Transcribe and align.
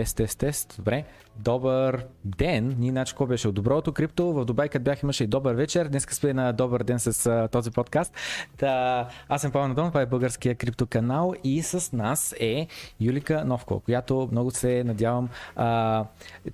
тест, 0.00 0.16
тест, 0.16 0.38
тест. 0.38 0.74
Добре. 0.76 1.04
Добър 1.36 2.04
ден. 2.24 2.76
Ние 2.78 2.88
иначе 2.88 3.12
какво 3.12 3.26
беше? 3.26 3.48
От 3.48 3.54
доброто 3.54 3.92
крипто. 3.92 4.32
В 4.32 4.44
Дубай, 4.44 4.68
като 4.68 4.82
бях, 4.82 5.02
имаше 5.02 5.24
и 5.24 5.26
добър 5.26 5.54
вечер. 5.54 5.88
Днес 5.88 6.02
сме 6.02 6.32
на 6.32 6.52
добър 6.52 6.82
ден 6.82 6.98
с 7.00 7.26
а, 7.26 7.48
този 7.48 7.70
подкаст. 7.70 8.14
Та, 8.56 9.08
аз 9.28 9.40
съм 9.40 9.52
Павел 9.52 9.68
Надон, 9.68 9.88
това 9.88 10.00
е 10.00 10.06
българския 10.06 10.54
крипто 10.54 10.86
канал 10.86 11.34
и 11.44 11.62
с 11.62 11.92
нас 11.92 12.34
е 12.40 12.66
Юлика 13.00 13.44
Новко, 13.44 13.80
която 13.80 14.28
много 14.32 14.50
се 14.50 14.84
надявам. 14.84 15.28
А, 15.56 16.04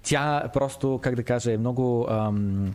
тя 0.03 0.51
просто, 0.53 1.01
как 1.03 1.15
да 1.15 1.23
кажа, 1.25 1.53
е 1.53 1.59
много... 1.59 2.07
Ам, 2.11 2.75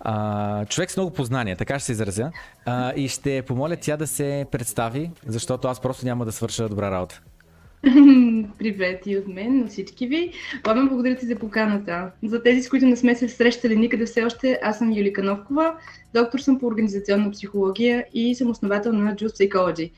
а, 0.00 0.64
човек 0.64 0.90
с 0.90 0.96
много 0.96 1.12
познания, 1.12 1.56
така 1.56 1.78
ще 1.78 1.86
се 1.86 1.92
изразя. 1.92 2.30
А, 2.64 2.92
и 2.96 3.08
ще 3.08 3.42
помоля 3.42 3.76
тя 3.76 3.96
да 3.96 4.06
се 4.06 4.46
представи, 4.50 5.10
защото 5.26 5.68
аз 5.68 5.80
просто 5.80 6.06
няма 6.06 6.24
да 6.24 6.32
свърша 6.32 6.68
добра 6.68 6.90
работа. 6.90 7.20
Привет 8.58 9.02
и 9.06 9.16
от 9.16 9.28
мен 9.28 9.58
на 9.58 9.66
всички 9.66 10.06
ви. 10.06 10.32
Пламен, 10.62 10.88
благодаря 10.88 11.16
ти 11.16 11.26
за 11.26 11.36
поканата. 11.36 12.10
За 12.22 12.42
тези, 12.42 12.62
с 12.62 12.68
които 12.68 12.86
не 12.86 12.96
сме 12.96 13.14
се 13.14 13.28
срещали 13.28 13.76
никъде 13.76 14.06
все 14.06 14.22
още, 14.22 14.58
аз 14.62 14.78
съм 14.78 14.92
Юлика 14.92 15.22
Новкова, 15.22 15.74
доктор 16.14 16.38
съм 16.38 16.58
по 16.58 16.66
организационна 16.66 17.30
психология 17.30 18.04
и 18.14 18.34
съм 18.34 18.50
основател 18.50 18.92
на 18.92 19.14
Juice 19.14 19.26
Psychology. 19.26 19.90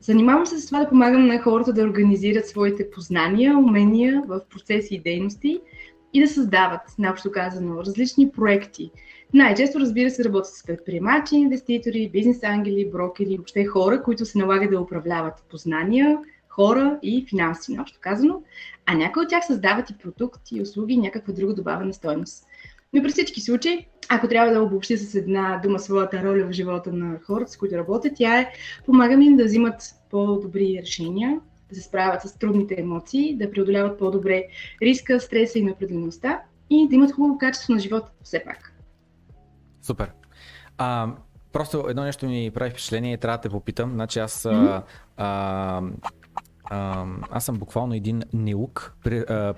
Занимавам 0.00 0.46
се 0.46 0.58
с 0.58 0.66
това 0.66 0.80
да 0.80 0.88
помагам 0.88 1.26
на 1.26 1.42
хората 1.42 1.72
да 1.72 1.82
организират 1.82 2.48
своите 2.48 2.90
познания, 2.90 3.58
умения 3.58 4.22
в 4.26 4.40
процеси 4.50 4.94
и 4.94 5.00
дейности 5.00 5.60
и 6.12 6.20
да 6.20 6.28
създават, 6.28 6.80
наобщо 6.98 7.30
казано, 7.30 7.80
различни 7.80 8.30
проекти. 8.30 8.90
Най-често, 9.34 9.80
разбира 9.80 10.10
се, 10.10 10.24
работят 10.24 10.54
с 10.54 10.64
предприемачи, 10.66 11.36
инвеститори, 11.36 12.10
бизнес 12.12 12.42
ангели, 12.42 12.90
брокери, 12.92 13.36
въобще 13.36 13.64
хора, 13.64 14.02
които 14.02 14.24
се 14.24 14.38
налагат 14.38 14.70
да 14.70 14.80
управляват 14.80 15.44
познания, 15.50 16.18
хора 16.54 16.98
и 17.02 17.26
финанси, 17.28 17.78
общо 17.80 17.98
казано, 18.00 18.42
а 18.86 18.94
някои 18.94 19.22
от 19.22 19.28
тях 19.28 19.46
създават 19.46 19.90
и 19.90 19.98
продукти, 19.98 20.56
и 20.56 20.62
услуги, 20.62 20.94
и 20.94 20.98
някаква 20.98 21.32
друга 21.32 21.54
добавена 21.54 21.94
стойност. 21.94 22.44
Но 22.92 23.02
при 23.02 23.10
всички 23.10 23.40
случаи, 23.40 23.86
ако 24.08 24.28
трябва 24.28 24.52
да 24.52 24.62
обобщи 24.62 24.96
с 24.96 25.14
една 25.14 25.60
дума 25.62 25.78
своята 25.78 26.22
роля 26.22 26.46
в 26.46 26.52
живота 26.52 26.92
на 26.92 27.18
хората, 27.26 27.52
с 27.52 27.56
които 27.56 27.76
работят, 27.76 28.12
тя 28.16 28.40
е 28.40 28.52
помагам 28.86 29.22
им 29.22 29.36
да 29.36 29.44
взимат 29.44 29.82
по-добри 30.10 30.78
решения, 30.82 31.40
да 31.68 31.74
се 31.74 31.82
справят 31.82 32.22
с 32.22 32.38
трудните 32.38 32.74
емоции, 32.78 33.36
да 33.36 33.50
преодоляват 33.50 33.98
по-добре 33.98 34.44
риска, 34.82 35.20
стреса 35.20 35.58
и 35.58 35.62
неопределеността 35.62 36.40
и 36.70 36.88
да 36.88 36.94
имат 36.94 37.12
хубаво 37.12 37.38
качество 37.38 37.72
на 37.72 37.78
живота 37.78 38.10
все 38.22 38.44
пак. 38.44 38.72
Супер. 39.82 40.12
А, 40.78 41.08
просто 41.52 41.84
едно 41.88 42.04
нещо 42.04 42.26
ми 42.26 42.50
прави 42.54 42.70
впечатление 42.70 43.14
и 43.14 43.18
трябва 43.18 43.38
да 43.38 43.42
те 43.42 43.48
попитам. 43.48 43.92
Значи 43.92 44.18
аз 44.18 44.42
mm-hmm. 44.42 44.82
а, 45.16 45.82
а, 46.64 47.04
аз 47.30 47.44
съм 47.44 47.56
буквално 47.56 47.94
един 47.94 48.22
неук 48.32 48.94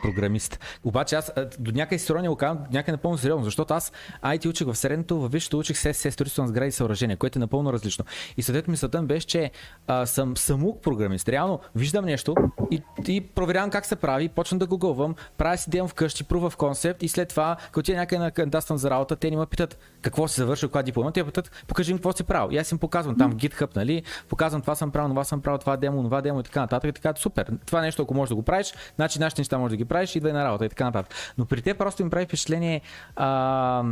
програмист. 0.03 0.61
Обаче 0.85 1.17
аз 1.17 1.33
до 1.59 1.73
някъде 1.73 1.99
си 1.99 2.13
не 2.13 2.29
го 2.29 2.37
казвам, 2.37 2.65
някъде 2.73 2.93
напълно 2.93 3.19
сериозно, 3.19 3.45
защото 3.45 3.75
аз 3.75 3.93
IT 4.25 4.49
учих 4.49 4.67
в 4.67 4.75
средното, 4.75 5.21
в 5.21 5.29
висшето 5.29 5.59
учих 5.59 5.77
СС, 5.77 6.11
строителство 6.11 6.43
на 6.43 6.49
сгради 6.49 6.69
и 6.69 6.73
съоръжения, 6.73 7.17
което 7.17 7.39
е 7.39 7.41
напълно 7.41 7.73
различно. 7.73 8.05
И 8.37 8.43
съответно 8.43 8.71
мисълта 8.71 9.03
ми 9.03 9.09
беше, 9.09 9.27
че 9.27 9.51
а, 9.87 10.07
съм 10.07 10.37
самук 10.37 10.83
програмист. 10.83 11.29
Реално 11.29 11.61
виждам 11.75 12.05
нещо 12.05 12.35
и, 12.71 12.83
и 13.09 13.21
проверявам 13.21 13.71
как 13.71 13.87
се 13.87 13.97
прави, 13.97 14.29
почвам 14.29 14.59
да 14.59 14.67
гугълвам, 14.67 15.15
правя 15.39 15.59
си 15.59 15.71
дем 15.71 15.89
вкъщи, 15.89 16.25
прува 16.25 16.51
в 16.51 16.57
концепт 16.57 17.03
и 17.03 17.09
след 17.09 17.29
това, 17.29 17.57
като 17.73 17.83
ти 17.83 17.95
някъде 17.95 18.23
на 18.23 18.31
кандидатствам 18.31 18.79
за 18.79 18.91
работа, 18.91 19.17
те 19.17 19.31
ни 19.31 19.37
ме 19.37 19.47
питат 19.47 19.79
какво 20.03 20.29
си 20.29 20.41
завършил, 20.41 20.69
каква 20.69 20.83
диплома, 20.83 21.13
те 21.13 21.25
питат, 21.25 21.65
покажи 21.67 21.91
им 21.91 21.99
какво 21.99 22.13
си 22.13 22.25
правил. 22.25 22.55
И 22.55 22.59
аз 22.59 22.73
им 22.73 22.79
показвам 22.79 23.19
там 23.19 23.33
в 23.33 23.37
GitHub, 23.37 23.77
нали, 23.77 24.03
показвам 24.29 24.61
това 24.61 24.75
съм 24.75 24.91
правил, 24.91 25.09
това 25.09 25.25
съм 25.25 25.41
правил, 25.41 25.59
това 25.59 25.77
демо, 25.77 26.05
това 26.05 26.21
демо 26.21 26.41
и 26.41 26.43
така 26.43 26.61
нататък 26.61 26.96
така, 27.01 27.21
супер. 27.21 27.47
Това 27.67 27.81
нещо, 27.81 28.03
ако 28.03 28.15
можеш 28.15 28.29
да 28.29 28.35
го 28.35 28.43
правиш, 28.43 28.75
значи 28.97 29.21
нашите 29.21 29.41
неща 29.41 29.59
можеш 29.59 29.71
да 29.71 29.77
ги 29.77 29.85
правиш, 29.85 30.17
идвай 30.17 30.33
на 30.33 30.45
работа 30.45 30.67
и 30.67 30.69
така 30.69 30.85
нататък. 30.85 31.15
Но 31.39 31.47
при 31.47 31.63
те 31.63 31.75
просто 31.75 32.03
им 32.03 32.11
прави 32.11 32.27
впечатление 32.27 32.81
а, 33.17 33.85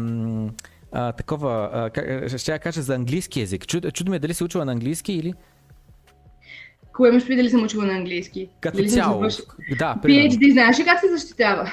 а, 0.93 1.13
такова, 1.13 1.71
а, 1.73 2.39
ще 2.39 2.53
я 2.53 2.59
кажа 2.59 2.83
за 2.83 2.95
английски 2.95 3.41
язик. 3.41 3.67
Чуд, 3.67 3.93
чудо 3.93 4.11
ме 4.11 4.19
дали 4.19 4.35
си 4.35 4.45
учила 4.45 4.65
на 4.65 4.73
английски 4.73 5.13
или? 5.13 5.35
Кое 6.95 7.09
имаш 7.09 7.25
дали 7.25 7.51
съм 7.51 7.63
учила 7.63 7.85
на 7.85 7.93
английски? 7.93 8.49
Като 8.61 8.77
дали 8.77 8.89
цяло. 8.89 9.21
Да, 9.79 9.97
PhD, 10.03 10.53
знаеш 10.53 10.79
ли 10.79 10.85
как 10.85 11.01
се 11.01 11.09
защитава? 11.09 11.73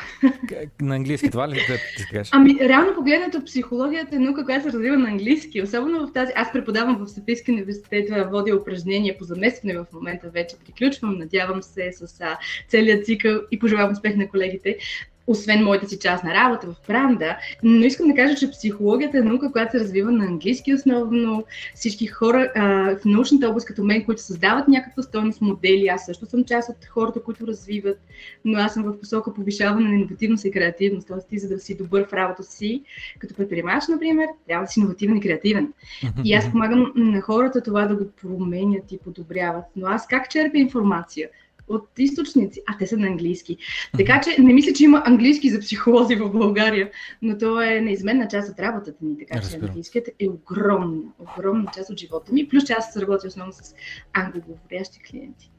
На 0.81 0.95
английски, 0.95 1.29
това 1.29 1.49
ли 1.49 1.53
да 1.53 1.77
ти 1.97 2.05
кажеш? 2.11 2.29
Ами, 2.31 2.59
реално 2.61 2.95
погледнато, 2.95 3.45
психологията 3.45 4.15
е 4.15 4.19
наука, 4.19 4.45
която 4.45 4.63
се 4.63 4.73
развива 4.73 4.97
на 4.97 5.09
английски. 5.09 5.61
Особено 5.61 6.07
в 6.07 6.13
тази... 6.13 6.31
Аз 6.35 6.51
преподавам 6.51 7.05
в 7.05 7.09
Софийския 7.09 7.55
университет, 7.55 8.09
водя 8.31 8.55
упражнения 8.55 9.17
по 9.17 9.23
заместване 9.23 9.77
в 9.77 9.85
момента 9.93 10.29
вече. 10.29 10.55
Приключвам, 10.65 11.17
надявам 11.17 11.63
се 11.63 11.91
с 11.91 12.23
целият 12.67 13.05
цикъл 13.05 13.41
и 13.51 13.59
пожелавам 13.59 13.91
успех 13.91 14.15
на 14.15 14.29
колегите 14.29 14.77
освен 15.31 15.63
моята 15.63 15.87
си 15.87 15.99
част 15.99 16.23
на 16.23 16.33
работа 16.33 16.67
в 16.67 16.87
бранда, 16.87 17.37
но 17.63 17.85
искам 17.85 18.07
да 18.07 18.15
кажа, 18.15 18.35
че 18.35 18.51
психологията 18.51 19.17
е 19.17 19.21
наука, 19.21 19.51
която 19.51 19.71
се 19.71 19.79
развива 19.79 20.11
на 20.11 20.25
английски 20.25 20.73
основно. 20.73 21.43
Всички 21.75 22.07
хора 22.07 22.51
а, 22.55 22.95
в 22.95 23.05
научната 23.05 23.49
област 23.49 23.67
като 23.67 23.83
мен, 23.83 24.05
които 24.05 24.21
създават 24.21 24.67
някаква 24.67 25.03
стойност 25.03 25.41
модели, 25.41 25.87
аз 25.87 26.05
също 26.05 26.25
съм 26.25 26.43
част 26.43 26.69
от 26.69 26.85
хората, 26.85 27.23
които 27.23 27.47
развиват, 27.47 27.99
но 28.45 28.59
аз 28.59 28.73
съм 28.73 28.83
в 28.83 28.99
посока 28.99 29.33
повишаване 29.33 29.89
на 29.89 29.95
иновативност 29.95 30.45
и 30.45 30.51
креативност. 30.51 31.07
Тоест 31.07 31.27
ти, 31.27 31.39
за 31.39 31.47
да 31.49 31.59
си 31.59 31.77
добър 31.77 32.07
в 32.07 32.13
работа 32.13 32.43
си, 32.43 32.83
като 33.19 33.35
предприемач, 33.35 33.83
например, 33.89 34.27
трябва 34.47 34.65
да 34.65 34.71
си 34.71 34.79
иновативен 34.79 35.17
и 35.17 35.21
креативен. 35.21 35.73
И 36.23 36.33
аз 36.33 36.51
помагам 36.51 36.91
на 36.95 37.21
хората 37.21 37.63
това 37.63 37.85
да 37.85 37.95
го 37.95 38.11
променят 38.21 38.91
и 38.91 38.97
подобряват. 38.97 39.65
Но 39.75 39.87
аз 39.87 40.07
как 40.07 40.29
черпя 40.29 40.57
информация? 40.57 41.29
От 41.73 41.89
източници, 41.97 42.61
а 42.67 42.77
те 42.77 42.87
са 42.87 42.97
на 42.97 43.07
английски. 43.07 43.57
Така 43.97 44.21
че 44.21 44.41
не 44.41 44.53
мисля, 44.53 44.73
че 44.73 44.83
има 44.83 45.03
английски 45.05 45.49
за 45.49 45.59
психолози 45.59 46.15
в 46.15 46.29
България, 46.29 46.91
но 47.21 47.37
то 47.37 47.61
е 47.61 47.81
неизменна 47.81 48.27
част 48.27 48.51
от 48.51 48.59
работата 48.59 48.97
ми, 49.01 49.17
така 49.17 49.41
че 49.41 49.55
английският 49.55 50.07
е 50.19 50.27
огромна, 50.27 51.01
огромна 51.19 51.71
част 51.75 51.89
от 51.89 51.99
живота 51.99 52.33
ми, 52.33 52.47
плюс 52.47 52.63
че 52.63 52.73
аз 52.73 52.97
работя 52.97 53.27
основно 53.27 53.53
с 53.53 53.73
англоговорящи 54.13 54.99
клиенти. 55.09 55.51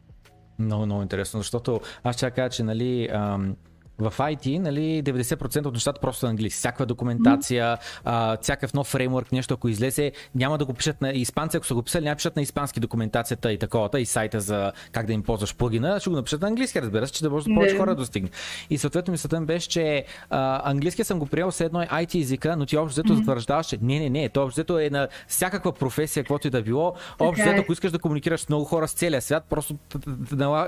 Много, 0.59 0.87
много 0.87 1.03
интересно, 1.03 1.41
защото 1.41 1.81
аз 2.05 2.17
ще 2.17 2.31
кажа, 2.31 2.51
че 2.51 2.63
нали, 2.63 3.09
ам, 3.13 3.57
в 3.99 4.15
IT, 4.19 4.59
нали, 4.59 5.03
90% 5.03 5.67
от 5.67 5.75
нещата 5.75 6.01
просто 6.01 6.27
на 6.27 6.31
английски. 6.31 6.59
Всякаква 6.59 6.87
документация, 6.87 7.79
а, 8.05 8.37
всякакъв 8.37 8.75
нов 8.75 8.87
фреймворк, 8.87 9.33
нещо 9.33 9.55
ако 9.55 9.69
излезе, 9.69 10.13
няма 10.35 10.59
да 10.59 10.65
го 10.65 10.75
пишат 10.75 11.03
на 11.03 11.13
испанци, 11.13 11.57
ако 11.57 11.67
са 11.67 11.75
го 11.75 11.83
писали, 11.83 12.05
няма 12.05 12.17
пишат 12.17 12.37
на 12.37 12.43
испански 12.43 12.81
документацията 12.81 13.53
и 13.53 13.59
таковата, 13.59 14.01
и 14.01 14.07
сайта 14.07 14.41
за 14.41 14.73
как 14.93 15.07
да 15.07 15.13
им 15.13 15.23
ползваш 15.23 15.57
плагина, 15.57 16.01
ще 16.01 16.11
го 16.11 16.17
напишат 16.17 16.41
на 16.43 16.49
английски, 16.49 16.83
разбира 16.83 17.07
се, 17.07 17.13
че 17.13 17.23
да 17.23 17.31
може 17.31 17.49
да 17.49 17.55
повече 17.55 17.77
хора 17.77 17.91
да 17.91 17.97
достигне. 17.97 18.31
И 18.71 18.79
съответно 18.79 19.13
мисълта 19.13 19.41
ми 19.41 19.47
беше, 19.47 19.69
че 19.69 20.05
а, 20.31 20.71
английски 20.71 21.05
съм 21.05 21.19
го 21.19 21.27
приел 21.27 21.53
с 21.53 21.61
едно 21.61 21.81
IT 21.81 22.21
езика, 22.21 22.57
но 22.57 22.67
ти 22.67 22.77
общо 22.77 22.93
взето 23.01 23.15
затвърждаваш, 23.15 23.67
че 23.67 23.79
не, 23.83 23.99
не, 23.99 24.11
не, 24.11 24.29
то 24.29 24.43
общо 24.43 24.55
взето 24.55 24.79
е 24.79 24.91
на 24.91 25.09
всякаква 25.29 25.73
професия, 25.73 26.23
каквото 26.23 26.47
и 26.47 26.51
да 26.51 26.63
било. 26.63 26.95
Общо 27.19 27.43
взето, 27.43 27.57
е. 27.57 27.61
ако 27.61 27.73
искаш 27.73 27.93
да 27.93 27.99
комуникираш 27.99 28.41
с 28.41 28.49
много 28.49 28.65
хора 28.65 28.89
с 28.89 28.93
целия 28.93 29.23
свят, 29.23 29.45
просто 29.51 29.75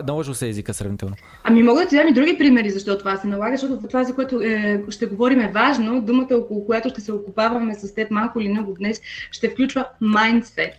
наложил 0.06 0.34
се 0.34 0.48
езика 0.48 0.74
сравнително. 0.74 1.16
Ами 1.44 1.62
мога 1.62 1.80
да 1.80 1.88
ти 1.88 1.96
дам 1.96 2.08
и 2.08 2.12
други 2.12 2.38
примери, 2.38 2.70
защото 2.70 2.98
това 2.98 3.13
се 3.16 3.26
налага, 3.26 3.56
защото 3.56 3.86
това, 3.88 4.04
за 4.04 4.14
което 4.14 4.40
е, 4.40 4.82
ще 4.90 5.06
говорим 5.06 5.40
е 5.40 5.52
важно. 5.52 6.00
Думата, 6.00 6.28
около 6.30 6.66
която 6.66 6.88
ще 6.88 7.00
се 7.00 7.12
окупаваме 7.12 7.74
с 7.74 7.94
теб 7.94 8.10
малко 8.10 8.40
или 8.40 8.48
много 8.48 8.74
днес, 8.74 9.00
ще 9.30 9.50
включва 9.50 9.84
mindset. 10.02 10.74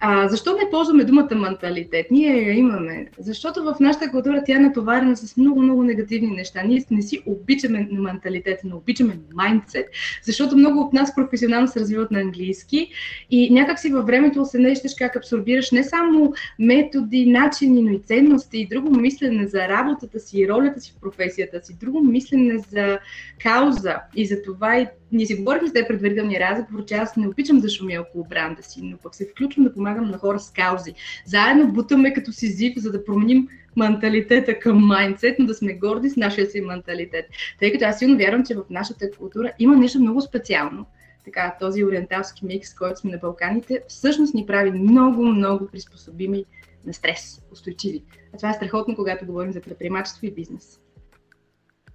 А, 0.00 0.28
защо 0.28 0.52
не 0.52 0.70
ползваме 0.70 1.04
думата 1.04 1.34
менталитет? 1.34 2.06
Ние 2.10 2.42
я 2.42 2.52
имаме. 2.52 3.06
Защото 3.18 3.64
в 3.64 3.76
нашата 3.80 4.10
култура 4.10 4.42
тя 4.46 4.56
е 4.56 4.60
натоварена 4.60 5.16
с 5.16 5.36
много-много 5.36 5.82
негативни 5.82 6.30
неща. 6.30 6.62
Ние 6.62 6.84
не 6.90 7.02
си 7.02 7.22
обичаме 7.26 7.88
менталитет, 7.92 8.60
но 8.64 8.76
обичаме 8.76 9.18
майндсет. 9.34 9.86
Защото 10.22 10.56
много 10.56 10.80
от 10.80 10.92
нас 10.92 11.14
професионално 11.14 11.68
се 11.68 11.80
развиват 11.80 12.10
на 12.10 12.20
английски 12.20 12.90
и 13.30 13.50
някак 13.50 13.80
си 13.80 13.92
във 13.92 14.06
времето 14.06 14.44
се 14.44 14.58
нещеш 14.58 14.94
как 14.98 15.16
абсорбираш 15.16 15.70
не 15.70 15.84
само 15.84 16.32
методи, 16.58 17.26
начини, 17.26 17.82
но 17.82 17.90
и 17.90 17.98
ценности 17.98 18.58
и 18.58 18.66
друго 18.66 18.90
мислене 18.90 19.46
за 19.46 19.68
работата 19.68 20.20
си 20.20 20.38
и 20.38 20.48
ролята 20.48 20.80
си 20.80 20.94
в 20.96 21.00
професията 21.00 21.60
си, 21.62 21.76
друго 21.80 22.00
мислене 22.00 22.58
за 22.58 22.98
кауза. 23.42 23.96
И 24.16 24.26
за 24.26 24.42
това 24.42 24.78
и 24.78 24.86
ние 25.12 25.26
си 25.26 25.34
говорихме 25.34 25.68
с 25.68 25.72
тези 25.72 25.88
предварителния 25.88 26.40
разговор, 26.40 26.84
че 26.84 26.94
аз 26.94 27.16
не 27.16 27.28
обичам 27.28 27.60
да 27.60 27.68
шумя 27.68 28.00
около 28.00 28.24
бранда 28.24 28.62
си, 28.62 28.80
но 28.82 28.96
пък 28.96 29.14
се 29.14 29.28
включвам 29.30 29.64
да 29.64 29.74
помагам 29.74 30.10
на 30.10 30.18
хора 30.18 30.40
с 30.40 30.50
каузи. 30.50 30.94
Заедно 31.26 31.72
бутаме 31.72 32.12
като 32.12 32.32
си 32.32 32.46
зив, 32.46 32.72
за 32.76 32.92
да 32.92 33.04
променим 33.04 33.48
менталитета 33.76 34.58
към 34.58 34.86
майндсет, 34.86 35.38
но 35.38 35.46
да 35.46 35.54
сме 35.54 35.74
горди 35.74 36.10
с 36.10 36.16
нашия 36.16 36.46
си 36.46 36.60
менталитет. 36.60 37.26
Тъй 37.58 37.72
като 37.72 37.84
аз 37.84 37.98
силно 37.98 38.16
вярвам, 38.16 38.44
че 38.46 38.54
в 38.54 38.64
нашата 38.70 39.10
култура 39.10 39.52
има 39.58 39.76
нещо 39.76 40.00
много 40.00 40.20
специално. 40.20 40.86
Така, 41.24 41.56
този 41.60 41.84
ориенталски 41.84 42.46
микс, 42.46 42.74
който 42.74 43.00
сме 43.00 43.10
на 43.10 43.18
Балканите, 43.18 43.82
всъщност 43.88 44.34
ни 44.34 44.46
прави 44.46 44.70
много, 44.70 45.24
много 45.24 45.66
приспособими 45.66 46.44
на 46.86 46.94
стрес, 46.94 47.42
устойчиви. 47.52 48.02
А 48.34 48.36
това 48.36 48.50
е 48.50 48.54
страхотно, 48.54 48.94
когато 48.94 49.26
говорим 49.26 49.52
за 49.52 49.60
предприемачество 49.60 50.26
и 50.26 50.30
бизнес. 50.30 50.80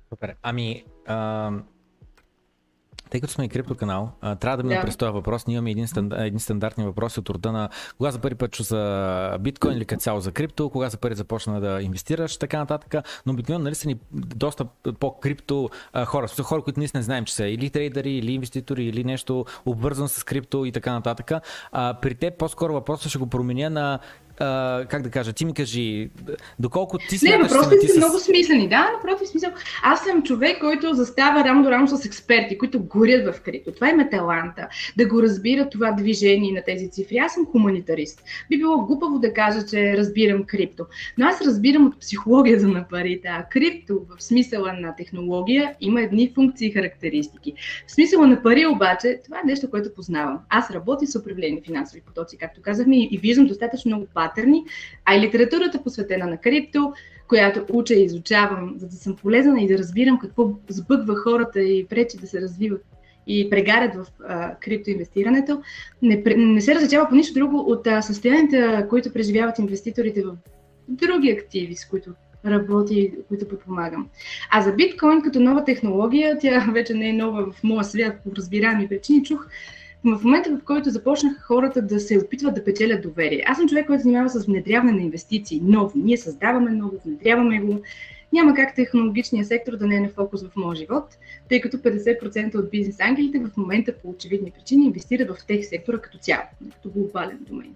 Супер. 0.09 0.35
Ами, 0.41 0.83
а, 1.05 1.51
Тъй 3.11 3.21
като 3.21 3.33
сме 3.33 3.45
и 3.45 3.49
крипто 3.49 3.75
канал, 3.75 4.11
трябва 4.21 4.57
да 4.57 4.63
ми 4.63 4.75
да. 4.75 4.81
през 4.81 4.97
този 4.97 5.11
въпрос. 5.11 5.47
Ние 5.47 5.55
имаме 5.55 5.71
един, 5.71 5.87
стандар, 5.87 6.17
един 6.17 6.39
стандартни 6.39 6.83
въпроси 6.83 7.19
от 7.19 7.29
рода 7.29 7.51
на 7.51 7.69
кога 7.97 8.11
за 8.11 8.19
първи 8.19 8.35
път 8.35 8.51
чу 8.51 8.63
за 8.63 9.37
биткоин 9.39 9.77
или 9.77 9.85
като 9.85 10.01
цяло 10.01 10.19
за 10.19 10.31
крипто, 10.31 10.69
кога 10.69 10.89
за 10.89 10.97
първи 10.97 11.15
започна 11.15 11.61
да 11.61 11.81
инвестираш, 11.81 12.37
така 12.37 12.57
нататък. 12.57 13.05
Но 13.25 13.33
обикновено 13.33 13.63
нали 13.63 13.75
са 13.75 13.87
ни 13.87 13.99
доста 14.13 14.65
по-крипто 14.99 15.69
хора. 16.05 16.27
Са 16.27 16.43
хора, 16.43 16.61
които 16.61 16.79
наистина 16.79 17.03
знаем, 17.03 17.25
че 17.25 17.33
са 17.33 17.47
или 17.47 17.69
трейдери, 17.69 18.11
или 18.11 18.33
инвеститори, 18.33 18.85
или 18.85 19.03
нещо 19.03 19.45
обвързано 19.65 20.07
с 20.07 20.23
крипто 20.23 20.65
и 20.65 20.71
така 20.71 20.93
нататък. 20.93 21.31
А, 21.71 21.93
при 22.01 22.15
те 22.15 22.31
по-скоро 22.31 22.73
въпроса 22.73 23.09
ще 23.09 23.17
го 23.17 23.27
променя 23.27 23.69
на 23.69 23.99
а, 24.41 24.85
как 24.89 25.01
да 25.01 25.09
кажа, 25.09 25.33
ти 25.33 25.45
ми 25.45 25.53
кажи, 25.53 26.09
доколко 26.59 26.97
ти 26.97 27.17
си. 27.17 27.29
Не, 27.29 27.37
въпросите 27.37 27.87
са 27.87 27.93
с... 27.93 27.97
много 27.97 28.19
смислени, 28.19 28.69
да, 28.69 28.89
напротив, 28.93 29.27
смисъл. 29.27 29.51
Аз 29.83 30.03
съм 30.03 30.23
човек, 30.23 30.59
който 30.59 30.93
застава 30.93 31.43
рамо 31.43 31.63
до 31.63 31.71
рамо 31.71 31.87
с 31.87 32.05
експерти, 32.05 32.57
които 32.57 32.83
горят 32.83 33.35
в 33.35 33.41
крипто. 33.41 33.71
Това 33.71 33.89
е 33.89 34.09
таланта, 34.11 34.67
да 34.97 35.07
го 35.07 35.23
разбира 35.23 35.69
това 35.69 35.91
движение 35.91 36.51
на 36.51 36.63
тези 36.65 36.89
цифри. 36.89 37.17
Аз 37.17 37.33
съм 37.33 37.45
хуманитарист. 37.45 38.23
Би 38.49 38.57
било 38.57 38.85
глупаво 38.85 39.19
да 39.19 39.33
кажа, 39.33 39.65
че 39.65 39.97
разбирам 39.97 40.43
крипто. 40.43 40.85
Но 41.17 41.25
аз 41.25 41.41
разбирам 41.41 41.87
от 41.87 41.99
психологията 41.99 42.67
на 42.67 42.87
парите. 42.87 43.27
А 43.27 43.45
крипто, 43.49 44.01
в 44.17 44.23
смисъла 44.23 44.73
на 44.73 44.95
технология, 44.95 45.75
има 45.81 46.01
едни 46.01 46.31
функции 46.35 46.67
и 46.67 46.71
характеристики. 46.71 47.53
В 47.87 47.91
смисъла 47.91 48.27
на 48.27 48.43
пари 48.43 48.65
обаче, 48.65 49.19
това 49.25 49.37
е 49.37 49.47
нещо, 49.47 49.69
което 49.69 49.93
познавам. 49.93 50.39
Аз 50.49 50.71
работя 50.71 51.07
с 51.07 51.19
управление 51.19 51.61
финансови 51.65 52.01
потоци, 52.01 52.37
както 52.37 52.61
казахме, 52.61 52.97
и 52.97 53.19
виждам 53.21 53.47
достатъчно 53.47 53.89
много 53.89 54.07
патърни, 54.35 54.65
а 55.05 55.15
и 55.15 55.19
литературата 55.19 55.83
посветена 55.83 56.27
на 56.27 56.37
крипто, 56.37 56.93
която 57.27 57.65
уча 57.69 57.93
и 57.93 58.03
изучавам, 58.03 58.73
за 58.77 58.87
да 58.87 58.95
съм 58.95 59.15
полезна 59.15 59.61
и 59.61 59.67
да 59.67 59.77
разбирам 59.77 60.19
какво 60.19 60.49
сбъгва 60.69 61.15
хората 61.15 61.61
и 61.61 61.85
пречи 61.85 62.17
да 62.17 62.27
се 62.27 62.41
развиват 62.41 62.85
и 63.27 63.49
прегарят 63.49 63.95
в 63.95 64.05
а, 64.27 64.55
криптоинвестирането, 64.55 65.61
не, 66.01 66.23
не 66.35 66.61
се 66.61 66.75
различава 66.75 67.09
по 67.09 67.15
нищо 67.15 67.33
друго 67.33 67.57
от 67.57 67.87
а, 67.87 68.01
състоянията, 68.01 68.87
които 68.89 69.13
преживяват 69.13 69.59
инвеститорите 69.59 70.23
в 70.23 70.37
други 70.87 71.31
активи, 71.31 71.75
с 71.75 71.85
които 71.85 72.11
работи 72.45 73.13
които 73.27 73.47
подпомагам. 73.47 74.07
А 74.51 74.61
за 74.61 74.71
биткоин 74.71 75.21
като 75.21 75.39
нова 75.39 75.63
технология, 75.63 76.37
тя 76.39 76.65
вече 76.73 76.93
не 76.93 77.09
е 77.09 77.13
нова 77.13 77.51
в 77.51 77.63
моя 77.63 77.83
свят 77.83 78.15
по 78.23 78.35
разбираеми 78.35 78.87
причини, 78.87 79.23
чух 79.23 79.47
в 80.03 80.23
момента, 80.23 80.57
в 80.57 80.63
който 80.63 80.89
започнаха 80.89 81.41
хората 81.41 81.81
да 81.81 81.99
се 81.99 82.17
опитват 82.17 82.55
да 82.55 82.63
печелят 82.63 83.01
доверие. 83.01 83.43
Аз 83.45 83.57
съм 83.57 83.67
човек, 83.67 83.87
който 83.87 84.03
занимава 84.03 84.29
с 84.29 84.45
внедряване 84.45 84.91
на 84.91 85.01
инвестиции, 85.01 85.61
ново. 85.63 85.91
Ние 85.95 86.17
създаваме 86.17 86.71
ново, 86.71 86.97
внедряваме 87.05 87.59
го. 87.59 87.81
Няма 88.33 88.53
как 88.53 88.75
технологичният 88.75 89.47
сектор 89.47 89.77
да 89.77 89.87
не 89.87 89.95
е 89.95 89.99
на 89.99 90.09
фокус 90.09 90.43
в 90.43 90.55
моят 90.55 90.77
живот, 90.77 91.17
тъй 91.49 91.61
като 91.61 91.77
50% 91.77 92.55
от 92.55 92.71
бизнес 92.71 92.99
ангелите 92.99 93.39
в 93.39 93.57
момента 93.57 93.93
по 94.01 94.09
очевидни 94.09 94.51
причини 94.51 94.85
инвестират 94.85 95.37
в 95.37 95.45
тех 95.45 95.65
сектора 95.65 95.97
като 95.97 96.17
цяло, 96.17 96.43
като 96.73 96.89
глобален 96.89 97.39
домен. 97.49 97.75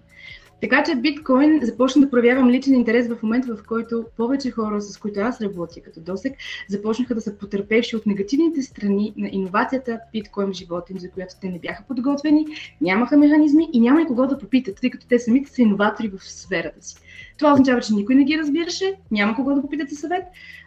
Така 0.60 0.82
че 0.82 0.96
биткоин 0.96 1.60
започна 1.62 2.02
да 2.02 2.10
проявявам 2.10 2.50
личен 2.50 2.74
интерес 2.74 3.08
в 3.08 3.22
момента, 3.22 3.56
в 3.56 3.66
който 3.66 4.04
повече 4.16 4.50
хора, 4.50 4.80
с 4.80 4.96
които 4.98 5.20
аз 5.20 5.40
работя 5.40 5.80
като 5.80 6.00
досек, 6.00 6.32
започнаха 6.68 7.14
да 7.14 7.20
са 7.20 7.38
потърпевши 7.38 7.96
от 7.96 8.06
негативните 8.06 8.62
страни 8.62 9.14
на 9.16 9.28
иновацията 9.32 10.00
биткоин 10.12 10.48
в 10.48 10.52
живота 10.52 10.92
им, 10.92 10.98
за 10.98 11.10
която 11.10 11.34
те 11.40 11.48
не 11.48 11.58
бяха 11.58 11.84
подготвени, 11.88 12.46
нямаха 12.80 13.16
механизми 13.16 13.68
и 13.72 13.80
няма 13.80 14.02
и 14.02 14.06
кого 14.06 14.26
да 14.26 14.38
попитат, 14.38 14.78
тъй 14.80 14.90
като 14.90 15.06
те 15.06 15.18
самите 15.18 15.50
са 15.50 15.62
иноватори 15.62 16.08
в 16.08 16.24
сферата 16.24 16.82
си. 16.82 16.96
Това 17.38 17.52
означава, 17.52 17.80
че 17.80 17.94
никой 17.94 18.14
не 18.14 18.24
ги 18.24 18.38
разбираше, 18.38 18.94
няма 19.10 19.34
кого 19.34 19.54
да 19.54 19.62
попитат 19.62 19.90
за 19.90 19.96
съвет, 19.96 20.24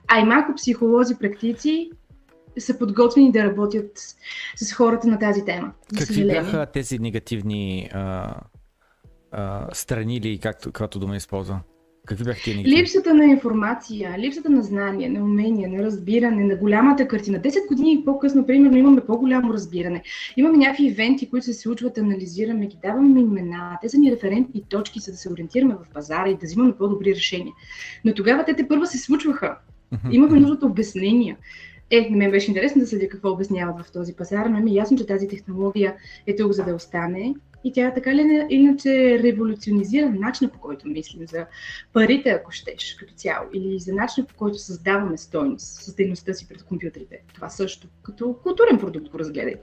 а 0.08 0.20
и 0.20 0.24
малко 0.24 0.56
психолози, 0.56 1.16
практици 1.16 1.90
са 2.60 2.78
подготвени 2.78 3.32
да 3.32 3.44
работят 3.44 3.92
с 4.56 4.74
хората 4.74 5.08
на 5.08 5.20
тази 5.20 5.46
тема. 5.46 5.72
Какви 6.00 6.28
бяха 6.28 6.66
тези 6.66 7.00
негативни 7.00 7.90
а, 7.94 8.36
а, 9.32 9.68
страни 9.74 10.16
или 10.16 10.40
както, 10.40 10.72
каквато 10.72 11.00
дума 11.00 11.16
използва? 11.16 11.60
Какви 12.06 12.24
бяха 12.24 12.42
тия 12.44 12.58
Липсата 12.58 13.14
на 13.14 13.26
информация, 13.26 14.16
липсата 14.20 14.50
на 14.50 14.64
знание, 14.64 15.10
на 15.10 15.24
умения, 15.24 15.70
на 15.70 15.84
разбиране, 15.84 16.44
на 16.44 16.56
голямата 16.56 17.08
картина. 17.08 17.40
10 17.40 17.68
години 17.68 18.06
по-късно, 18.06 18.46
примерно, 18.46 18.78
имаме 18.78 19.02
по-голямо 19.02 19.54
разбиране. 19.54 20.04
Имаме 20.38 20.58
някакви 20.58 20.86
ивенти, 20.86 21.30
които 21.30 21.46
се 21.46 21.54
случват, 21.54 21.98
анализираме 21.98 22.68
ги, 22.68 22.78
даваме 22.84 23.20
имена. 23.20 23.78
Те 23.82 23.90
са 23.90 23.98
ни 23.98 24.12
референтни 24.12 24.64
точки, 24.70 25.00
за 25.00 25.12
да 25.12 25.18
се 25.18 25.30
ориентираме 25.30 25.74
в 25.74 25.94
пазара 25.94 26.30
и 26.30 26.38
да 26.38 26.46
взимаме 26.46 26.78
по-добри 26.78 27.16
решения. 27.16 27.54
Но 28.06 28.14
тогава 28.14 28.46
те 28.46 28.54
те 28.54 28.68
първа 28.68 28.88
се 28.88 28.98
случваха. 28.98 29.58
Имахме 30.12 30.40
нужда 30.40 30.56
от 30.56 30.64
обяснения. 30.64 31.38
Е, 31.92 32.08
на 32.10 32.18
мен 32.18 32.32
беше 32.32 32.52
интересно 32.52 32.82
да 32.82 32.88
следя 32.88 33.10
какво 33.10 33.30
обясняват 33.30 33.86
в 33.86 33.92
този 33.92 34.16
пазар, 34.16 34.46
но 34.46 34.60
ми 34.60 34.72
е 34.72 34.74
ясно, 34.74 34.98
че 34.98 35.06
тази 35.06 35.28
технология 35.28 35.96
е 36.28 36.36
тук 36.36 36.52
за 36.52 36.64
да 36.64 36.76
остане 36.76 37.36
и 37.64 37.74
тя 37.74 37.94
така 37.94 38.16
ли 38.16 38.46
иначе 38.50 39.20
революционизира 39.24 40.10
начина 40.10 40.50
по 40.50 40.60
който 40.60 40.88
мислим 40.88 41.28
за 41.28 41.46
парите, 41.94 42.30
ако 42.30 42.52
щеш, 42.52 42.96
като 43.00 43.14
цяло, 43.14 43.48
или 43.54 43.80
за 43.80 43.94
начина 43.94 44.28
по 44.28 44.36
който 44.36 44.58
създаваме 44.58 45.18
стойност 45.18 45.66
с 45.66 45.96
дейността 45.96 46.34
си 46.34 46.48
пред 46.48 46.64
компютрите. 46.64 47.22
Това 47.34 47.50
също 47.50 47.88
като 48.04 48.36
културен 48.44 48.80
продукт 48.80 49.10
го 49.10 49.20
разгледай. 49.20 49.56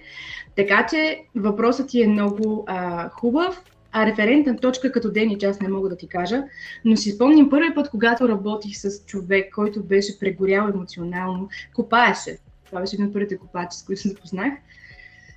Така 0.57 0.87
че 0.91 1.23
въпросът 1.35 1.89
ти 1.89 2.03
е 2.03 2.09
много 2.09 2.65
а, 2.67 3.09
хубав, 3.09 3.63
а 3.93 4.07
референтна 4.07 4.57
точка 4.57 4.93
като 4.93 5.13
Денич 5.13 5.43
аз 5.43 5.61
не 5.61 5.69
мога 5.69 5.89
да 5.89 5.97
ти 5.97 6.09
кажа, 6.09 6.45
но 6.85 6.97
си 6.97 7.11
спомням 7.11 7.51
първи 7.51 7.75
път, 7.75 7.91
когато 7.91 8.29
работих 8.29 8.77
с 8.77 9.05
човек, 9.07 9.55
който 9.55 9.83
беше 9.83 10.19
прегорял 10.19 10.69
емоционално, 10.69 11.49
копаеше. 11.75 12.39
Това 12.67 12.81
беше 12.81 12.97
един 12.97 13.07
от 13.07 13.13
първите 13.13 13.39
копачи, 13.39 13.79
с 13.79 13.85
които 13.85 14.03
се 14.03 14.09
запознах. 14.09 14.53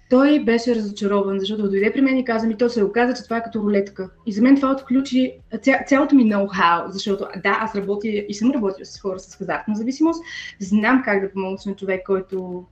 Той 0.10 0.44
беше 0.44 0.76
разочарован, 0.76 1.40
защото 1.40 1.70
дойде 1.70 1.94
при 1.94 2.02
мен 2.02 2.18
и 2.18 2.26
каза 2.26 2.48
ми, 2.48 2.58
то 2.58 2.70
се 2.70 2.84
оказа, 2.84 3.14
че 3.14 3.24
това 3.24 3.38
е 3.38 3.44
като 3.44 3.60
рулетка. 3.60 4.10
И 4.26 4.34
за 4.34 4.42
мен 4.42 4.56
това 4.56 4.72
отключи 4.72 5.34
ця, 5.62 5.84
цялото 5.88 6.16
ми 6.16 6.24
ноу-хау, 6.24 6.88
защото 6.88 7.28
да, 7.44 7.58
аз 7.62 7.76
работя 7.76 8.08
и 8.08 8.34
съм 8.34 8.52
работила 8.52 8.86
с 8.86 9.00
хора 9.02 9.20
с 9.20 9.36
хазартна 9.36 9.76
зависимост, 9.76 10.24
знам 10.60 11.02
как 11.06 11.22
да 11.22 11.32
помогна 11.32 11.58
на 11.66 11.76
човек, 11.76 12.02
който 12.06 12.66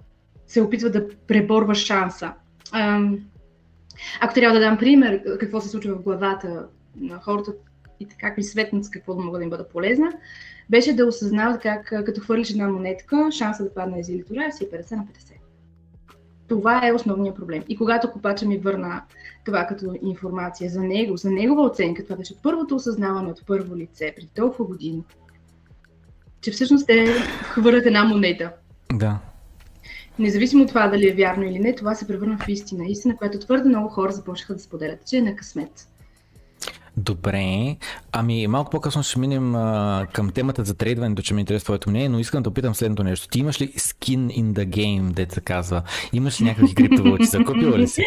се 0.47 0.61
опитва 0.61 0.89
да 0.89 1.07
преборва 1.27 1.75
шанса. 1.75 2.33
Ако 4.21 4.33
трябва 4.33 4.59
да 4.59 4.65
дам 4.65 4.77
пример 4.77 5.37
какво 5.39 5.61
се 5.61 5.69
случва 5.69 5.95
в 5.95 6.01
главата 6.01 6.67
на 6.95 7.19
хората 7.19 7.51
и 7.99 8.07
как 8.19 8.37
ми 8.37 8.43
светнат 8.43 8.89
какво 8.91 9.13
да 9.13 9.21
мога 9.21 9.37
да 9.37 9.43
им 9.43 9.49
бъда 9.49 9.67
полезна, 9.67 10.11
беше 10.69 10.93
да 10.93 11.05
осъзнават 11.05 11.61
как 11.61 11.85
като 12.05 12.21
хвърлиш 12.21 12.49
една 12.49 12.67
монетка, 12.67 13.29
шанса 13.31 13.63
да 13.63 13.73
падне 13.73 13.99
из 13.99 14.09
или 14.09 14.23
си 14.51 14.63
е 14.63 14.67
50 14.67 14.91
на 14.91 15.03
50. 15.03 15.36
Това 16.47 16.87
е 16.87 16.93
основният 16.93 17.35
проблем. 17.35 17.63
И 17.69 17.77
когато 17.77 18.11
копача 18.11 18.45
ми 18.45 18.57
върна 18.57 19.01
това 19.45 19.65
като 19.65 19.93
информация 20.01 20.69
за 20.69 20.81
него, 20.81 21.17
за 21.17 21.31
негова 21.31 21.61
оценка, 21.61 22.03
това 22.03 22.15
беше 22.15 22.41
първото 22.43 22.75
осъзнаване 22.75 23.29
от 23.29 23.45
първо 23.47 23.75
лице 23.75 24.13
преди 24.15 24.29
толкова 24.35 24.65
години, 24.65 25.03
че 26.41 26.51
всъщност 26.51 26.87
те 26.87 27.05
хвърлят 27.41 27.85
една 27.85 28.03
монета. 28.03 28.51
Да. 28.93 29.19
Независимо 30.19 30.63
от 30.63 30.69
това 30.69 30.87
дали 30.87 31.09
е 31.09 31.13
вярно 31.13 31.43
или 31.43 31.59
не, 31.59 31.75
това 31.75 31.95
се 31.95 32.07
превърна 32.07 32.37
в 32.37 32.47
истина. 32.47 32.85
Истина, 32.87 33.17
която 33.17 33.39
твърде 33.39 33.69
много 33.69 33.89
хора 33.89 34.11
започнаха 34.11 34.53
да 34.53 34.59
споделят, 34.59 35.07
че 35.07 35.17
е 35.17 35.21
на 35.21 35.35
късмет. 35.35 35.87
Добре. 36.97 37.75
Ами 38.11 38.47
малко 38.47 38.69
по-късно 38.69 39.03
ще 39.03 39.19
минем 39.19 39.55
а, 39.55 40.07
към 40.13 40.29
темата 40.29 40.63
за 40.63 40.73
трейдването, 40.73 41.21
че 41.21 41.33
ме 41.33 41.39
интересува 41.39 41.65
твоето 41.65 41.89
мнение, 41.89 42.09
но 42.09 42.19
искам 42.19 42.43
да 42.43 42.49
опитам 42.49 42.75
следното 42.75 43.03
нещо. 43.03 43.27
Ти 43.27 43.39
имаш 43.39 43.61
ли 43.61 43.67
skin 43.67 44.27
in 44.27 44.43
the 44.43 44.67
game, 44.67 45.13
деца 45.13 45.41
казва? 45.41 45.83
Имаш 46.13 46.41
ли 46.41 46.45
някакви 46.45 46.75
криптовалути? 46.75 47.25
Закупила 47.25 47.77
ли 47.79 47.87
си? 47.87 48.03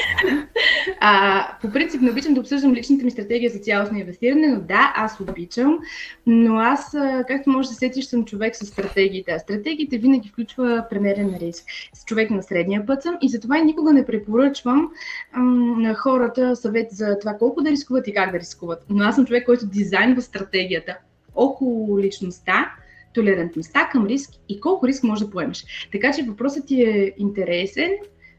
А, 1.01 1.47
по 1.63 1.71
принцип 1.71 2.01
не 2.01 2.11
обичам 2.11 2.35
да 2.35 2.41
обсъждам 2.41 2.75
личната 2.75 3.05
ми 3.05 3.11
стратегия 3.11 3.51
за 3.51 3.59
цялостно 3.59 3.99
инвестиране, 3.99 4.49
но 4.49 4.61
да, 4.61 4.93
аз 4.97 5.21
обичам. 5.21 5.79
Но 6.27 6.57
аз, 6.57 6.97
както 7.29 7.51
може 7.51 7.69
да 7.69 7.75
сетиш, 7.75 8.05
съм 8.05 8.25
човек 8.25 8.57
с 8.57 8.67
стратегиите. 8.67 9.33
А 9.33 9.39
стратегиите 9.39 9.99
винаги 9.99 10.29
включва 10.29 10.85
премерен 10.91 11.37
риск. 11.41 11.65
С 11.95 12.05
човек 12.05 12.31
на 12.31 12.43
средния 12.43 12.87
път 12.87 13.03
съм 13.03 13.19
и 13.23 13.29
затова 13.29 13.59
никога 13.59 13.93
не 13.93 14.07
препоръчвам 14.07 14.91
ам, 15.33 15.83
на 15.83 15.95
хората 15.95 16.57
съвет 16.57 16.91
за 16.91 17.19
това 17.21 17.35
колко 17.39 17.63
да 17.63 17.71
рискуват 17.71 18.09
и 18.09 18.15
как 18.15 18.33
да 18.33 18.39
рискуват. 18.39 18.80
Но 18.89 19.05
аз 19.05 19.15
съм 19.15 19.27
човек, 19.27 19.47
който 19.47 19.67
дизайнва 19.67 20.23
стратегията 20.23 20.97
около 21.35 21.99
личността, 21.99 22.73
толерантността 23.15 23.89
към 23.93 24.07
риск 24.07 24.31
и 24.49 24.61
колко 24.61 24.89
риск 24.89 25.03
може 25.03 25.25
да 25.25 25.31
поемеш. 25.31 25.65
Така 25.93 26.13
че 26.13 26.23
въпросът 26.23 26.67
ти 26.67 26.83
е 26.83 27.13
интересен, 27.19 27.91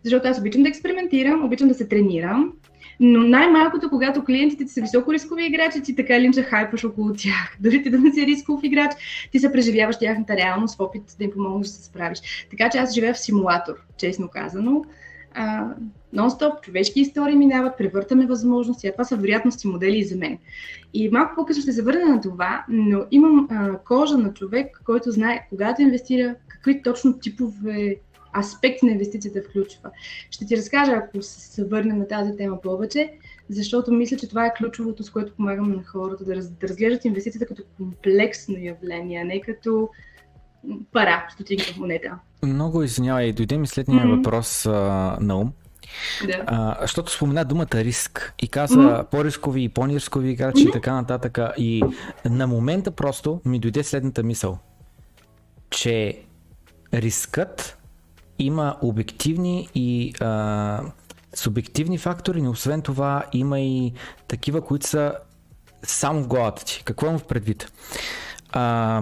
защото 0.03 0.27
аз 0.27 0.39
обичам 0.39 0.63
да 0.63 0.69
експериментирам, 0.69 1.45
обичам 1.45 1.67
да 1.67 1.73
се 1.73 1.87
тренирам, 1.87 2.53
но 2.99 3.19
най-малкото, 3.19 3.89
когато 3.89 4.23
клиентите 4.23 4.65
ти 4.65 4.71
са 4.71 4.81
високо 4.81 5.13
рискови 5.13 5.45
играчи, 5.45 5.81
ти 5.81 5.95
така 5.95 6.19
ли 6.19 6.31
че 6.33 6.43
хайпаш 6.43 6.83
около 6.83 7.13
тях. 7.13 7.57
Дори 7.59 7.83
ти 7.83 7.89
да 7.89 7.99
не 7.99 8.13
си 8.13 8.27
рисков 8.27 8.59
играч, 8.63 8.91
ти 9.31 9.39
се 9.39 9.51
преживяваш 9.51 9.99
тяхната 9.99 10.35
реалност 10.35 10.77
в 10.77 10.79
опит 10.79 11.03
да 11.17 11.23
им 11.23 11.31
помогнеш 11.31 11.67
да 11.67 11.73
се 11.73 11.83
справиш. 11.83 12.47
Така 12.49 12.69
че 12.69 12.77
аз 12.77 12.93
живея 12.93 13.13
в 13.13 13.19
симулатор, 13.19 13.73
честно 13.97 14.27
казано. 14.27 14.83
Нон-стоп, 16.15 16.61
човешки 16.61 16.99
истории 16.99 17.35
минават, 17.35 17.77
превъртаме 17.77 18.25
възможности, 18.25 18.87
а 18.87 18.91
това 18.91 19.03
са 19.03 19.17
вероятности 19.17 19.67
модели 19.67 19.97
и 19.97 20.03
за 20.03 20.15
мен. 20.15 20.37
И 20.93 21.09
малко 21.09 21.35
по-късно 21.35 21.61
ще 21.61 21.73
се 21.73 21.81
върна 21.81 22.05
на 22.05 22.21
това, 22.21 22.65
но 22.69 23.05
имам 23.11 23.47
а, 23.51 23.77
кожа 23.77 24.17
на 24.17 24.33
човек, 24.33 24.81
който 24.85 25.11
знае 25.11 25.47
когато 25.49 25.81
инвестира, 25.81 26.35
какви 26.47 26.81
точно 26.81 27.19
типове 27.19 27.95
аспекти 28.39 28.85
на 28.85 28.91
инвестицията 28.91 29.41
включва. 29.49 29.89
Ще 30.31 30.45
ти 30.45 30.57
разкажа, 30.57 30.91
ако 30.91 31.17
се 31.21 31.65
върнем 31.65 31.97
на 31.97 32.07
тази 32.07 32.37
тема 32.37 32.61
повече, 32.61 33.13
защото 33.49 33.93
мисля, 33.93 34.17
че 34.17 34.29
това 34.29 34.45
е 34.45 34.53
ключовото, 34.57 35.03
с 35.03 35.09
което 35.09 35.35
помагаме 35.35 35.75
на 35.75 35.83
хората 35.83 36.25
да, 36.25 36.35
раз, 36.35 36.49
да 36.49 36.67
разглеждат 36.67 37.05
инвестицията 37.05 37.45
като 37.45 37.63
комплексно 37.77 38.57
явление, 38.59 39.21
а 39.21 39.25
не 39.25 39.41
като 39.41 39.89
пара, 40.93 41.27
стотинка 41.33 41.73
монета. 41.77 42.19
Много 42.43 42.83
извинявай, 42.83 43.33
дойде 43.33 43.57
ми 43.57 43.67
следния 43.67 44.05
mm-hmm. 44.05 44.15
въпрос 44.15 44.65
а, 44.65 44.71
на 45.21 45.35
ум. 45.35 45.53
Да. 46.27 46.43
А, 46.47 46.77
защото 46.81 47.11
спомена 47.11 47.45
думата 47.45 47.67
риск 47.73 48.33
и 48.39 48.47
каза 48.47 48.77
mm-hmm. 48.77 49.03
по-рискови 49.03 49.63
и 49.63 49.69
по-нирскови 49.69 50.29
играчи 50.29 50.65
mm-hmm. 50.65 50.69
и 50.69 50.71
така 50.71 50.93
нататък. 50.93 51.39
И 51.57 51.83
на 52.25 52.47
момента 52.47 52.91
просто 52.91 53.41
ми 53.45 53.59
дойде 53.59 53.83
следната 53.83 54.23
мисъл, 54.23 54.57
че 55.69 56.21
рискът 56.93 57.77
има 58.39 58.77
обективни 58.81 59.69
и 59.75 60.13
а, 60.21 60.81
субективни 61.33 61.97
фактори, 61.97 62.41
но 62.41 62.49
освен 62.49 62.81
това 62.81 63.25
има 63.33 63.59
и 63.59 63.93
такива, 64.27 64.61
които 64.61 64.87
са 64.87 65.13
само 65.83 66.23
в 66.23 66.27
главата 66.27 66.65
ти. 66.65 66.81
Какво 66.85 67.05
имам 67.05 67.19
в 67.19 67.27
предвид? 67.27 67.71
А, 68.51 69.01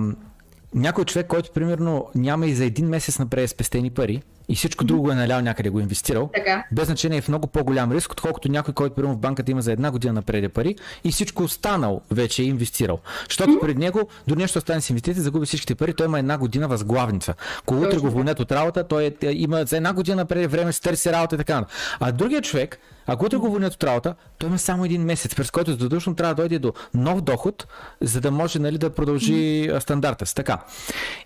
някой 0.75 1.05
човек, 1.05 1.27
който 1.27 1.51
примерно 1.51 2.07
няма 2.15 2.47
и 2.47 2.55
за 2.55 2.65
един 2.65 2.87
месец 2.87 3.19
напред 3.19 3.49
спестени 3.49 3.89
пари 3.89 4.21
и 4.49 4.55
всичко 4.55 4.83
друго 4.83 5.11
е 5.11 5.15
налял 5.15 5.41
някъде 5.41 5.69
го 5.69 5.79
е 5.79 5.81
инвестирал, 5.81 6.29
така. 6.33 6.63
без 6.71 6.85
значение 6.85 7.17
е 7.17 7.21
в 7.21 7.27
много 7.27 7.47
по-голям 7.47 7.91
риск, 7.91 8.11
отколкото 8.11 8.51
някой, 8.51 8.73
който 8.73 8.95
примерно 8.95 9.15
в 9.15 9.19
банката 9.19 9.51
има 9.51 9.61
за 9.61 9.71
една 9.71 9.91
година 9.91 10.13
напред 10.13 10.53
пари 10.53 10.75
и 11.03 11.11
всичко 11.11 11.43
останал 11.43 12.01
вече 12.11 12.41
е 12.41 12.45
инвестирал. 12.45 12.99
Защото 13.29 13.51
mm-hmm. 13.51 13.61
пред 13.61 13.77
него 13.77 14.07
до 14.27 14.35
нещо 14.35 14.61
стане 14.61 14.81
с 14.81 14.89
инвестиции, 14.89 15.23
загуби 15.23 15.45
всичките 15.45 15.75
пари, 15.75 15.93
той 15.93 16.05
има 16.05 16.19
една 16.19 16.37
година 16.37 16.67
възглавница. 16.67 17.33
Когато 17.65 17.89
утре 17.89 17.97
го 17.97 18.11
вълнят 18.11 18.39
от 18.39 18.51
работа, 18.51 18.83
той 18.83 19.15
е, 19.21 19.31
има 19.31 19.65
за 19.65 19.77
една 19.77 19.93
година 19.93 20.15
напред 20.15 20.51
време, 20.51 20.73
се 20.73 20.81
търси 20.81 21.11
работа 21.11 21.35
и 21.35 21.37
така. 21.37 21.65
А 21.99 22.11
другия 22.11 22.41
човек, 22.41 22.79
ако 23.07 23.25
утре 23.25 23.37
го 23.37 23.51
вълнят 23.51 23.73
от 23.73 23.83
работа, 23.83 24.15
той 24.37 24.49
има 24.49 24.59
само 24.59 24.85
един 24.85 25.03
месец, 25.03 25.35
през 25.35 25.51
който 25.51 25.71
задължително 25.71 26.15
трябва 26.15 26.35
да 26.35 26.41
дойде 26.41 26.59
до 26.59 26.73
нов 26.93 27.21
доход, 27.21 27.67
за 28.01 28.21
да 28.21 28.31
може 28.31 28.59
нали, 28.59 28.77
да 28.77 28.89
продължи 28.89 29.33
mm-hmm. 29.33 29.79
стандарта 29.79 30.25
си. 30.25 30.35
Така. 30.35 30.57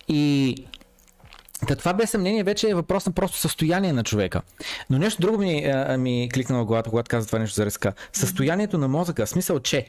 И 0.07 0.55
Та 1.67 1.75
това 1.75 1.93
без 1.93 2.09
съмнение 2.09 2.43
вече 2.43 2.69
е 2.69 2.75
въпрос 2.75 3.05
на 3.05 3.11
просто 3.11 3.37
състояние 3.37 3.93
на 3.93 4.03
човека. 4.03 4.41
Но 4.89 4.97
нещо 4.97 5.21
друго 5.21 5.37
ми, 5.37 5.65
а, 5.65 5.97
ми 5.97 6.29
кликна 6.33 6.59
в 6.59 6.65
главата, 6.65 6.89
когато 6.89 7.09
каза 7.09 7.27
това 7.27 7.39
нещо 7.39 7.55
за 7.55 7.65
риска. 7.65 7.93
Състоянието 8.13 8.77
на 8.77 8.87
мозъка, 8.87 9.27
смисъл, 9.27 9.59
че 9.59 9.87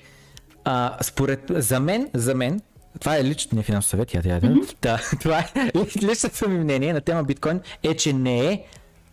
а, 0.64 0.96
според, 1.02 1.40
за 1.48 1.80
мен, 1.80 2.10
за 2.14 2.34
мен, 2.34 2.60
това 3.00 3.16
е 3.16 3.24
лично, 3.24 3.56
не 3.56 3.62
финансов 3.62 3.90
съвет, 3.90 4.14
я, 4.14 4.22
я, 4.24 4.34
я, 4.34 4.40
mm-hmm. 4.40 4.76
да, 4.82 5.00
това 5.20 5.38
е 5.38 5.70
личното 6.02 6.48
ми 6.48 6.58
мнение 6.58 6.92
на 6.92 7.00
тема 7.00 7.24
биткоин 7.24 7.60
е, 7.82 7.96
че 7.96 8.12
не 8.12 8.46
е 8.46 8.64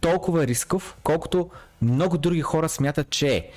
толкова 0.02 0.48
рисков, 0.48 0.96
колкото 1.04 1.50
много 1.82 2.18
други 2.18 2.42
хора 2.42 2.70
смятат, 2.70 3.10
че 3.10 3.28
е. 3.28 3.50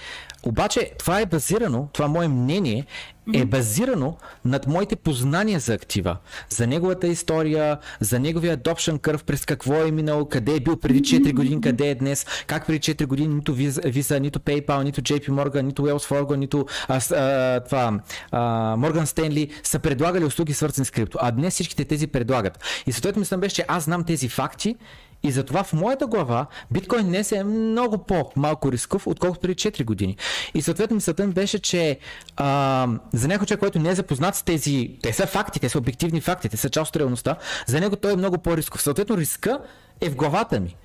Обаче 0.46 0.90
това 0.98 1.20
е 1.20 1.26
базирано, 1.26 1.88
това 1.92 2.08
мое 2.08 2.28
мнение 2.28 2.86
е 3.34 3.44
базирано 3.44 4.16
над 4.44 4.66
моите 4.66 4.96
познания 4.96 5.60
за 5.60 5.74
актива, 5.74 6.16
за 6.48 6.66
неговата 6.66 7.06
история, 7.06 7.78
за 8.00 8.20
неговия 8.20 8.58
adoption 8.58 8.98
curve, 8.98 9.24
през 9.24 9.44
какво 9.44 9.74
е 9.74 9.90
минал, 9.90 10.28
къде 10.28 10.54
е 10.54 10.60
бил 10.60 10.76
преди 10.76 11.02
4 11.02 11.34
години, 11.34 11.60
къде 11.60 11.90
е 11.90 11.94
днес, 11.94 12.26
как 12.46 12.66
преди 12.66 12.80
4 12.80 13.06
години 13.06 13.34
нито 13.34 13.56
Visa, 13.56 14.18
нито 14.18 14.40
PayPal, 14.40 14.82
нито 14.82 15.00
JP 15.00 15.28
Morgan, 15.28 15.60
нито 15.60 15.82
Wells 15.82 16.10
Fargo, 16.10 16.36
нито 16.36 16.66
а, 16.88 17.00
а, 17.10 17.60
това, 17.60 18.00
а, 18.30 18.40
Morgan 18.76 19.04
Stanley 19.04 19.50
са 19.62 19.78
предлагали 19.78 20.24
услуги 20.24 20.54
свързани 20.54 20.86
с 20.86 20.90
крипто, 20.90 21.18
а 21.20 21.30
днес 21.30 21.54
всичките 21.54 21.84
тези 21.84 22.06
предлагат. 22.06 22.58
И 22.86 22.92
съответно 22.92 23.20
мислям 23.20 23.40
беше, 23.40 23.54
че 23.54 23.64
аз 23.68 23.84
знам 23.84 24.04
тези 24.04 24.28
факти 24.28 24.76
и 25.24 25.30
затова 25.30 25.62
в 25.62 25.72
моята 25.72 26.06
глава 26.06 26.46
биткоин 26.70 27.06
днес 27.06 27.32
е 27.32 27.44
много 27.44 27.98
по-малко 27.98 28.72
рисков, 28.72 29.06
отколкото 29.06 29.40
преди 29.40 29.54
4 29.54 29.84
години. 29.84 30.16
И 30.54 30.62
съответно 30.62 30.94
мисълта 30.94 31.26
ми 31.26 31.32
беше, 31.32 31.58
че 31.58 31.98
а, 32.36 32.88
за 33.12 33.28
някой 33.28 33.46
човек, 33.46 33.60
който 33.60 33.78
не 33.78 33.90
е 33.90 33.94
запознат 33.94 34.34
с 34.34 34.42
тези, 34.42 34.90
те 35.02 35.12
са 35.12 35.26
факти, 35.26 35.60
те 35.60 35.68
са 35.68 35.78
обективни 35.78 36.20
факти, 36.20 36.48
те 36.48 36.56
са 36.56 36.70
част 36.70 36.96
от 36.96 37.00
реалността, 37.00 37.36
за 37.66 37.80
него 37.80 37.96
той 37.96 38.12
е 38.12 38.16
много 38.16 38.38
по-рисков. 38.38 38.82
Съответно 38.82 39.16
риска 39.16 39.58
е 40.00 40.10
в 40.10 40.16
главата 40.16 40.60
ми. 40.60 40.76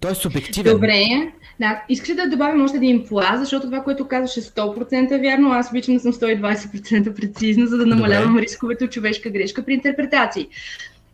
Той 0.00 0.10
е 0.10 0.14
субективен. 0.14 0.72
Добре, 0.72 1.32
да, 1.60 1.82
искаш 1.88 2.16
да 2.16 2.28
добавим 2.28 2.64
още 2.64 2.76
един 2.76 3.06
пласт, 3.08 3.38
защото 3.38 3.66
това, 3.66 3.82
което 3.82 4.08
казваш 4.08 4.36
е 4.36 4.42
100% 4.42 5.20
вярно, 5.20 5.52
аз 5.52 5.70
обичам 5.70 5.94
да 5.94 6.00
съм 6.00 6.12
120% 6.12 7.14
прецизна, 7.16 7.66
за 7.66 7.76
да 7.76 7.86
намалявам 7.86 8.28
Добре. 8.28 8.42
рисковете 8.42 8.84
от 8.84 8.90
човешка 8.90 9.30
грешка 9.30 9.64
при 9.64 9.74
интерпретации. 9.74 10.48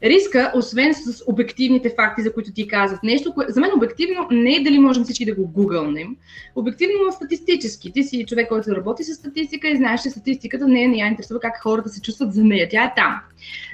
Риска, 0.03 0.53
освен 0.55 0.95
с 0.95 1.23
обективните 1.27 1.95
факти, 1.97 2.23
за 2.23 2.33
които 2.33 2.53
ти 2.53 2.69
казах, 2.69 3.03
нещо, 3.03 3.35
кое... 3.35 3.47
за 3.49 3.61
мен 3.61 3.71
обективно 3.77 4.29
не 4.31 4.57
е 4.57 4.63
дали 4.63 4.79
можем 4.79 5.05
всички 5.05 5.25
да 5.25 5.35
го 5.35 5.49
гугълнем. 5.49 6.17
Обективно 6.57 7.13
статистически. 7.13 7.93
Ти 7.93 8.03
си 8.03 8.25
човек, 8.29 8.49
който 8.49 8.77
работи 8.77 9.05
с 9.05 9.15
статистика 9.15 9.69
и 9.69 9.77
знаеш, 9.77 10.03
че 10.03 10.11
статистиката 10.11 10.69
не 10.69 10.83
е 10.83 10.89
не 10.89 10.97
я 10.97 11.07
интересува 11.07 11.41
как 11.41 11.63
хората 11.63 11.89
се 11.89 12.01
чувстват 12.01 12.35
за 12.35 12.45
нея. 12.45 12.69
Тя 12.71 12.85
е 12.85 12.93
там. 12.97 13.21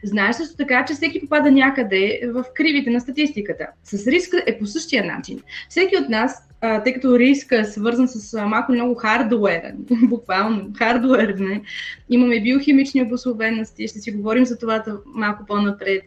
Знаеш 0.05 0.37
също 0.37 0.57
така, 0.57 0.85
че 0.85 0.95
всеки 0.95 1.21
попада 1.21 1.51
някъде 1.51 2.21
в 2.35 2.45
кривите 2.55 2.91
на 2.91 3.01
статистиката. 3.01 3.67
С 3.85 4.07
риска 4.07 4.43
е 4.47 4.59
по 4.59 4.67
същия 4.67 5.05
начин. 5.05 5.41
Всеки 5.69 5.97
от 5.97 6.09
нас 6.09 6.48
а, 6.61 6.83
тъй 6.83 6.95
като 6.95 7.19
риска 7.19 7.59
е 7.59 7.65
свързан 7.65 8.09
с 8.09 8.47
малко 8.47 8.73
много 8.73 8.95
хардуер, 8.95 9.63
буквално 10.03 10.71
хардуер, 10.79 11.35
не? 11.39 11.63
имаме 12.11 12.41
биохимични 12.41 13.03
обословености, 13.03 13.89
ще 13.89 13.99
си 13.99 14.13
говорим 14.13 14.47
за 14.47 14.59
това 14.59 14.85
малко 15.07 15.47
по-напред, 15.47 16.03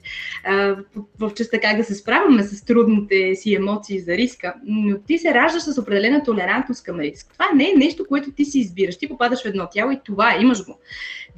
а, 0.46 0.76
в, 0.96 1.30
в 1.30 1.34
частта 1.34 1.60
как 1.60 1.78
да 1.78 1.84
се 1.84 1.96
справяме 1.96 2.44
с 2.44 2.66
трудните 2.66 3.36
си 3.36 3.56
емоции 3.56 4.00
за 4.00 4.18
риска, 4.18 4.54
но 4.66 4.98
ти 4.98 5.18
се 5.18 5.34
раждаш 5.34 5.64
с 5.64 5.82
определена 5.82 6.24
толерантност 6.24 6.84
към 6.84 7.00
риск. 7.00 7.28
Това 7.34 7.46
не 7.56 7.70
е 7.70 7.78
нещо, 7.78 8.06
което 8.10 8.32
ти 8.32 8.46
си 8.46 8.60
избираш. 8.60 8.98
Ти 8.98 9.10
попадаш 9.10 9.44
в 9.44 9.46
едно 9.46 9.68
тяло 9.72 9.92
и 9.92 10.00
това 10.06 10.36
имаш 10.42 10.66
го. 10.66 10.80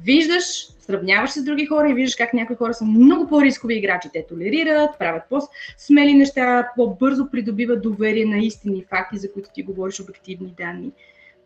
Виждаш 0.04 0.66
сравняваш 0.86 1.30
с 1.30 1.44
други 1.44 1.66
хора 1.66 1.90
и 1.90 1.94
виждаш 1.94 2.16
как 2.16 2.34
някои 2.34 2.56
хора 2.56 2.74
са 2.74 2.84
много 2.84 3.28
по-рискови 3.28 3.74
играчи. 3.74 4.08
Те 4.12 4.26
толерират, 4.28 4.98
правят 4.98 5.22
по-смели 5.30 6.14
неща, 6.14 6.68
по-бързо 6.76 7.30
придобиват 7.30 7.82
доверие 7.82 8.24
на 8.24 8.38
истини 8.38 8.84
факти, 8.90 9.18
за 9.18 9.32
които 9.32 9.50
ти 9.54 9.62
говориш 9.62 10.00
обективни 10.00 10.54
данни. 10.56 10.92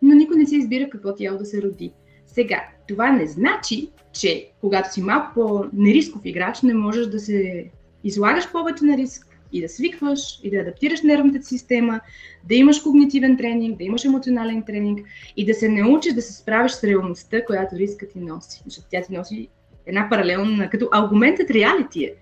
Но 0.03 0.15
никой 0.15 0.37
не 0.37 0.47
се 0.47 0.57
избира 0.57 0.91
какво 0.91 1.15
тяло 1.15 1.39
да 1.39 1.45
се 1.45 1.63
роди. 1.63 1.93
Сега, 2.27 2.63
това 2.89 3.13
не 3.13 3.27
значи, 3.27 3.91
че 4.13 4.51
когато 4.61 4.93
си 4.93 5.03
малко 5.03 5.35
по-нерисков 5.35 6.21
играч, 6.25 6.63
не 6.63 6.75
можеш 6.75 7.07
да 7.07 7.19
се 7.21 7.71
излагаш 8.05 8.53
повече 8.53 8.85
на 8.85 8.97
риск, 8.97 9.28
и 9.53 9.61
да 9.61 9.69
свикваш, 9.69 10.41
и 10.43 10.51
да 10.51 10.57
адаптираш 10.57 11.03
нервната 11.03 11.43
система, 11.43 12.01
да 12.49 12.55
имаш 12.55 12.81
когнитивен 12.81 13.37
тренинг, 13.37 13.79
да 13.79 13.85
имаш 13.85 14.05
емоционален 14.05 14.63
тренинг 14.63 15.07
и 15.37 15.47
да 15.47 15.55
се 15.55 15.69
научиш 15.69 16.13
да 16.13 16.23
се 16.23 16.33
справиш 16.33 16.73
с 16.73 16.85
реалността, 16.85 17.45
която 17.45 17.77
риска 17.77 18.09
ти 18.09 18.19
носи. 18.19 18.63
Защото 18.65 18.89
тя 18.91 19.03
ти 19.03 19.13
носи 19.13 19.49
една 19.87 20.09
паралелна, 20.11 20.71
като 20.71 20.89
аргументът 20.93 21.51
реалити 21.51 22.05
е. 22.05 22.15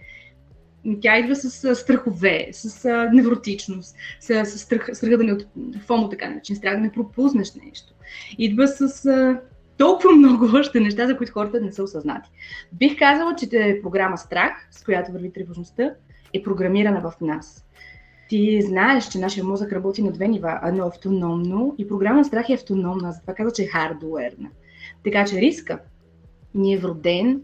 Тя 1.00 1.18
идва 1.18 1.36
с 1.36 1.74
страхове, 1.74 2.48
с 2.52 2.88
невротичност, 3.12 3.96
с 4.20 4.46
страх, 4.46 4.90
страха 4.92 5.18
да 5.18 5.24
не 5.24 5.32
от 5.32 5.46
фомо, 5.86 6.08
така 6.08 6.30
начин, 6.30 6.56
страх 6.56 6.74
да 6.74 6.80
не 6.80 6.92
пропуснеш 6.92 7.54
нещо. 7.54 7.94
Идва 8.38 8.68
с 8.68 9.10
толкова 9.78 10.12
много 10.12 10.48
още 10.56 10.80
неща, 10.80 11.06
за 11.06 11.16
които 11.16 11.32
хората 11.32 11.60
не 11.60 11.72
са 11.72 11.82
осъзнати. 11.82 12.30
Бих 12.72 12.98
казала, 12.98 13.34
че 13.34 13.48
те 13.48 13.68
е 13.68 13.82
програма 13.82 14.18
Страх, 14.18 14.68
с 14.70 14.84
която 14.84 15.12
върви 15.12 15.32
тревожността, 15.32 15.94
е 16.32 16.42
програмирана 16.42 17.00
в 17.00 17.20
нас. 17.20 17.66
Ти 18.28 18.62
знаеш, 18.62 19.08
че 19.08 19.18
нашия 19.18 19.44
мозък 19.44 19.72
работи 19.72 20.02
на 20.02 20.12
две 20.12 20.28
нива. 20.28 20.60
Едно 20.64 20.86
автономно 20.86 21.74
и 21.78 21.88
програма 21.88 22.24
страх 22.24 22.50
е 22.50 22.54
автономна, 22.54 23.12
затова 23.12 23.34
казва, 23.34 23.52
че 23.52 23.62
е 23.62 23.66
хардуерна. 23.66 24.50
Така 25.04 25.24
че 25.24 25.40
риска 25.40 25.78
ни 26.54 26.74
е 26.74 26.78
вроден 26.78 27.42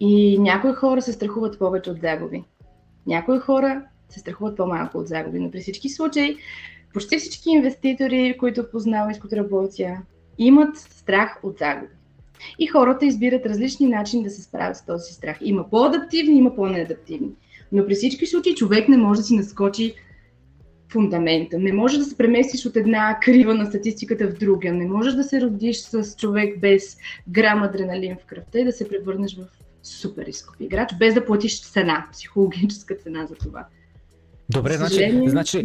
и 0.00 0.38
някои 0.38 0.72
хора 0.72 1.02
се 1.02 1.12
страхуват 1.12 1.58
повече 1.58 1.90
от 1.90 2.00
загуби. 2.00 2.44
Някои 3.06 3.38
хора 3.38 3.82
се 4.08 4.20
страхуват 4.20 4.56
по-малко 4.56 4.98
от 4.98 5.08
загуби, 5.08 5.38
но 5.38 5.50
при 5.50 5.60
всички 5.60 5.88
случаи 5.88 6.36
почти 6.94 7.18
всички 7.18 7.50
инвеститори, 7.50 8.36
които 8.38 8.70
познавам 8.70 9.10
и 9.10 9.14
с 9.14 9.18
които 9.18 9.36
работя, 9.36 9.98
имат 10.38 10.76
страх 10.76 11.40
от 11.42 11.58
загуби. 11.58 11.92
И 12.58 12.66
хората 12.66 13.06
избират 13.06 13.46
различни 13.46 13.88
начини 13.88 14.22
да 14.22 14.30
се 14.30 14.42
справят 14.42 14.76
с 14.76 14.86
този 14.86 15.12
страх. 15.12 15.38
Има 15.40 15.70
по-адаптивни, 15.70 16.38
има 16.38 16.54
по-неадаптивни. 16.54 17.30
Но 17.72 17.86
при 17.86 17.94
всички 17.94 18.26
случаи 18.26 18.54
човек 18.54 18.88
не 18.88 18.96
може 18.96 19.20
да 19.20 19.24
си 19.24 19.36
наскочи 19.36 19.94
фундамента. 20.92 21.58
Не 21.58 21.72
можеш 21.72 21.98
да 21.98 22.04
се 22.04 22.16
преместиш 22.16 22.66
от 22.66 22.76
една 22.76 23.18
крива 23.22 23.54
на 23.54 23.66
статистиката 23.66 24.28
в 24.28 24.38
друга. 24.38 24.72
Не 24.72 24.86
можеш 24.86 25.14
да 25.14 25.24
се 25.24 25.40
родиш 25.40 25.76
с 25.76 26.16
човек 26.16 26.60
без 26.60 26.96
грам 27.28 27.62
адреналин 27.62 28.16
в 28.22 28.26
кръвта 28.26 28.58
и 28.58 28.64
да 28.64 28.72
се 28.72 28.88
превърнеш 28.88 29.36
в 29.36 29.46
супер 29.82 30.26
рисков 30.26 30.56
играч, 30.60 30.90
без 30.98 31.14
да 31.14 31.24
платиш 31.24 31.62
цена, 31.62 32.08
психологическа 32.12 32.94
цена 32.94 33.26
за 33.26 33.34
това. 33.34 33.66
Добре, 34.52 34.72
значи, 34.72 35.22
значи, 35.26 35.64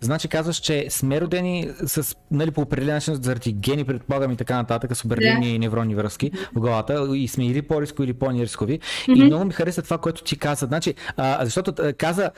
значи 0.00 0.28
казваш, 0.28 0.56
че 0.56 0.86
сме 0.90 1.20
родени 1.20 1.70
с, 1.86 2.16
нали, 2.30 2.50
по 2.50 2.60
определен 2.60 2.94
начин 2.94 3.14
заради 3.14 3.52
гени, 3.52 3.84
предполагам 3.84 4.32
и 4.32 4.36
така 4.36 4.56
нататък, 4.56 4.96
с 4.96 5.04
определени 5.04 5.52
да. 5.52 5.58
невронни 5.58 5.94
връзки 5.94 6.30
в 6.54 6.60
главата 6.60 7.08
и 7.14 7.28
сме 7.28 7.46
или 7.46 7.62
по-рискови, 7.62 8.06
или 8.06 8.18
по-нирискови. 8.18 8.78
Mm-hmm. 8.78 9.16
И 9.16 9.24
много 9.24 9.44
ми 9.44 9.52
хареса 9.52 9.82
това, 9.82 9.98
което 9.98 10.22
ти 10.22 10.38
каза. 10.38 10.66
Значи, 10.66 10.94
а, 11.16 11.44
защото 11.44 11.74
а, 11.78 11.92
каза, 11.92 12.30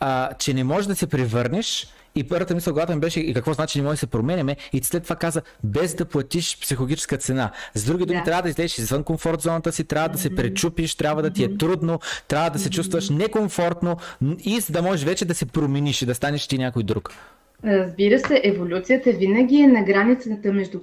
а, 0.00 0.30
че 0.38 0.54
не 0.54 0.64
можеш 0.64 0.86
да 0.86 0.96
се 0.96 1.06
превърнеш 1.06 1.86
и 2.16 2.24
първата 2.24 2.54
мисъл 2.54 2.72
главата 2.72 2.94
ми 2.94 3.00
беше 3.00 3.20
и 3.20 3.34
какво 3.34 3.52
значи 3.52 3.78
не 3.78 3.84
може 3.84 3.94
да 3.94 3.98
се 3.98 4.06
променяме 4.06 4.56
и 4.72 4.80
след 4.82 5.02
това 5.02 5.16
каза 5.16 5.42
без 5.64 5.94
да 5.94 6.04
платиш 6.04 6.58
психологическа 6.60 7.16
цена. 7.16 7.50
С 7.74 7.84
други 7.84 8.06
думи, 8.06 8.18
да. 8.18 8.24
трябва 8.24 8.42
да 8.42 8.48
излезеш 8.48 8.78
извън 8.78 9.04
комфорт 9.04 9.40
зоната 9.40 9.72
си, 9.72 9.84
трябва 9.84 10.08
да 10.08 10.18
се 10.18 10.34
пречупиш, 10.34 10.94
трябва 10.94 11.22
да 11.22 11.30
ти 11.30 11.44
е 11.44 11.58
трудно, 11.58 12.00
трябва 12.28 12.50
да 12.50 12.58
се 12.58 12.70
чувстваш 12.70 13.10
некомфортно 13.10 13.96
и 14.44 14.60
за 14.60 14.72
да 14.72 14.82
можеш 14.82 15.04
вече 15.04 15.24
да 15.24 15.34
се 15.34 15.46
промениш 15.46 16.02
и 16.02 16.06
да 16.06 16.14
станеш 16.14 16.46
ти 16.46 16.58
някой 16.58 16.82
друг. 16.82 17.12
Разбира 17.64 18.18
се, 18.18 18.40
еволюцията 18.44 19.12
винаги 19.12 19.56
е 19.56 19.66
на 19.66 19.84
границата 19.84 20.52
между 20.52 20.80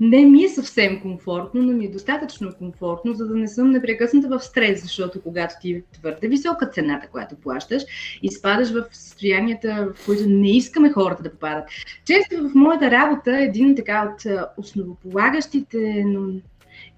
не 0.00 0.24
ми 0.24 0.44
е 0.44 0.48
съвсем 0.48 1.00
комфортно, 1.00 1.62
но 1.62 1.72
ми 1.72 1.84
е 1.84 1.90
достатъчно 1.90 2.52
комфортно, 2.58 3.14
за 3.14 3.26
да 3.26 3.34
не 3.34 3.48
съм 3.48 3.70
непрекъсната 3.70 4.28
в 4.28 4.40
стрес, 4.40 4.82
защото 4.82 5.22
когато 5.22 5.54
ти 5.60 5.72
е 5.72 5.82
твърде 5.92 6.28
висока 6.28 6.66
цената, 6.66 7.08
която 7.08 7.36
плащаш, 7.36 7.82
изпадаш 8.22 8.70
в 8.70 8.84
състоянията, 8.92 9.92
в 9.96 10.06
които 10.06 10.28
не 10.28 10.56
искаме 10.56 10.92
хората 10.92 11.22
да 11.22 11.30
попадат. 11.30 11.64
Често 12.04 12.48
в 12.48 12.54
моята 12.54 12.90
работа 12.90 13.38
един 13.38 13.76
така 13.76 14.14
от 14.14 14.46
основополагащите, 14.56 16.02
но 16.06 16.40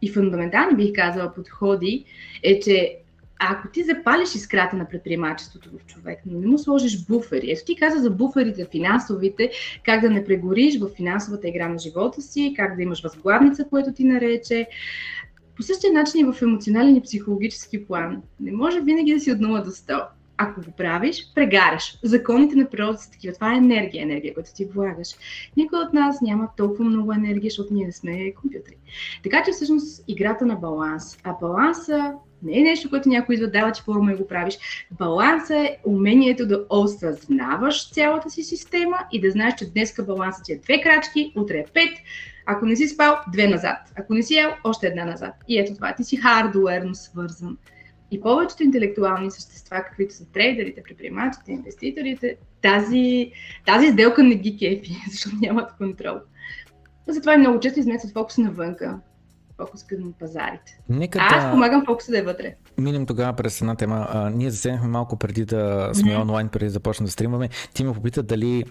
и 0.02 0.10
фундаментални, 0.10 0.76
бих 0.76 0.92
казала, 0.94 1.34
подходи 1.34 2.04
е, 2.42 2.60
че 2.60 2.99
ако 3.42 3.68
ти 3.68 3.84
запалиш 3.84 4.34
искрата 4.34 4.76
на 4.76 4.88
предприемачеството 4.88 5.70
в 5.78 5.86
човек, 5.86 6.18
но 6.26 6.40
не 6.40 6.46
му 6.46 6.58
сложиш 6.58 7.06
буфери, 7.06 7.50
ето 7.50 7.64
ти 7.64 7.76
каза 7.76 7.98
за 7.98 8.10
буферите 8.10 8.66
финансовите, 8.70 9.50
как 9.84 10.00
да 10.00 10.10
не 10.10 10.24
прегориш 10.24 10.80
в 10.80 10.88
финансовата 10.96 11.48
игра 11.48 11.68
на 11.68 11.78
живота 11.78 12.22
си, 12.22 12.54
как 12.56 12.76
да 12.76 12.82
имаш 12.82 13.02
възглавница, 13.02 13.64
което 13.70 13.92
ти 13.92 14.04
нарече. 14.04 14.66
По 15.56 15.62
същия 15.62 15.92
начин 15.92 16.20
и 16.20 16.32
в 16.32 16.42
емоционален 16.42 16.96
и 16.96 17.02
психологически 17.02 17.86
план. 17.86 18.22
Не 18.40 18.52
може 18.52 18.80
винаги 18.80 19.14
да 19.14 19.20
си 19.20 19.32
от 19.32 19.38
0 19.38 19.64
до 19.64 19.70
100. 19.70 20.04
Ако 20.36 20.60
го 20.60 20.70
правиш, 20.70 21.32
прегаряш. 21.34 21.98
Законите 22.04 22.56
на 22.56 22.70
природата 22.70 23.02
са 23.02 23.10
такива. 23.10 23.34
Това 23.34 23.54
е 23.54 23.56
енергия, 23.56 24.02
енергия, 24.02 24.34
която 24.34 24.54
ти 24.54 24.64
влагаш. 24.64 25.08
Никой 25.56 25.78
от 25.78 25.92
нас 25.92 26.20
няма 26.20 26.48
толкова 26.56 26.84
много 26.84 27.12
енергия, 27.12 27.50
защото 27.50 27.74
ние 27.74 27.86
не 27.86 27.92
сме 27.92 28.34
компютри. 28.34 28.76
Така 29.22 29.42
че 29.44 29.52
всъщност 29.52 30.04
играта 30.08 30.46
на 30.46 30.56
баланс. 30.56 31.18
А 31.24 31.32
баланса 31.40 32.14
не 32.42 32.58
е 32.58 32.62
нещо, 32.62 32.90
което 32.90 33.08
някой 33.08 33.34
идва, 33.34 33.46
дава 33.46 33.72
ти 33.72 33.82
форма 33.82 34.12
и 34.12 34.16
го 34.16 34.26
правиш. 34.28 34.58
Балансът 34.90 35.50
е 35.50 35.78
умението 35.86 36.46
да 36.46 36.64
осъзнаваш 36.70 37.90
цялата 37.90 38.30
си 38.30 38.42
система 38.42 38.98
и 39.12 39.20
да 39.20 39.30
знаеш, 39.30 39.54
че 39.54 39.70
днеска 39.70 40.02
балансът 40.02 40.44
ти 40.44 40.52
е 40.52 40.58
две 40.58 40.80
крачки, 40.80 41.32
утре 41.36 41.58
е 41.58 41.66
пет, 41.74 41.98
ако 42.46 42.66
не 42.66 42.76
си 42.76 42.88
спал, 42.88 43.16
две 43.32 43.48
назад. 43.48 43.78
Ако 43.96 44.14
не 44.14 44.22
си 44.22 44.34
ял, 44.34 44.54
още 44.64 44.86
една 44.86 45.04
назад. 45.04 45.34
И 45.48 45.58
ето 45.58 45.74
това, 45.74 45.94
ти 45.94 46.04
си 46.04 46.16
хардуерно 46.16 46.94
свързан. 46.94 47.56
И 48.10 48.20
повечето 48.20 48.62
интелектуални 48.62 49.30
същества, 49.30 49.76
каквито 49.76 50.14
са 50.14 50.24
трейдерите, 50.32 50.82
предприемачите, 50.82 51.52
инвеститорите, 51.52 52.36
тази, 52.62 53.32
тази 53.66 53.88
сделка 53.88 54.22
не 54.22 54.34
ги 54.34 54.56
кефи, 54.56 54.96
защото 55.10 55.36
нямат 55.40 55.76
контрол. 55.76 56.16
Затова 57.08 57.36
много 57.36 57.60
често 57.60 57.80
изместват 57.80 58.12
фокуса 58.12 58.40
навънка 58.40 59.00
фокус 59.66 59.84
към 59.84 60.12
пазарите. 60.18 60.78
Нека 60.88 61.18
а 61.18 61.36
аз 61.36 61.44
да... 61.44 61.50
помагам 61.50 61.84
фокуса 61.86 62.12
да 62.12 62.18
е 62.18 62.22
вътре. 62.22 62.54
Минем 62.78 63.06
тогава 63.06 63.32
през 63.32 63.60
една 63.60 63.74
тема. 63.74 64.06
А, 64.10 64.30
ние 64.30 64.50
заседнахме 64.50 64.88
малко 64.88 65.16
преди 65.16 65.44
да 65.44 65.90
сме 65.92 66.10
mm-hmm. 66.10 66.22
онлайн, 66.22 66.48
преди 66.48 66.64
да 66.64 66.70
започнем 66.70 67.04
да 67.04 67.12
стримаме. 67.12 67.48
Ти 67.74 67.84
ме 67.84 67.92
попита 67.92 68.22
дали 68.22 68.64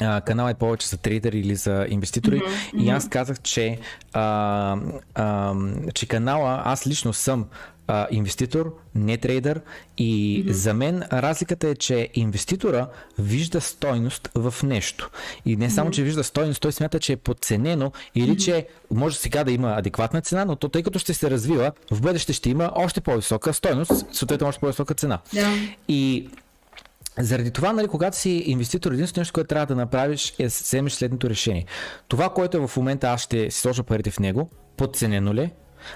канал 0.00 0.48
е 0.48 0.54
повече 0.54 0.88
за 0.88 0.96
трейдери 0.96 1.38
или 1.38 1.56
за 1.56 1.86
инвеститори. 1.88 2.40
Mm-hmm. 2.40 2.82
И 2.84 2.88
аз 2.88 3.08
казах, 3.08 3.40
че, 3.40 3.78
а, 4.12 4.76
а, 5.14 5.54
че 5.94 6.06
канала, 6.06 6.62
аз 6.64 6.86
лично 6.86 7.12
съм 7.12 7.46
а, 7.86 8.06
инвеститор, 8.10 8.76
не 8.94 9.16
трейдър 9.16 9.60
и 9.98 10.44
mm-hmm. 10.44 10.50
за 10.50 10.74
мен 10.74 11.02
разликата 11.12 11.68
е, 11.68 11.74
че 11.74 12.08
инвеститора 12.14 12.88
вижда 13.18 13.60
стойност 13.60 14.30
в 14.34 14.54
нещо. 14.62 15.10
И 15.46 15.56
не 15.56 15.70
само, 15.70 15.90
mm-hmm. 15.90 15.94
че 15.94 16.02
вижда 16.02 16.24
стойност, 16.24 16.60
той 16.60 16.72
смята, 16.72 17.00
че 17.00 17.12
е 17.12 17.16
подценено 17.16 17.92
или 18.14 18.30
mm-hmm. 18.30 18.44
че 18.44 18.66
може 18.90 19.16
сега 19.16 19.44
да 19.44 19.52
има 19.52 19.74
адекватна 19.78 20.20
цена, 20.20 20.44
но 20.44 20.56
то 20.56 20.68
тъй 20.68 20.82
като 20.82 20.98
ще 20.98 21.14
се 21.14 21.30
развива, 21.30 21.72
в 21.90 22.00
бъдеще 22.00 22.32
ще 22.32 22.50
има 22.50 22.72
още 22.74 23.00
по-висока 23.00 23.54
стойност, 23.54 24.06
съответно 24.12 24.48
още 24.48 24.60
по-висока 24.60 24.94
цена. 24.94 25.18
Yeah. 25.34 25.74
И 25.88 26.28
заради 27.18 27.50
това, 27.50 27.72
нали, 27.72 27.88
когато 27.88 28.16
си 28.16 28.30
инвеститор, 28.46 28.92
единственото 28.92 29.20
нещо, 29.20 29.32
което 29.32 29.48
трябва 29.48 29.66
да 29.66 29.74
направиш 29.74 30.34
е 30.38 30.42
да 30.42 30.48
вземеш 30.48 30.92
следното 30.92 31.30
решение. 31.30 31.66
Това, 32.08 32.28
което 32.28 32.56
е 32.56 32.66
в 32.66 32.76
момента 32.76 33.08
аз 33.08 33.20
ще 33.20 33.50
си 33.50 33.60
сложа 33.60 33.82
парите 33.82 34.10
в 34.10 34.18
него, 34.18 34.50
подценено 34.76 35.34
ли? 35.34 35.52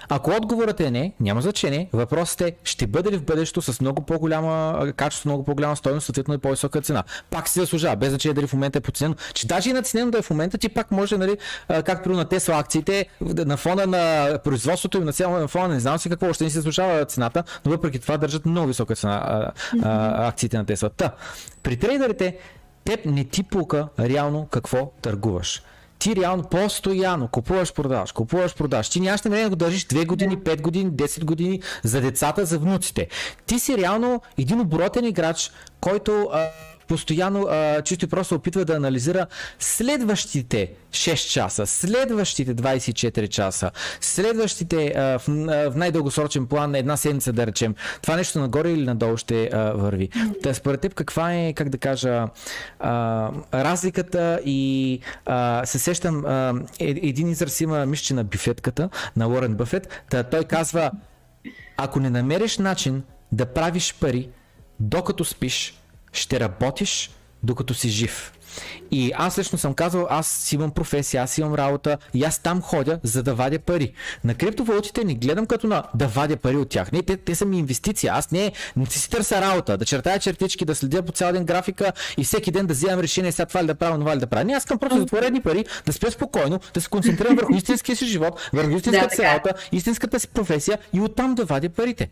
Ако 0.08 0.30
отговорът 0.30 0.80
е 0.80 0.90
не, 0.90 1.12
няма 1.20 1.42
значение. 1.42 1.88
Въпросът 1.92 2.40
е, 2.40 2.52
ще 2.64 2.86
бъде 2.86 3.10
ли 3.10 3.16
в 3.16 3.24
бъдещето 3.24 3.62
с 3.62 3.80
много 3.80 4.02
по-голяма 4.02 4.86
качество, 4.96 5.28
много 5.28 5.44
по-голяма 5.44 5.76
стоеност, 5.76 6.04
съответно 6.04 6.34
и 6.34 6.38
по-висока 6.38 6.80
цена. 6.80 7.04
Пак 7.30 7.48
се 7.48 7.60
заслужава, 7.60 7.96
без 7.96 8.08
значение 8.08 8.34
дали 8.34 8.46
в 8.46 8.52
момента 8.52 8.78
е 8.78 8.82
подценено. 8.82 9.14
Че 9.34 9.46
даже 9.46 9.70
и 9.70 9.72
наценено 9.72 10.10
да 10.10 10.18
е 10.18 10.22
в 10.22 10.30
момента, 10.30 10.58
ти 10.58 10.68
пак 10.68 10.90
може, 10.90 11.16
нали, 11.16 11.36
както 11.84 12.08
на 12.08 12.24
Тесла 12.24 12.58
акциите, 12.58 13.06
на 13.20 13.56
фона 13.56 13.86
на 13.86 14.38
производството 14.44 14.98
и 14.98 15.04
на 15.04 15.12
цяло 15.12 15.38
на 15.38 15.48
фона, 15.48 15.68
не 15.68 15.80
знам 15.80 15.98
си 15.98 16.08
какво, 16.08 16.28
още 16.28 16.44
не 16.44 16.50
се 16.50 16.58
заслужава 16.58 17.04
цената, 17.04 17.44
но 17.64 17.70
въпреки 17.70 17.98
това 17.98 18.16
държат 18.16 18.46
много 18.46 18.66
висока 18.66 18.94
цена 18.94 19.14
а, 19.14 19.52
а, 19.82 20.28
акциите 20.28 20.56
на 20.56 20.66
Тесла. 20.66 20.90
Та, 20.90 21.10
при 21.62 21.76
трейдерите, 21.76 22.36
теб 22.84 23.06
не 23.06 23.24
ти 23.24 23.42
пука 23.42 23.88
реално 23.98 24.46
какво 24.50 24.92
търгуваш 25.02 25.62
ти 26.04 26.16
реално 26.16 26.42
постоянно 26.42 27.28
купуваш, 27.28 27.72
продаваш, 27.72 28.12
купуваш, 28.12 28.54
продаваш. 28.54 28.88
Ти 28.88 29.00
нямаш 29.00 29.22
намерение 29.22 29.44
да 29.44 29.50
го 29.50 29.56
държиш 29.56 29.86
2 29.86 30.06
години, 30.06 30.38
5 30.38 30.60
години, 30.60 30.90
10 30.90 31.24
години 31.24 31.62
за 31.82 32.00
децата, 32.00 32.44
за 32.44 32.58
внуците. 32.58 33.08
Ти 33.46 33.58
си 33.58 33.78
реално 33.78 34.20
един 34.38 34.60
оборотен 34.60 35.04
играч, 35.04 35.50
който 35.80 36.28
а, 36.32 36.46
постоянно 36.88 37.46
а, 37.50 37.82
чисто 37.82 38.04
и 38.04 38.08
просто 38.08 38.34
опитва 38.34 38.64
да 38.64 38.76
анализира 38.76 39.26
следващите 39.58 40.72
6 40.90 41.32
часа, 41.32 41.66
следващите 41.66 42.54
24 42.54 43.28
часа, 43.28 43.70
следващите 44.00 44.92
а, 44.96 45.18
в, 45.18 45.28
а, 45.28 45.70
в 45.70 45.76
най-дългосрочен 45.76 46.46
план 46.46 46.74
една 46.74 46.96
седмица 46.96 47.32
да 47.32 47.46
речем. 47.46 47.74
Това 48.02 48.16
нещо 48.16 48.38
нагоре 48.38 48.70
или 48.70 48.84
надолу 48.84 49.16
ще 49.16 49.50
а, 49.52 49.72
върви. 49.72 50.08
Та 50.42 50.54
според 50.54 50.80
теб 50.80 50.94
каква 50.94 51.34
е, 51.34 51.52
как 51.52 51.68
да 51.68 51.78
кажа, 51.78 52.26
а, 52.80 53.30
разликата 53.54 54.40
и 54.44 55.00
а, 55.26 55.66
се 55.66 55.78
сещам, 55.78 56.24
а, 56.26 56.54
е, 56.80 56.88
един 56.88 57.28
израз 57.28 57.60
има 57.60 57.86
мисля, 57.86 58.14
на 58.14 58.24
бифетката, 58.24 58.88
на 59.16 59.26
Лорен 59.26 59.54
Бъфет, 59.54 60.02
та 60.10 60.22
той 60.22 60.44
казва, 60.44 60.90
ако 61.76 62.00
не 62.00 62.10
намериш 62.10 62.58
начин 62.58 63.02
да 63.32 63.46
правиш 63.46 63.94
пари, 64.00 64.28
докато 64.80 65.24
спиш, 65.24 65.80
ще 66.14 66.40
работиш 66.40 67.10
докато 67.42 67.74
си 67.74 67.88
жив. 67.88 68.32
И 68.90 69.12
аз 69.14 69.38
лично 69.38 69.58
съм 69.58 69.74
казал, 69.74 70.06
аз 70.10 70.28
си 70.28 70.54
имам 70.54 70.70
професия, 70.70 71.22
аз 71.22 71.38
имам 71.38 71.54
работа 71.54 71.98
и 72.14 72.24
аз 72.24 72.38
там 72.38 72.62
ходя, 72.62 73.00
за 73.02 73.22
да 73.22 73.34
вадя 73.34 73.58
пари. 73.58 73.92
На 74.24 74.34
криптовалутите 74.34 75.04
не 75.04 75.14
гледам 75.14 75.46
като 75.46 75.66
на 75.66 75.82
да 75.94 76.06
вадя 76.06 76.36
пари 76.36 76.56
от 76.56 76.68
тях. 76.68 76.92
Не, 76.92 77.02
те, 77.02 77.16
те 77.16 77.34
са 77.34 77.44
ми 77.44 77.58
инвестиция. 77.58 78.12
Аз 78.12 78.30
не, 78.30 78.52
не 78.76 78.86
си 78.86 79.10
търся 79.10 79.40
работа, 79.40 79.78
да 79.78 79.84
чертая 79.84 80.18
чертички, 80.18 80.64
да 80.64 80.74
следя 80.74 81.02
по 81.02 81.12
цял 81.12 81.32
ден 81.32 81.44
графика 81.44 81.92
и 82.16 82.24
всеки 82.24 82.50
ден 82.50 82.66
да 82.66 82.74
вземам 82.74 83.00
решение 83.00 83.32
сега 83.32 83.46
това 83.46 83.62
ли 83.62 83.66
да 83.66 83.74
правя, 83.74 83.98
това 83.98 84.16
ли 84.16 84.20
да 84.20 84.26
правя. 84.26 84.44
Не, 84.44 84.52
аз 84.52 84.62
искам 84.62 84.78
просто 84.78 85.16
едни 85.16 85.40
пари, 85.40 85.64
да 85.86 85.92
спя 85.92 86.10
спокойно, 86.10 86.60
да 86.74 86.80
се 86.80 86.88
концентрирам 86.88 87.36
върху 87.36 87.54
истинския 87.54 87.96
си 87.96 88.06
живот, 88.06 88.50
върху 88.52 88.76
истинската 88.76 89.14
си 89.14 89.22
работа, 89.22 89.54
истинската 89.72 90.20
си 90.20 90.28
професия 90.28 90.78
и 90.92 91.00
оттам 91.00 91.34
да 91.34 91.44
вадя 91.44 91.68
парите. 91.68 92.08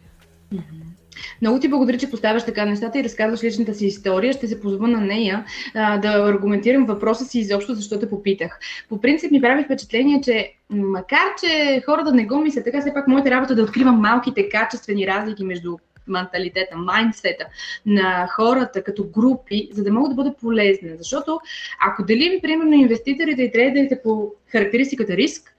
Много 1.40 1.60
ти 1.60 1.68
благодаря, 1.68 1.98
че 1.98 2.10
поставяш 2.10 2.44
така 2.44 2.64
нещата 2.64 2.98
и 2.98 3.04
разказваш 3.04 3.42
личната 3.42 3.74
си 3.74 3.86
история. 3.86 4.32
Ще 4.32 4.48
се 4.48 4.60
позова 4.60 4.88
на 4.88 5.00
нея 5.00 5.44
а, 5.74 5.98
да 5.98 6.08
аргументирам 6.08 6.86
въпроса 6.86 7.24
си 7.24 7.38
изобщо, 7.38 7.74
защо 7.74 7.98
те 7.98 8.10
попитах. 8.10 8.58
По 8.88 9.00
принцип 9.00 9.30
ми 9.30 9.40
прави 9.40 9.64
впечатление, 9.64 10.20
че 10.20 10.52
макар, 10.70 11.34
че 11.40 11.82
хората 11.86 12.12
не 12.12 12.26
го 12.26 12.40
мислят, 12.40 12.64
така 12.64 12.80
все 12.80 12.94
пак 12.94 13.08
моята 13.08 13.30
работа 13.30 13.52
е 13.52 13.56
да 13.56 13.62
откривам 13.62 14.00
малките 14.00 14.48
качествени 14.48 15.06
разлики 15.06 15.44
между 15.44 15.76
менталитета, 16.08 16.76
майндсета 16.76 17.46
на 17.86 18.26
хората 18.30 18.84
като 18.84 19.04
групи, 19.04 19.68
за 19.72 19.84
да 19.84 19.92
могат 19.92 20.10
да 20.10 20.14
бъдат 20.14 20.38
полезни. 20.38 20.90
Защото 20.98 21.40
ако 21.86 22.04
делим, 22.04 22.40
примерно, 22.42 22.74
инвеститорите 22.74 23.42
и 23.42 23.52
трейдерите 23.52 24.00
по 24.02 24.32
характеристиката 24.48 25.16
риск, 25.16 25.51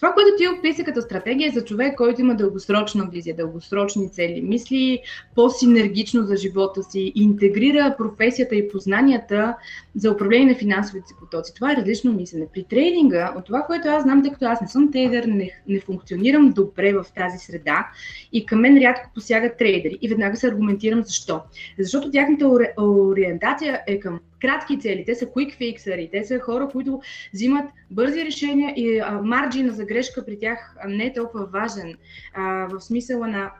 това, 0.00 0.12
което 0.12 0.36
ти 0.38 0.48
описа 0.48 0.84
като 0.84 1.02
стратегия 1.02 1.48
е 1.48 1.52
за 1.52 1.64
човек, 1.64 1.96
който 1.96 2.20
има 2.20 2.34
дългосрочна 2.34 3.08
визия, 3.12 3.36
дългосрочни 3.36 4.10
цели, 4.10 4.40
мисли 4.40 5.02
по-синергично 5.34 6.22
за 6.22 6.36
живота 6.36 6.82
си, 6.82 7.12
интегрира 7.14 7.94
професията 7.98 8.54
и 8.54 8.68
познанията 8.68 9.56
за 9.94 10.10
управление 10.10 10.46
на 10.46 10.58
финансовите 10.58 11.08
си 11.08 11.14
потоци. 11.20 11.54
Това 11.54 11.72
е 11.72 11.76
различно 11.76 12.12
мислене. 12.12 12.46
При 12.54 12.64
трейдинга, 12.64 13.34
от 13.36 13.44
това, 13.44 13.62
което 13.62 13.88
аз 13.88 14.02
знам, 14.02 14.22
тъй 14.22 14.32
като 14.32 14.44
аз 14.44 14.60
не 14.60 14.68
съм 14.68 14.92
трейдер, 14.92 15.24
не, 15.24 15.50
не 15.68 15.80
функционирам 15.80 16.50
добре 16.50 16.92
в 16.92 17.06
тази 17.16 17.38
среда 17.38 17.88
и 18.32 18.46
към 18.46 18.60
мен 18.60 18.78
рядко 18.78 19.10
посягат 19.14 19.58
трейдери. 19.58 19.98
И 20.02 20.08
веднага 20.08 20.36
се 20.36 20.48
аргументирам 20.48 21.02
защо. 21.02 21.40
Защото 21.78 22.10
тяхната 22.10 22.72
ориентация 22.78 23.80
е 23.86 24.00
към 24.00 24.20
кратки 24.40 24.78
цели, 24.78 25.04
те 25.06 25.14
са 25.14 25.26
quick 25.26 25.58
fixери, 25.58 26.10
те 26.10 26.24
са 26.24 26.38
хора, 26.38 26.68
които 26.72 27.00
взимат 27.34 27.64
бързи 27.90 28.24
решения 28.24 28.74
и 28.76 29.02
марджина 29.22 29.72
за 29.72 29.84
грешка 29.84 30.24
при 30.26 30.38
тях 30.38 30.76
не 30.88 31.04
е 31.04 31.12
толкова 31.12 31.46
важен 31.46 31.94
а, 32.34 32.66
в 32.66 32.80
смисъла 32.80 33.26
на 33.26 33.50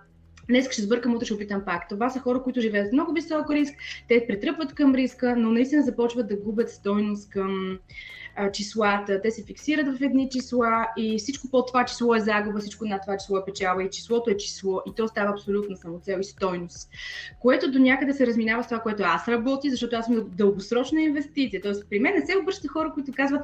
Днес 0.50 0.70
ще 0.70 0.82
сбъркам, 0.82 1.14
утре 1.14 1.24
ще 1.24 1.34
опитам 1.34 1.64
пак. 1.64 1.88
Това 1.88 2.10
са 2.10 2.20
хора, 2.20 2.42
които 2.42 2.60
живеят 2.60 2.88
с 2.88 2.92
много 2.92 3.12
висок 3.12 3.50
риск, 3.50 3.74
те 4.08 4.26
претръпват 4.26 4.74
към 4.74 4.94
риска, 4.94 5.36
но 5.36 5.50
наистина 5.50 5.82
започват 5.82 6.28
да 6.28 6.36
губят 6.36 6.70
стойност 6.70 7.30
към 7.30 7.78
числата, 8.52 9.20
те 9.22 9.30
се 9.30 9.44
фиксират 9.44 9.98
в 9.98 10.02
едни 10.02 10.30
числа 10.30 10.86
и 10.96 11.18
всичко 11.18 11.50
по 11.50 11.64
това 11.64 11.84
число 11.84 12.14
е 12.14 12.20
загуба, 12.20 12.58
всичко 12.58 12.84
над 12.84 13.02
това 13.02 13.16
число 13.16 13.36
е 13.36 13.44
печалба 13.44 13.82
и 13.82 13.90
числото 13.90 14.30
е 14.30 14.36
число 14.36 14.80
и 14.86 14.94
то 14.96 15.08
става 15.08 15.30
абсолютно 15.30 15.76
самоцел 15.76 16.18
и 16.20 16.24
стойност, 16.24 16.90
което 17.40 17.70
до 17.70 17.78
някъде 17.78 18.12
се 18.12 18.26
разминава 18.26 18.64
с 18.64 18.66
това, 18.66 18.80
което 18.80 19.02
аз 19.06 19.28
работя, 19.28 19.70
защото 19.70 19.96
аз 19.96 20.06
съм 20.06 20.24
дългосрочна 20.28 21.02
инвестиция. 21.02 21.62
Тоест 21.62 21.84
при 21.90 21.98
мен 21.98 22.14
не 22.14 22.26
се 22.26 22.38
обръщат 22.38 22.70
хора, 22.70 22.90
които 22.94 23.12
казват, 23.16 23.40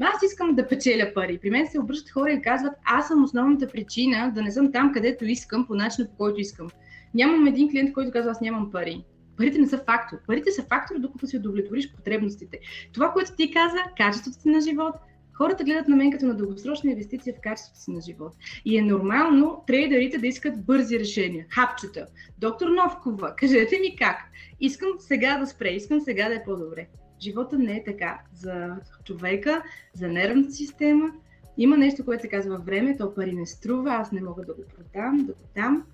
аз 0.00 0.22
искам 0.22 0.54
да 0.54 0.68
печеля 0.68 1.10
пари. 1.14 1.38
При 1.38 1.50
мен 1.50 1.66
се 1.66 1.80
обръщат 1.80 2.10
хора 2.10 2.32
и 2.32 2.42
казват, 2.42 2.72
аз 2.84 3.08
съм 3.08 3.24
основната 3.24 3.68
причина 3.68 4.32
да 4.34 4.42
не 4.42 4.50
съм 4.50 4.72
там, 4.72 4.92
където 4.92 5.24
искам, 5.24 5.66
по 5.66 5.74
начина 5.74 6.08
по 6.08 6.16
който 6.16 6.40
искам. 6.40 6.68
Нямам 7.14 7.46
един 7.46 7.70
клиент, 7.70 7.92
който 7.92 8.10
казва, 8.10 8.30
аз 8.30 8.40
нямам 8.40 8.70
пари. 8.70 9.04
Парите 9.36 9.58
не 9.58 9.66
са 9.66 9.78
фактор. 9.78 10.18
Парите 10.26 10.50
са 10.50 10.62
фактор, 10.62 10.98
докато 10.98 11.26
си 11.26 11.36
удовлетвориш 11.36 11.92
потребностите. 11.92 12.58
Това, 12.92 13.12
което 13.12 13.32
ти 13.36 13.52
каза, 13.52 13.76
качеството 13.96 14.40
си 14.40 14.48
на 14.48 14.60
живот, 14.60 14.94
хората 15.32 15.64
гледат 15.64 15.88
на 15.88 15.96
мен 15.96 16.12
като 16.12 16.26
на 16.26 16.34
дългосрочна 16.34 16.90
инвестиция 16.90 17.34
в 17.34 17.40
качеството 17.40 17.80
си 17.80 17.90
на 17.90 18.00
живот. 18.00 18.32
И 18.64 18.78
е 18.78 18.82
нормално 18.82 19.64
трейдерите 19.66 20.18
да 20.18 20.26
искат 20.26 20.64
бързи 20.64 20.98
решения. 20.98 21.46
Хапчета. 21.48 22.06
Доктор 22.38 22.68
Новкова, 22.68 23.34
кажете 23.36 23.78
ми 23.78 23.96
как. 23.96 24.16
Искам 24.60 24.88
сега 24.98 25.38
да 25.38 25.46
спре, 25.46 25.68
искам 25.68 26.00
сега 26.00 26.28
да 26.28 26.34
е 26.34 26.44
по-добре. 26.44 26.86
Живота 27.20 27.58
не 27.58 27.76
е 27.76 27.84
така. 27.84 28.20
За 28.34 28.76
човека, 29.04 29.62
за 29.94 30.08
нервната 30.08 30.52
система, 30.52 31.10
има 31.58 31.76
нещо, 31.76 32.04
което 32.04 32.22
се 32.22 32.28
казва 32.28 32.58
време, 32.58 32.96
то 32.96 33.14
пари 33.14 33.32
не 33.32 33.46
струва, 33.46 33.90
аз 33.90 34.12
не 34.12 34.22
мога 34.22 34.44
да 34.44 34.54
го 34.54 34.62
продам, 34.76 35.16
да 35.16 35.32
го 35.32 35.42
дам. 35.54 35.84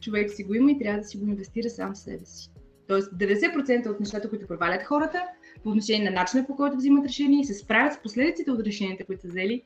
Човек 0.00 0.30
си 0.30 0.44
го 0.44 0.54
има 0.54 0.70
и 0.70 0.78
трябва 0.78 1.00
да 1.00 1.06
си 1.06 1.18
го 1.18 1.26
инвестира 1.26 1.70
сам 1.70 1.94
в 1.94 1.98
себе 1.98 2.24
си. 2.24 2.50
Тоест 2.88 3.12
90% 3.12 3.90
от 3.90 4.00
нещата, 4.00 4.28
които 4.28 4.46
провалят 4.46 4.82
хората 4.82 5.22
по 5.62 5.68
отношение 5.68 6.10
на 6.10 6.20
начина 6.20 6.46
по 6.46 6.56
който 6.56 6.76
взимат 6.76 7.06
решения 7.06 7.40
и 7.40 7.44
се 7.44 7.54
справят 7.54 7.92
с 7.92 8.02
последиците 8.02 8.50
от 8.50 8.60
решенията, 8.60 9.04
които 9.04 9.22
са 9.22 9.28
взели, 9.28 9.62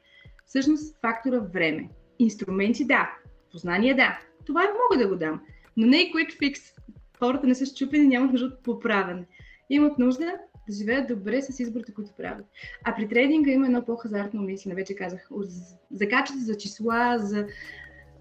всъщност 0.47 1.01
фактора 1.01 1.39
време. 1.39 1.89
Инструменти 2.19 2.85
да, 2.85 3.11
познание 3.53 3.95
да, 3.95 4.19
това 4.47 4.61
мога 4.61 5.05
да 5.05 5.09
го 5.09 5.17
дам, 5.17 5.41
но 5.77 5.87
не 5.87 5.97
и 5.97 6.13
quick 6.13 6.41
fix. 6.41 6.59
Хората 7.19 7.47
не 7.47 7.55
са 7.55 7.67
щупени, 7.67 8.07
нямат 8.07 8.33
нужда 8.33 8.47
от 8.47 8.63
поправяне. 8.63 9.27
Имат 9.71 9.99
нужда 9.99 10.25
да 10.69 10.75
живеят 10.75 11.09
добре 11.09 11.43
с 11.43 11.61
изборите, 11.61 11.95
които 11.95 12.11
правят. 12.17 12.47
А 12.85 12.95
при 12.97 13.09
трейдинга 13.09 13.51
има 13.51 13.67
едно 13.67 13.85
по-хазартно 13.85 14.43
мислене, 14.43 14.75
вече 14.75 14.95
казах, 14.95 15.29
за 15.91 16.09
качество, 16.09 16.45
за 16.45 16.57
числа, 16.57 17.17
за 17.19 17.47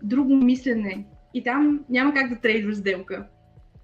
друго 0.04 0.36
мислене. 0.36 1.06
И 1.34 1.44
там 1.44 1.86
няма 1.90 2.14
как 2.14 2.30
да 2.30 2.40
трейдваш 2.40 2.76
сделка. 2.76 3.28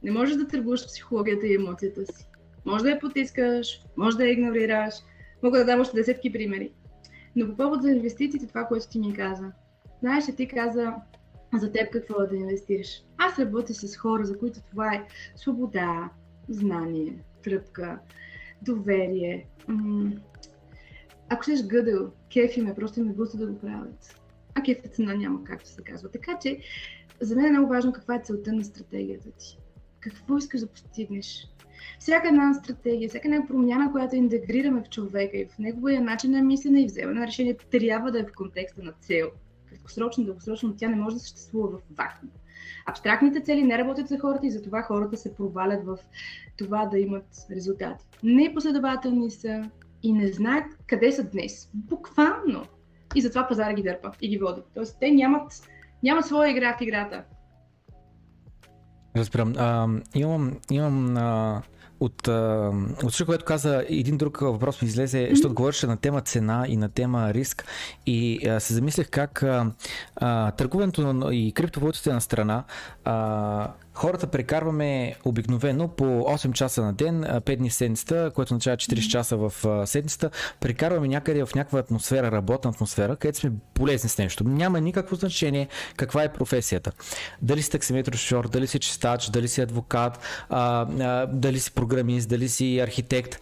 Не 0.08 0.14
можеш 0.14 0.36
да 0.36 0.48
търгуваш 0.48 0.86
психологията 0.86 1.48
и 1.48 1.56
емоцията 1.56 2.06
си. 2.06 2.28
Може 2.66 2.84
да 2.84 2.90
я 2.90 3.00
потискаш, 3.00 3.82
може 3.98 4.18
да 4.18 4.24
я 4.24 4.32
игнорираш. 4.32 4.94
Мога 5.44 5.58
да 5.58 5.66
дам 5.66 5.82
още 5.82 5.96
десетки 5.96 6.34
примери. 6.34 6.72
Но 7.36 7.48
по 7.48 7.58
повод 7.58 7.82
за 7.82 7.92
инвестициите, 7.92 8.48
това, 8.48 8.64
което 8.64 8.90
ти 8.90 9.00
ми 9.00 9.14
каза. 9.14 9.52
Знаеш, 10.00 10.26
ти 10.38 10.48
каза 10.48 10.94
за 11.54 11.72
теб 11.72 11.92
какво 11.92 12.28
да 12.28 12.36
инвестираш. 12.36 13.04
Аз 13.18 13.40
работя 13.40 13.74
с 13.74 13.98
хора, 13.98 14.26
за 14.26 14.38
които 14.38 14.60
това 14.70 14.94
е 14.94 15.08
свобода, 15.36 16.10
знание, 16.50 17.24
тръпка, 17.44 18.00
доверие. 18.62 19.48
Ако 21.30 21.44
ще 21.44 21.68
гъдъл, 21.68 22.12
кефи 22.34 22.62
ме, 22.62 22.76
просто 22.76 23.04
ме 23.04 23.14
густа 23.14 23.38
да 23.38 23.48
го 23.48 23.60
правят. 23.60 24.22
А 24.56 24.62
кефа 24.62 24.88
цена 24.88 25.16
няма, 25.16 25.44
както 25.44 25.70
се 25.70 25.84
казва. 25.84 26.10
Така 26.10 26.40
че, 26.42 26.60
за 27.22 27.36
мен 27.36 27.46
е 27.46 27.50
много 27.50 27.70
важно 27.70 27.94
каква 27.94 28.16
е 28.16 28.22
целта 28.24 28.54
на 28.54 28.64
стратегията 28.64 29.32
ти 29.32 29.58
какво 30.00 30.38
искаш 30.38 30.62
да 30.62 30.68
постигнеш. 30.68 31.48
Всяка 32.00 32.28
една 32.28 32.54
стратегия, 32.54 33.10
всяка 33.10 33.28
една 33.28 33.48
промяна, 33.48 33.92
която 33.92 34.16
интегрираме 34.16 34.84
в 34.84 34.90
човека 34.90 35.38
и 35.38 35.46
в 35.46 35.60
неговия 35.60 36.02
начин 36.02 36.32
на 36.32 36.42
мислене 36.42 36.82
и 36.82 36.86
вземане 36.86 37.20
на 37.20 37.28
решение, 37.28 37.58
трябва 37.72 38.12
да 38.12 38.20
е 38.20 38.24
в 38.24 38.34
контекста 38.36 38.84
на 38.84 38.92
цел. 38.92 39.28
Краткосрочно, 39.70 40.24
дългосрочно, 40.24 40.76
тя 40.78 40.90
не 40.90 40.96
може 40.96 41.16
да 41.16 41.20
съществува 41.20 41.70
в 41.70 41.82
вакуум. 41.98 42.32
Абстрактните 42.86 43.42
цели 43.42 43.64
не 43.64 43.78
работят 43.78 44.08
за 44.08 44.20
хората 44.20 44.48
и 44.48 44.52
затова 44.52 44.82
хората 44.82 45.18
се 45.18 45.36
провалят 45.36 45.86
в 45.86 45.98
това 46.58 46.86
да 46.86 47.00
имат 47.00 47.28
резултати. 47.52 48.06
Непоследователни 48.24 49.32
са 49.32 49.70
и 50.04 50.14
не 50.14 50.28
знаят 50.28 50.66
къде 50.88 51.12
са 51.12 51.24
днес. 51.24 51.70
Буквално. 51.74 52.66
И 53.16 53.22
затова 53.22 53.48
пазара 53.48 53.74
ги 53.74 53.84
дърпа 53.84 54.12
и 54.22 54.30
ги 54.30 54.38
води. 54.38 54.62
Тоест, 54.74 54.98
те 55.00 55.12
нямат, 55.12 55.70
нямат 56.04 56.26
своя 56.26 56.52
игра 56.52 56.78
в 56.78 56.82
играта. 56.82 57.24
Разбирам. 59.20 59.54
А, 59.58 59.88
имам, 60.16 60.58
имам 60.72 61.18
а, 61.18 61.62
от, 62.00 62.28
от 63.04 63.12
всичко, 63.12 63.26
което 63.26 63.46
каза, 63.46 63.86
един 63.90 64.18
друг 64.18 64.40
въпрос 64.42 64.82
ми 64.82 64.88
излезе, 64.88 65.18
mm-hmm. 65.18 65.30
защото 65.30 65.54
говореше 65.54 65.88
на 65.88 65.98
тема 65.98 66.22
цена 66.22 66.66
и 66.68 66.78
на 66.78 66.90
тема 66.90 67.34
риск 67.34 67.66
и 68.06 68.48
а, 68.48 68.60
се 68.60 68.74
замислях 68.74 69.10
как 69.10 69.44
а, 69.44 69.72
а, 70.16 70.52
търгуването 70.52 71.32
и 71.32 71.52
криптовалутите 71.52 72.14
на 72.14 72.22
страна 72.22 72.64
а, 73.06 73.68
Хората 73.98 74.28
прекарваме 74.28 75.16
обикновено 75.26 75.88
по 75.88 76.04
8 76.04 76.52
часа 76.52 76.82
на 76.82 76.94
ден, 76.94 77.24
5 77.24 77.56
дни 77.56 77.70
в 77.70 77.74
седмицата, 77.74 78.32
което 78.36 78.54
означава 78.54 78.78
40 78.78 79.08
часа 79.08 79.38
в 79.38 79.54
седмицата. 79.88 80.30
Прекарваме 80.60 81.08
някъде 81.08 81.46
в 81.46 81.56
някаква 81.56 81.80
атмосфера, 81.80 82.32
работна 82.32 82.70
атмосфера, 82.70 83.16
където 83.16 83.40
сме 83.40 83.52
полезни 83.74 84.10
с 84.10 84.18
нещо. 84.18 84.44
Няма 84.44 84.82
никакво 84.82 85.16
значение 85.16 85.68
каква 85.96 86.24
е 86.24 86.34
професията. 86.34 86.92
Дали 87.42 87.62
си 87.62 87.72
таксиметр 87.72 88.18
шофьор, 88.18 88.48
дали 88.50 88.68
си 88.68 88.80
чистач, 88.80 89.30
дали 89.30 89.48
си 89.48 89.62
адвокат, 89.62 90.20
а, 90.50 90.88
а, 91.00 91.26
дали 91.26 91.60
си 91.60 91.72
програмист, 91.72 92.30
дали 92.30 92.50
си 92.50 92.80
архитект 92.80 93.40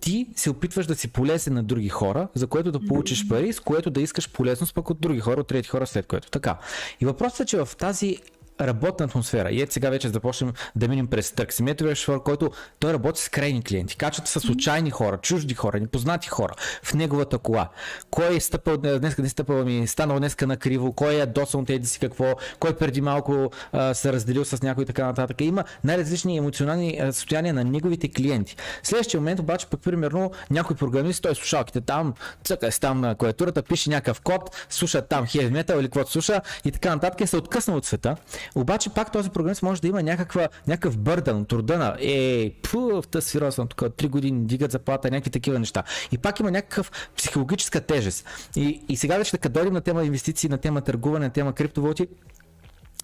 ти 0.00 0.26
се 0.36 0.50
опитваш 0.50 0.86
да 0.86 0.94
си 0.94 1.08
полезен 1.08 1.54
на 1.54 1.62
други 1.62 1.88
хора, 1.88 2.28
за 2.34 2.46
което 2.46 2.72
да 2.72 2.86
получиш 2.86 3.28
пари, 3.28 3.52
с 3.52 3.60
което 3.60 3.90
да 3.90 4.00
искаш 4.00 4.32
полезност 4.32 4.74
пък 4.74 4.90
от 4.90 5.00
други 5.00 5.20
хора, 5.20 5.40
от 5.40 5.46
трети 5.46 5.68
хора 5.68 5.86
след 5.86 6.06
което. 6.06 6.30
Така. 6.30 6.58
И 7.00 7.06
въпросът 7.06 7.40
е, 7.40 7.44
че 7.44 7.64
в 7.64 7.68
тази 7.78 8.18
работна 8.60 9.04
атмосфера. 9.04 9.50
И 9.50 9.62
ето 9.62 9.72
сега 9.72 9.90
вече 9.90 10.08
започнем 10.08 10.52
да 10.76 10.88
минем 10.88 11.06
през 11.06 11.32
таксиметровия 11.32 11.96
шофьор, 11.96 12.22
който 12.22 12.50
той 12.78 12.92
работи 12.92 13.22
с 13.22 13.28
крайни 13.28 13.62
клиенти. 13.62 13.96
Качват 13.96 14.28
с 14.28 14.40
случайни 14.40 14.90
хора, 14.90 15.18
чужди 15.18 15.54
хора, 15.54 15.80
непознати 15.80 16.28
хора 16.28 16.54
в 16.82 16.94
неговата 16.94 17.38
кола. 17.38 17.68
Кой 18.10 18.36
е 18.36 18.40
стъпал 18.40 18.76
днес, 18.76 19.18
не 19.18 19.28
стъпал 19.28 19.64
ми, 19.64 19.86
станал 19.86 20.18
днеска 20.18 20.46
на 20.46 20.56
криво, 20.56 20.92
кой 20.92 21.14
е 21.14 21.26
досъл 21.26 21.60
от 21.60 21.86
си 21.86 21.98
какво, 21.98 22.34
кой 22.58 22.76
преди 22.76 23.00
малко 23.00 23.50
а, 23.72 23.94
се 23.94 24.12
разделил 24.12 24.44
с 24.44 24.62
някой 24.62 24.84
и 24.84 24.86
така 24.86 25.06
нататък. 25.06 25.40
Има 25.40 25.64
най-различни 25.84 26.36
емоционални 26.36 27.00
състояния 27.12 27.54
на 27.54 27.64
неговите 27.64 28.08
клиенти. 28.08 28.56
Следващия 28.82 29.20
момент 29.20 29.40
обаче, 29.40 29.66
пък 29.66 29.80
примерно, 29.80 30.30
някой 30.50 30.76
програмист, 30.76 31.22
той 31.22 31.34
слушалките 31.34 31.80
там, 31.80 32.14
цъка 32.44 32.66
е 32.66 32.70
там 32.70 33.00
на 33.00 33.14
клавиатурата, 33.14 33.62
пише 33.62 33.90
някакъв 33.90 34.20
код, 34.20 34.66
слуша 34.68 35.02
там 35.02 35.26
heavy 35.26 35.64
metal 35.64 35.78
или 35.78 35.86
каквото 35.86 36.10
слуша 36.10 36.40
и 36.64 36.72
така 36.72 36.94
нататък, 36.94 37.28
се 37.28 37.36
откъсна 37.36 37.76
от 37.76 37.84
света. 37.84 38.16
Обаче 38.54 38.90
пак 38.90 39.12
този 39.12 39.30
програмист 39.30 39.62
може 39.62 39.80
да 39.80 39.88
има 39.88 40.02
някаква, 40.02 40.48
някакъв 40.66 40.98
бърдън, 40.98 41.44
труда 41.44 41.78
на 41.78 41.96
е, 42.00 42.50
пу, 42.62 43.02
в 43.02 43.08
тази 43.10 43.38
съм 43.50 43.68
тук 43.68 43.80
3 43.80 44.08
години, 44.08 44.46
дигат 44.46 44.72
заплата, 44.72 45.10
някакви 45.10 45.30
такива 45.30 45.58
неща. 45.58 45.82
И 46.12 46.18
пак 46.18 46.40
има 46.40 46.50
някакъв 46.50 47.10
психологическа 47.16 47.80
тежест. 47.80 48.26
И, 48.56 48.82
и 48.88 48.96
сега 48.96 49.18
вече, 49.18 49.38
като 49.38 49.52
дойдем 49.52 49.72
на 49.74 49.80
тема 49.80 50.04
инвестиции, 50.04 50.48
на 50.48 50.58
тема 50.58 50.80
търгуване, 50.80 51.26
на 51.26 51.32
тема 51.32 51.52
криптовалути, 51.52 52.06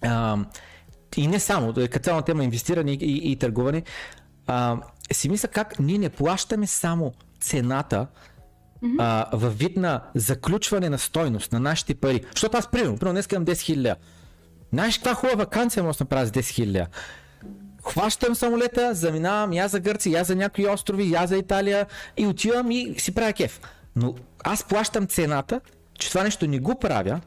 а, 0.01 0.37
и 1.17 1.27
не 1.27 1.39
само, 1.39 1.73
като 1.73 1.99
цяло 1.99 2.21
тема 2.21 2.43
инвестиране 2.43 2.91
и, 2.91 2.97
и, 3.01 3.31
и 3.31 3.35
търгуване, 3.35 3.83
а, 4.47 4.77
си 5.11 5.29
мисля 5.29 5.47
как 5.47 5.79
ние 5.79 5.97
не 5.97 6.09
плащаме 6.09 6.67
само 6.67 7.13
цената, 7.39 8.07
mm-hmm. 8.83 8.95
а, 8.99 9.37
във 9.37 9.57
вид 9.57 9.77
на 9.77 10.01
заключване 10.15 10.89
на 10.89 10.97
стойност 10.97 11.51
на 11.51 11.59
нашите 11.59 11.95
пари. 11.95 12.21
Защото 12.35 12.57
аз, 12.57 12.71
примерно, 12.71 12.97
примерно 12.97 13.13
днес 13.13 13.27
имам 13.31 13.45
10 13.45 13.51
000 13.51 13.95
Знаеш 14.73 14.97
каква 14.97 15.13
хубава 15.13 15.35
вакансия 15.35 15.83
може 15.83 15.97
да 15.97 16.03
направя 16.03 16.25
с 16.25 16.31
10 16.31 16.39
000? 16.41 16.87
Хващам 17.83 18.35
самолета, 18.35 18.93
заминавам 18.93 19.53
я 19.53 19.67
за 19.67 19.79
Гърция, 19.79 20.17
я 20.17 20.23
за 20.23 20.35
някои 20.35 20.67
острови, 20.67 21.11
я 21.11 21.27
за 21.27 21.37
Италия 21.37 21.85
и 22.17 22.27
отивам 22.27 22.71
и 22.71 22.95
си 22.97 23.15
правя 23.15 23.33
кеф. 23.33 23.61
Но 23.95 24.15
аз 24.43 24.63
плащам 24.63 25.07
цената, 25.07 25.61
че 25.99 26.09
това 26.09 26.23
нещо 26.23 26.47
не 26.47 26.59
го 26.59 26.79
правя 26.79 27.21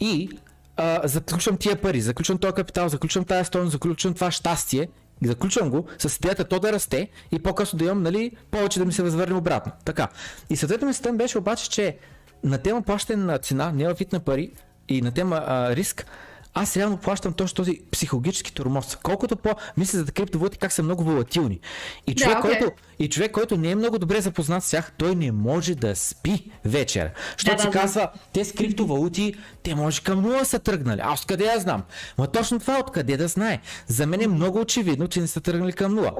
и 0.00 0.30
а, 0.76 1.00
заключвам 1.04 1.56
тия 1.56 1.80
пари, 1.80 2.00
заключвам 2.00 2.38
този 2.38 2.54
капитал, 2.54 2.88
заключвам 2.88 3.24
тази 3.24 3.44
стойност, 3.44 3.72
заключвам 3.72 4.14
това 4.14 4.30
щастие 4.30 4.88
Заключвам 5.24 5.70
го 5.70 5.86
с 5.98 6.16
идеята 6.16 6.44
то 6.44 6.60
да 6.60 6.72
расте 6.72 7.08
и 7.32 7.38
по-късно 7.38 7.78
да 7.78 7.84
имам 7.84 8.02
нали, 8.02 8.30
повече 8.50 8.78
да 8.78 8.84
ми 8.84 8.92
се 8.92 9.02
възвърне 9.02 9.34
обратно. 9.34 9.72
Така. 9.84 10.08
И 10.50 10.56
съответно 10.56 10.88
ми 10.88 11.18
беше 11.18 11.38
обаче, 11.38 11.70
че 11.70 11.96
на 12.44 12.58
тема 12.58 12.82
плащане 12.82 13.24
на 13.24 13.38
цена, 13.38 13.72
не 13.72 13.88
във 13.88 13.98
вид 13.98 14.12
на 14.12 14.20
пари, 14.20 14.52
и 14.88 15.02
на 15.02 15.10
тема 15.10 15.44
а, 15.46 15.76
риск, 15.76 16.06
аз 16.54 16.76
реално 16.76 16.96
плащам 16.96 17.32
точно 17.32 17.56
този 17.56 17.80
психологически 17.90 18.54
тормоз. 18.54 18.96
Колкото 19.02 19.36
по 19.36 19.54
мисля 19.76 19.98
за 19.98 20.12
криптовалути 20.12 20.58
как 20.58 20.72
са 20.72 20.82
много 20.82 21.04
волатилни. 21.04 21.60
И 22.06 22.14
човек, 22.14 22.42
да, 22.42 22.48
okay. 22.48 22.58
който, 22.58 22.72
и 22.98 23.08
човек, 23.08 23.32
който 23.32 23.56
не 23.56 23.70
е 23.70 23.74
много 23.74 23.98
добре 23.98 24.20
запознат 24.20 24.64
с 24.64 24.70
тях, 24.70 24.92
той 24.98 25.14
не 25.14 25.32
може 25.32 25.74
да 25.74 25.96
спи 25.96 26.50
вечер. 26.64 27.10
Защото 27.38 27.56
да, 27.56 27.62
си 27.62 27.68
да, 27.68 27.72
казва, 27.72 28.00
да. 28.00 28.12
те 28.32 28.44
с 28.44 28.52
криптовалути, 28.52 29.34
те 29.62 29.74
може 29.74 30.02
към 30.02 30.22
нула 30.22 30.44
са 30.44 30.58
тръгнали. 30.58 31.00
Аз 31.04 31.20
откъде 31.20 31.44
я 31.44 31.60
знам? 31.60 31.82
Ма 32.18 32.26
точно 32.26 32.58
това 32.58 32.78
откъде 32.78 33.16
да 33.16 33.28
знае. 33.28 33.60
За 33.86 34.06
мен 34.06 34.20
е 34.20 34.26
много 34.26 34.60
очевидно, 34.60 35.08
че 35.08 35.20
не 35.20 35.26
са 35.26 35.40
тръгнали 35.40 35.72
към 35.72 35.94
нула. 35.94 36.12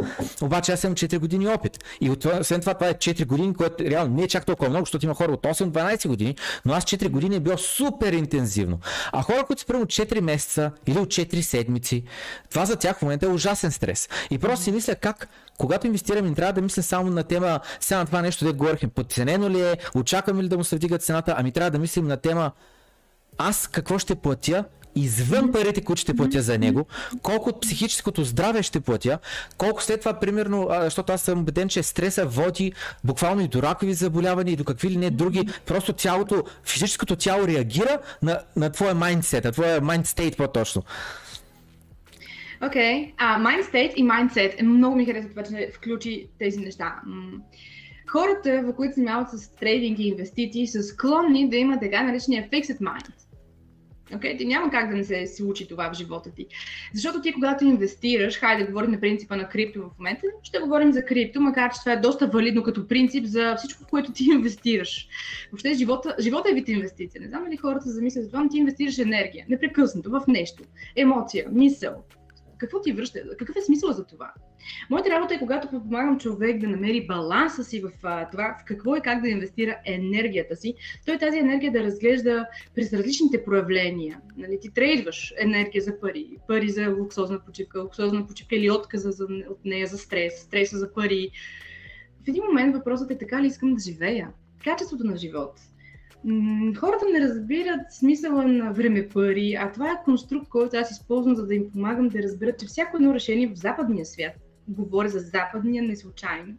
Обаче 0.42 0.72
аз 0.72 0.84
имам 0.84 0.94
4 0.94 1.18
години 1.18 1.48
опит. 1.48 1.84
И 2.00 2.10
освен 2.10 2.60
това, 2.60 2.74
това 2.74 2.88
е 2.88 2.94
4 2.94 3.26
години, 3.26 3.54
което 3.54 3.84
реално 3.84 4.14
не 4.16 4.22
е 4.22 4.28
чак 4.28 4.46
толкова 4.46 4.70
много, 4.70 4.86
защото 4.86 5.06
има 5.06 5.14
хора 5.14 5.32
от 5.32 5.42
8-12 5.42 6.08
години, 6.08 6.36
но 6.64 6.72
аз 6.72 6.84
4 6.84 7.08
години 7.08 7.36
е 7.36 7.40
било 7.40 7.58
супер 7.58 8.12
интензивно. 8.12 8.78
А 9.12 9.22
хора, 9.22 9.44
които 9.46 9.60
са 9.60 9.66
примерно 9.66 9.86
4 9.86 10.20
месеца 10.20 10.70
или 10.86 10.98
от 10.98 11.08
4 11.08 11.40
седмици, 11.40 12.02
това 12.50 12.64
за 12.64 12.76
тях 12.76 12.98
в 12.98 13.02
момента 13.02 13.26
е 13.26 13.28
ужасен 13.28 13.72
стрес. 13.72 14.08
И 14.30 14.38
просто 14.38 14.64
си 14.64 14.72
мисля 14.72 14.94
как 14.94 15.28
когато 15.58 15.86
инвестирам, 15.86 16.26
не 16.26 16.34
трябва 16.34 16.52
да 16.52 16.62
мисля 16.62 16.82
само 16.82 17.10
на 17.10 17.24
тема, 17.24 17.60
сега 17.80 17.98
на 17.98 18.06
това 18.06 18.22
нещо, 18.22 18.44
да 18.44 18.52
говорихме, 18.52 18.88
подценено 18.88 19.50
ли 19.50 19.60
е, 19.60 19.76
очакваме 19.94 20.42
ли 20.42 20.48
да 20.48 20.58
му 20.58 20.64
се 20.64 20.76
вдига 20.76 20.98
цената, 20.98 21.34
ами 21.38 21.52
трябва 21.52 21.70
да 21.70 21.78
мислим 21.78 22.06
на 22.06 22.16
тема 22.16 22.50
аз 23.38 23.66
какво 23.66 23.98
ще 23.98 24.14
платя 24.14 24.64
извън 24.94 25.52
парите, 25.52 25.84
които 25.84 26.00
ще 26.00 26.16
платя 26.16 26.42
за 26.42 26.58
него, 26.58 26.86
колко 27.22 27.48
от 27.48 27.60
психическото 27.60 28.24
здраве 28.24 28.62
ще 28.62 28.80
платя, 28.80 29.18
колко 29.58 29.82
след 29.82 30.00
това, 30.00 30.14
примерно, 30.14 30.68
защото 30.70 31.12
аз 31.12 31.22
съм 31.22 31.40
убеден, 31.40 31.68
че 31.68 31.82
стреса 31.82 32.26
води 32.26 32.72
буквално 33.04 33.40
и 33.40 33.48
до 33.48 33.62
ракови 33.62 33.94
заболявания 33.94 34.52
и 34.52 34.56
до 34.56 34.64
какви 34.64 34.90
ли 34.90 34.96
не 34.96 35.10
други, 35.10 35.48
просто 35.66 35.92
цялото, 35.92 36.44
физическото 36.64 37.16
тяло 37.16 37.46
реагира 37.46 37.98
на, 38.22 38.40
на 38.56 38.70
твоя 38.70 38.94
майндсет, 38.94 39.44
на 39.44 39.52
твоя 39.52 39.80
майндстейт 39.80 40.36
по-точно. 40.36 40.82
Окей, 42.66 42.82
okay. 42.82 43.12
а 43.18 43.40
state 43.62 43.94
и 43.94 44.04
mindset, 44.04 44.60
е 44.60 44.62
много 44.62 44.96
ми 44.96 45.06
харесва 45.06 45.30
това, 45.30 45.42
че 45.42 45.70
включи 45.74 46.28
тези 46.38 46.60
неща. 46.60 47.00
Хората, 48.06 48.62
в 48.62 48.76
които 48.76 48.94
се 48.94 49.00
занимават 49.00 49.30
с 49.30 49.54
трейдинг 49.54 49.98
и 49.98 50.08
инвестиции, 50.08 50.66
са 50.66 50.82
склонни 50.82 51.50
да 51.50 51.56
имат 51.56 51.80
така 51.80 52.02
наречения 52.02 52.48
fixed 52.50 52.78
mind. 52.78 53.12
Okay? 54.12 54.38
Ти 54.38 54.46
няма 54.46 54.70
как 54.70 54.90
да 54.90 54.96
не 54.96 55.04
се 55.04 55.26
случи 55.26 55.68
това 55.68 55.90
в 55.90 55.96
живота 55.96 56.30
ти. 56.30 56.46
Защото 56.94 57.20
ти, 57.20 57.32
когато 57.32 57.64
инвестираш, 57.64 58.38
хайде 58.38 58.62
да 58.62 58.68
говорим 58.68 58.90
на 58.90 59.00
принципа 59.00 59.36
на 59.36 59.48
крипто 59.48 59.80
в 59.80 59.98
момента, 59.98 60.26
ще 60.42 60.58
говорим 60.58 60.92
за 60.92 61.04
крипто, 61.04 61.40
макар 61.40 61.72
че 61.72 61.80
това 61.80 61.92
е 61.92 61.96
доста 61.96 62.26
валидно 62.26 62.62
като 62.62 62.88
принцип 62.88 63.24
за 63.24 63.56
всичко, 63.56 63.84
което 63.90 64.12
ти 64.12 64.24
инвестираш. 64.32 65.08
Въобще 65.52 65.74
живота, 65.74 66.16
живота 66.20 66.50
е 66.50 66.54
вид 66.54 66.68
инвестиция. 66.68 67.20
Не 67.20 67.28
знам 67.28 67.48
ли 67.50 67.56
хората 67.56 67.90
замислят 67.90 68.24
за 68.24 68.30
това, 68.30 68.42
но 68.42 68.48
ти 68.48 68.58
инвестираш 68.58 68.98
енергия, 68.98 69.46
непрекъснато, 69.48 70.10
в 70.10 70.22
нещо. 70.28 70.62
Емоция, 70.96 71.46
мисъл, 71.50 72.04
какво 72.58 72.80
ти 72.80 72.92
връща? 72.92 73.20
Какъв 73.38 73.56
е 73.56 73.62
смисъл 73.62 73.92
за 73.92 74.06
това? 74.06 74.32
Моята 74.90 75.10
работа 75.10 75.34
е, 75.34 75.38
когато 75.38 75.68
помагам 75.68 76.18
човек 76.18 76.60
да 76.60 76.68
намери 76.68 77.06
баланса 77.06 77.64
си 77.64 77.80
в 77.80 77.90
това, 78.30 78.54
в 78.60 78.64
какво 78.66 78.96
и 78.96 79.00
как 79.00 79.22
да 79.22 79.28
инвестира 79.28 79.78
енергията 79.84 80.56
си, 80.56 80.74
той 81.06 81.18
тази 81.18 81.38
енергия 81.38 81.72
да 81.72 81.82
разглежда 81.84 82.46
през 82.74 82.92
различните 82.92 83.44
проявления. 83.44 84.20
Нали, 84.36 84.58
ти 84.60 84.74
трейдваш 84.74 85.34
енергия 85.38 85.82
за 85.82 86.00
пари, 86.00 86.36
пари 86.48 86.70
за 86.70 86.88
луксозна 86.88 87.44
почивка, 87.44 87.82
луксозна 87.82 88.26
почивка 88.26 88.56
или 88.56 88.70
отказа 88.70 89.10
за, 89.10 89.24
от 89.50 89.64
нея 89.64 89.86
за 89.86 89.98
стрес, 89.98 90.42
стреса 90.42 90.78
за 90.78 90.92
пари. 90.92 91.30
В 92.24 92.28
един 92.28 92.42
момент 92.44 92.76
въпросът 92.76 93.10
е 93.10 93.18
така 93.18 93.42
ли 93.42 93.46
искам 93.46 93.74
да 93.74 93.82
живея? 93.82 94.28
Качеството 94.64 95.04
на 95.04 95.16
живот 95.16 95.60
хората 96.76 97.04
не 97.12 97.20
разбират 97.20 97.92
смисъла 97.92 98.44
на 98.44 98.72
време 98.72 99.09
пари, 99.09 99.57
а 99.61 99.72
това 99.72 99.90
е 99.90 100.02
конструкт, 100.04 100.48
който 100.48 100.76
аз 100.76 100.90
използвам, 100.90 101.37
за 101.37 101.46
да 101.46 101.54
им 101.54 101.70
помагам 101.72 102.09
да 102.09 102.22
разберат, 102.22 102.59
че 102.61 102.66
всяко 102.66 102.96
едно 102.96 103.14
решение 103.14 103.48
в 103.48 103.59
западния 103.59 104.07
свят, 104.07 104.33
говоря 104.68 105.09
за 105.09 105.18
западния 105.18 105.83
не 105.83 105.96
случайно, 105.96 106.54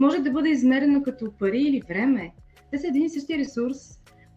може 0.00 0.18
да 0.18 0.30
бъде 0.30 0.48
измерено 0.48 1.02
като 1.02 1.32
пари 1.38 1.60
или 1.60 1.82
време. 1.88 2.32
Те 2.70 2.78
са 2.78 2.88
един 2.88 3.04
и 3.04 3.10
същия 3.10 3.38
ресурс. 3.38 3.76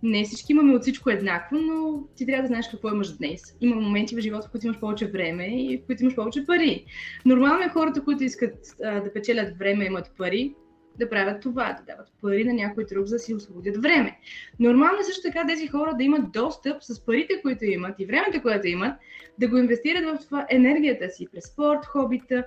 Не 0.04 0.24
всички 0.24 0.52
имаме 0.52 0.76
от 0.76 0.82
всичко 0.82 1.10
еднакво, 1.10 1.58
но 1.58 2.04
ти 2.16 2.26
трябва 2.26 2.42
да 2.42 2.48
знаеш 2.48 2.68
какво 2.72 2.90
имаш 2.90 3.18
днес. 3.18 3.42
Има 3.62 3.76
моменти 3.76 4.16
в 4.16 4.20
живота, 4.20 4.48
в 4.48 4.52
които 4.52 4.66
имаш 4.66 4.80
повече 4.80 5.08
време 5.12 5.48
и 5.48 5.78
в 5.78 5.86
които 5.86 6.04
имаш 6.04 6.16
повече 6.16 6.46
пари. 6.46 6.86
Нормално 7.26 7.63
е 7.63 7.70
хората, 7.70 8.04
които 8.04 8.24
искат 8.24 8.56
а, 8.84 9.00
да 9.00 9.13
печелят 9.13 9.58
време, 9.58 9.86
имат 9.86 10.12
пари, 10.18 10.56
да 11.00 11.10
правят 11.10 11.42
това, 11.42 11.74
да 11.74 11.94
дават 11.94 12.08
пари 12.22 12.44
на 12.44 12.54
някой 12.54 12.86
друг, 12.86 13.06
за 13.06 13.16
да 13.16 13.20
си 13.20 13.34
освободят 13.34 13.78
време. 13.78 14.20
Нормално 14.60 15.00
е 15.00 15.04
също 15.04 15.22
така 15.22 15.48
тези 15.48 15.68
хора 15.68 15.96
да 15.98 16.04
имат 16.04 16.32
достъп 16.32 16.84
с 16.84 17.06
парите, 17.06 17.42
които 17.42 17.66
имат 17.66 17.96
и 18.00 18.06
времето, 18.06 18.42
което 18.42 18.68
имат, 18.68 18.94
да 19.40 19.48
го 19.48 19.58
инвестират 19.58 20.06
в 20.06 20.26
това 20.26 20.46
енергията 20.50 21.10
си, 21.10 21.28
през 21.32 21.46
спорт, 21.46 21.86
хобита. 21.86 22.46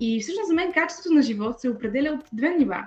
И 0.00 0.20
всъщност 0.20 0.48
за 0.48 0.54
мен 0.54 0.72
качеството 0.72 1.14
на 1.14 1.22
живот 1.22 1.60
се 1.60 1.70
определя 1.70 2.10
от 2.12 2.24
две 2.32 2.50
нива. 2.50 2.86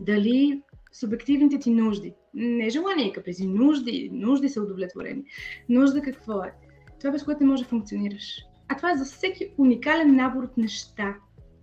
Дали 0.00 0.62
субективните 0.92 1.58
ти 1.58 1.70
нужди, 1.70 2.14
не 2.34 2.70
желания 2.70 3.06
и 3.06 3.12
капризи, 3.12 3.46
нужди, 3.46 4.10
нужди 4.12 4.48
са 4.48 4.62
удовлетворени. 4.62 5.22
Нужда 5.68 6.02
какво 6.02 6.42
е? 6.42 6.52
Това 7.00 7.10
без 7.10 7.24
което 7.24 7.40
не 7.40 7.46
може 7.46 7.62
да 7.62 7.68
функционираш. 7.68 8.44
А 8.68 8.76
това 8.76 8.90
е 8.90 8.96
за 8.96 9.04
всеки 9.04 9.48
уникален 9.58 10.16
набор 10.16 10.42
от 10.42 10.56
неща, 10.56 11.16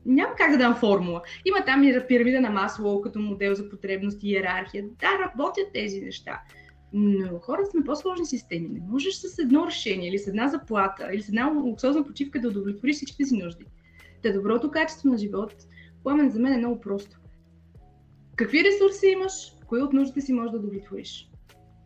няма 0.07 0.35
как 0.35 0.51
да 0.51 0.57
дам 0.57 0.75
формула. 0.75 1.21
Има 1.45 1.65
там 1.65 1.83
и 1.83 1.99
пирамида 2.07 2.41
на 2.41 2.49
масло 2.49 3.01
като 3.01 3.19
модел 3.19 3.55
за 3.55 3.69
потребности 3.69 4.27
и 4.27 4.31
иерархия. 4.31 4.85
Да, 4.99 5.07
работят 5.19 5.73
тези 5.73 6.01
неща. 6.01 6.41
Но 6.93 7.39
хората 7.39 7.69
сме 7.71 7.83
по-сложни 7.83 8.25
системи. 8.25 8.69
Не 8.69 8.79
можеш 8.79 9.13
с 9.13 9.39
едно 9.39 9.67
решение 9.67 10.09
или 10.09 10.19
с 10.19 10.27
една 10.27 10.47
заплата 10.47 11.09
или 11.13 11.21
с 11.21 11.29
една 11.29 11.47
луксозна 11.47 12.05
почивка 12.05 12.39
да 12.41 12.47
удовлетвориш 12.47 12.95
всичките 12.95 13.25
си 13.25 13.37
нужди. 13.37 13.65
Та 14.23 14.33
доброто 14.33 14.71
качество 14.71 15.09
на 15.09 15.17
живот, 15.17 15.53
пламен 16.03 16.29
за 16.29 16.39
мен 16.39 16.53
е 16.53 16.57
много 16.57 16.81
просто. 16.81 17.17
Какви 18.35 18.63
ресурси 18.63 19.07
имаш, 19.07 19.33
кои 19.67 19.81
от 19.81 19.93
нуждите 19.93 20.21
си 20.21 20.33
можеш 20.33 20.51
да 20.51 20.57
удовлетвориш? 20.57 21.29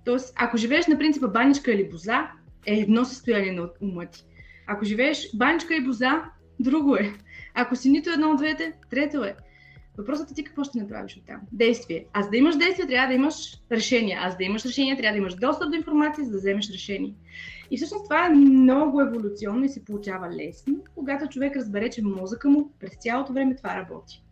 Тоест, 0.06 0.34
ако 0.38 0.58
живееш 0.58 0.88
на 0.88 0.98
принципа 0.98 1.28
баничка 1.28 1.72
или 1.72 1.90
боза, 1.90 2.32
е 2.66 2.74
едно 2.74 3.06
състояние 3.06 3.52
на 3.52 3.70
ума 3.82 4.06
ти. 4.06 4.24
Ако 4.68 4.86
живееш 4.86 5.30
баничка 5.36 5.76
и 5.76 5.84
боза, 5.84 6.24
друго 6.60 6.96
е. 6.96 7.14
Ако 7.54 7.76
си 7.76 7.90
нито 7.90 8.10
едно 8.10 8.32
от 8.32 8.38
двете, 8.38 8.74
трето 8.90 9.24
е. 9.24 9.36
Въпросът 9.98 10.32
е 10.32 10.34
ти 10.34 10.44
какво 10.44 10.64
ще 10.64 10.80
направиш 10.80 11.18
от 11.18 11.26
там. 11.26 11.42
Действие. 11.52 12.06
А 12.14 12.24
за 12.24 12.30
да 12.30 12.38
имаш 12.38 12.58
действие, 12.58 12.88
трябва 12.88 13.08
да 13.08 13.14
имаш 13.14 13.62
решение. 13.72 14.18
А 14.22 14.30
за 14.30 14.38
да 14.38 14.44
имаш 14.44 14.66
решение, 14.66 14.98
трябва 14.98 15.12
да 15.14 15.18
имаш 15.18 15.36
достъп 15.36 15.70
до 15.70 15.78
информация, 15.78 16.26
за 16.26 16.32
да 16.32 16.38
вземеш 16.38 16.70
решение. 16.70 17.16
И 17.72 17.78
всъщност 17.78 18.04
това 18.04 18.26
е 18.26 18.30
много 18.30 19.02
еволюционно 19.02 19.64
и 19.64 19.70
се 19.70 19.86
получава 19.86 20.30
лесно, 20.30 20.84
когато 20.96 21.28
човек 21.28 21.56
разбере, 21.56 21.90
че 21.90 22.04
мозъка 22.04 22.50
му 22.50 22.72
през 22.80 22.98
цялото 23.00 23.34
време 23.34 23.56
това 23.56 23.76
работи. 23.76 24.24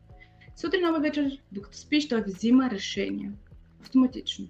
Сутрин, 0.56 0.82
нова 0.82 1.00
вечер, 1.00 1.42
докато 1.52 1.78
спиш, 1.78 2.08
той 2.08 2.22
взима 2.22 2.70
решения. 2.70 3.32
Автоматично. 3.82 4.48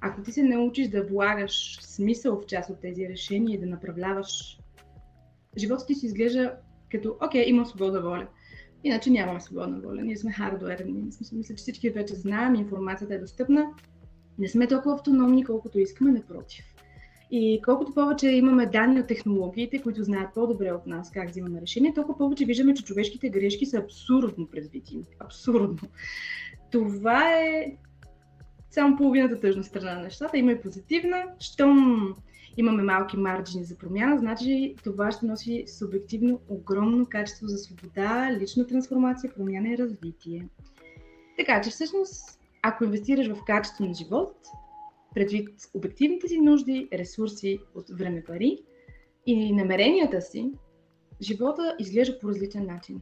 Ако 0.00 0.22
ти 0.22 0.32
се 0.32 0.42
научиш 0.42 0.88
да 0.88 1.04
влагаш 1.04 1.78
смисъл 1.80 2.40
в 2.40 2.46
част 2.46 2.70
от 2.70 2.80
тези 2.80 3.08
решения 3.08 3.54
и 3.54 3.60
да 3.60 3.66
направляваш, 3.66 4.58
животът 5.58 5.86
ти 5.86 5.94
си 5.94 6.06
изглежда 6.06 6.54
като, 6.92 7.16
окей, 7.20 7.44
имам 7.46 7.66
свободна 7.66 8.00
воля. 8.00 8.26
Иначе 8.84 9.10
нямаме 9.10 9.40
свободна 9.40 9.80
воля. 9.80 10.02
Ние 10.02 10.16
сме 10.16 10.32
хардуерни. 10.32 10.92
Мисля, 11.32 11.54
че 11.54 11.54
всички 11.54 11.90
вече 11.90 12.14
знаем, 12.14 12.54
информацията 12.54 13.14
е 13.14 13.18
достъпна. 13.18 13.66
Не 14.38 14.48
сме 14.48 14.66
толкова 14.66 14.94
автономни, 14.94 15.44
колкото 15.44 15.78
искаме, 15.78 16.12
напротив. 16.12 16.64
И 17.30 17.60
колкото 17.64 17.94
повече 17.94 18.28
имаме 18.28 18.66
данни 18.66 19.00
от 19.00 19.06
технологиите, 19.06 19.82
които 19.82 20.04
знаят 20.04 20.34
по-добре 20.34 20.72
от 20.72 20.86
нас 20.86 21.10
как 21.10 21.28
взимаме 21.28 21.60
решение, 21.60 21.94
толкова 21.94 22.18
повече 22.18 22.44
виждаме, 22.44 22.74
че 22.74 22.84
човешките 22.84 23.30
грешки 23.30 23.66
са 23.66 23.78
абсурдно 23.78 24.46
предвити. 24.46 25.00
Абсурдно. 25.18 25.78
Това 26.70 27.34
е 27.34 27.76
само 28.70 28.96
половината 28.96 29.40
тъжна 29.40 29.64
страна 29.64 29.94
на 29.94 30.02
нещата. 30.02 30.38
Има 30.38 30.52
и 30.52 30.60
позитивна. 30.60 31.24
Щом 31.38 32.14
имаме 32.56 32.82
малки 32.82 33.16
марджини 33.16 33.64
за 33.64 33.78
промяна, 33.78 34.18
значи 34.18 34.74
това 34.84 35.12
ще 35.12 35.26
носи 35.26 35.64
субективно 35.66 36.40
огромно 36.48 37.06
качество 37.06 37.46
за 37.46 37.58
свобода, 37.58 38.36
лична 38.40 38.66
трансформация, 38.66 39.32
промяна 39.34 39.68
и 39.68 39.78
развитие. 39.78 40.48
Така 41.36 41.60
че 41.60 41.70
всъщност, 41.70 42.40
ако 42.62 42.84
инвестираш 42.84 43.28
в 43.28 43.44
качество 43.46 43.84
на 43.84 43.94
живот, 43.94 44.36
предвид 45.14 45.48
обективните 45.74 46.28
си 46.28 46.40
нужди, 46.40 46.88
ресурси 46.92 47.58
от 47.74 47.84
време 47.90 48.24
пари 48.24 48.58
и 49.26 49.52
намеренията 49.52 50.20
си, 50.20 50.50
живота 51.22 51.76
изглежда 51.78 52.18
по 52.18 52.28
различен 52.28 52.66
начин. 52.66 53.00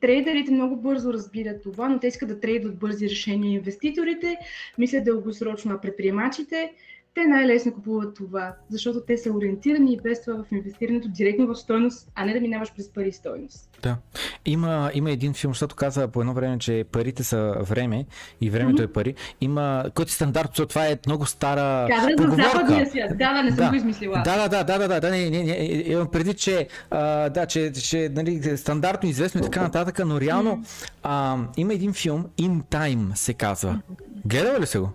Трейдерите 0.00 0.52
много 0.52 0.76
бързо 0.76 1.12
разбират 1.12 1.62
това, 1.62 1.88
но 1.88 1.98
те 2.00 2.06
искат 2.06 2.28
да 2.28 2.40
трейдват 2.40 2.78
бързи 2.78 3.10
решения. 3.10 3.52
Инвеститорите 3.52 4.36
мислят 4.78 5.04
дългосрочно, 5.04 5.74
а 5.74 5.80
предприемачите 5.80 6.72
те 7.18 7.26
най-лесно 7.26 7.72
купуват 7.72 8.16
това, 8.16 8.54
защото 8.70 9.00
те 9.00 9.18
са 9.18 9.30
ориентирани 9.30 9.92
и 9.92 10.00
без 10.02 10.24
това 10.24 10.36
в 10.36 10.52
инвестирането 10.52 11.08
директно 11.08 11.46
в 11.46 11.54
стойност, 11.54 12.08
а 12.14 12.24
не 12.24 12.32
да 12.32 12.40
минаваш 12.40 12.72
през 12.76 12.92
пари 12.92 13.12
стойност. 13.12 13.68
Да. 13.82 13.96
Има, 14.44 14.90
има 14.94 15.10
един 15.10 15.34
филм, 15.34 15.52
защото 15.52 15.76
каза 15.76 16.08
по 16.08 16.20
едно 16.20 16.34
време, 16.34 16.58
че 16.58 16.84
парите 16.92 17.24
са 17.24 17.54
време 17.60 18.06
и 18.40 18.50
времето 18.50 18.82
mm-hmm. 18.82 18.90
е 18.90 18.92
пари. 18.92 19.14
Има, 19.40 19.84
който 19.94 20.12
стандарт, 20.12 20.48
защото 20.48 20.68
това 20.68 20.86
е 20.86 20.98
много 21.06 21.26
стара 21.26 21.88
Каза 21.88 22.08
за 22.18 22.36
западния 22.36 22.86
свят. 22.86 23.10
Да, 23.18 23.32
да, 23.34 23.42
не 23.42 23.50
съм 23.50 23.64
да. 23.64 23.68
го 23.70 23.74
измислила. 23.74 24.22
Да, 24.24 24.48
да, 24.48 24.64
да, 24.64 24.78
да, 24.78 24.88
да, 24.88 25.00
да, 25.00 25.10
не, 25.10 25.30
не, 25.30 25.42
не, 25.42 25.82
имам 25.86 26.10
преди, 26.10 26.34
че, 26.34 26.68
а, 26.90 27.28
да, 27.28 27.46
че, 27.46 27.72
че 27.72 28.10
нали, 28.14 28.56
стандартно 28.56 29.08
известно 29.08 29.40
и 29.40 29.44
така 29.44 29.62
нататък, 29.62 30.00
но 30.06 30.20
реално 30.20 30.56
mm-hmm. 30.56 30.90
а, 31.02 31.38
има 31.56 31.74
един 31.74 31.92
филм, 31.92 32.26
In 32.38 32.62
Time 32.62 33.14
се 33.14 33.34
казва. 33.34 33.80
Гледала 34.24 34.60
ли 34.60 34.66
се 34.66 34.78
го? 34.78 34.88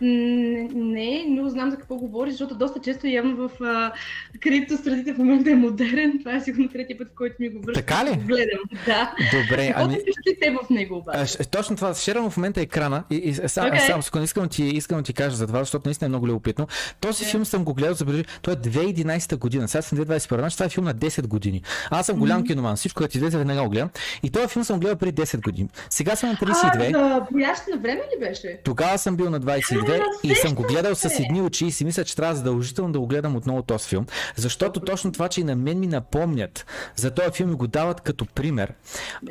Не, 0.00 1.24
но 1.28 1.48
знам 1.48 1.70
за 1.70 1.76
какво 1.76 1.96
говориш, 1.96 2.32
защото 2.32 2.54
доста 2.54 2.80
често 2.80 3.06
явно 3.06 3.36
в 3.36 3.62
а, 3.62 3.92
криптострадите 4.40 5.12
в 5.12 5.18
момента 5.18 5.50
е 5.50 5.54
модерен. 5.54 6.18
Това 6.18 6.36
е 6.36 6.40
сигурно 6.40 6.68
третия 6.68 6.98
път, 6.98 7.08
в 7.08 7.14
който 7.16 7.34
ми 7.40 7.48
го 7.48 7.60
връщам. 7.62 7.82
Така 7.82 8.04
ли? 8.04 8.16
Гледам, 8.16 8.60
да. 8.86 9.14
Добре, 9.32 9.66
Какво 9.66 9.84
ами... 9.84 9.94
ти 9.96 10.36
те 10.40 10.50
в 10.50 10.70
него 10.70 10.96
обаче? 10.96 11.36
А, 11.40 11.44
точно 11.44 11.76
това, 11.76 11.94
шерам 11.94 12.30
в 12.30 12.36
момента 12.36 12.60
екрана 12.60 13.04
и, 13.10 13.16
и 13.16 13.34
сам, 13.34 13.48
okay. 13.48 13.86
сам 13.86 14.02
секунда, 14.02 14.24
искам, 14.24 14.48
ти, 14.48 14.64
искам 14.64 14.98
да 14.98 15.04
ти 15.04 15.12
кажа 15.12 15.36
за 15.36 15.46
това, 15.46 15.58
защото 15.58 15.88
наистина 15.88 16.06
е 16.06 16.08
много 16.08 16.26
любопитно. 16.26 16.66
Този 17.00 17.24
yeah. 17.24 17.30
филм 17.30 17.44
съм 17.44 17.64
го 17.64 17.74
гледал, 17.74 17.94
забележи, 17.94 18.24
той 18.42 18.54
е 18.54 18.56
2011 18.56 19.36
година, 19.36 19.68
сега 19.68 19.82
съм 19.82 19.98
2021, 19.98 20.38
значи 20.38 20.56
това 20.56 20.66
е 20.66 20.68
филм 20.68 20.84
на 20.84 20.94
10 20.94 21.26
години. 21.26 21.62
Аз 21.90 22.06
съм 22.06 22.18
голям 22.18 22.42
mm-hmm. 22.42 22.46
киноман, 22.46 22.76
всичко, 22.76 22.98
което 22.98 23.16
излезе 23.16 23.38
веднага 23.38 23.62
го 23.62 23.68
гледам. 23.68 23.90
И 24.22 24.30
този 24.30 24.48
филм 24.48 24.64
съм 24.64 24.80
гледал 24.80 24.96
преди 24.96 25.22
10 25.22 25.42
години. 25.42 25.68
Сега 25.90 26.16
съм 26.16 26.28
на 26.28 26.36
32. 26.36 26.94
А, 26.94 27.54
за 27.56 27.76
на 27.76 27.82
време 27.82 28.00
ли 28.00 28.20
беше? 28.20 28.60
Тогава 28.64 28.98
съм 28.98 29.16
бил 29.16 29.30
на 29.30 29.40
22 29.40 29.83
а, 29.92 30.00
и 30.22 30.34
съм 30.34 30.54
го 30.54 30.62
гледал 30.62 30.94
с 30.94 31.04
едни 31.04 31.42
очи 31.42 31.66
и 31.66 31.72
си 31.72 31.84
мисля, 31.84 32.04
че 32.04 32.16
трябва 32.16 32.34
задължително 32.34 32.92
да 32.92 33.00
го 33.00 33.06
гледам 33.06 33.36
отново 33.36 33.62
този 33.62 33.88
филм, 33.88 34.06
защото 34.36 34.80
точно 34.80 35.12
това, 35.12 35.28
че 35.28 35.40
и 35.40 35.44
на 35.44 35.56
мен 35.56 35.80
ми 35.80 35.86
напомнят 35.86 36.66
за 36.96 37.10
този 37.10 37.30
филм 37.30 37.52
и 37.52 37.54
го 37.54 37.66
дават 37.66 38.00
като 38.00 38.26
пример. 38.26 38.74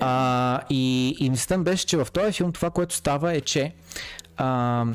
А, 0.01 0.61
и, 0.69 1.15
и 1.19 1.29
мислята 1.29 1.63
беше, 1.63 1.85
че 1.85 1.97
в 1.97 2.07
този 2.13 2.31
филм 2.31 2.51
това, 2.51 2.69
което 2.69 2.95
става 2.95 3.33
е, 3.33 3.41
че 3.41 3.73
а, 4.37 4.85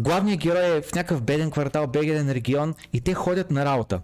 главният 0.00 0.40
герой 0.40 0.76
е 0.76 0.82
в 0.82 0.94
някакъв 0.94 1.22
беден 1.22 1.50
квартал, 1.50 1.86
беден 1.86 2.30
регион 2.30 2.74
и 2.92 3.00
те 3.00 3.14
ходят 3.14 3.50
на 3.50 3.64
работа. 3.64 4.00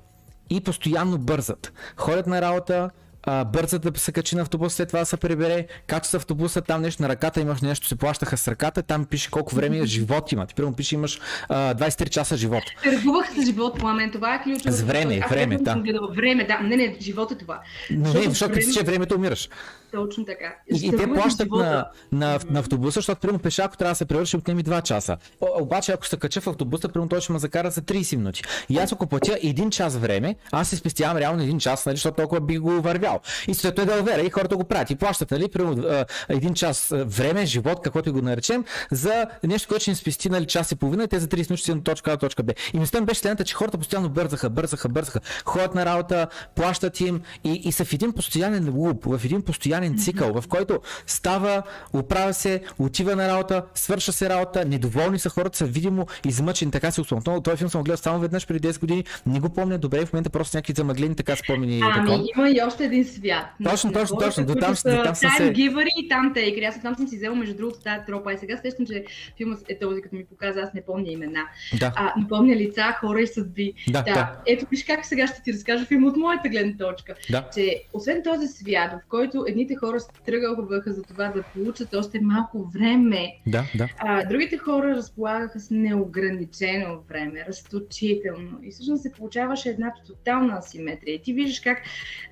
И 0.50 0.60
постоянно 0.60 1.18
бързат. 1.18 1.72
Ходят 1.96 2.26
на 2.26 2.42
работа, 2.42 2.90
а, 3.26 3.44
бързат 3.44 3.82
да 3.82 4.00
се 4.00 4.12
качи 4.12 4.36
на 4.36 4.42
автобус, 4.42 4.74
след 4.74 4.88
това 4.88 5.00
да 5.00 5.06
се 5.06 5.16
прибере, 5.16 5.66
качва 5.86 6.10
се 6.10 6.16
автобуса, 6.16 6.62
там 6.62 6.82
нещо 6.82 7.02
на 7.02 7.08
ръката, 7.08 7.40
имаш 7.40 7.60
нещо, 7.60 7.86
се 7.86 7.96
плащаха 7.96 8.36
с 8.36 8.48
ръката, 8.48 8.82
там 8.82 9.04
пише 9.04 9.30
колко 9.30 9.54
време 9.54 9.86
живот 9.86 10.32
има. 10.32 10.46
Ти 10.46 10.54
примерно 10.54 10.76
пише 10.76 10.94
имаш 10.94 11.20
а, 11.48 11.74
23 11.74 12.08
часа 12.08 12.36
живот. 12.36 12.62
Търгувах 12.82 13.26
с 13.36 13.46
живот, 13.46 13.78
пламен, 13.78 14.10
това 14.10 14.34
е 14.34 14.42
ключово. 14.42 14.72
С 14.76 14.82
време, 14.82 15.20
време, 15.30 15.56
да. 15.56 15.82
Време, 16.16 16.44
да, 16.44 16.60
не, 16.60 16.76
не, 16.76 16.96
живот 17.00 17.32
е 17.32 17.34
това. 17.34 17.60
Но 17.90 18.12
не, 18.12 18.22
защото 18.22 18.52
време... 18.52 18.72
че 18.72 18.84
времето 18.84 19.14
умираш. 19.14 19.48
Точно 19.92 20.24
така. 20.24 20.54
И, 20.72 20.86
и 20.86 20.90
те 20.90 21.12
плащат 21.12 21.50
на, 21.50 21.88
на, 22.12 22.38
на, 22.50 22.60
автобуса, 22.60 22.94
защото 22.94 23.20
примерно 23.20 23.38
пеша, 23.38 23.62
ако 23.62 23.76
трябва 23.76 23.92
да 23.92 23.96
се 23.96 24.04
превърши, 24.04 24.36
отнеми 24.36 24.64
2 24.64 24.82
часа. 24.82 25.16
О, 25.40 25.62
обаче, 25.62 25.92
ако 25.92 26.06
се 26.06 26.16
кача 26.16 26.40
в 26.40 26.46
автобуса, 26.46 26.88
примерно 26.88 27.08
той 27.08 27.20
ще 27.20 27.32
ме 27.32 27.38
закара 27.38 27.70
за 27.70 27.80
30 27.80 28.16
минути. 28.16 28.42
И 28.68 28.78
аз 28.78 28.92
ако 28.92 29.06
платя 29.06 29.32
1 29.32 29.70
час 29.70 29.96
време, 29.96 30.36
аз 30.52 30.68
се 30.68 30.76
спестявам 30.76 31.16
реално 31.16 31.42
1 31.42 31.58
час, 31.58 31.86
нали, 31.86 31.96
защото 31.96 32.16
толкова 32.16 32.40
би 32.40 32.58
го 32.58 32.70
вървял. 32.70 33.20
И 33.48 33.54
след 33.54 33.74
това 33.74 33.94
да 33.94 34.02
вера 34.02 34.22
и 34.22 34.30
хората 34.30 34.56
го 34.56 34.64
правят. 34.64 34.90
И 34.90 34.96
плащат, 34.96 35.30
нали, 35.30 35.48
примерно 35.48 36.04
един 36.28 36.54
час 36.54 36.92
време, 36.92 37.46
живот, 37.46 37.80
каквото 37.82 38.08
и 38.08 38.12
го 38.12 38.22
наречем, 38.22 38.64
за 38.90 39.26
нещо, 39.44 39.68
което 39.68 39.82
ще 39.82 39.90
им 39.90 39.96
спести 39.96 40.30
нали, 40.30 40.46
час 40.46 40.72
и 40.72 40.76
половина 40.76 41.04
и 41.04 41.08
те 41.08 41.18
за 41.18 41.28
30 41.28 41.50
минути 41.50 41.74
на 41.74 41.82
точка 41.82 42.12
А, 42.12 42.16
точка 42.16 42.42
Б. 42.42 42.52
И 42.74 42.78
мисля 42.78 43.00
беше 43.00 43.20
следната, 43.20 43.44
че 43.44 43.54
хората 43.54 43.78
постоянно 43.78 44.08
бързаха, 44.08 44.50
бързаха, 44.50 44.88
бързаха, 44.88 45.20
ходят 45.44 45.74
на 45.74 45.86
работа, 45.86 46.26
плащат 46.54 47.00
им 47.00 47.20
и, 47.44 47.52
и 47.52 47.72
са 47.72 47.84
в 47.84 47.92
един 47.92 48.12
постоянен 48.12 48.74
луп, 48.74 49.04
в 49.04 49.20
един 49.24 49.42
постоянен 49.42 49.75
цикъл, 49.98 50.40
в 50.40 50.48
който 50.48 50.80
става, 51.06 51.62
оправя 51.92 52.34
се, 52.34 52.60
отива 52.78 53.16
на 53.16 53.28
работа, 53.28 53.62
свърша 53.74 54.12
се 54.12 54.28
работа, 54.28 54.64
недоволни 54.64 55.18
са 55.18 55.28
хората, 55.28 55.58
са 55.58 55.66
видимо 55.66 56.06
измъчени, 56.26 56.70
така 56.70 56.90
се 56.90 57.00
условно. 57.00 57.42
Този 57.42 57.56
филм 57.56 57.70
съм 57.70 57.82
гледал 57.82 57.96
само 57.96 58.18
веднъж 58.18 58.46
преди 58.46 58.68
10 58.68 58.80
години, 58.80 59.04
не 59.26 59.40
го 59.40 59.48
помня 59.48 59.78
добре, 59.78 60.06
в 60.06 60.12
момента 60.12 60.30
просто 60.30 60.56
някакви 60.56 60.72
замъглени 60.76 61.14
така 61.14 61.36
спомени. 61.36 61.80
Ами, 61.82 62.28
има 62.36 62.50
и 62.50 62.60
още 62.66 62.84
един 62.84 63.04
свят. 63.04 63.46
Точно, 63.64 63.92
точно, 63.92 64.16
точно. 64.16 64.46
До 64.46 64.54
там, 64.54 64.74
до 64.84 65.02
там 65.02 65.14
съм 65.14 65.30
се... 65.36 65.52
Гивари 65.52 65.90
и 65.96 66.08
там 66.08 66.32
тейкери. 66.34 66.64
Аз 66.64 66.82
там 66.82 66.94
съм 66.94 67.08
си 67.08 67.16
взела 67.16 67.34
между 67.34 67.56
другото 67.56 67.80
тази 67.80 68.04
тропа. 68.06 68.32
И 68.32 68.38
сега 68.38 68.56
сещам, 68.56 68.86
че 68.86 69.04
филмът 69.36 69.64
е 69.68 69.78
този, 69.78 70.02
като 70.02 70.16
ми 70.16 70.24
показа, 70.24 70.60
аз 70.60 70.74
не 70.74 70.82
помня 70.82 71.10
имена. 71.10 71.40
Да. 71.80 71.92
А, 71.96 72.12
не 72.16 72.28
помня 72.28 72.56
лица, 72.56 72.96
хора 73.00 73.20
и 73.20 73.26
съдби. 73.26 73.74
Да, 73.88 74.02
да. 74.02 74.14
да. 74.14 74.32
Ето 74.46 74.66
виж 74.70 74.84
как 74.84 75.06
сега 75.06 75.26
ще 75.26 75.42
ти 75.42 75.52
разкажа 75.52 75.84
филм 75.84 76.04
от 76.04 76.16
моята 76.16 76.48
гледна 76.48 76.76
точка. 76.78 77.14
Да. 77.30 77.48
Че 77.54 77.82
освен 77.92 78.22
този 78.22 78.46
свят, 78.46 78.92
в 78.92 79.08
който 79.08 79.44
едните 79.66 79.86
хора 79.86 79.98
тръгваха 80.26 80.92
за 80.92 81.02
това 81.02 81.28
да 81.28 81.42
получат 81.42 81.94
още 81.94 82.20
малко 82.20 82.70
време, 82.74 83.32
да, 83.46 83.64
да. 83.74 83.88
А, 83.98 84.28
другите 84.28 84.56
хора 84.56 84.96
разполагаха 84.96 85.60
с 85.60 85.70
неограничено 85.70 87.00
време, 87.08 87.44
разточително. 87.48 88.58
И 88.62 88.70
всъщност 88.70 89.02
се 89.02 89.12
получаваше 89.12 89.68
една 89.68 89.92
тотална 90.06 90.56
асиметрия. 90.58 91.14
И 91.14 91.22
ти 91.22 91.32
виждаш 91.32 91.60
как 91.60 91.82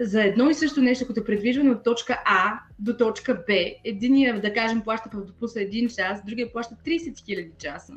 за 0.01 0.23
едно 0.23 0.51
и 0.51 0.55
също 0.55 0.81
нещо, 0.81 1.07
като 1.07 1.25
предвижване 1.25 1.71
от 1.71 1.85
точка 1.85 2.23
А 2.25 2.53
до 2.79 2.97
точка 2.97 3.35
Б, 3.35 3.55
единия, 3.85 4.41
да 4.41 4.53
кажем, 4.53 4.81
плаща 4.81 5.11
в 5.15 5.25
допуса 5.25 5.61
един 5.61 5.89
час, 5.89 6.21
другия 6.27 6.53
плаща 6.53 6.75
30 6.87 6.99
000 7.13 7.57
часа. 7.59 7.93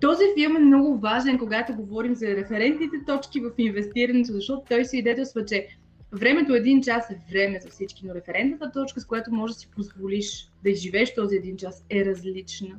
Този 0.00 0.24
филм 0.38 0.56
е 0.56 0.58
много 0.58 0.98
важен, 0.98 1.38
когато 1.38 1.74
говорим 1.74 2.14
за 2.14 2.26
референтните 2.26 2.96
точки 3.06 3.40
в 3.40 3.50
инвестирането, 3.58 4.32
защото 4.32 4.62
той 4.68 4.84
свидетелства, 4.84 5.44
че 5.44 5.66
времето 6.14 6.54
един 6.54 6.82
час 6.82 7.10
е 7.10 7.20
време 7.30 7.60
за 7.60 7.68
всички, 7.68 8.06
но 8.06 8.14
референтната 8.14 8.72
точка, 8.72 9.00
с 9.00 9.06
която 9.06 9.32
можеш 9.32 9.54
да 9.54 9.60
си 9.60 9.70
позволиш 9.70 10.50
да 10.64 10.70
изживееш 10.70 11.14
този 11.14 11.36
един 11.36 11.56
час, 11.56 11.84
е 11.90 12.04
различна. 12.04 12.76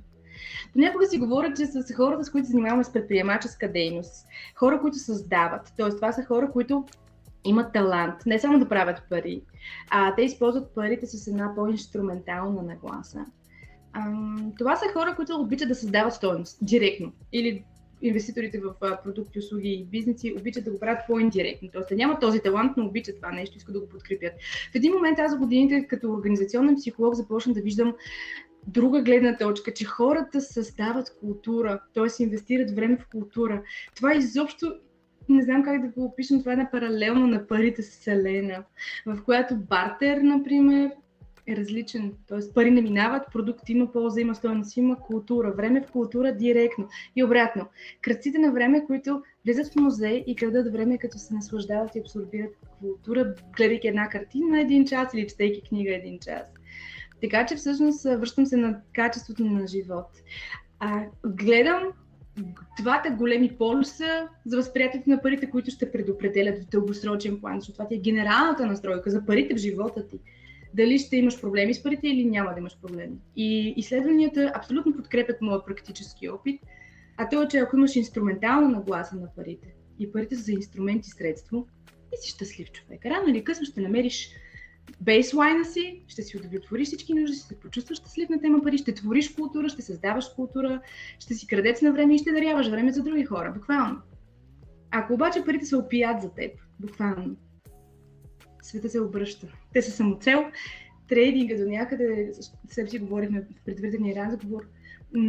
Понякога 0.73 1.07
си 1.07 1.17
говоря, 1.17 1.53
че 1.57 1.65
с 1.65 1.93
хората, 1.95 2.23
с 2.23 2.31
които 2.31 2.47
занимаваме 2.47 2.83
с 2.83 2.93
предприемаческа 2.93 3.71
дейност, 3.71 4.27
хора, 4.55 4.81
които 4.81 4.97
създават, 4.97 5.73
т.е. 5.77 5.89
това 5.89 6.11
са 6.11 6.23
хора, 6.23 6.51
които 6.51 6.85
имат 7.43 7.73
талант, 7.73 8.15
не 8.25 8.39
само 8.39 8.59
да 8.59 8.69
правят 8.69 9.03
пари, 9.09 9.41
а 9.89 10.15
те 10.15 10.21
използват 10.21 10.75
парите 10.75 11.05
с 11.05 11.27
една 11.27 11.55
по-инструментална 11.55 12.63
нагласа. 12.63 13.25
това 14.57 14.75
са 14.75 14.85
хора, 14.93 15.15
които 15.15 15.41
обичат 15.41 15.69
да 15.69 15.75
създават 15.75 16.13
стоеност 16.13 16.57
директно 16.61 17.11
или 17.33 17.63
инвеститорите 18.01 18.59
в 18.59 18.99
продукти, 19.03 19.39
услуги 19.39 19.69
и 19.69 19.85
бизнеси 19.85 20.35
обичат 20.39 20.63
да 20.63 20.71
го 20.71 20.79
правят 20.79 20.99
по-индиректно. 21.07 21.69
Тоест, 21.73 21.89
да 21.89 21.95
нямат 21.95 22.21
този 22.21 22.39
талант, 22.39 22.71
но 22.77 22.85
обичат 22.85 23.15
това 23.15 23.31
нещо, 23.31 23.57
искат 23.57 23.73
да 23.73 23.79
го 23.79 23.89
подкрепят. 23.89 24.33
В 24.71 24.75
един 24.75 24.93
момент 24.93 25.19
аз 25.19 25.31
за 25.31 25.37
годините 25.37 25.87
като 25.87 26.13
организационен 26.13 26.75
психолог 26.75 27.13
започна 27.13 27.53
да 27.53 27.61
виждам 27.61 27.95
друга 28.67 29.01
гледна 29.01 29.37
точка, 29.37 29.73
че 29.73 29.85
хората 29.85 30.41
създават 30.41 31.17
култура, 31.19 31.81
т.е. 31.93 32.23
инвестират 32.23 32.71
време 32.71 32.97
в 32.97 33.09
култура. 33.11 33.63
Това 33.95 34.15
изобщо 34.15 34.75
не 35.29 35.43
знам 35.43 35.63
как 35.63 35.81
да 35.81 35.87
го 35.87 36.05
опишем, 36.05 36.39
това 36.39 36.53
е 36.53 36.55
на 36.55 36.71
паралелно 36.71 37.27
на 37.27 37.47
парите 37.47 37.83
с 37.83 37.89
Вселена, 37.89 38.63
в 39.05 39.23
която 39.25 39.55
бартер, 39.55 40.17
например, 40.17 40.91
е 41.47 41.55
различен. 41.55 42.13
Тоест 42.27 42.53
пари 42.53 42.71
не 42.71 42.81
минават, 42.81 43.31
продукт 43.33 43.69
има 43.69 43.91
полза, 43.91 44.21
има 44.21 44.35
стоеност, 44.35 44.77
има 44.77 44.99
култура. 44.99 45.51
Време 45.51 45.81
в 45.81 45.91
култура 45.91 46.35
директно. 46.35 46.87
И 47.15 47.23
обратно. 47.23 47.67
Кръците 48.01 48.39
на 48.39 48.51
време, 48.51 48.85
които 48.85 49.23
влизат 49.45 49.73
в 49.73 49.75
музей 49.75 50.23
и 50.27 50.35
крадат 50.35 50.71
време, 50.71 50.97
като 50.97 51.17
се 51.17 51.33
наслаждават 51.33 51.95
и 51.95 51.99
абсорбират 51.99 52.55
култура, 52.79 53.33
гледайки 53.57 53.87
една 53.87 54.09
картина 54.09 54.61
един 54.61 54.85
час 54.85 55.13
или 55.13 55.27
четейки 55.27 55.61
книга 55.69 55.95
един 55.95 56.19
час. 56.19 56.53
Така 57.21 57.45
че 57.45 57.55
всъщност 57.55 58.03
връщам 58.03 58.45
се 58.45 58.57
на 58.57 58.79
качеството 58.93 59.45
на 59.45 59.67
живот. 59.67 60.07
А, 60.79 61.03
гледам 61.25 61.83
двата 62.79 63.09
големи 63.09 63.57
полюса 63.57 64.27
за 64.45 64.57
възприятието 64.57 65.09
на 65.09 65.21
парите, 65.21 65.49
които 65.49 65.71
ще 65.71 65.91
предопределят 65.91 66.59
в 66.59 66.69
дългосрочен 66.69 67.39
план, 67.39 67.59
защото 67.59 67.77
това 67.77 67.87
ти 67.87 67.95
е 67.95 67.99
генералната 67.99 68.65
настройка 68.65 69.09
за 69.09 69.25
парите 69.25 69.53
в 69.53 69.57
живота 69.57 70.07
ти. 70.07 70.19
Дали 70.75 70.99
ще 70.99 71.17
имаш 71.17 71.41
проблеми 71.41 71.73
с 71.73 71.83
парите 71.83 72.07
или 72.07 72.25
няма 72.25 72.53
да 72.53 72.59
имаш 72.59 72.77
проблеми. 72.81 73.15
И 73.35 73.73
изследванията 73.77 74.51
абсолютно 74.55 74.95
подкрепят 74.95 75.41
моят 75.41 75.65
практически 75.65 76.29
опит, 76.29 76.61
а 77.17 77.29
то 77.29 77.43
е, 77.43 77.47
че 77.47 77.57
ако 77.57 77.77
имаш 77.77 77.95
инструментална 77.95 78.69
нагласа 78.69 79.15
на 79.15 79.27
парите 79.35 79.67
и 79.99 80.11
парите 80.11 80.35
са 80.35 80.41
за 80.41 80.51
инструмент 80.51 81.07
и 81.07 81.09
средство, 81.09 81.67
и 82.13 82.17
си 82.17 82.29
щастлив 82.29 82.71
човек. 82.71 83.05
Рано 83.05 83.27
или 83.27 83.43
късно 83.43 83.65
ще 83.65 83.81
намериш 83.81 84.29
бейслайна 85.01 85.65
си, 85.65 86.03
ще 86.07 86.21
си 86.21 86.37
удовлетвориш 86.37 86.87
всички 86.87 87.13
нужди, 87.13 87.37
ще 87.37 87.47
се 87.47 87.59
почувстваш 87.59 87.97
щастлив 87.97 88.29
на 88.29 88.41
тема 88.41 88.61
пари, 88.61 88.77
ще 88.77 88.93
твориш 88.93 89.29
култура, 89.29 89.69
ще 89.69 89.81
създаваш 89.81 90.25
култура, 90.35 90.81
ще 91.19 91.33
си 91.33 91.47
крадец 91.47 91.81
на 91.81 91.93
време 91.93 92.15
и 92.15 92.17
ще 92.17 92.31
даряваш 92.31 92.67
време 92.67 92.91
за 92.91 93.03
други 93.03 93.25
хора, 93.25 93.51
буквално. 93.55 94.01
Ако 94.91 95.13
обаче 95.13 95.43
парите 95.45 95.65
се 95.65 95.75
опият 95.75 96.21
за 96.21 96.33
теб, 96.33 96.51
буквално, 96.79 97.35
света 98.65 98.89
се 98.89 99.01
обръща. 99.01 99.47
Те 99.73 99.81
са 99.81 99.91
самоцел, 99.91 100.45
трейдинга 101.07 101.57
до 101.57 101.69
някъде, 101.69 102.31
себе 102.69 102.89
си 102.89 102.99
говорихме 102.99 103.41
в 103.41 103.65
предварителния 103.65 104.15
разговор, 104.15 104.61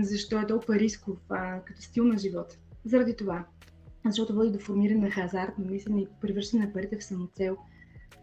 защо 0.01 0.41
е 0.41 0.47
толкова 0.47 0.75
рисков 0.75 1.19
а, 1.29 1.61
като 1.61 1.83
стил 1.83 2.05
на 2.05 2.19
живот. 2.19 2.59
Заради 2.85 3.17
това. 3.17 3.45
Защото 4.07 4.35
води 4.35 4.51
до 4.51 4.59
формиране 4.59 5.01
на 5.01 5.11
хазарт, 5.11 5.59
на 5.59 5.71
мислене 5.71 6.01
и 6.01 6.09
превръщане 6.21 6.67
на 6.67 6.73
парите 6.73 6.99
в 6.99 7.05
самоцел– 7.05 7.57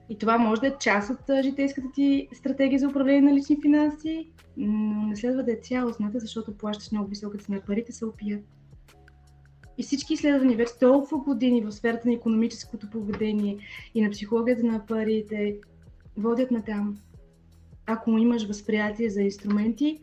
И 0.09 0.17
това 0.17 0.37
може 0.37 0.61
да 0.61 0.67
е 0.67 0.77
част 0.79 1.09
от 1.09 1.43
житейската 1.43 1.87
ти 1.93 2.27
стратегия 2.33 2.79
за 2.79 2.87
управление 2.87 3.21
на 3.21 3.33
лични 3.33 3.61
финанси, 3.61 4.27
но 4.57 5.07
не 5.07 5.15
следва 5.15 5.43
да 5.43 5.51
е 5.51 5.55
цялостната, 5.63 6.19
защото 6.19 6.57
плащаш 6.57 6.91
много 6.91 7.09
висока 7.09 7.37
цена. 7.37 7.61
Парите 7.67 7.91
се 7.91 8.05
опият. 8.05 8.43
И 9.77 9.83
всички 9.83 10.13
изследвания 10.13 10.57
вече 10.57 10.73
толкова 10.79 11.17
години 11.17 11.61
в 11.61 11.71
сферата 11.71 12.07
на 12.07 12.13
економическото 12.13 12.89
поведение 12.89 13.57
и 13.95 14.01
на 14.01 14.09
психологията 14.09 14.63
на 14.63 14.85
парите 14.85 15.55
водят 16.17 16.51
на 16.51 16.63
там. 16.63 16.97
Ако 17.85 18.17
имаш 18.17 18.47
възприятие 18.47 19.09
за 19.09 19.21
инструменти, 19.21 19.99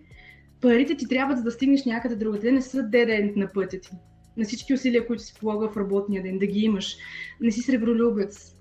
парите 0.60 0.96
ти 0.96 1.08
трябва 1.08 1.34
да 1.34 1.50
стигнеш 1.50 1.84
някъде 1.84 2.16
друга. 2.16 2.40
Те 2.40 2.52
не 2.52 2.62
са 2.62 2.82
деден 2.82 3.32
на 3.36 3.52
пътя 3.52 3.80
ти. 3.80 3.90
На 4.36 4.44
всички 4.44 4.74
усилия, 4.74 5.06
които 5.06 5.22
си 5.22 5.34
полага 5.40 5.68
в 5.68 5.76
работния 5.76 6.22
ден, 6.22 6.38
да 6.38 6.46
ги 6.46 6.60
имаш. 6.60 6.96
Не 7.40 7.50
си 7.50 7.60
сребролюбец. 7.60 8.54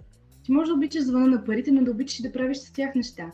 Ти 0.43 0.51
можеш 0.51 0.67
да 0.67 0.75
обичаш 0.75 1.03
звъна 1.03 1.27
на 1.27 1.43
парите, 1.43 1.71
но 1.71 1.83
да 1.83 1.91
обичаш 1.91 2.19
и 2.19 2.23
да 2.23 2.31
правиш 2.31 2.57
с 2.57 2.71
тях 2.71 2.95
неща. 2.95 3.31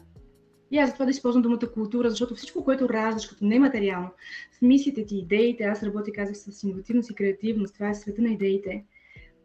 И 0.71 0.77
аз 0.77 0.89
затова 0.89 1.05
да 1.05 1.11
използвам 1.11 1.41
думата 1.41 1.71
култура, 1.73 2.09
защото 2.09 2.35
всичко, 2.35 2.63
което 2.63 2.89
раждаш 2.89 3.27
като 3.27 3.45
нематериално, 3.45 4.09
в 4.57 4.61
мислите 4.61 5.05
ти, 5.05 5.17
идеите, 5.17 5.63
аз 5.63 5.83
работя, 5.83 6.11
казах, 6.11 6.37
с 6.37 6.63
иновативност 6.63 7.09
и 7.09 7.15
креативност, 7.15 7.73
това 7.73 7.89
е 7.89 7.95
света 7.95 8.21
на 8.21 8.29
идеите. 8.29 8.85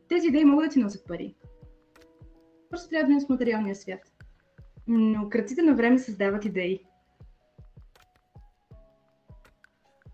Тези 0.09 0.27
идеи 0.27 0.45
могат 0.45 0.69
да 0.69 0.73
ти 0.73 0.79
носят 0.79 1.07
пари. 1.07 1.35
Просто 2.71 2.89
трябва 2.89 3.03
да 3.05 3.09
минеш 3.09 3.27
в 3.27 3.29
материалния 3.29 3.75
свят. 3.75 4.01
Но 4.87 5.29
кръците 5.29 5.63
на 5.63 5.75
време 5.75 5.99
създават 5.99 6.45
идеи. 6.45 6.81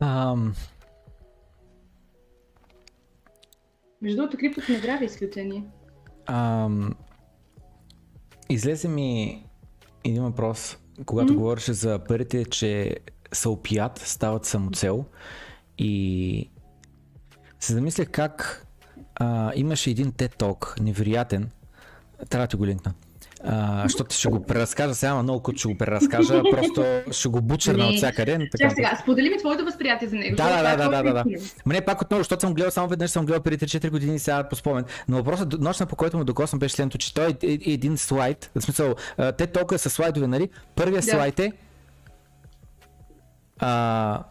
Um... 0.00 0.56
Между 4.02 4.16
другото, 4.16 4.36
криптото 4.38 4.72
не 4.72 4.82
прави 4.82 5.04
изключение. 5.04 5.64
Um... 6.26 6.94
Излезе 8.48 8.88
ми 8.88 9.44
един 10.04 10.22
въпрос 10.22 10.78
когато 11.04 11.32
mm-hmm. 11.32 11.36
говореше 11.36 11.72
за 11.72 11.98
парите, 11.98 12.44
че 12.44 12.96
са 13.32 13.50
опият, 13.50 13.98
стават 13.98 14.44
самоцел 14.44 15.04
и 15.78 16.50
се 17.60 17.72
замислях 17.72 18.10
как 18.10 18.66
а, 19.14 19.52
имаше 19.54 19.90
един 19.90 20.12
TED 20.12 20.36
Talk, 20.36 20.80
невероятен, 20.80 21.50
трябва 22.28 22.46
да 22.46 22.50
ти 22.50 22.56
го 22.56 22.66
линкна, 22.66 22.94
а, 23.44 23.82
защото 23.82 24.14
ще 24.14 24.28
го 24.28 24.42
преразкажа 24.42 24.94
сега, 24.94 25.12
ама 25.12 25.22
много 25.22 25.52
ще 25.56 25.68
го 25.68 25.78
преразкажа, 25.78 26.42
просто 26.50 26.84
ще 27.10 27.28
го 27.28 27.40
бучерна 27.40 27.86
от 27.86 27.96
всякъде. 27.96 28.48
Така. 28.52 28.70
сега, 28.70 28.98
сподели 29.02 29.30
ми 29.30 29.38
твоето 29.38 29.64
възприятие 29.64 30.08
за 30.08 30.16
него. 30.16 30.36
Да, 30.36 30.62
да, 30.62 30.76
да, 30.76 30.90
да, 30.90 31.02
да, 31.02 31.12
да. 31.12 31.24
Мене 31.66 31.80
пак 31.80 32.02
отново, 32.02 32.20
защото 32.20 32.40
съм 32.40 32.54
гледал 32.54 32.70
само 32.70 32.88
веднъж, 32.88 33.10
съм 33.10 33.26
гледал 33.26 33.42
преди 33.42 33.66
3-4 33.66 33.90
години 33.90 34.18
сега 34.18 34.48
по 34.48 34.56
спомен. 34.56 34.84
Но 35.08 35.16
въпросът, 35.16 35.60
нощна 35.60 35.86
по 35.86 35.96
който 35.96 36.18
му 36.18 36.24
докосвам 36.24 36.58
беше 36.58 36.74
следното, 36.74 36.98
че 36.98 37.14
той 37.14 37.28
е 37.42 37.58
един 37.66 37.98
слайд, 37.98 38.50
в 38.54 38.62
смисъл, 38.62 38.94
те 39.38 39.46
толкова 39.46 39.78
са 39.78 39.90
слайдове, 39.90 40.26
нали? 40.26 40.48
Първият 40.74 41.04
да. 41.04 41.10
слайд 41.10 41.40
е 41.40 41.52
а, 43.58 44.22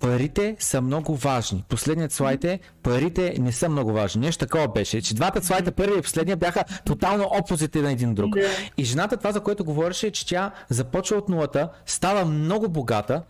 парите 0.00 0.56
са 0.58 0.80
много 0.80 1.16
важни. 1.16 1.64
Последният 1.68 2.12
слайд 2.12 2.44
е, 2.44 2.58
парите 2.82 3.34
не 3.38 3.52
са 3.52 3.68
много 3.68 3.92
важни. 3.92 4.20
Нещо 4.20 4.46
такова 4.46 4.68
беше, 4.68 5.02
че 5.02 5.14
двата 5.14 5.44
слайда, 5.44 5.72
първият 5.72 5.98
и 5.98 6.02
последния, 6.02 6.36
бяха 6.36 6.64
тотално 6.84 7.28
опозити 7.40 7.80
на 7.80 7.92
един 7.92 8.14
друг. 8.14 8.36
И 8.76 8.84
жената 8.84 9.16
това, 9.16 9.32
за 9.32 9.40
което 9.40 9.64
говореше, 9.64 10.06
е, 10.06 10.10
че 10.10 10.26
тя 10.26 10.50
започва 10.68 11.16
от 11.16 11.28
нулата, 11.28 11.68
става 11.86 12.24
много 12.24 12.68
богата, 12.68 13.22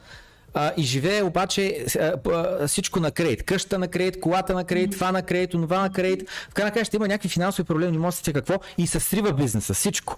а, 0.54 0.72
и 0.76 0.82
живее 0.82 1.22
обаче 1.22 1.84
а, 2.00 2.12
а, 2.32 2.68
всичко 2.68 3.00
на 3.00 3.10
кредит. 3.10 3.42
Къщата 3.42 3.78
на 3.78 3.88
кредит, 3.88 4.20
колата 4.20 4.54
на 4.54 4.64
кредит, 4.64 4.92
това 4.92 5.12
на 5.12 5.22
кредит, 5.22 5.54
онова 5.54 5.80
на 5.80 5.92
кредит. 5.92 6.30
В 6.50 6.54
крайна 6.54 6.72
края 6.72 6.84
ще 6.84 6.96
има 6.96 7.08
някакви 7.08 7.28
финансови 7.28 7.66
проблеми, 7.66 7.92
не 7.92 7.98
може 7.98 8.22
да 8.22 8.32
какво 8.32 8.54
и 8.78 8.86
се 8.86 9.00
срива 9.00 9.32
бизнеса, 9.32 9.74
всичко. 9.74 10.16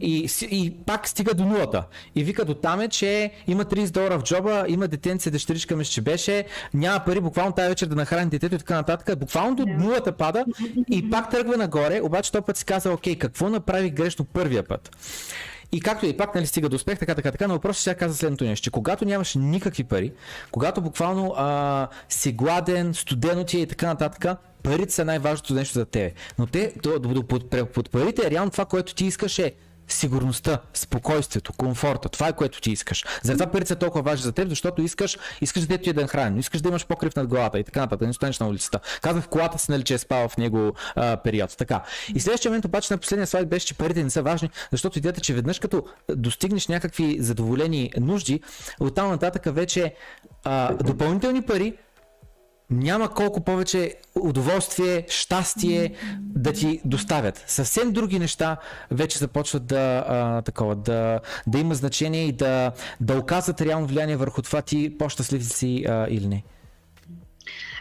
И, 0.00 0.28
и 0.50 0.74
пак 0.86 1.08
стига 1.08 1.34
до 1.34 1.44
нулата. 1.44 1.84
И 2.14 2.24
вика 2.24 2.44
до 2.44 2.54
там 2.54 2.80
е, 2.80 2.88
че 2.88 3.30
има 3.46 3.64
30 3.64 3.90
долара 3.90 4.18
в 4.18 4.22
джоба, 4.22 4.64
има 4.68 4.88
детенце, 4.88 5.30
дъщеричка 5.30 5.76
ми 5.76 5.84
че 5.84 6.00
беше, 6.00 6.44
няма 6.74 7.00
пари 7.04 7.20
буквално 7.20 7.52
тази 7.52 7.68
вечер 7.68 7.86
да 7.86 7.94
нахрани 7.94 8.30
детето 8.30 8.54
и 8.54 8.58
така 8.58 8.74
нататък. 8.74 9.18
Буквално 9.18 9.56
до 9.56 9.66
нулата 9.66 10.12
пада 10.12 10.44
и 10.90 11.10
пак 11.10 11.30
тръгва 11.30 11.56
нагоре, 11.56 12.00
обаче 12.02 12.32
този 12.32 12.44
път 12.44 12.56
си 12.56 12.64
казва, 12.64 12.92
окей, 12.92 13.18
какво 13.18 13.48
направих 13.48 13.92
грешно 13.92 14.24
първия 14.24 14.62
път? 14.62 14.96
И 15.72 15.80
както 15.80 16.06
и 16.06 16.16
пак 16.16 16.34
нали, 16.34 16.46
стига 16.46 16.68
до 16.68 16.76
успех, 16.76 16.98
така, 16.98 17.14
така, 17.14 17.32
така, 17.32 17.48
но 17.48 17.54
въпросът 17.54 17.82
сега 17.82 17.94
каза 17.94 18.16
следното 18.16 18.44
нещо, 18.44 18.64
че 18.64 18.70
когато 18.70 19.04
нямаш 19.04 19.34
никакви 19.34 19.84
пари, 19.84 20.12
когато 20.50 20.80
буквално 20.80 21.34
а, 21.36 21.88
си 22.08 22.32
гладен, 22.32 22.94
студено 22.94 23.44
ти 23.44 23.58
е 23.58 23.60
и 23.60 23.66
така 23.66 23.86
нататък, 23.86 24.38
парите 24.62 24.92
са 24.92 25.04
най-важното 25.04 25.54
нещо 25.54 25.74
за 25.74 25.84
тебе. 25.84 26.12
Но 26.38 26.46
те, 26.46 26.74
под, 27.28 27.50
под 27.72 27.90
парите, 27.90 28.26
е 28.26 28.30
реално 28.30 28.50
това, 28.50 28.64
което 28.64 28.94
ти 28.94 29.04
искаш 29.04 29.38
е 29.38 29.54
сигурността, 29.88 30.58
спокойствието, 30.74 31.52
комфорта. 31.52 32.08
Това 32.08 32.28
е 32.28 32.32
което 32.32 32.60
ти 32.60 32.70
искаш. 32.70 33.04
Затова 33.22 33.46
парите 33.46 33.68
са 33.68 33.76
толкова 33.76 34.02
важни 34.02 34.22
за 34.22 34.32
теб, 34.32 34.48
защото 34.48 34.82
искаш, 34.82 35.18
искаш 35.40 35.66
да 35.66 35.78
ти 35.78 35.90
е 35.90 35.92
да 35.92 36.06
храни, 36.06 36.40
искаш 36.40 36.60
да 36.60 36.68
имаш 36.68 36.86
покрив 36.86 37.16
над 37.16 37.26
главата 37.26 37.58
и 37.58 37.64
така 37.64 37.80
нататък, 37.80 38.06
не 38.06 38.12
стоиш 38.12 38.38
на 38.38 38.48
улицата. 38.48 38.80
Казах 39.02 39.28
колата 39.28 39.58
си, 39.58 39.70
нали, 39.70 39.84
че 39.84 39.94
е 39.94 39.98
спал 39.98 40.28
в 40.28 40.36
него 40.36 40.72
а, 40.96 41.16
период. 41.16 41.56
Така. 41.56 41.82
И 42.14 42.20
следващия 42.20 42.50
момент 42.50 42.64
обаче 42.64 42.94
на 42.94 42.98
последния 42.98 43.26
слайд 43.26 43.48
беше, 43.48 43.66
че 43.66 43.74
парите 43.74 44.04
не 44.04 44.10
са 44.10 44.22
важни, 44.22 44.50
защото 44.72 44.98
идеята, 44.98 45.20
че 45.20 45.34
веднъж 45.34 45.58
като 45.58 45.84
достигнеш 46.16 46.68
някакви 46.68 47.16
задоволени 47.20 47.90
нужди, 48.00 48.40
оттам 48.80 49.10
нататък 49.10 49.54
вече 49.54 49.94
а, 50.44 50.74
допълнителни 50.74 51.42
пари 51.42 51.74
няма 52.70 53.08
колко 53.08 53.40
повече 53.40 53.94
удоволствие, 54.20 55.06
щастие 55.08 55.92
да 56.20 56.52
ти 56.52 56.80
доставят. 56.84 57.44
Съвсем 57.46 57.92
други 57.92 58.18
неща 58.18 58.56
вече 58.90 59.18
започват 59.18 59.66
да, 59.66 60.04
а, 60.08 60.42
такова, 60.42 60.76
да, 60.76 61.20
да 61.46 61.58
има 61.58 61.74
значение 61.74 62.24
и 62.24 62.32
да, 62.32 62.72
да 63.00 63.18
оказват 63.18 63.60
реално 63.60 63.86
влияние 63.86 64.16
върху 64.16 64.42
това 64.42 64.62
ти 64.62 64.98
по-щастлив 64.98 65.44
си 65.44 65.84
а, 65.88 66.06
или 66.10 66.26
не. 66.26 66.42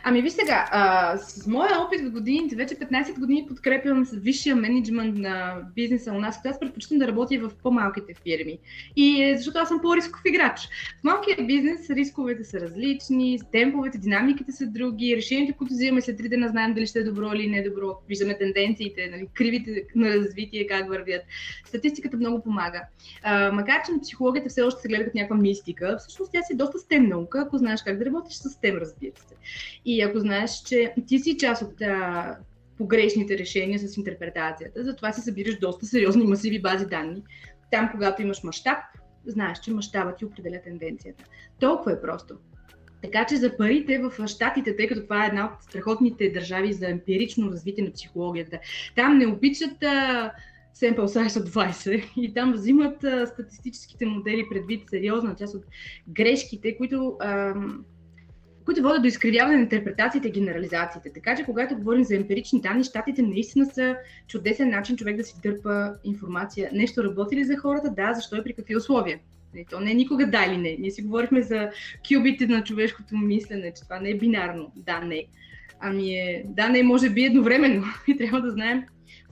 Ами 0.09 0.21
ви 0.21 0.29
сега, 0.29 0.67
а, 0.71 1.17
с 1.17 1.47
моя 1.47 1.79
опит 1.79 2.01
в 2.01 2.11
годините, 2.11 2.55
вече 2.55 2.75
15 2.75 3.19
години 3.19 3.45
подкрепям 3.47 4.05
с 4.05 4.15
висшия 4.15 4.55
менеджмент 4.55 5.17
на 5.17 5.55
бизнеса 5.75 6.11
у 6.11 6.19
нас, 6.19 6.39
аз 6.45 6.59
предпочитам 6.59 6.97
да 6.97 7.07
работя 7.07 7.39
в 7.39 7.51
по-малките 7.63 8.13
фирми. 8.23 8.59
И 8.95 9.23
е, 9.23 9.37
защото 9.37 9.59
аз 9.59 9.67
съм 9.67 9.81
по-рисков 9.81 10.21
играч. 10.25 10.59
В 11.01 11.03
малкия 11.03 11.37
бизнес 11.45 11.89
рисковете 11.89 12.43
са 12.43 12.59
различни, 12.59 13.39
темповете, 13.51 13.97
динамиките 13.97 14.51
са 14.51 14.67
други, 14.67 15.17
решението, 15.17 15.57
които 15.57 15.73
взимаме 15.73 16.01
след 16.01 16.19
3 16.19 16.29
дена, 16.29 16.47
знаем 16.47 16.73
дали 16.73 16.87
ще 16.87 16.99
е 16.99 17.03
добро 17.03 17.33
или 17.33 17.47
не 17.47 17.57
е 17.57 17.69
добро, 17.69 17.97
виждаме 18.09 18.37
тенденциите, 18.37 19.09
нали, 19.11 19.27
кривите 19.33 19.83
на 19.95 20.09
развитие, 20.09 20.67
как 20.67 20.87
вървят. 20.87 21.21
Статистиката 21.65 22.17
много 22.17 22.43
помага. 22.43 22.81
А, 23.23 23.51
макар, 23.51 23.81
че 23.85 23.91
на 23.91 24.01
психологията 24.01 24.49
все 24.49 24.61
още 24.61 24.81
се 24.81 24.87
гледа 24.87 25.03
като 25.03 25.17
някаква 25.17 25.37
мистика, 25.37 25.95
всъщност 25.99 26.31
тя 26.31 26.41
си 26.41 26.53
е 26.53 26.55
доста 26.55 26.79
стем 26.79 27.03
наука, 27.03 27.43
ако 27.47 27.57
знаеш 27.57 27.83
как 27.83 27.97
да 27.97 28.05
работиш 28.05 28.33
с 28.33 28.59
тем, 28.61 28.77
разбира 28.77 29.15
се. 29.15 29.35
И 29.85 29.96
ако 30.01 30.19
знаеш, 30.19 30.51
че 30.65 30.93
ти 31.07 31.19
си 31.19 31.37
част 31.37 31.61
от 31.61 31.81
а, 31.81 32.37
погрешните 32.77 33.37
решения 33.37 33.79
с 33.79 33.97
интерпретацията, 33.97 34.83
затова 34.83 35.13
си 35.13 35.21
събираш 35.21 35.59
доста 35.59 35.85
сериозни 35.85 36.23
масиви 36.23 36.61
бази 36.61 36.85
данни. 36.85 37.23
Там, 37.71 37.89
когато 37.91 38.21
имаш 38.21 38.43
мащаб, 38.43 38.77
знаеш, 39.25 39.59
че 39.59 39.71
мащабът 39.71 40.17
ти 40.17 40.25
определя 40.25 40.61
тенденцията. 40.63 41.23
Толкова 41.59 41.91
е 41.91 42.01
просто. 42.01 42.35
Така 43.01 43.25
че 43.25 43.35
за 43.35 43.57
парите 43.57 43.99
в 43.99 44.27
Штатите, 44.27 44.75
тъй 44.75 44.87
като 44.87 45.03
това 45.03 45.23
е 45.25 45.27
една 45.27 45.45
от 45.45 45.63
страхотните 45.63 46.29
държави 46.29 46.73
за 46.73 46.89
емпирично 46.89 47.51
развитие 47.51 47.83
на 47.83 47.91
психологията, 47.91 48.59
там 48.95 49.17
не 49.17 49.27
обичат 49.27 49.83
а, 49.83 50.31
sample 50.75 51.05
size 51.05 51.41
от 51.41 51.49
20 51.49 52.03
и 52.17 52.33
там 52.33 52.53
взимат 52.53 53.03
а, 53.03 53.27
статистическите 53.27 54.05
модели 54.05 54.45
предвид 54.51 54.89
сериозна 54.89 55.35
част 55.35 55.55
от 55.55 55.63
грешките, 56.07 56.77
които 56.77 57.17
а, 57.19 57.53
които 58.67 58.81
водят 58.81 59.01
до 59.01 59.07
изкривяване 59.07 59.55
на 59.55 59.61
интерпретациите 59.61 60.27
и 60.27 60.31
генерализациите. 60.31 61.13
Така 61.13 61.35
че, 61.35 61.43
когато 61.43 61.75
говорим 61.75 62.03
за 62.03 62.15
емпирични 62.15 62.61
данни, 62.61 62.83
щатите 62.83 63.21
наистина 63.21 63.65
са 63.65 63.95
чудесен 64.27 64.69
начин 64.69 64.97
човек 64.97 65.17
да 65.17 65.23
си 65.23 65.35
дърпа 65.43 65.93
информация. 66.03 66.69
Нещо 66.73 67.03
работи 67.03 67.35
ли 67.35 67.43
за 67.43 67.57
хората? 67.57 67.91
Да, 67.91 68.13
защо 68.13 68.35
и 68.35 68.43
при 68.43 68.53
какви 68.53 68.75
условия? 68.75 69.19
Нали, 69.53 69.65
то 69.69 69.79
не 69.79 69.91
е 69.91 69.93
никога 69.93 70.27
да 70.27 70.45
или 70.45 70.57
не. 70.57 70.75
Ние 70.79 70.91
си 70.91 71.01
говорихме 71.01 71.41
за 71.41 71.69
кюбите 72.07 72.47
на 72.47 72.63
човешкото 72.63 73.17
мислене, 73.17 73.73
че 73.73 73.83
това 73.83 73.99
не 73.99 74.09
е 74.09 74.17
бинарно. 74.17 74.71
Да, 74.75 74.99
не. 74.99 75.25
Ами 75.79 76.13
е, 76.13 76.45
да, 76.47 76.69
не, 76.69 76.83
може 76.83 77.09
би 77.09 77.25
едновременно. 77.25 77.83
И 78.07 78.17
трябва 78.17 78.41
да 78.41 78.51
знаем 78.51 78.83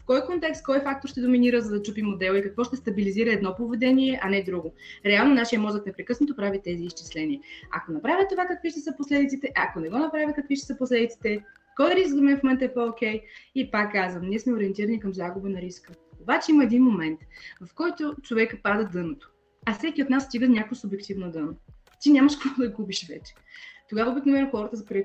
кой 0.05 0.25
контекст, 0.25 0.63
кой 0.63 0.79
фактор 0.79 1.09
ще 1.09 1.21
доминира, 1.21 1.61
за 1.61 1.69
да 1.69 1.83
чупи 1.83 2.01
модела 2.01 2.39
и 2.39 2.43
какво 2.43 2.63
ще 2.63 2.75
стабилизира 2.75 3.31
едно 3.31 3.55
поведение, 3.55 4.19
а 4.23 4.29
не 4.29 4.43
друго. 4.43 4.73
Реално 5.05 5.33
нашия 5.33 5.59
мозък 5.59 5.85
непрекъснато 5.85 6.35
прави 6.35 6.61
тези 6.63 6.83
изчисления. 6.83 7.39
Ако 7.71 7.91
направя 7.91 8.27
това, 8.29 8.45
какви 8.45 8.69
ще 8.69 8.79
са 8.79 8.93
последиците, 8.97 9.51
ако 9.55 9.79
не 9.79 9.89
го 9.89 9.97
направя, 9.97 10.33
какви 10.33 10.55
ще 10.55 10.65
са 10.65 10.77
последиците, 10.77 11.43
кой 11.77 11.95
риск 11.95 12.15
за 12.15 12.21
мен 12.21 12.37
в 12.37 12.43
момента 12.43 12.65
е 12.65 12.73
по-окей? 12.73 13.21
И 13.55 13.71
пак 13.71 13.91
казвам, 13.91 14.29
ние 14.29 14.39
сме 14.39 14.53
ориентирани 14.53 14.99
към 14.99 15.13
загуба 15.13 15.49
на 15.49 15.61
риска. 15.61 15.93
Обаче 16.21 16.51
има 16.51 16.63
един 16.63 16.83
момент, 16.83 17.19
в 17.61 17.73
който 17.75 18.15
човека 18.21 18.57
пада 18.63 18.89
дъното. 18.93 19.31
А 19.65 19.73
всеки 19.73 20.03
от 20.03 20.09
нас 20.09 20.23
стига 20.23 20.49
някакво 20.49 20.75
субективно 20.75 21.31
дъно. 21.31 21.55
Ти 22.01 22.11
нямаш 22.11 22.35
какво 22.35 22.61
да 22.61 22.69
губиш 22.69 23.07
вече. 23.07 23.33
Тогава 23.89 24.11
обикновено 24.11 24.49
хората 24.51 25.03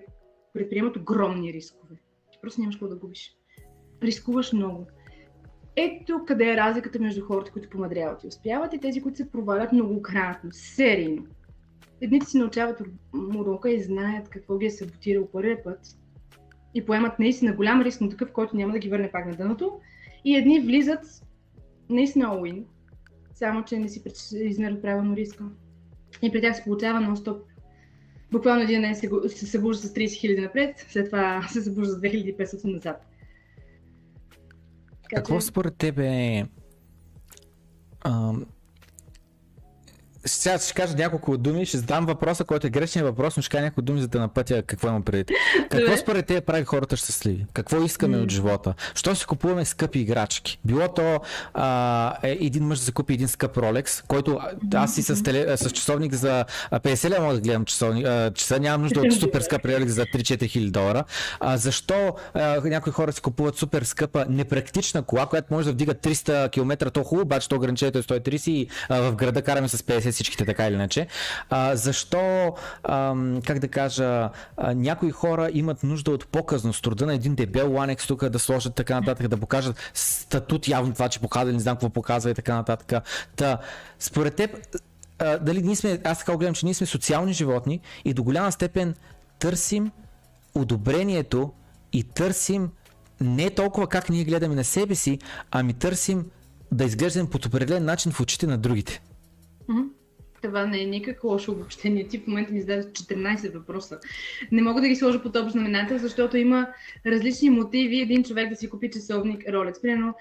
предприемат 0.54 0.96
огромни 0.96 1.52
рискове. 1.52 1.94
Просто 2.42 2.60
нямаш 2.60 2.76
какво 2.76 2.88
да 2.88 2.96
губиш 2.96 3.39
рискуваш 4.02 4.52
много. 4.52 4.86
ето 5.76 6.24
къде 6.26 6.52
е 6.52 6.56
разликата 6.56 6.98
между 6.98 7.24
хората, 7.24 7.52
които 7.52 7.70
помадряват 7.70 8.24
и 8.24 8.26
успяват 8.26 8.74
и 8.74 8.80
тези, 8.80 9.02
които 9.02 9.16
се 9.16 9.30
провалят 9.30 9.72
многократно, 9.72 10.50
серийно. 10.52 11.26
Едните 12.00 12.26
си 12.26 12.38
научават 12.38 12.82
урока 13.38 13.70
и 13.70 13.82
знаят 13.82 14.28
какво 14.28 14.58
ги 14.58 14.66
е 14.66 14.70
саботирал 14.70 15.28
първия 15.32 15.62
път 15.62 15.80
и 16.74 16.84
поемат 16.84 17.18
наистина 17.18 17.52
голям 17.52 17.82
риск, 17.82 18.00
но 18.00 18.08
такъв, 18.08 18.32
който 18.32 18.56
няма 18.56 18.72
да 18.72 18.78
ги 18.78 18.88
върне 18.88 19.10
пак 19.10 19.26
на 19.26 19.36
дъното. 19.36 19.80
И 20.24 20.36
едни 20.36 20.60
влизат 20.60 21.04
наистина 21.88 22.40
уин, 22.40 22.64
само 23.34 23.64
че 23.64 23.78
не 23.78 23.88
си 23.88 24.02
измерят 24.32 24.82
правилно 24.82 25.16
риска. 25.16 25.44
И 26.22 26.32
при 26.32 26.40
тях 26.40 26.56
се 26.56 26.64
получава 26.64 27.00
нон-стоп. 27.00 27.40
Буквално 28.32 28.62
един 28.62 28.80
ден 28.80 28.94
се, 28.94 29.10
се 29.28 29.46
събужда 29.46 29.88
с 29.88 29.94
30 29.94 30.04
000 30.04 30.42
напред, 30.42 30.86
след 30.88 31.06
това 31.06 31.42
се 31.52 31.62
събужда 31.62 31.92
с 31.92 32.00
2500 32.00 32.72
назад. 32.72 33.09
Какво 35.16 35.40
според 35.40 35.76
тебе 35.76 36.06
е 36.06 36.46
сега 40.24 40.58
ще 40.58 40.74
кажа 40.74 40.94
няколко 40.96 41.38
думи, 41.38 41.66
ще 41.66 41.78
задам 41.78 42.06
въпроса, 42.06 42.44
който 42.44 42.66
е 42.66 42.70
грешният 42.70 43.08
въпрос, 43.08 43.36
но 43.36 43.42
ще 43.42 43.50
кажа 43.50 43.64
няколко 43.64 43.82
думи, 43.82 44.00
за 44.00 44.08
да 44.08 44.20
напътя 44.20 44.62
какво 44.62 44.88
имам 44.88 45.02
преди. 45.02 45.34
Какво 45.70 45.96
според 45.96 46.26
те 46.26 46.40
прави 46.40 46.64
хората 46.64 46.96
щастливи? 46.96 47.46
Какво 47.52 47.82
искаме 47.82 48.16
mm. 48.16 48.22
от 48.22 48.30
живота? 48.30 48.74
Що 48.94 49.14
си 49.14 49.26
купуваме 49.26 49.64
скъпи 49.64 49.98
играчки? 49.98 50.58
Било 50.64 50.88
то 50.88 51.20
а, 51.54 52.16
е, 52.22 52.38
един 52.40 52.64
мъж 52.64 52.78
да 52.78 52.84
закупи 52.84 53.14
един 53.14 53.28
скъп 53.28 53.56
Rolex, 53.56 54.02
който 54.06 54.40
аз 54.74 54.94
си 54.94 55.02
с, 55.02 55.22
теле, 55.22 55.56
с 55.56 55.70
часовник 55.70 56.14
за 56.14 56.44
50 56.72 57.10
лева 57.10 57.22
мога 57.22 57.34
да 57.34 57.40
гледам 57.40 57.64
часовник, 57.64 58.06
а, 58.06 58.32
часа, 58.34 58.60
нямам 58.60 58.82
нужда 58.82 59.00
от 59.00 59.12
супер 59.12 59.40
скъп 59.40 59.62
Rolex 59.62 59.86
за 59.86 60.06
3-4 60.06 60.46
хиляди 60.46 60.70
долара. 60.70 61.04
А, 61.40 61.56
защо 61.56 62.14
а, 62.34 62.60
някои 62.64 62.92
хора 62.92 63.12
си 63.12 63.20
купуват 63.20 63.56
супер 63.56 63.82
скъпа, 63.82 64.26
непрактична 64.28 65.02
кола, 65.02 65.26
която 65.26 65.54
може 65.54 65.66
да 65.66 65.72
вдига 65.72 65.94
300 65.94 66.50
км, 66.50 66.90
то 66.90 67.04
хубаво, 67.04 67.22
обаче 67.22 67.48
то 67.48 67.56
ограничението 67.56 67.98
е 67.98 68.02
130 68.02 68.50
и 68.50 68.68
а, 68.88 69.00
в 69.00 69.14
града 69.14 69.42
караме 69.42 69.68
с 69.68 69.78
50 69.78 70.09
всичките 70.12 70.44
така 70.44 70.66
или 70.66 70.74
иначе. 70.74 71.06
А, 71.50 71.76
защо, 71.76 72.54
а, 72.82 73.14
как 73.46 73.58
да 73.58 73.68
кажа, 73.68 74.30
а, 74.56 74.74
някои 74.74 75.10
хора 75.10 75.50
имат 75.52 75.82
нужда 75.82 76.10
от 76.10 76.26
показност, 76.26 76.82
труда 76.82 77.06
на 77.06 77.14
един 77.14 77.34
дебел 77.34 77.72
ланекс 77.72 78.06
тук 78.06 78.28
да 78.28 78.38
сложат 78.38 78.74
така 78.74 79.00
нататък, 79.00 79.28
да 79.28 79.36
покажат 79.36 79.76
статут, 79.94 80.68
явно 80.68 80.92
това, 80.92 81.08
че 81.08 81.20
показва, 81.20 81.52
не 81.52 81.60
знам 81.60 81.76
какво 81.76 81.88
показва 81.90 82.30
и 82.30 82.34
така 82.34 82.54
нататък. 82.54 83.04
Та, 83.36 83.58
според 83.98 84.34
теб, 84.34 84.56
а, 85.18 85.38
дали 85.38 85.62
ние 85.62 85.76
сме, 85.76 85.98
аз 86.04 86.18
така 86.18 86.36
гледам, 86.36 86.54
че 86.54 86.66
ние 86.66 86.74
сме 86.74 86.86
социални 86.86 87.32
животни 87.32 87.80
и 88.04 88.14
до 88.14 88.22
голяма 88.22 88.52
степен 88.52 88.94
търсим 89.38 89.90
одобрението 90.54 91.52
и 91.92 92.04
търсим 92.04 92.70
не 93.20 93.50
толкова 93.50 93.86
как 93.86 94.08
ние 94.08 94.24
гледаме 94.24 94.54
на 94.54 94.64
себе 94.64 94.94
си, 94.94 95.18
ами 95.50 95.72
търсим 95.72 96.26
да 96.72 96.84
изглеждаме 96.84 97.30
по 97.30 97.38
определен 97.46 97.84
начин 97.84 98.12
в 98.12 98.20
очите 98.20 98.46
на 98.46 98.58
другите. 98.58 99.02
Mm-hmm. 99.68 99.88
Това 100.42 100.66
не 100.66 100.82
е 100.82 100.86
никак 100.86 101.24
лошо 101.24 101.52
обобщение. 101.52 102.08
Ти 102.08 102.18
в 102.18 102.26
момента 102.26 102.52
ми 102.52 102.60
зададе 102.60 102.82
14 102.82 103.54
въпроса. 103.54 103.98
Не 104.52 104.62
мога 104.62 104.80
да 104.80 104.88
ги 104.88 104.96
сложа 104.96 105.22
под 105.22 105.36
общ 105.36 105.52
знаменател, 105.52 105.98
защото 105.98 106.36
има 106.36 106.66
различни 107.06 107.50
мотиви 107.50 108.00
един 108.00 108.24
човек 108.24 108.50
да 108.50 108.56
си 108.56 108.70
купи 108.70 108.90
часовник 108.90 109.42
Rolex. 109.42 109.82
Примерно, 109.82 110.14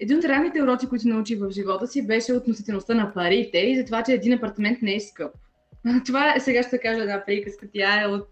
един 0.00 0.18
от 0.18 0.24
ранните 0.24 0.62
уроци, 0.62 0.88
които 0.88 1.08
научих 1.08 1.38
в 1.38 1.50
живота 1.50 1.86
си, 1.86 2.06
беше 2.06 2.32
относителността 2.32 2.94
на 2.94 3.14
парите 3.14 3.58
и 3.58 3.76
за 3.76 3.84
това, 3.84 4.02
че 4.02 4.12
един 4.12 4.32
апартамент 4.32 4.82
не 4.82 4.94
е 4.94 5.00
скъп. 5.00 5.32
Това 6.06 6.34
е, 6.36 6.40
сега 6.40 6.62
ще 6.62 6.78
кажа 6.78 7.00
една 7.00 7.22
приказка. 7.26 7.66
Тя 7.72 8.02
е 8.02 8.06
от 8.06 8.28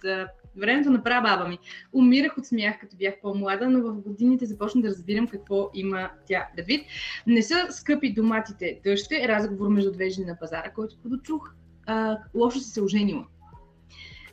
времето 0.56 0.90
на 0.90 1.02
прабаба 1.02 1.48
ми. 1.48 1.58
Умирах 1.92 2.38
от 2.38 2.46
смях, 2.46 2.80
като 2.80 2.96
бях 2.96 3.14
по-млада, 3.22 3.70
но 3.70 3.82
в 3.82 4.00
годините 4.00 4.46
започна 4.46 4.82
да 4.82 4.88
разбирам 4.88 5.26
какво 5.26 5.70
има 5.74 6.10
тя 6.26 6.46
предвид. 6.56 6.86
Не 7.26 7.42
са 7.42 7.66
скъпи 7.70 8.14
доматите 8.14 8.80
дъще, 8.84 9.28
разговор 9.28 9.68
между 9.68 9.92
две 9.92 10.10
жени 10.10 10.26
на 10.26 10.38
пазара, 10.38 10.72
който 10.74 10.98
подочух. 11.02 11.54
А, 11.86 12.18
лошо 12.34 12.60
си 12.60 12.70
се 12.70 12.82
оженила. 12.82 13.26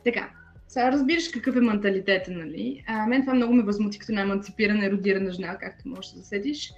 Така, 0.04 0.30
сега 0.68 0.92
разбираш 0.92 1.28
какъв 1.28 1.56
е 1.56 1.60
менталитета, 1.60 2.30
нали? 2.30 2.84
А, 2.86 3.06
мен 3.06 3.22
това 3.22 3.34
много 3.34 3.54
ме 3.54 3.62
възмути 3.62 3.98
като 3.98 4.12
най-еманципирана, 4.12 4.86
еродирана 4.86 5.32
жена, 5.32 5.58
както 5.58 5.88
можеш 5.88 6.12
да 6.12 6.18
заседиш. 6.18 6.72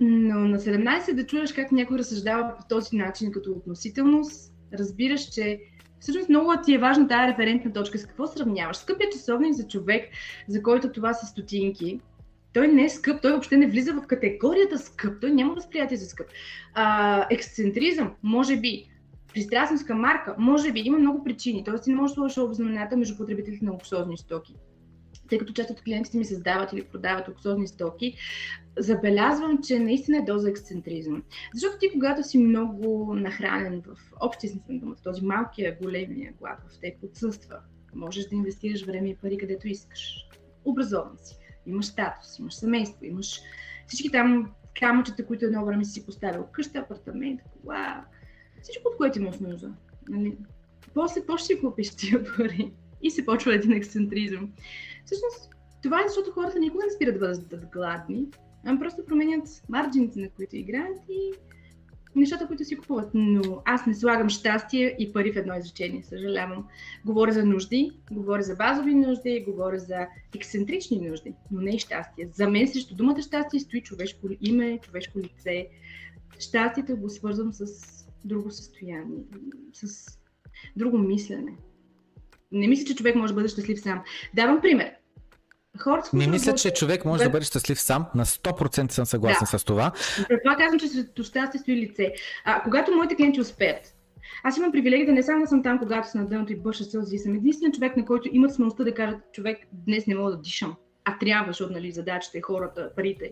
Но 0.00 0.38
на 0.38 0.58
17 0.58 1.12
да 1.12 1.26
чуеш 1.26 1.52
как 1.52 1.72
някой 1.72 1.98
разсъждава 1.98 2.56
по 2.56 2.68
този 2.68 2.96
начин 2.96 3.32
като 3.32 3.50
относителност, 3.50 4.52
разбираш, 4.72 5.28
че 5.28 5.60
всъщност 6.04 6.28
много 6.28 6.52
ти 6.64 6.74
е 6.74 6.78
важна 6.78 7.08
тази 7.08 7.32
референтна 7.32 7.72
точка. 7.72 7.98
С 7.98 8.06
какво 8.06 8.26
сравняваш? 8.26 8.76
Скъпия 8.76 9.10
часовник 9.10 9.54
за 9.54 9.68
човек, 9.68 10.08
за 10.48 10.62
който 10.62 10.92
това 10.92 11.14
са 11.14 11.26
стотинки, 11.26 12.00
той 12.52 12.68
не 12.68 12.84
е 12.84 12.88
скъп, 12.88 13.22
той 13.22 13.30
въобще 13.30 13.56
не 13.56 13.66
влиза 13.66 13.92
в 13.92 14.06
категорията 14.06 14.78
скъп, 14.78 15.20
той 15.20 15.30
няма 15.30 15.54
възприятие 15.54 15.96
за 15.96 16.06
скъп. 16.06 16.26
А, 16.74 17.26
ексцентризъм, 17.30 18.12
може 18.22 18.56
би, 18.56 18.90
пристрастност 19.34 19.86
към 19.86 20.00
марка, 20.00 20.34
може 20.38 20.72
би, 20.72 20.80
има 20.80 20.98
много 20.98 21.24
причини, 21.24 21.64
т.е. 21.64 21.80
ти 21.80 21.90
не 21.90 21.96
можеш 21.96 22.14
да 22.14 22.14
сложиш 22.14 22.38
обзнамената 22.38 22.96
между 22.96 23.16
потребителите 23.16 23.64
на 23.64 23.72
луксозни 23.72 24.18
стоки 24.18 24.54
тъй 25.28 25.38
като 25.38 25.52
част 25.52 25.70
от 25.70 25.82
клиентите 25.82 26.18
ми 26.18 26.24
създават 26.24 26.72
или 26.72 26.84
продават 26.84 27.28
луксозни 27.28 27.68
стоки, 27.68 28.16
забелязвам, 28.78 29.62
че 29.62 29.78
наистина 29.78 30.18
е 30.18 30.22
доза 30.22 30.50
ексцентризъм. 30.50 31.22
Защото 31.54 31.78
ти, 31.78 31.90
когато 31.92 32.22
си 32.22 32.38
много 32.38 33.14
нахранен 33.14 33.82
в 33.86 33.96
общия 34.20 34.50
смисъл 34.50 34.74
на 34.74 34.80
думата, 34.80 34.96
този 35.04 35.24
малкия, 35.24 35.78
големия 35.82 36.32
глад 36.32 36.58
в 36.68 36.80
теб 36.80 36.94
отсъства, 37.02 37.56
можеш 37.94 38.24
да 38.24 38.34
инвестираш 38.34 38.84
време 38.84 39.08
и 39.08 39.16
пари 39.16 39.38
където 39.38 39.68
искаш. 39.68 40.28
Образован 40.64 41.16
си, 41.22 41.36
имаш 41.66 41.86
статус, 41.86 42.38
имаш 42.38 42.54
семейство, 42.54 43.04
имаш 43.04 43.40
всички 43.86 44.10
там 44.10 44.50
камъчета, 44.80 45.26
които 45.26 45.44
едно 45.44 45.64
време 45.64 45.84
си 45.84 46.06
поставил. 46.06 46.46
Къща, 46.52 46.78
апартамент, 46.78 47.40
кола, 47.42 48.04
всичко, 48.62 48.88
от 48.88 48.96
което 48.96 49.18
имаш 49.18 49.38
нужда. 49.38 49.72
Нали? 50.08 50.36
После, 50.94 51.22
си 51.38 51.60
купиш 51.60 51.90
тия 51.96 52.24
пари 52.36 52.72
и 53.02 53.10
се 53.10 53.26
почва 53.26 53.54
един 53.54 53.72
ексцентризъм. 53.72 54.52
Всъщност, 55.04 55.50
това 55.82 56.00
е 56.00 56.08
защото 56.08 56.30
хората 56.30 56.58
никога 56.58 56.84
не 56.84 56.92
спират 56.92 57.14
да 57.14 57.20
бъдат 57.20 57.70
гладни, 57.72 58.26
ами 58.64 58.78
просто 58.78 59.04
променят 59.04 59.62
марджините, 59.68 60.20
на 60.20 60.28
които 60.28 60.56
играят 60.56 60.98
и 61.08 61.32
нещата, 62.16 62.46
които 62.46 62.64
си 62.64 62.76
купуват. 62.76 63.10
Но 63.14 63.62
аз 63.64 63.86
не 63.86 63.94
слагам 63.94 64.28
щастие 64.28 64.96
и 64.98 65.12
пари 65.12 65.32
в 65.32 65.36
едно 65.36 65.54
изречение, 65.54 66.02
съжалявам. 66.02 66.66
Говоря 67.04 67.32
за 67.32 67.44
нужди, 67.44 67.90
говоря 68.12 68.42
за 68.42 68.56
базови 68.56 68.94
нужди, 68.94 69.44
говоря 69.48 69.78
за 69.78 70.06
ексцентрични 70.36 71.08
нужди, 71.08 71.34
но 71.50 71.60
не 71.60 71.70
и 71.70 71.78
щастие. 71.78 72.28
За 72.32 72.48
мен 72.48 72.68
срещу 72.68 72.94
думата 72.94 73.22
щастие 73.22 73.60
стои 73.60 73.82
човешко 73.82 74.28
име, 74.40 74.78
човешко 74.82 75.18
лице. 75.18 75.68
Щастието 76.38 76.96
го 76.96 77.10
свързвам 77.10 77.52
с 77.52 77.66
друго 78.24 78.50
състояние, 78.50 79.22
с 79.72 80.06
друго 80.76 80.98
мислене. 80.98 81.56
Не 82.54 82.68
мисля, 82.68 82.84
че 82.84 82.94
човек 82.94 83.14
може 83.14 83.32
да 83.32 83.34
бъде 83.34 83.48
щастлив 83.48 83.80
сам. 83.80 84.02
Давам 84.34 84.60
пример. 84.60 84.90
Хората, 85.78 86.10
не 86.12 86.26
мисля, 86.26 86.54
че 86.54 86.70
човек 86.70 87.04
може 87.04 87.24
да 87.24 87.30
бъде 87.30 87.44
щастлив 87.44 87.80
сам. 87.80 88.06
На 88.14 88.24
100% 88.24 88.90
съм 88.90 89.06
съгласен 89.06 89.48
да. 89.52 89.58
с 89.58 89.64
това. 89.64 89.92
Това 90.44 90.56
казвам, 90.56 90.80
че 90.80 90.88
срещу 90.88 91.24
щастие 91.24 91.60
стои 91.60 91.76
лице. 91.76 92.14
А, 92.44 92.62
когато 92.62 92.92
моите 92.92 93.16
клиенти 93.16 93.40
успеят, 93.40 93.94
аз 94.44 94.56
имам 94.56 94.72
привилегия 94.72 95.06
да 95.06 95.12
не 95.12 95.22
само 95.22 95.40
да 95.40 95.46
съм 95.46 95.62
там, 95.62 95.78
когато 95.78 96.10
съм 96.10 96.20
на 96.20 96.26
дъното 96.26 96.52
и 96.52 96.56
бърша 96.56 96.84
сълзи. 96.84 97.18
Съм 97.18 97.34
единствен 97.34 97.72
човек, 97.72 97.96
на 97.96 98.04
който 98.04 98.28
имат 98.32 98.54
смелостта 98.54 98.84
да 98.84 98.94
кажат, 98.94 99.20
човек, 99.32 99.58
днес 99.72 100.06
не 100.06 100.14
мога 100.14 100.30
да 100.30 100.40
дишам. 100.40 100.76
А 101.04 101.18
трябва, 101.18 101.50
защото 101.50 101.72
нали, 101.72 101.92
задачите, 101.92 102.40
хората, 102.40 102.90
парите. 102.96 103.30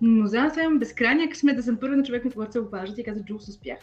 Но 0.00 0.26
за 0.26 0.42
нас 0.42 0.56
имам 0.56 0.78
безкрайния 0.78 1.28
късмет 1.28 1.56
да 1.56 1.62
съм 1.62 1.76
първи 1.76 1.96
на 1.96 2.02
човек, 2.02 2.24
на 2.24 2.30
който 2.30 2.52
се 2.52 2.58
обаждат 2.58 2.98
и 2.98 3.04
казват, 3.04 3.26
Джулс 3.26 3.48
успях. 3.48 3.78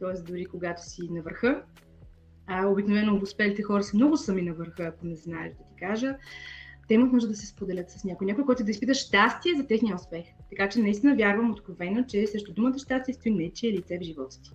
Тоест, 0.00 0.24
дори 0.24 0.44
когато 0.44 0.82
си 0.82 1.08
на 1.10 1.22
върха, 1.22 1.62
а 2.48 2.66
обикновено 2.66 3.20
успелите 3.22 3.62
хора 3.62 3.82
са 3.82 3.96
много 3.96 4.16
сами 4.16 4.42
на 4.42 4.54
върха, 4.54 4.82
ако 4.82 5.06
не 5.06 5.16
знаеш 5.16 5.52
да 5.52 5.64
ти 5.64 5.74
кажа, 5.78 6.16
те 6.88 6.94
имат 6.94 7.12
нужда 7.12 7.28
да 7.28 7.36
се 7.36 7.46
споделят 7.46 7.90
с 7.90 8.04
някой. 8.04 8.26
Някой, 8.26 8.44
който 8.44 8.64
да 8.64 8.70
изпита 8.70 8.94
щастие 8.94 9.54
за 9.56 9.66
техния 9.66 9.96
успех. 9.96 10.24
Така 10.50 10.68
че 10.68 10.80
наистина 10.80 11.16
вярвам 11.16 11.50
откровено, 11.50 12.04
че 12.04 12.26
срещу 12.26 12.52
думата 12.52 12.78
щастие 12.78 13.14
стои 13.14 13.32
нечие 13.32 13.72
лице 13.72 13.98
в 13.98 14.04
живота 14.04 14.36
ти. 14.42 14.50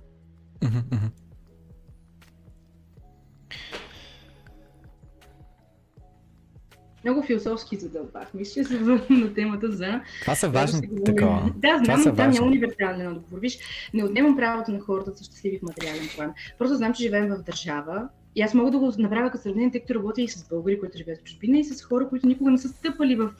Много 7.03 7.23
философски 7.23 7.77
задълбах. 7.77 8.33
Мисля, 8.33 8.63
се 8.63 8.79
на 9.09 9.33
темата 9.33 9.71
за... 9.71 10.01
Това 10.21 10.35
са 10.35 10.49
важни 10.49 10.87
да 10.91 11.03
такова. 11.03 11.53
Да, 11.55 11.81
знам, 11.83 12.03
но 12.05 12.15
там 12.15 12.31
няма 12.31 12.47
универсален 12.47 13.07
отговор. 13.07 13.39
Виж, 13.39 13.59
не 13.93 14.03
отнемам 14.03 14.35
правото 14.35 14.71
на 14.71 14.79
хората 14.79 15.11
да 15.11 15.17
са 15.17 15.23
щастливи 15.23 15.59
в 15.59 15.61
материален 15.61 16.07
план. 16.15 16.33
Просто 16.59 16.75
знам, 16.75 16.93
че 16.93 17.03
живеем 17.03 17.27
в 17.27 17.43
държава, 17.45 18.09
и 18.35 18.41
аз 18.41 18.53
мога 18.53 18.71
да 18.71 18.79
го 18.79 18.91
направя 18.97 19.31
като 19.31 19.43
сравнение, 19.43 19.71
тъй 19.71 19.81
като 19.81 19.95
работя 19.95 20.21
и 20.21 20.27
с 20.27 20.49
българи, 20.49 20.79
които 20.79 20.97
живеят 20.97 21.19
в 21.19 21.23
чужбина, 21.23 21.59
и 21.59 21.63
с 21.63 21.83
хора, 21.83 22.09
които 22.09 22.27
никога 22.27 22.51
не 22.51 22.57
са 22.57 22.69
стъпали 22.69 23.15
в 23.15 23.31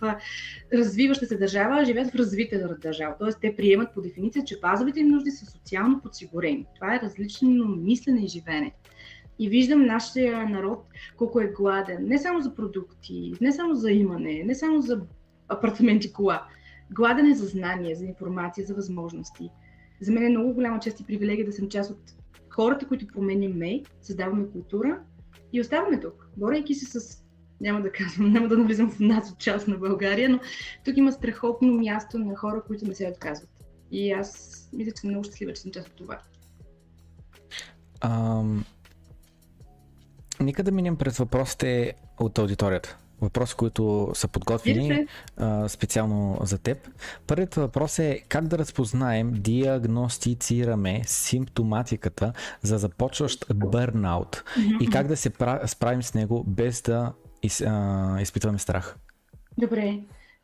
развиваща 0.73 1.25
се 1.25 1.37
държава, 1.37 1.81
а 1.81 1.85
живеят 1.85 2.11
в 2.11 2.15
развита 2.15 2.77
държава. 2.81 3.15
Тоест, 3.19 3.37
те 3.41 3.55
приемат 3.55 3.93
по 3.93 4.01
дефиниция, 4.01 4.45
че 4.45 4.59
базовите 4.59 4.99
им 4.99 5.07
нужди 5.07 5.31
са 5.31 5.45
социално 5.45 6.01
подсигурени. 6.01 6.65
Това 6.75 6.95
е 6.95 6.99
различно 7.03 7.65
мислене 7.65 8.21
и 8.25 8.27
живеене. 8.27 8.71
И 9.39 9.49
виждам 9.49 9.85
нашия 9.85 10.49
народ 10.49 10.85
колко 11.17 11.39
е 11.39 11.53
гладен. 11.57 11.97
Не 12.07 12.17
само 12.17 12.41
за 12.41 12.55
продукти, 12.55 13.33
не 13.41 13.51
само 13.51 13.75
за 13.75 13.91
имане, 13.91 14.43
не 14.45 14.55
само 14.55 14.81
за 14.81 15.01
апартаменти, 15.47 16.13
кола. 16.13 16.47
Гладен 16.91 17.31
е 17.31 17.35
за 17.35 17.45
знания, 17.45 17.95
за 17.95 18.05
информация, 18.05 18.67
за 18.67 18.73
възможности. 18.73 19.49
За 20.01 20.11
мен 20.11 20.25
е 20.25 20.29
много 20.29 20.53
голяма 20.53 20.79
чест 20.79 20.99
и 20.99 21.05
привилегия 21.05 21.45
да 21.45 21.51
съм 21.51 21.69
част 21.69 21.91
от 21.91 21.99
хората, 22.49 22.87
които 22.87 23.07
променяме, 23.07 23.83
създаваме 24.01 24.47
култура 24.51 24.99
и 25.53 25.61
оставаме 25.61 25.99
тук, 25.99 26.29
борейки 26.37 26.73
се 26.73 26.99
с 26.99 27.23
няма 27.61 27.81
да 27.81 27.91
казвам, 27.91 28.31
няма 28.31 28.47
да 28.47 28.57
навлизам 28.57 28.91
в 28.91 28.99
нас 28.99 29.31
от 29.31 29.39
част 29.39 29.67
на 29.67 29.77
България, 29.77 30.29
но 30.29 30.39
тук 30.85 30.97
има 30.97 31.11
страхотно 31.11 31.73
място 31.73 32.19
на 32.19 32.35
хора, 32.35 32.63
които 32.67 32.87
не 32.87 32.95
се 32.95 33.07
отказват. 33.07 33.49
И 33.91 34.11
аз 34.11 34.69
мисля, 34.73 34.91
че 34.91 35.01
съм 35.01 35.09
много 35.09 35.23
щастлива, 35.23 35.53
че 35.53 35.61
съм 35.61 35.71
част 35.71 35.87
от 35.87 35.95
това. 35.95 36.19
Ам... 38.01 38.65
Нека 40.43 40.63
да 40.63 40.71
минем 40.71 40.95
през 40.95 41.17
въпросите 41.17 41.93
от 42.19 42.37
аудиторията. 42.37 42.97
Въпроси, 43.21 43.55
които 43.55 44.11
са 44.13 44.27
подготвени 44.27 45.07
а, 45.37 45.69
специално 45.69 46.37
за 46.41 46.57
теб. 46.57 46.89
Първият 47.27 47.55
въпрос 47.55 47.99
е 47.99 48.21
как 48.29 48.47
да 48.47 48.57
разпознаем, 48.57 49.31
диагностицираме 49.33 51.01
симптоматиката 51.05 52.33
за 52.61 52.77
започващ 52.77 53.45
бърнаут 53.55 54.43
и 54.81 54.87
как 54.87 55.07
да 55.07 55.17
се 55.17 55.31
справим 55.65 56.03
с 56.03 56.13
него 56.13 56.43
без 56.47 56.81
да 56.81 57.13
из, 57.43 57.61
а, 57.61 58.17
изпитваме 58.21 58.59
страх. 58.59 58.97
Добре, 59.57 59.99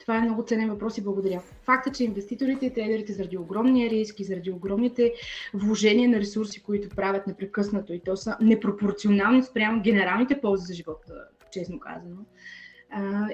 това 0.10 0.18
е 0.18 0.22
много 0.22 0.44
ценен 0.44 0.70
въпрос 0.70 0.98
и 0.98 1.04
благодаря. 1.04 1.42
Факта, 1.64 1.92
че 1.92 2.04
инвеститорите 2.04 2.66
и 2.66 2.74
трейдерите 2.74 3.14
заради 3.14 3.38
огромния 3.38 3.90
риск 3.90 4.20
и 4.20 4.24
заради 4.24 4.52
огромните 4.52 5.14
вложения 5.54 6.10
на 6.10 6.20
ресурси, 6.20 6.64
които 6.64 6.90
правят 6.90 7.28
непрекъснато 7.28 7.94
и 7.94 8.02
то 8.04 8.16
са 8.16 8.38
непропорционални 8.42 9.44
спрямо 9.44 9.82
генералните 9.82 10.42
ползи 10.42 10.66
за 10.66 10.74
живота, 10.74 11.14
честно 11.52 11.80
казано, 11.80 12.18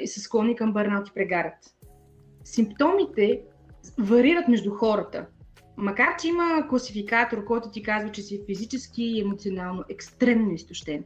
и 0.02 0.08
са 0.08 0.20
склонни 0.20 0.56
към 0.56 0.74
бърнаут 0.74 1.10
и 1.10 1.14
прегарат. 1.14 1.76
Симптомите 2.44 3.42
варират 3.98 4.48
между 4.48 4.72
хората. 4.72 5.26
Макар, 5.78 6.16
че 6.22 6.28
има 6.28 6.68
класификатор, 6.70 7.46
който 7.46 7.70
ти 7.70 7.84
казва, 7.84 8.12
че 8.12 8.22
си 8.22 8.42
физически 8.46 9.04
и 9.04 9.22
емоционално 9.22 9.84
екстремно 9.90 10.54
изтощен, 10.54 11.04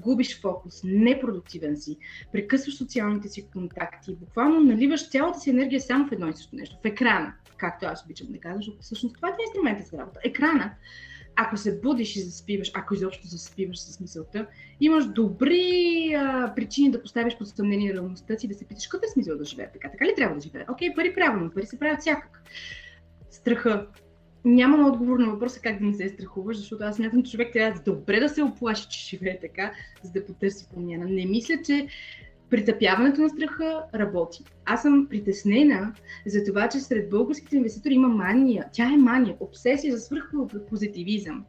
губиш 0.00 0.40
фокус, 0.40 0.80
непродуктивен 0.84 1.76
си, 1.76 1.98
прекъсваш 2.32 2.76
социалните 2.76 3.28
си 3.28 3.46
контакти, 3.52 4.14
буквално 4.14 4.60
наливаш 4.60 5.10
цялата 5.10 5.40
си 5.40 5.50
енергия 5.50 5.80
само 5.80 6.08
в 6.08 6.12
едно 6.12 6.28
и 6.28 6.32
също 6.32 6.56
нещо, 6.56 6.76
в 6.82 6.84
екрана, 6.84 7.34
както 7.56 7.86
аз 7.86 8.04
обичам 8.04 8.26
да 8.30 8.40
кажа, 8.40 8.56
защото 8.56 8.78
всъщност 8.80 9.14
това 9.14 9.28
е 9.28 9.32
инструмента 9.46 9.82
за 9.82 9.98
работа. 9.98 10.20
Екрана 10.24 10.74
ако 11.36 11.56
се 11.56 11.80
будиш 11.80 12.16
и 12.16 12.20
заспиваш, 12.20 12.70
ако 12.74 12.94
изобщо 12.94 13.26
заспиваш 13.26 13.78
с 13.78 14.00
мисълта, 14.00 14.46
имаш 14.80 15.06
добри 15.06 16.14
а, 16.16 16.52
причини 16.56 16.90
да 16.90 17.02
поставиш 17.02 17.36
под 17.38 17.48
съмнение 17.48 17.94
реалността 17.94 18.38
си, 18.38 18.48
да 18.48 18.54
се 18.54 18.64
питаш 18.64 18.86
какъв 18.86 19.08
е 19.08 19.12
смисъл 19.12 19.38
да 19.38 19.44
живее 19.44 19.70
така. 19.72 19.90
Така 19.90 20.04
ли 20.04 20.14
трябва 20.16 20.34
да 20.34 20.40
живее? 20.40 20.64
Окей, 20.70 20.94
пари 20.94 21.14
правилно, 21.14 21.50
пари 21.50 21.66
се 21.66 21.78
правят 21.78 22.00
всякак. 22.00 22.42
Страха. 23.30 23.86
Нямам 24.44 24.86
отговор 24.86 25.18
на 25.18 25.30
въпроса 25.30 25.60
как 25.60 25.78
да 25.78 25.84
не 25.84 25.94
се 25.94 26.08
страхуваш, 26.08 26.56
защото 26.56 26.84
аз 26.84 26.96
смятам, 26.96 27.22
че 27.22 27.32
човек 27.32 27.52
трябва 27.52 27.80
добре 27.84 28.20
да 28.20 28.28
се 28.28 28.42
оплаши, 28.42 28.88
че 28.88 29.16
живее 29.16 29.38
така, 29.40 29.72
за 30.02 30.12
да 30.12 30.26
потърси 30.26 30.68
промяна. 30.74 31.04
Не 31.04 31.26
мисля, 31.26 31.54
че 31.66 31.88
Притъпяването 32.50 33.20
на 33.20 33.28
страха 33.28 33.84
работи. 33.94 34.44
Аз 34.64 34.82
съм 34.82 35.06
притеснена 35.10 35.94
за 36.26 36.44
това, 36.44 36.68
че 36.68 36.80
сред 36.80 37.10
българските 37.10 37.56
инвеститори 37.56 37.94
има 37.94 38.08
мания. 38.08 38.64
Тя 38.72 38.92
е 38.92 38.96
мания, 38.96 39.36
обсесия 39.40 39.96
за 39.96 40.00
свръхпозитивизъм. 40.00 41.44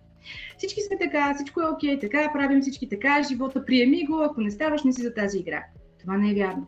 Всички 0.58 0.82
сме 0.82 0.98
така, 0.98 1.34
всичко 1.36 1.62
е 1.62 1.70
окей, 1.74 2.00
така 2.00 2.30
правим 2.34 2.62
всички, 2.62 2.90
така 2.90 3.24
живота, 3.30 3.66
приеми 3.66 4.06
го, 4.06 4.22
ако 4.22 4.42
не 4.42 4.52
ставаш, 4.52 4.84
не 4.84 4.94
си 4.94 5.02
за 5.02 5.14
тази 5.14 5.40
игра. 5.40 5.64
Това 6.00 6.18
не 6.18 6.32
е 6.32 6.36
вярно. 6.36 6.68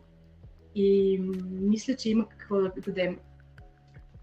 И 0.74 1.18
мисля, 1.50 1.96
че 1.96 2.10
има 2.10 2.28
какво 2.28 2.56
да 2.56 2.72
дадем. 2.86 3.16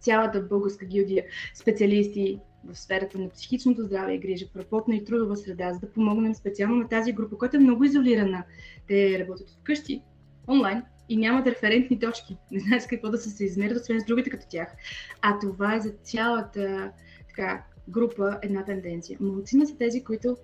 Цялата 0.05 0.41
българска 0.41 0.85
гилдия, 0.85 1.23
специалисти, 1.53 2.39
в 2.63 2.75
сферата 2.79 3.19
на 3.19 3.29
психичното 3.29 3.83
здраве 3.83 4.13
и 4.13 4.19
грижа, 4.19 4.45
в 4.47 4.55
работна 4.55 4.95
и 4.95 5.05
трудова 5.05 5.35
среда, 5.35 5.73
за 5.73 5.79
да 5.79 5.91
помогнем 5.91 6.35
специално 6.35 6.75
на 6.75 6.87
тази 6.87 7.13
група, 7.13 7.37
която 7.37 7.57
е 7.57 7.59
много 7.59 7.83
изолирана. 7.83 8.43
Те 8.87 9.19
работят 9.19 9.49
вкъщи, 9.49 10.01
онлайн, 10.47 10.83
и 11.09 11.17
нямат 11.17 11.47
референтни 11.47 11.99
точки. 11.99 12.37
Не 12.51 12.59
знаят 12.59 12.83
с 12.83 12.87
какво 12.87 13.09
да 13.09 13.17
се, 13.17 13.29
се 13.29 13.45
измерят, 13.45 13.81
освен 13.81 14.01
с 14.01 14.05
другите 14.05 14.29
като 14.29 14.45
тях. 14.49 14.75
А 15.21 15.39
това 15.39 15.75
е 15.75 15.81
за 15.81 15.91
цялата 16.03 16.91
така, 17.27 17.65
група 17.89 18.39
една 18.43 18.65
тенденция. 18.65 19.17
Малцина 19.21 19.67
са 19.67 19.77
тези, 19.77 20.03
които 20.03 20.37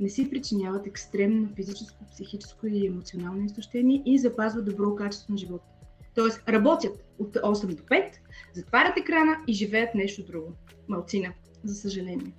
не 0.00 0.08
си 0.08 0.30
причиняват 0.30 0.86
екстремно 0.86 1.48
физическо, 1.56 2.04
психическо 2.12 2.66
и 2.66 2.86
емоционално 2.86 3.44
изтощение 3.44 4.02
и 4.06 4.18
запазват 4.18 4.64
добро 4.64 4.94
качество 4.94 5.32
на 5.32 5.38
живота. 5.38 5.73
Тоест 6.14 6.48
работят 6.48 7.04
от 7.18 7.34
8 7.34 7.74
до 7.74 7.82
5, 7.82 8.12
затварят 8.52 8.96
екрана 8.96 9.36
и 9.46 9.52
живеят 9.52 9.94
нещо 9.94 10.24
друго. 10.24 10.52
Малцина 10.88 11.32
за 11.64 11.74
съжаление. 11.74 12.32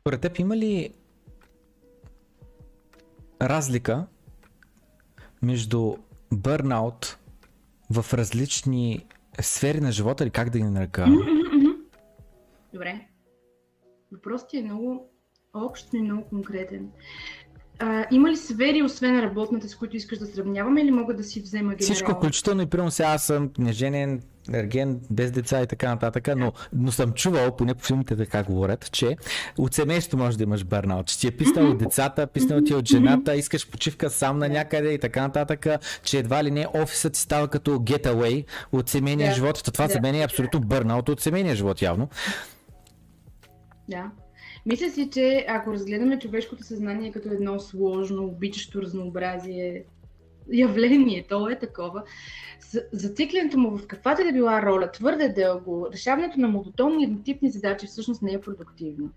Според 0.00 0.20
теб 0.20 0.38
има 0.38 0.56
ли 0.56 0.94
разлика 3.42 4.06
между 5.42 5.96
бърнаут 6.32 7.18
в 7.90 8.14
различни 8.14 9.06
сфери 9.40 9.80
на 9.80 9.92
живота 9.92 10.24
или 10.24 10.30
как 10.30 10.50
да 10.50 10.58
ги 10.58 10.64
нарека? 10.64 11.06
Добре. 12.72 13.08
Въпросът 14.12 14.54
е 14.54 14.62
много 14.62 15.10
общ 15.54 15.94
и 15.94 16.02
много 16.02 16.22
конкретен. 16.22 16.88
А, 17.80 18.06
има 18.10 18.30
ли 18.30 18.36
сфери, 18.36 18.82
освен 18.82 19.20
работната, 19.20 19.68
с 19.68 19.76
които 19.76 19.96
искаш 19.96 20.18
да 20.18 20.26
сравняваме 20.26 20.80
или 20.80 20.90
мога 20.90 21.14
да 21.14 21.24
си 21.24 21.40
взема 21.40 21.74
генерално? 21.74 21.94
Всичко, 21.94 22.12
включително 22.12 22.62
и 22.62 22.66
примерно 22.66 22.90
сега 22.90 23.08
аз 23.08 23.24
съм 23.24 23.50
неженен, 23.58 24.22
ерген, 24.52 25.00
без 25.10 25.32
деца 25.32 25.62
и 25.62 25.66
така 25.66 25.88
нататък, 25.88 26.28
но, 26.36 26.52
но 26.72 26.92
съм 26.92 27.12
чувал, 27.12 27.56
поне 27.56 27.74
по 27.74 27.84
филмите 27.84 28.16
така 28.16 28.42
говорят, 28.42 28.92
че 28.92 29.16
от 29.58 29.74
семейството 29.74 30.16
може 30.16 30.38
да 30.38 30.42
имаш 30.42 30.64
бърнаут, 30.64 31.06
че 31.06 31.18
ти 31.18 31.26
е 31.26 31.30
писнал 31.30 31.70
от 31.70 31.78
децата, 31.78 32.26
писнал 32.26 32.60
ти 32.60 32.74
от 32.74 32.88
жената, 32.88 33.36
искаш 33.36 33.70
почивка 33.70 34.10
сам 34.10 34.38
на 34.38 34.48
някъде 34.48 34.92
и 34.92 34.98
така 34.98 35.22
нататък, 35.22 35.66
че 36.02 36.18
едва 36.18 36.44
ли 36.44 36.50
не 36.50 36.66
офисът 36.74 37.12
ти 37.12 37.20
става 37.20 37.48
като 37.48 37.70
getaway 37.70 38.44
от 38.72 38.88
семейния 38.88 39.34
живот. 39.34 39.62
Това 39.64 39.88
за 39.88 40.00
мен 40.00 40.14
е 40.14 40.24
абсолютно 40.24 40.60
бърнаут 40.60 41.08
от 41.08 41.20
семейния 41.20 41.56
живот 41.56 41.82
явно. 41.82 42.08
Да. 43.88 44.10
Мисля 44.66 44.90
си, 44.90 45.10
че 45.10 45.44
ако 45.48 45.72
разгледаме 45.72 46.18
човешкото 46.18 46.64
съзнание 46.64 47.12
като 47.12 47.28
едно 47.28 47.60
сложно, 47.60 48.24
обичащо 48.24 48.82
разнообразие, 48.82 49.84
явление, 50.52 51.26
то 51.28 51.48
е 51.48 51.58
такова, 51.58 52.02
зацикленето 52.92 53.58
му 53.58 53.76
в 53.76 53.86
каквато 53.86 54.24
да 54.24 54.32
била 54.32 54.62
роля, 54.62 54.90
твърде 54.92 55.28
дълго, 55.28 55.88
решаването 55.92 56.40
на 56.40 56.48
монотонни 56.48 57.04
еднотипни 57.04 57.50
задачи 57.50 57.86
всъщност 57.86 58.22
не 58.22 58.32
е 58.32 58.40
продуктивно. 58.40 59.10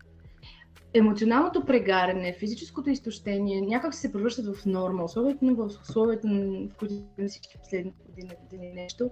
Емоционалното 0.93 1.65
прегаряне, 1.65 2.36
физическото 2.39 2.89
изтощение 2.89 3.61
някак 3.61 3.93
се 3.93 4.11
превръщат 4.11 4.55
в 4.55 4.65
норма, 4.65 5.03
особено 5.03 5.55
в 5.55 5.65
условията, 5.82 6.28
в 6.28 6.76
които 6.80 6.93
всички 7.28 7.57
последни 7.59 7.93
години, 8.09 8.32
години 8.43 8.74
нещо. 8.74 9.11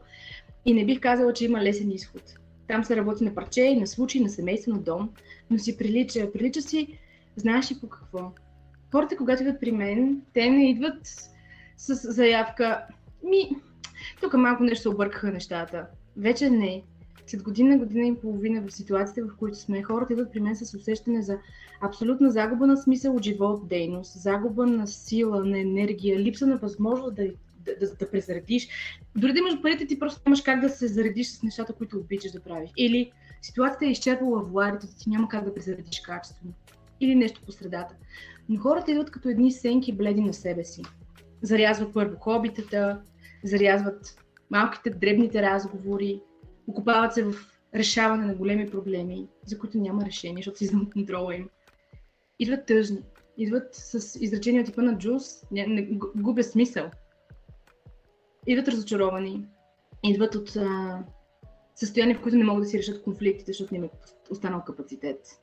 И 0.65 0.73
не 0.73 0.85
бих 0.85 0.99
казала, 0.99 1.33
че 1.33 1.45
има 1.45 1.61
лесен 1.61 1.91
изход. 1.91 2.23
Там 2.67 2.83
се 2.83 2.95
работи 2.95 3.23
на 3.23 3.35
парче, 3.35 3.75
на 3.75 3.87
случай, 3.87 4.21
на 4.21 4.29
семейство, 4.29 4.71
на 4.71 4.79
дом, 4.79 5.09
но 5.49 5.57
си 5.57 5.77
прилича. 5.77 6.31
Прилича 6.31 6.61
си, 6.61 6.99
знаеш 7.35 7.71
ли 7.71 7.75
по 7.81 7.89
какво. 7.89 8.31
Хората, 8.91 9.17
когато 9.17 9.43
идват 9.43 9.59
при 9.59 9.71
мен, 9.71 10.21
те 10.33 10.49
не 10.49 10.69
идват 10.69 11.07
с 11.77 12.13
заявка. 12.13 12.81
Ми, 13.23 13.49
тук 14.21 14.33
малко 14.33 14.63
нещо 14.63 14.81
се 14.81 14.89
объркаха 14.89 15.31
нещата. 15.31 15.85
Вече 16.17 16.49
не. 16.49 16.83
След 17.27 17.43
година, 17.43 17.77
година 17.77 18.07
и 18.07 18.15
половина 18.15 18.61
в 18.61 18.73
ситуацията, 18.73 19.31
в 19.33 19.37
които 19.37 19.57
сме, 19.57 19.83
хората 19.83 20.13
идват 20.13 20.31
при 20.31 20.39
мен 20.39 20.55
с 20.55 20.73
усещане 20.73 21.21
за 21.21 21.37
абсолютна 21.81 22.31
загуба 22.31 22.67
на 22.67 22.77
смисъл 22.77 23.15
от 23.15 23.23
живот, 23.23 23.67
дейност, 23.67 24.21
загуба 24.21 24.65
на 24.65 24.87
сила, 24.87 25.45
на 25.45 25.59
енергия, 25.59 26.19
липса 26.19 26.47
на 26.47 26.57
възможност 26.57 27.15
да 27.15 27.23
да, 27.65 27.75
да, 27.79 27.95
да 27.95 28.11
презаредиш. 28.11 28.67
Дори 29.15 29.33
да 29.33 29.39
имаш 29.39 29.61
парите, 29.61 29.87
ти 29.87 29.99
просто 29.99 30.21
нямаш 30.25 30.41
как 30.41 30.61
да 30.61 30.69
се 30.69 30.87
заредиш 30.87 31.27
с 31.27 31.43
нещата, 31.43 31.73
които 31.73 31.97
обичаш 31.97 32.31
да 32.31 32.39
правиш. 32.39 32.69
Или 32.77 33.11
ситуацията 33.41 33.85
е 33.85 33.89
изчерпала 33.89 34.43
владите, 34.43 34.87
ти 34.99 35.09
няма 35.09 35.29
как 35.29 35.45
да 35.45 35.53
презаредиш 35.53 35.99
качествено. 35.99 36.53
Или 37.01 37.15
нещо 37.15 37.41
по 37.45 37.51
средата. 37.51 37.95
Но 38.49 38.59
хората 38.59 38.91
идват 38.91 39.11
като 39.11 39.29
едни 39.29 39.51
сенки 39.51 39.93
бледи 39.93 40.21
на 40.21 40.33
себе 40.33 40.63
си. 40.63 40.81
Зарязват 41.41 41.93
първо 41.93 42.19
хобитата, 42.19 43.01
зарязват 43.43 44.23
малките, 44.49 44.89
дребните 44.89 45.41
разговори, 45.41 46.21
окупават 46.67 47.13
се 47.13 47.23
в 47.23 47.33
решаване 47.75 48.25
на 48.25 48.35
големи 48.35 48.69
проблеми, 48.69 49.27
за 49.45 49.59
които 49.59 49.77
няма 49.77 50.05
решение, 50.05 50.37
защото 50.37 50.57
си 50.57 50.63
извън 50.63 50.89
контрола 50.91 51.35
им. 51.35 51.49
Идват 52.39 52.65
тъжни, 52.65 52.99
идват 53.37 53.75
с 53.75 54.19
изречения 54.21 54.63
типа 54.63 54.81
на 54.81 54.97
Джус, 54.97 55.23
губя 56.15 56.43
смисъл 56.43 56.91
идват 58.51 58.67
разочаровани, 58.67 59.47
идват 60.03 60.35
от 60.35 60.55
а, 60.55 61.03
състояние, 61.75 62.15
в 62.15 62.21
които 62.21 62.37
не 62.37 62.43
могат 62.43 62.63
да 62.63 62.69
си 62.69 62.77
решат 62.77 63.03
конфликтите, 63.03 63.51
защото 63.51 63.75
е 63.75 63.89
останал 64.31 64.63
капацитет. 64.63 65.41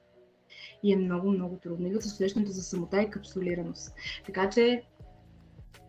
И 0.82 0.92
е 0.92 0.96
много, 0.96 1.30
много 1.30 1.56
трудно. 1.56 1.86
Идват 1.86 2.02
с 2.02 2.06
усещането 2.06 2.50
за 2.50 2.62
самота 2.62 3.02
и 3.02 3.10
капсулираност. 3.10 3.94
Така 4.26 4.50
че 4.50 4.82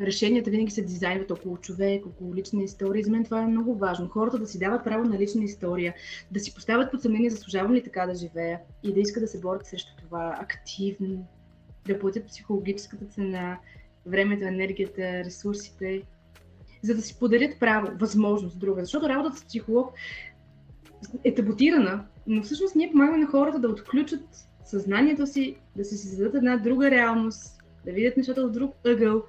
решенията 0.01 0.49
винаги 0.49 0.72
се 0.72 0.82
дизайнват 0.82 1.32
около 1.32 1.57
човек, 1.57 2.05
около 2.05 2.36
лична 2.36 2.63
история. 2.63 3.03
За 3.03 3.11
мен 3.11 3.24
това 3.24 3.41
е 3.41 3.47
много 3.47 3.76
важно. 3.76 4.09
Хората 4.09 4.39
да 4.39 4.47
си 4.47 4.59
дават 4.59 4.84
право 4.84 5.03
на 5.03 5.20
лична 5.20 5.43
история, 5.43 5.95
да 6.32 6.39
си 6.39 6.53
поставят 6.53 6.91
под 6.91 7.01
съмнение, 7.01 7.30
заслужавам 7.30 7.74
ли 7.74 7.84
така 7.84 8.05
да 8.05 8.15
живея 8.15 8.59
и 8.84 8.93
да 8.93 8.99
искат 8.99 9.24
да 9.24 9.28
се 9.28 9.39
борят 9.39 9.65
срещу 9.65 9.95
това 9.97 10.38
активно, 10.41 11.28
да 11.88 11.99
платят 11.99 12.28
психологическата 12.28 13.05
цена, 13.05 13.59
времето, 14.05 14.45
енергията, 14.45 15.01
ресурсите, 15.01 16.03
за 16.88 16.95
да 16.95 17.01
си 17.01 17.19
подарят 17.19 17.59
право, 17.59 17.88
възможност 17.99 18.59
друга. 18.59 18.81
Защото 18.81 19.09
работата 19.09 19.38
с 19.38 19.45
психолог 19.45 19.93
е 21.23 21.35
таботирана, 21.35 22.05
но 22.27 22.43
всъщност 22.43 22.75
ние 22.75 22.91
помагаме 22.91 23.17
на 23.17 23.27
хората 23.27 23.59
да 23.59 23.69
отключат 23.69 24.23
съзнанието 24.65 25.27
си, 25.27 25.55
да 25.75 25.85
се 25.85 25.97
създадат 25.97 26.35
една 26.35 26.57
друга 26.57 26.91
реалност, 26.91 27.61
да 27.85 27.91
видят 27.91 28.17
нещата 28.17 28.41
от 28.41 28.51
друг 28.51 28.75
ъгъл. 28.85 29.23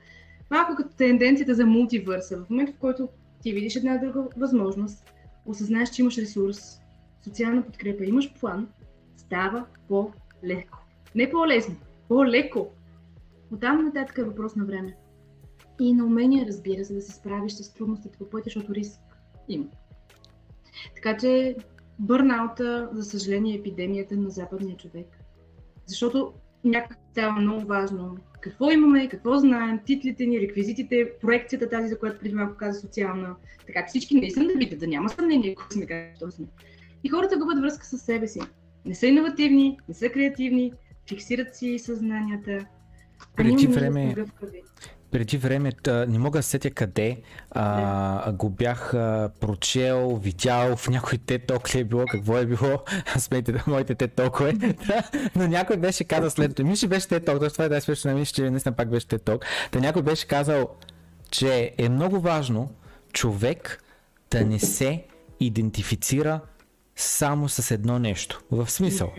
Малко 0.51 0.75
като 0.77 0.97
тенденцията 0.97 1.55
за 1.55 1.67
мултивърса. 1.67 2.37
В 2.37 2.51
момента, 2.51 2.73
в 2.73 2.79
който 2.79 3.09
ти 3.43 3.53
видиш 3.53 3.77
една 3.77 3.97
друга 3.97 4.25
възможност, 4.37 5.13
осъзнаеш, 5.47 5.91
че 5.91 6.03
имаш 6.03 6.19
ресурс, 6.19 6.81
социална 7.25 7.63
подкрепа, 7.63 8.05
имаш 8.05 8.35
план, 8.41 8.69
става 9.17 9.65
по-леко. 9.89 10.79
Не 11.15 11.31
по-лесно, 11.31 11.77
по-леко. 12.09 12.69
Оттам 13.53 13.85
нататък 13.85 14.19
е 14.19 14.25
въпрос 14.25 14.57
на 14.57 14.65
време. 14.65 14.97
И 15.81 15.95
на 15.95 16.05
умения, 16.05 16.47
разбира 16.47 16.85
се, 16.85 16.95
да 16.95 17.03
се 17.03 17.13
справиш 17.13 17.53
с 17.53 17.75
трудностите 17.75 18.19
по 18.19 18.31
пътя, 18.31 18.43
защото 18.45 18.75
риск 18.75 19.01
има. 19.49 19.65
Така 20.95 21.17
че 21.17 21.57
бърнаута, 21.99 22.89
за 22.93 23.05
съжаление, 23.05 23.55
е 23.55 23.59
епидемията 23.59 24.17
на 24.17 24.31
западния 24.31 24.77
човек. 24.77 25.07
Защото 25.87 26.33
някак 26.65 26.99
става 27.11 27.41
много 27.41 27.67
важно 27.67 28.17
какво 28.41 28.71
имаме, 28.71 29.09
какво 29.09 29.39
знаем, 29.39 29.81
титлите 29.87 30.27
ни, 30.27 30.41
реквизитите, 30.41 31.13
проекцията 31.21 31.69
тази, 31.69 31.89
за 31.89 31.99
която 31.99 32.21
преди 32.21 32.35
малко 32.35 32.57
каза 32.57 32.81
социална. 32.81 33.37
Така 33.67 33.81
че 33.81 33.89
всички 33.89 34.21
наистина 34.21 34.47
да 34.47 34.55
видят, 34.55 34.81
да 34.81 34.87
няма 34.87 35.09
съмнение, 35.09 35.55
ако 35.59 35.73
сме 35.73 35.87
какво 35.87 36.31
сме. 36.31 36.47
И 37.05 37.09
хората 37.09 37.39
губят 37.39 37.61
връзка 37.61 37.87
с 37.87 37.99
себе 37.99 38.29
си. 38.29 38.41
Не 38.85 38.95
са 38.95 39.07
иновативни, 39.07 39.79
не 39.89 39.95
са 39.95 40.09
креативни, 40.09 40.73
фиксират 41.09 41.57
си 41.57 41.79
съзнанията. 41.79 42.67
Преди 43.37 43.67
време, 43.67 44.15
преди 45.11 45.37
време, 45.37 45.73
не 45.87 46.19
мога 46.19 46.39
да 46.39 46.43
сетя 46.43 46.71
къде, 46.71 47.17
а, 47.51 48.33
го 48.33 48.51
бях 48.51 48.95
а, 48.95 49.31
прочел, 49.41 50.21
видял 50.23 50.77
в 50.77 50.89
някой 50.89 51.19
те 51.19 51.39
ток 51.39 51.75
ли 51.75 51.79
е 51.79 51.85
било, 51.85 52.05
какво 52.11 52.39
е 52.39 52.47
било, 52.47 52.83
смейте 53.19 53.53
да 53.53 53.65
моите 53.67 53.95
те 53.95 54.09
токове, 54.09 54.53
но 55.37 55.47
някой 55.47 55.77
беше 55.77 56.05
казал 56.05 56.31
след 56.31 56.55
това, 56.57 56.69
мисля, 56.69 56.89
беше 56.89 57.09
те 57.09 57.21
ток, 57.21 57.53
това 57.53 57.65
е 57.65 57.77
е 57.77 57.81
смешно, 57.81 58.15
мисля, 58.15 58.35
че 58.35 58.51
наистина 58.51 58.77
пак 58.77 58.91
беше 58.91 59.09
те 59.09 59.19
ток, 59.19 59.45
та 59.71 59.81
някой 59.81 60.03
беше 60.03 60.27
казал, 60.27 60.69
че 61.31 61.75
е 61.79 61.89
много 61.89 62.21
важно 62.21 62.71
човек 63.13 63.85
да 64.31 64.45
не 64.45 64.59
се 64.59 65.05
идентифицира 65.41 66.41
само 66.99 67.49
с 67.49 67.71
едно 67.71 67.99
нещо. 67.99 68.41
В 68.51 68.71
смисъл. 68.71 69.13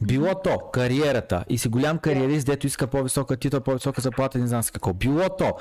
Било 0.00 0.34
то 0.44 0.58
кариерата 0.58 1.44
и 1.48 1.58
си 1.58 1.68
голям 1.68 1.98
кариерист, 1.98 2.46
дето 2.46 2.66
иска 2.66 2.86
по-висока 2.86 3.36
титла, 3.36 3.60
по-висока 3.60 4.00
заплата, 4.00 4.38
не 4.38 4.46
знам 4.46 4.62
с 4.62 4.70
какво. 4.70 4.92
Било 4.92 5.28
то, 5.38 5.52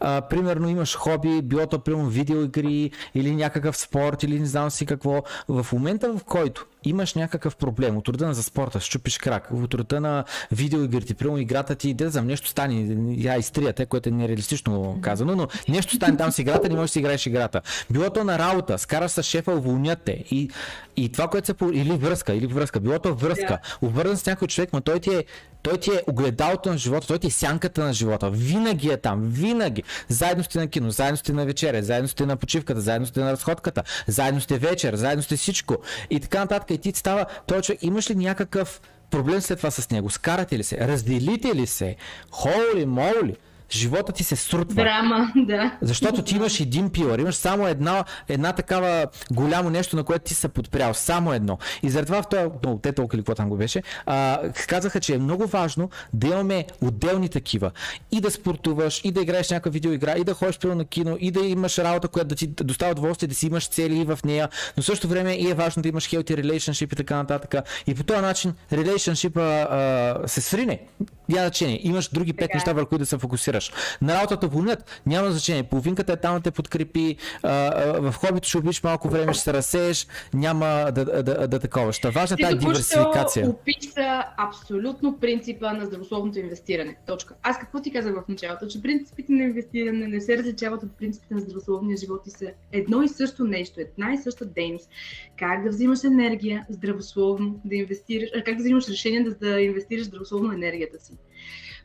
а, 0.00 0.20
примерно 0.20 0.68
имаш 0.68 0.96
хоби, 0.96 1.42
било 1.42 1.66
то, 1.66 1.78
примерно 1.78 2.08
видеоигри 2.08 2.90
или 3.14 3.36
някакъв 3.36 3.76
спорт 3.76 4.22
или 4.22 4.40
не 4.40 4.46
знам 4.46 4.70
си 4.70 4.86
какво. 4.86 5.22
В 5.48 5.66
момента 5.72 6.12
в 6.12 6.24
който 6.24 6.66
имаш 6.84 7.14
някакъв 7.14 7.56
проблем. 7.56 7.96
От 7.96 8.08
рода 8.08 8.26
на 8.26 8.34
за 8.34 8.42
спорта, 8.42 8.80
щупиш 8.80 9.18
крак, 9.18 9.48
от 9.52 9.74
рода 9.74 10.00
на 10.00 10.24
видеоигрите, 10.50 11.14
примерно 11.14 11.38
играта 11.38 11.74
ти, 11.74 11.94
да 11.94 12.10
знам, 12.10 12.26
нещо 12.26 12.48
стане, 12.48 12.96
я 13.16 13.36
изтрията, 13.36 13.86
което 13.86 14.08
е 14.08 14.12
нереалистично 14.12 14.98
казано, 15.00 15.36
но 15.36 15.48
нещо 15.68 15.96
стане. 15.96 16.16
Там 16.16 16.32
с 16.32 16.38
играта, 16.38 16.68
не 16.68 16.74
можеш 16.74 16.90
да 16.90 16.92
си 16.92 16.98
играеш 16.98 17.26
играта. 17.26 17.60
Било 17.90 18.10
то 18.10 18.24
на 18.24 18.38
работа, 18.38 18.78
скараш 18.78 19.10
с 19.10 19.22
шефа, 19.22 19.52
уволнят 19.52 19.98
те. 20.04 20.24
И, 20.30 20.50
и 20.96 21.12
това, 21.12 21.28
което 21.28 21.46
се 21.46 21.54
или 21.72 21.92
връзка, 21.92 22.34
или 22.34 22.46
връзка, 22.46 22.80
било 22.80 22.98
то 22.98 23.14
връзка, 23.14 23.58
yeah. 23.62 23.82
обвързан 23.82 24.16
с 24.16 24.26
някой 24.26 24.48
човек, 24.48 24.70
но 24.72 24.80
той 24.80 25.00
ти 25.00 25.10
е 25.10 25.24
той 25.62 25.78
ти 25.78 25.90
е 25.90 26.02
огледалото 26.06 26.70
на 26.70 26.78
живота, 26.78 27.06
той 27.06 27.18
ти 27.18 27.26
е 27.26 27.30
сянката 27.30 27.84
на 27.84 27.92
живота. 27.92 28.30
Винаги 28.30 28.88
е 28.88 28.96
там, 28.96 29.22
винаги. 29.22 29.82
Заедно 30.08 30.44
сте 30.44 30.58
на 30.58 30.66
кино, 30.66 30.90
заедно 30.90 31.16
сте 31.16 31.32
на 31.32 31.44
вечеря, 31.44 31.82
заедно 31.82 32.08
сте 32.08 32.26
на 32.26 32.36
почивката, 32.36 32.80
заедно 32.80 33.06
сте 33.06 33.20
на 33.20 33.32
разходката, 33.32 33.82
заедно 34.06 34.40
сте 34.40 34.58
вечер, 34.58 34.94
заедно 34.94 35.22
сте 35.22 35.36
всичко. 35.36 35.76
И 36.10 36.20
така 36.20 36.38
нататък. 36.38 36.70
И 36.70 36.78
ти 36.78 36.92
става, 36.94 37.26
той 37.46 37.62
човек, 37.62 37.82
имаш 37.82 38.10
ли 38.10 38.14
някакъв 38.14 38.80
проблем 39.10 39.40
след 39.40 39.58
това 39.58 39.70
с 39.70 39.90
него? 39.90 40.10
Скарате 40.10 40.58
ли 40.58 40.64
се? 40.64 40.78
Разделите 40.78 41.54
ли 41.54 41.66
се? 41.66 41.96
Холи, 42.30 42.86
моли? 42.86 43.36
Живота 43.72 44.12
ти 44.12 44.24
се 44.24 44.36
срутва. 44.36 44.82
Драма, 44.82 45.32
да. 45.36 45.78
Защото 45.82 46.22
ти 46.22 46.36
имаш 46.36 46.60
един 46.60 46.90
пилър, 46.90 47.18
имаш 47.18 47.34
само 47.34 47.68
една, 47.68 48.04
една 48.28 48.52
такава 48.52 49.06
голямо 49.30 49.70
нещо, 49.70 49.96
на 49.96 50.04
което 50.04 50.24
ти 50.24 50.34
се 50.34 50.48
подпрял. 50.48 50.94
Само 50.94 51.32
едно. 51.32 51.58
И 51.82 51.90
заради 51.90 52.06
това 52.06 52.22
в 52.22 52.28
този, 52.28 52.42
no, 52.42 52.82
те 52.82 52.92
толкова 52.92 53.16
или 53.16 53.22
какво 53.22 53.34
там 53.34 53.48
го 53.48 53.56
беше, 53.56 53.82
а, 54.06 54.38
казаха, 54.68 55.00
че 55.00 55.14
е 55.14 55.18
много 55.18 55.46
важно 55.46 55.90
да 56.12 56.26
имаме 56.26 56.66
отделни 56.80 57.28
такива. 57.28 57.70
И 58.12 58.20
да 58.20 58.30
спортуваш, 58.30 59.00
и 59.04 59.12
да 59.12 59.20
играеш 59.20 59.50
някаква 59.50 59.70
видеоигра, 59.70 60.18
и 60.18 60.24
да 60.24 60.34
ходиш 60.34 60.58
пил 60.58 60.74
на 60.74 60.84
кино, 60.84 61.16
и 61.20 61.30
да 61.30 61.40
имаш 61.40 61.78
работа, 61.78 62.08
която 62.08 62.28
да 62.28 62.34
ти 62.34 62.46
достава 62.46 62.92
удоволствие, 62.92 63.28
да 63.28 63.34
си 63.34 63.46
имаш 63.46 63.68
цели 63.68 64.04
в 64.04 64.18
нея, 64.24 64.48
но 64.76 64.82
също 64.82 65.08
време 65.08 65.32
и 65.32 65.50
е 65.50 65.54
важно 65.54 65.82
да 65.82 65.88
имаш 65.88 66.10
healthy 66.10 66.42
relationship 66.42 66.92
и 66.92 66.96
така 66.96 67.16
нататък. 67.16 67.54
И 67.86 67.94
по 67.94 68.02
този 68.02 68.20
начин 68.20 68.54
relationship 68.72 70.26
се 70.26 70.40
срине. 70.40 70.80
Няма 71.28 71.52
значение. 71.52 71.80
Имаш 71.82 72.08
други 72.08 72.32
пет 72.32 72.54
неща, 72.54 72.72
върху 72.72 72.88
които 72.88 73.02
да 73.02 73.06
се 73.06 73.18
фокусираш. 73.18 73.61
На 74.02 74.14
работата 74.14 74.48
вълнят, 74.48 75.02
няма 75.06 75.30
значение. 75.30 75.62
Половинката 75.62 76.12
е 76.12 76.16
там 76.16 76.34
да 76.34 76.40
те 76.40 76.50
подкрепи. 76.50 77.16
в 77.42 78.14
хобито 78.16 78.48
ще 78.48 78.58
убиш 78.58 78.82
малко 78.82 79.08
време, 79.08 79.32
ще 79.32 79.42
се 79.42 79.52
разсееш, 79.52 80.06
няма 80.34 80.66
да, 80.66 81.04
да, 81.04 81.22
да, 81.22 81.48
да 81.48 81.58
такова. 81.58 81.92
Ще 81.92 82.10
важна 82.10 82.36
тази 82.36 82.56
диверсификация. 82.56 83.48
описа 83.48 84.24
абсолютно 84.36 85.18
принципа 85.18 85.72
на 85.72 85.86
здравословното 85.86 86.38
инвестиране. 86.38 86.96
Точка. 87.06 87.34
Аз 87.42 87.58
какво 87.58 87.80
ти 87.80 87.92
казах 87.92 88.14
в 88.14 88.28
началото? 88.28 88.66
Че 88.66 88.82
принципите 88.82 89.32
на 89.32 89.42
инвестиране 89.42 90.06
не 90.06 90.20
се 90.20 90.38
различават 90.38 90.82
от 90.82 90.96
принципите 90.98 91.34
на 91.34 91.40
здравословния 91.40 91.96
живот 91.96 92.26
и 92.26 92.30
са 92.30 92.50
едно 92.72 93.02
и 93.02 93.08
също 93.08 93.44
нещо, 93.44 93.80
една 93.80 94.12
и 94.12 94.18
съща 94.18 94.44
дейност. 94.44 94.90
Как 95.38 95.62
да 95.64 95.68
взимаш 95.70 96.04
енергия 96.04 96.66
здравословно, 96.68 97.60
да 97.64 97.74
инвестираш, 97.74 98.30
как 98.44 98.56
да 98.56 98.62
взимаш 98.62 98.88
решение 98.88 99.22
да, 99.22 99.34
да 99.34 99.60
инвестираш 99.60 100.04
здравословно 100.04 100.52
енергията 100.52 100.98
си. 101.04 101.12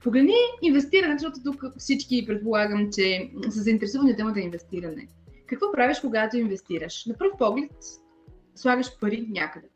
Погледни 0.07 0.33
инвестиране, 0.61 1.17
защото 1.19 1.43
тук 1.43 1.63
всички 1.77 2.25
предполагам, 2.25 2.89
че 2.91 3.31
са 3.49 3.61
заинтересувани 3.61 4.11
от 4.11 4.17
темата 4.17 4.39
инвестиране. 4.39 5.07
Какво 5.47 5.71
правиш, 5.71 5.99
когато 5.99 6.37
инвестираш? 6.37 7.05
На 7.05 7.17
пръв 7.17 7.31
поглед 7.37 7.71
слагаш 8.55 8.99
пари 8.99 9.27
някъде. 9.29 9.67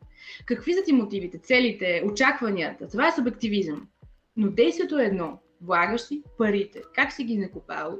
Какви 0.46 0.74
са 0.74 0.82
ти 0.82 0.92
мотивите, 0.92 1.38
целите, 1.38 2.02
очакванията? 2.06 2.88
Това 2.88 3.08
е 3.08 3.12
субективизъм. 3.12 3.88
Но 4.36 4.50
действието 4.50 4.98
е 4.98 5.04
едно. 5.04 5.38
Влагаш 5.60 6.00
си 6.00 6.22
парите. 6.38 6.82
Как 6.94 7.12
си 7.12 7.24
ги 7.24 7.38
накопал? 7.38 7.98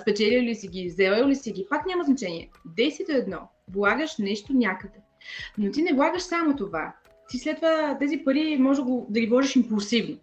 Спечелил 0.00 0.42
ли 0.42 0.54
си 0.54 0.68
ги? 0.68 0.88
Взел 0.88 1.28
ли 1.28 1.36
си 1.36 1.52
ги? 1.52 1.66
Пак 1.70 1.86
няма 1.86 2.04
значение. 2.04 2.50
Действието 2.76 3.12
е 3.12 3.16
едно. 3.16 3.38
Влагаш 3.72 4.18
нещо 4.18 4.52
някъде. 4.52 4.98
Но 5.58 5.70
ти 5.70 5.82
не 5.82 5.92
влагаш 5.92 6.22
само 6.22 6.56
това. 6.56 6.94
Ти 7.28 7.38
след 7.38 7.56
това 7.56 7.96
тези 8.00 8.18
пари 8.24 8.56
може 8.60 8.82
да 9.08 9.20
ги 9.20 9.26
вложиш 9.26 9.56
импулсивно 9.56 10.18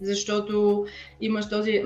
защото 0.00 0.86
имаш 1.20 1.48
този 1.48 1.82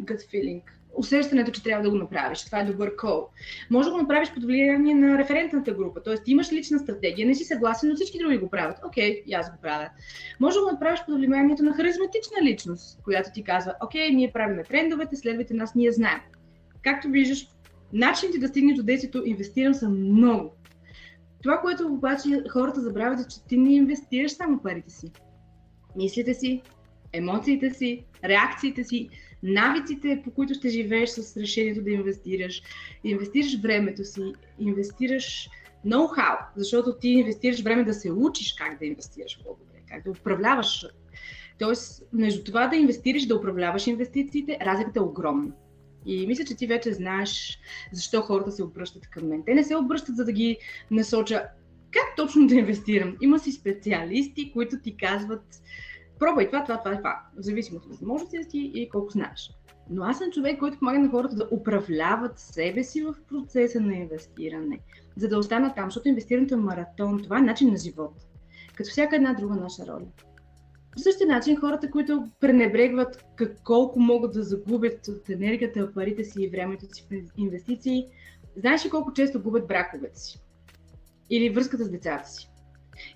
gut 0.00 0.22
feeling, 0.32 0.62
усещането, 0.94 1.50
че 1.50 1.62
трябва 1.62 1.82
да 1.82 1.90
го 1.90 1.96
направиш. 1.96 2.44
Това 2.44 2.60
е 2.60 2.64
добър 2.64 2.96
кол. 2.96 3.28
Може 3.70 3.88
да 3.88 3.92
го 3.92 4.00
направиш 4.00 4.32
под 4.34 4.44
влияние 4.44 4.94
на 4.94 5.18
референтната 5.18 5.72
група, 5.72 6.02
т.е. 6.02 6.14
имаш 6.26 6.52
лична 6.52 6.78
стратегия, 6.78 7.26
не 7.26 7.34
си 7.34 7.44
съгласен, 7.44 7.88
но 7.88 7.94
всички 7.94 8.18
други 8.18 8.38
го 8.38 8.50
правят. 8.50 8.78
Окей, 8.86 9.24
okay, 9.24 9.38
аз 9.38 9.50
го 9.50 9.56
правя. 9.62 9.88
Може 10.40 10.54
да 10.54 10.64
го 10.64 10.70
направиш 10.70 11.00
под 11.06 11.14
влиянието 11.14 11.62
на 11.62 11.74
харизматична 11.74 12.42
личност, 12.42 13.02
която 13.02 13.30
ти 13.34 13.44
казва, 13.44 13.74
окей, 13.84 14.10
ние 14.10 14.32
правиме 14.32 14.62
трендовете, 14.62 15.16
следвайте 15.16 15.54
нас, 15.54 15.74
ние 15.74 15.92
знаем. 15.92 16.20
Както 16.82 17.08
виждаш, 17.08 17.48
начините 17.92 18.38
да 18.38 18.48
стигнеш 18.48 18.76
до 18.76 18.82
действието 18.82 19.22
инвестирам 19.26 19.74
са 19.74 19.88
много. 19.88 20.52
Това, 21.42 21.60
което 21.60 21.86
обаче 21.86 22.44
хората 22.50 22.80
забравят 22.80 23.20
е, 23.20 23.28
че 23.28 23.44
ти 23.48 23.56
не 23.56 23.74
инвестираш 23.74 24.32
само 24.32 24.62
парите 24.62 24.90
си. 24.90 25.12
Мислите 25.96 26.34
си, 26.34 26.62
емоциите 27.12 27.70
си, 27.70 28.04
реакциите 28.24 28.84
си, 28.84 29.08
навиците, 29.42 30.20
по 30.24 30.30
които 30.30 30.54
ще 30.54 30.68
живееш 30.68 31.10
с 31.10 31.36
решението 31.36 31.82
да 31.82 31.90
инвестираш. 31.90 32.62
Инвестираш 33.04 33.60
времето 33.60 34.04
си, 34.04 34.32
инвестираш 34.58 35.48
ноу-хау, 35.86 36.36
защото 36.56 36.98
ти 37.00 37.08
инвестираш 37.08 37.62
време 37.62 37.84
да 37.84 37.94
се 37.94 38.12
учиш 38.12 38.52
как 38.52 38.78
да 38.78 38.86
инвестираш 38.86 39.40
по-добре, 39.44 39.78
как 39.88 40.04
да 40.04 40.10
управляваш. 40.10 40.86
Тоест, 41.58 42.02
между 42.12 42.44
това 42.44 42.66
да 42.66 42.76
инвестираш, 42.76 43.26
да 43.26 43.36
управляваш 43.36 43.86
инвестициите, 43.86 44.58
разликата 44.62 44.98
е 44.98 45.02
огромна. 45.02 45.52
И 46.06 46.26
мисля, 46.26 46.44
че 46.44 46.56
ти 46.56 46.66
вече 46.66 46.92
знаеш 46.92 47.58
защо 47.92 48.22
хората 48.22 48.52
се 48.52 48.62
обръщат 48.62 49.10
към 49.10 49.28
мен. 49.28 49.42
Те 49.46 49.54
не 49.54 49.64
се 49.64 49.76
обръщат 49.76 50.16
за 50.16 50.24
да 50.24 50.32
ги 50.32 50.56
насоча 50.90 51.42
как 51.90 52.16
точно 52.16 52.46
да 52.46 52.54
инвестирам. 52.54 53.16
Има 53.20 53.38
си 53.38 53.52
специалисти, 53.52 54.52
които 54.52 54.80
ти 54.80 54.96
казват 54.96 55.62
пробвай 56.20 56.46
това, 56.46 56.64
това, 56.64 56.78
това, 56.78 56.96
това, 56.96 57.22
в 57.36 57.42
зависимост 57.42 57.86
от 57.86 57.92
възможностите 57.92 58.48
ти 58.48 58.70
и 58.74 58.88
колко 58.88 59.10
знаеш. 59.10 59.50
Но 59.90 60.04
аз 60.04 60.18
съм 60.18 60.30
човек, 60.30 60.58
който 60.58 60.78
помага 60.78 60.98
на 60.98 61.10
хората 61.10 61.36
да 61.36 61.48
управляват 61.50 62.38
себе 62.38 62.84
си 62.84 63.02
в 63.02 63.14
процеса 63.28 63.80
на 63.80 63.94
инвестиране, 63.94 64.78
за 65.16 65.28
да 65.28 65.38
останат 65.38 65.74
там, 65.74 65.84
защото 65.84 66.08
инвестирането 66.08 66.54
е 66.54 66.56
маратон, 66.56 67.22
това 67.22 67.38
е 67.38 67.42
начин 67.42 67.70
на 67.70 67.76
живот, 67.76 68.14
като 68.74 68.90
всяка 68.90 69.16
една 69.16 69.34
друга 69.34 69.54
наша 69.54 69.86
роля. 69.86 70.06
По 70.92 70.98
същия 70.98 71.26
начин 71.26 71.60
хората, 71.60 71.90
които 71.90 72.28
пренебрегват 72.40 73.24
колко 73.64 74.00
могат 74.00 74.32
да 74.32 74.42
загубят 74.42 75.08
от 75.08 75.28
енергията, 75.28 75.92
парите 75.94 76.24
си 76.24 76.42
и 76.42 76.48
времето 76.48 76.86
си 76.94 77.06
в 77.10 77.38
инвестиции, 77.38 78.06
знаеш 78.56 78.86
ли 78.86 78.90
колко 78.90 79.12
често 79.12 79.42
губят 79.42 79.68
браковете 79.68 80.18
си? 80.18 80.38
Или 81.30 81.50
връзката 81.50 81.84
с 81.84 81.90
децата 81.90 82.28
си? 82.28 82.50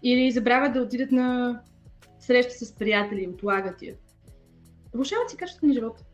Или 0.03 0.31
забравят 0.31 0.73
да 0.73 0.81
отидат 0.81 1.13
на 1.13 1.61
среща 2.27 2.65
с 2.65 2.73
приятели, 2.73 3.29
отлагат 3.29 3.83
я. 3.83 3.95
Влушават 4.95 5.31
си 5.31 5.37
качеството 5.37 5.67
на 5.67 5.73
живота. 5.73 6.05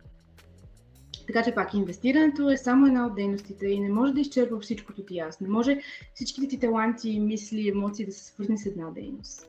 Така 1.27 1.43
че 1.45 1.55
пак 1.55 1.75
инвестирането 1.75 2.51
е 2.51 2.57
само 2.57 2.87
една 2.87 3.07
от 3.07 3.15
дейностите 3.15 3.67
и 3.67 3.81
не 3.81 3.91
може 3.91 4.13
да 4.13 4.21
изчерпва 4.21 4.61
всичкото 4.61 5.05
ти 5.05 5.19
аз. 5.19 5.41
Не 5.41 5.49
може 5.49 5.81
всичките 6.15 6.49
ти 6.49 6.59
таланти, 6.59 7.21
мисли, 7.21 7.69
емоции 7.69 8.07
да 8.07 8.13
се 8.13 8.25
свързани 8.25 8.59
с 8.59 8.67
една 8.67 8.91
дейност. 8.91 9.49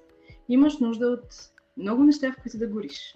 Имаш 0.50 0.78
нужда 0.80 1.08
от 1.08 1.28
много 1.78 2.04
неща, 2.04 2.32
в 2.32 2.42
които 2.42 2.58
да 2.58 2.68
гориш. 2.68 3.16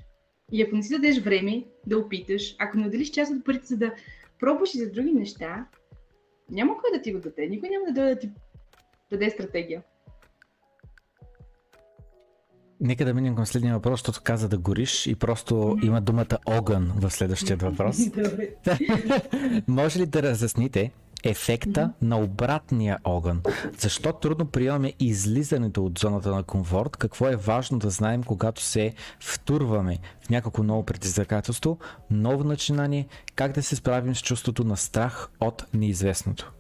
И 0.52 0.62
ако 0.62 0.76
не 0.76 0.84
си 0.84 0.94
дадеш 0.94 1.20
време 1.20 1.66
да 1.88 1.98
опиташ, 1.98 2.56
ако 2.60 2.78
не 2.78 2.88
отделиш 2.88 3.12
част 3.12 3.34
от 3.34 3.46
парите, 3.46 3.66
за 3.66 3.78
да 3.78 3.94
пробваш 4.40 4.76
и 4.76 4.78
за 4.78 4.92
други 4.92 5.12
неща, 5.12 5.68
няма 6.50 6.78
кой 6.78 6.98
да 6.98 7.02
ти 7.02 7.14
го 7.14 7.20
даде. 7.20 7.48
Никой 7.48 7.70
няма 7.70 7.86
да 7.86 7.94
дойде 7.94 8.14
да 8.14 8.20
ти 8.20 8.30
даде 9.12 9.30
стратегия. 9.30 9.84
Нека 12.86 13.06
да 13.06 13.14
минем 13.14 13.36
към 13.36 13.46
следния 13.46 13.74
въпрос, 13.74 14.00
защото 14.00 14.22
каза 14.24 14.50
да 14.50 14.58
гориш 14.58 15.08
и 15.08 15.16
просто 15.16 15.78
има 15.84 16.02
думата 16.02 16.38
огън 16.46 16.92
в 16.96 17.12
следващия 17.12 17.58
въпрос. 17.58 17.98
Може 19.68 20.00
ли 20.00 20.06
да 20.06 20.24
разясните 20.24 20.92
ефекта 21.24 21.92
на 22.02 22.20
обратния 22.20 23.00
огън? 23.04 23.42
Защо 23.80 24.14
трудно 24.14 24.46
приемаме 24.46 24.94
излизането 25.00 25.86
от 25.86 26.00
зоната 26.00 26.36
на 26.36 26.44
комфорт? 26.44 26.98
Какво 26.98 27.28
е 27.28 27.36
важно 27.36 27.80
да 27.80 27.90
знаем, 27.90 28.24
когато 28.24 28.62
се 28.62 28.94
втурваме 29.20 29.98
в 30.26 30.30
някакво 30.30 30.64
ново 30.64 30.86
предизвикателство, 30.86 31.78
ново 32.12 32.44
начинание, 32.44 33.08
как 33.36 33.52
да 33.52 33.64
се 33.64 33.76
справим 33.76 34.16
с 34.16 34.22
чувството 34.22 34.64
на 34.64 34.78
страх 34.78 35.30
от 35.40 35.66
неизвестното? 35.74 36.54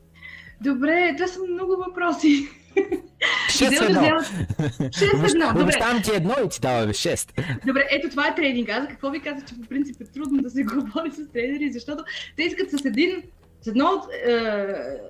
Добре, 0.61 1.13
това 1.17 1.27
са 1.27 1.39
много 1.53 1.75
въпроси. 1.87 2.47
6-1. 3.49 4.25
6-1. 4.69 5.61
Обещавам 5.61 6.01
ти 6.01 6.11
едно 6.15 6.33
и 6.45 6.49
ти 6.49 6.61
даваме 6.61 6.93
6. 6.93 7.65
Добре, 7.65 7.87
ето 7.91 8.09
това 8.09 8.27
е 8.27 8.35
тренинг. 8.35 8.69
Аз 8.69 8.87
какво 8.87 9.09
ви 9.09 9.19
казах, 9.19 9.45
че 9.45 9.55
по 9.61 9.67
принцип 9.67 10.01
е 10.01 10.05
трудно 10.05 10.41
да 10.41 10.49
се 10.49 10.63
говори 10.75 11.11
с 11.11 11.31
тренери, 11.33 11.71
защото 11.71 12.03
те 12.37 12.43
искат 12.43 12.71
с 12.71 12.85
един, 12.85 13.23
с 13.61 13.67
едно, 13.67 13.89
е, 14.27 14.33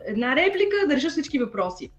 една 0.07 0.35
реплика 0.35 0.87
да 0.87 0.95
решат 0.95 1.11
всички 1.11 1.39
въпроси. 1.39 1.89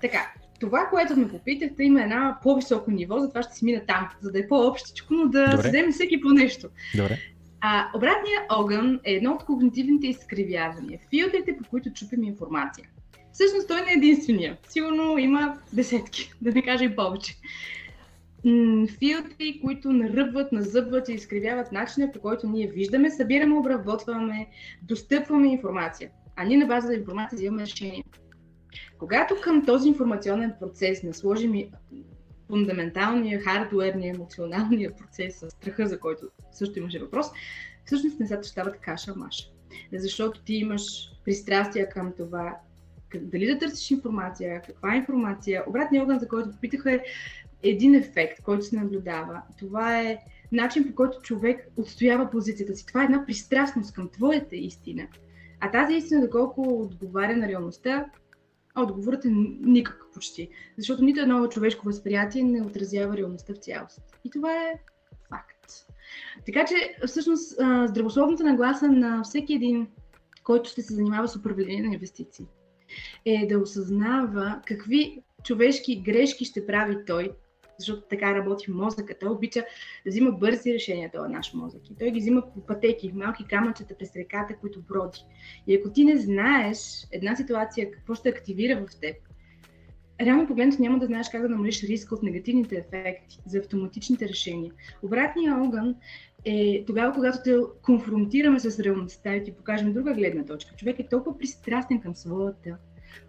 Така, 0.00 0.32
това, 0.60 0.88
което 0.90 1.16
ме 1.16 1.28
попитахте, 1.28 1.82
има 1.82 2.02
една 2.02 2.38
по-високо 2.42 2.90
ниво, 2.90 3.18
затова 3.18 3.42
ще 3.42 3.54
си 3.54 3.64
мина 3.64 3.80
там, 3.88 4.08
за 4.20 4.32
да 4.32 4.38
е 4.38 4.48
по-общичко, 4.48 5.14
но 5.14 5.28
да 5.28 5.50
Добре. 5.50 5.68
вземе 5.68 5.92
всеки 5.92 6.20
по 6.20 6.28
нещо. 6.28 6.68
Добре. 6.96 7.18
А, 7.60 7.86
обратният 7.94 8.44
огън 8.50 9.00
е 9.04 9.12
едно 9.12 9.32
от 9.32 9.44
когнитивните 9.44 10.06
изкривявания, 10.06 10.98
филтрите, 11.10 11.56
по 11.56 11.68
които 11.70 11.92
чупим 11.92 12.22
информация. 12.22 12.84
Всъщност 13.32 13.68
той 13.68 13.80
не 13.80 13.90
е 13.90 13.94
единствения. 13.94 14.58
Сигурно 14.68 15.18
има 15.18 15.58
десетки, 15.72 16.32
да 16.40 16.52
не 16.52 16.62
кажа 16.62 16.84
и 16.84 16.96
повече. 16.96 17.36
Филтри, 18.98 19.60
които 19.64 19.92
наръбват, 19.92 20.52
назъбват 20.52 21.08
и 21.08 21.12
изкривяват 21.12 21.72
начина, 21.72 22.12
по 22.12 22.20
който 22.20 22.48
ние 22.48 22.66
виждаме, 22.66 23.10
събираме, 23.10 23.58
обработваме, 23.58 24.46
достъпваме 24.82 25.52
информация. 25.52 26.10
А 26.36 26.44
ние 26.44 26.56
на 26.56 26.66
база 26.66 26.88
на 26.88 26.94
информация 26.94 27.36
взимаме 27.36 27.62
решение. 27.62 28.04
Когато 28.98 29.40
към 29.40 29.66
този 29.66 29.88
информационен 29.88 30.52
процес 30.60 31.02
насложим 31.02 31.54
фундаменталния, 32.48 33.40
хардуерния, 33.40 34.14
емоционалния 34.14 34.96
процес 34.96 35.38
с 35.38 35.50
страха, 35.50 35.88
за 35.88 36.00
който 36.00 36.26
също 36.52 36.78
имаше 36.78 36.98
въпрос, 36.98 37.26
всъщност 37.84 38.20
нещата 38.20 38.48
стават 38.48 38.80
каша-маша. 38.80 39.48
Защото 39.92 40.42
ти 40.42 40.54
имаш 40.54 40.82
пристрастия 41.24 41.88
към 41.88 42.12
това 42.16 42.56
дали 43.20 43.46
да 43.46 43.58
търсиш 43.58 43.90
информация, 43.90 44.62
каква 44.66 44.94
е 44.94 44.96
информация. 44.96 45.64
Обратният 45.66 46.04
огън, 46.04 46.18
за 46.18 46.28
който 46.28 46.50
попитаха, 46.50 46.92
е 46.92 47.02
един 47.62 47.94
ефект, 47.94 48.42
който 48.42 48.64
се 48.64 48.76
наблюдава. 48.76 49.42
Това 49.58 50.00
е 50.00 50.18
начин 50.52 50.88
по 50.88 50.94
който 50.94 51.22
човек 51.22 51.68
отстоява 51.76 52.30
позицията 52.30 52.76
си. 52.76 52.86
Това 52.86 53.02
е 53.02 53.04
една 53.04 53.26
пристрастност 53.26 53.94
към 53.94 54.08
твоята 54.08 54.56
истина. 54.56 55.06
А 55.60 55.70
тази 55.70 55.94
истина, 55.94 56.20
доколко 56.20 56.62
отговаря 56.62 57.36
на 57.36 57.48
реалността, 57.48 58.06
отговорът 58.76 59.24
е 59.24 59.28
никак 59.60 60.06
почти. 60.14 60.48
Защото 60.78 61.04
нито 61.04 61.20
едно 61.20 61.48
човешко 61.48 61.84
възприятие 61.84 62.42
не 62.42 62.62
отразява 62.62 63.16
реалността 63.16 63.54
в 63.54 63.58
цялост. 63.58 64.02
И 64.24 64.30
това 64.30 64.52
е 64.52 64.78
факт. 65.28 65.86
Така 66.46 66.64
че, 66.64 66.74
всъщност, 67.06 67.52
здравословната 67.88 68.44
нагласа 68.44 68.88
на 68.88 69.22
всеки 69.22 69.54
един, 69.54 69.88
който 70.44 70.70
ще 70.70 70.82
се 70.82 70.94
занимава 70.94 71.28
с 71.28 71.36
управление 71.36 71.82
на 71.82 71.94
инвестиции, 71.94 72.46
е 73.24 73.46
да 73.46 73.58
осъзнава 73.58 74.60
какви 74.66 75.22
човешки 75.44 76.02
грешки 76.02 76.44
ще 76.44 76.66
прави 76.66 76.96
той, 77.06 77.30
защото 77.78 78.02
така 78.10 78.34
работи 78.34 78.70
мозъка. 78.70 79.14
Той 79.20 79.30
обича 79.30 79.60
да 80.04 80.10
взима 80.10 80.32
бързи 80.32 80.74
решения, 80.74 81.10
този 81.12 81.32
наш 81.32 81.54
мозък. 81.54 81.90
И 81.90 81.96
той 81.98 82.10
ги 82.10 82.20
взима 82.20 82.42
по 82.54 82.66
пътеки, 82.66 83.12
малки 83.14 83.44
камъчета 83.44 83.94
през 83.98 84.16
реката, 84.16 84.56
които 84.56 84.82
броди. 84.82 85.18
И 85.66 85.74
ако 85.76 85.90
ти 85.90 86.04
не 86.04 86.16
знаеш 86.16 86.78
една 87.12 87.36
ситуация, 87.36 87.90
какво 87.90 88.14
ще 88.14 88.28
активира 88.28 88.76
в 88.76 89.00
теб, 89.00 89.16
реално 90.20 90.46
погледнато 90.46 90.82
няма 90.82 90.98
да 90.98 91.06
знаеш 91.06 91.28
как 91.30 91.42
да 91.42 91.48
намалиш 91.48 91.82
риска 91.82 92.14
от 92.14 92.22
негативните 92.22 92.76
ефекти 92.76 93.38
за 93.46 93.58
автоматичните 93.58 94.28
решения. 94.28 94.72
Обратният 95.02 95.66
огън 95.66 95.94
е 96.44 96.84
тогава, 96.86 97.14
когато 97.14 97.38
те 97.44 97.56
конфронтираме 97.82 98.60
с 98.60 98.80
реалността 98.80 99.36
и 99.36 99.44
ти 99.44 99.52
покажем 99.52 99.92
друга 99.92 100.14
гледна 100.14 100.44
точка. 100.44 100.74
Човек 100.76 100.98
е 100.98 101.08
толкова 101.08 101.38
пристрастен 101.38 102.00
към 102.00 102.14
своята, 102.14 102.76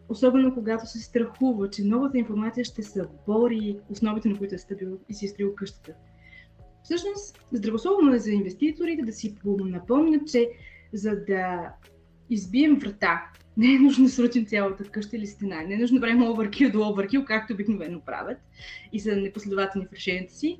особено 0.09 0.53
когато 0.53 0.85
се 0.85 0.99
страхува, 0.99 1.69
че 1.69 1.83
новата 1.83 2.17
информация 2.17 2.65
ще 2.65 2.83
събори 2.83 3.77
основите, 3.89 4.29
на 4.29 4.37
които 4.37 4.55
е 4.55 4.57
стъпил 4.57 4.99
и 5.09 5.13
си 5.13 5.25
е 5.25 5.29
строил 5.29 5.55
къщата. 5.55 5.93
Всъщност, 6.83 7.39
здравословно 7.51 8.13
е 8.13 8.19
за 8.19 8.31
инвеститорите 8.31 9.05
да 9.05 9.13
си 9.13 9.35
напомнят, 9.45 10.27
че 10.27 10.49
за 10.93 11.15
да 11.27 11.73
избием 12.29 12.75
врата, 12.75 13.21
не 13.57 13.75
е 13.75 13.79
нужно 13.79 14.05
да 14.05 14.11
срутим 14.11 14.45
цялата 14.45 14.83
къща 14.83 15.17
или 15.17 15.27
стена, 15.27 15.61
не 15.61 15.73
е 15.73 15.77
нужно 15.77 15.95
да 15.95 16.01
правим 16.01 16.21
overkill 16.21 16.71
до 16.71 16.77
overkill, 16.77 17.25
както 17.25 17.53
обикновено 17.53 18.01
правят 18.01 18.37
и 18.93 18.99
са 18.99 19.15
непоследователни 19.15 19.87
в 19.87 19.93
решенията 19.93 20.33
си, 20.33 20.59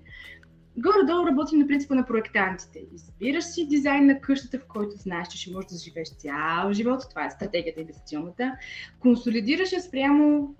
горе-долу 0.78 1.28
работим 1.28 1.60
на 1.60 1.68
принципа 1.68 1.96
на 1.96 2.06
проектантите. 2.06 2.80
Избираш 2.94 3.44
си 3.44 3.68
дизайн 3.68 4.06
на 4.06 4.22
къщата, 4.22 4.60
в 4.60 4.68
който 4.68 4.96
знаеш, 4.96 5.28
че 5.28 5.38
ще 5.38 5.52
можеш 5.52 5.72
да 5.72 5.78
живееш 5.78 6.10
цял 6.10 6.74
живот. 6.74 7.06
Това 7.10 7.26
е 7.26 7.32
стратегията 7.32 7.82
инвестиционната. 7.82 8.52
Консолидираш 9.00 9.72
я 9.72 9.82
спрямо 9.82 10.56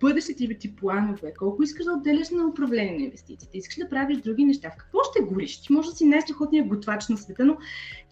бъдещите 0.00 0.58
ти 0.58 0.76
планове, 0.76 1.34
колко 1.38 1.62
искаш 1.62 1.84
да 1.84 1.92
отделяш 1.92 2.30
на 2.30 2.46
управление 2.46 2.96
на 2.96 3.04
инвестициите, 3.04 3.58
искаш 3.58 3.76
да 3.76 3.88
правиш 3.88 4.18
други 4.18 4.44
неща, 4.44 4.70
в 4.70 4.76
какво 4.76 4.98
ще 5.02 5.22
гориш? 5.22 5.62
Ти 5.62 5.72
може 5.72 5.90
да 5.90 5.96
си 5.96 6.04
най-страхотният 6.04 6.68
готвач 6.68 7.08
на 7.08 7.16
света, 7.16 7.44
но 7.44 7.56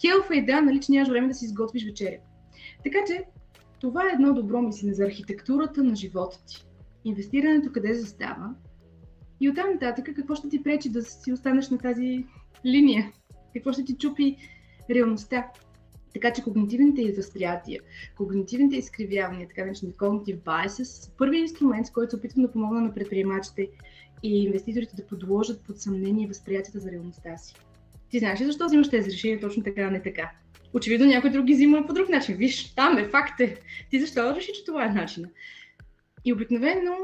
келфа 0.01 0.37
е 0.37 0.43
да, 0.43 0.61
нали, 0.61 0.81
че 0.81 0.93
нямаш 0.93 1.09
време 1.09 1.29
да 1.29 1.35
си 1.35 1.45
изготвиш 1.45 1.85
вечеря. 1.85 2.19
Така 2.85 2.99
че, 3.07 3.25
това 3.81 4.03
е 4.03 4.15
едно 4.15 4.35
добро 4.35 4.63
мислене 4.63 4.95
за 4.95 5.05
архитектурата 5.05 5.83
на 5.85 5.97
живота 5.97 6.45
ти. 6.47 6.67
Инвестирането 7.05 7.73
къде 7.73 7.95
застава, 7.95 8.55
и 9.41 9.49
оттам 9.49 9.71
нататък, 9.71 10.11
какво 10.17 10.35
ще 10.35 10.49
ти 10.49 10.63
пречи 10.63 10.89
да 10.89 11.03
си 11.03 11.33
останеш 11.33 11.71
на 11.71 11.79
тази 11.79 12.25
линия? 12.67 13.13
Какво 13.55 13.73
ще 13.73 13.85
ти 13.85 13.97
чупи 13.97 14.37
реалността? 14.91 15.47
Така 16.15 16.33
че 16.33 16.43
когнитивните 16.43 17.13
възприятия, 17.17 17.81
когнитивните 18.17 18.77
изкривявания, 18.77 19.49
така 19.49 19.65
наречените 19.65 19.99
cognitive 19.99 20.39
biases, 20.39 20.83
са 20.83 21.11
първият 21.19 21.51
инструмент, 21.51 21.87
с 21.87 21.91
който 21.91 22.11
се 22.11 22.17
опитвам 22.17 22.43
да 22.43 22.53
помогна 22.53 22.81
на 22.81 22.95
предприемачите 22.95 23.69
и 24.23 24.45
инвеститорите 24.45 24.97
да 24.97 25.07
подложат 25.07 25.65
под 25.67 25.81
съмнение 25.81 26.27
възприятията 26.27 26.79
за 26.79 26.91
реалността 26.91 27.37
си. 27.37 27.55
Ти 28.11 28.19
знаеш 28.19 28.41
ли 28.41 28.45
защо 28.45 28.67
взимаш 28.67 28.91
тези 28.91 29.11
решения 29.11 29.41
точно 29.41 29.63
така, 29.63 29.83
а 29.83 29.91
не 29.91 30.03
така? 30.03 30.31
Очевидно 30.73 31.07
някой 31.07 31.31
друг 31.31 31.45
ги 31.45 31.55
взима 31.55 31.87
по 31.87 31.93
друг 31.93 32.09
начин. 32.09 32.37
Виж, 32.37 32.75
там 32.75 32.99
е, 32.99 33.09
факт 33.09 33.41
е. 33.41 33.61
Ти 33.91 34.01
защо 34.01 34.35
реши, 34.37 34.53
че 34.53 34.65
това 34.65 34.85
е 34.85 34.93
начина? 34.93 35.29
И 36.25 36.33
обикновено 36.33 36.97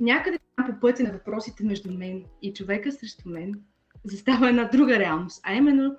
някъде 0.00 0.38
по 0.66 0.80
пътя 0.80 1.02
на 1.02 1.12
въпросите 1.12 1.64
между 1.64 1.92
мен 1.92 2.24
и 2.42 2.52
човека 2.52 2.92
срещу 2.92 3.28
мен 3.28 3.54
застава 4.04 4.48
една 4.48 4.64
друга 4.64 4.98
реалност, 4.98 5.40
а 5.44 5.54
именно, 5.54 5.96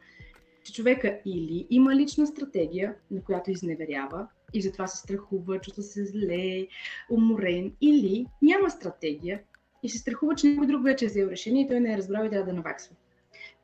че 0.63 0.73
човека 0.73 1.19
или 1.25 1.67
има 1.69 1.95
лична 1.95 2.27
стратегия, 2.27 2.95
на 3.11 3.23
която 3.23 3.51
изневерява 3.51 4.27
и 4.53 4.61
затова 4.61 4.87
се 4.87 4.97
страхува, 4.97 5.59
чувства 5.59 5.83
се 5.83 6.05
зле, 6.05 6.67
уморен, 7.09 7.73
или 7.81 8.25
няма 8.41 8.69
стратегия 8.69 9.41
и 9.83 9.89
се 9.89 9.97
страхува, 9.97 10.35
че 10.35 10.47
някой 10.47 10.67
друг 10.67 10.83
вече 10.83 11.05
е 11.05 11.07
взел 11.07 11.27
решение 11.27 11.63
и 11.63 11.67
той 11.67 11.79
не 11.79 11.93
е 11.93 11.97
разбрал 11.97 12.25
и 12.25 12.29
трябва 12.29 12.45
да 12.45 12.53
наваксва. 12.53 12.95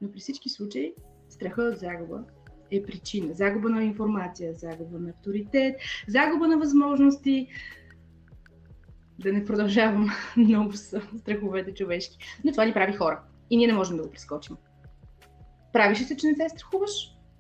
Но 0.02 0.12
при 0.12 0.20
всички 0.20 0.50
случаи 0.50 0.94
страха 1.30 1.62
от 1.62 1.78
загуба 1.78 2.24
е 2.72 2.84
причина. 2.84 3.34
Загуба 3.34 3.70
на 3.70 3.84
информация, 3.84 4.54
загуба 4.54 5.00
на 5.00 5.10
авторитет, 5.10 5.76
загуба 6.08 6.48
на 6.48 6.58
възможности. 6.58 7.48
Да 9.20 9.34
не 9.34 9.46
продължавам 9.46 10.10
много 10.38 10.74
с 10.74 11.02
страховете 11.20 11.74
човешки. 11.74 12.18
Но 12.44 12.52
това 12.52 12.66
ни 12.66 12.74
прави 12.74 12.94
хора. 12.94 13.20
И 13.50 13.58
ние 13.58 13.68
не 13.68 13.74
можем 13.74 13.98
да 13.98 14.04
го 14.04 14.12
прескочим. 14.12 14.56
Правиш 15.74 16.00
ли 16.02 16.04
се, 16.04 16.18
че 16.18 16.28
не 16.28 16.36
се 16.36 16.50
страхуваш? 16.50 16.92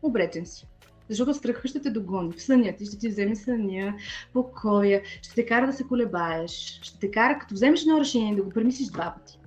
Обречен 0.01 0.45
си. 0.45 0.67
Защото 1.09 1.33
страхът 1.33 1.69
ще 1.69 1.81
те 1.81 1.89
догони 1.89 2.31
в 2.31 2.41
съня 2.41 2.75
ти, 2.77 2.85
ще 2.85 2.97
ти 2.97 3.09
вземе 3.09 3.35
съня, 3.35 3.95
покоя, 4.33 5.01
ще 5.21 5.35
те 5.35 5.45
кара 5.45 5.65
да 5.65 5.73
се 5.73 5.83
колебаеш, 5.83 6.79
ще 6.83 6.99
те 6.99 7.11
кара, 7.11 7.39
като 7.39 7.53
вземеш 7.53 7.81
едно 7.81 7.99
решение, 7.99 8.35
да 8.35 8.43
го 8.43 8.49
премислиш 8.49 8.87
два 8.87 9.15
пъти. 9.17 9.39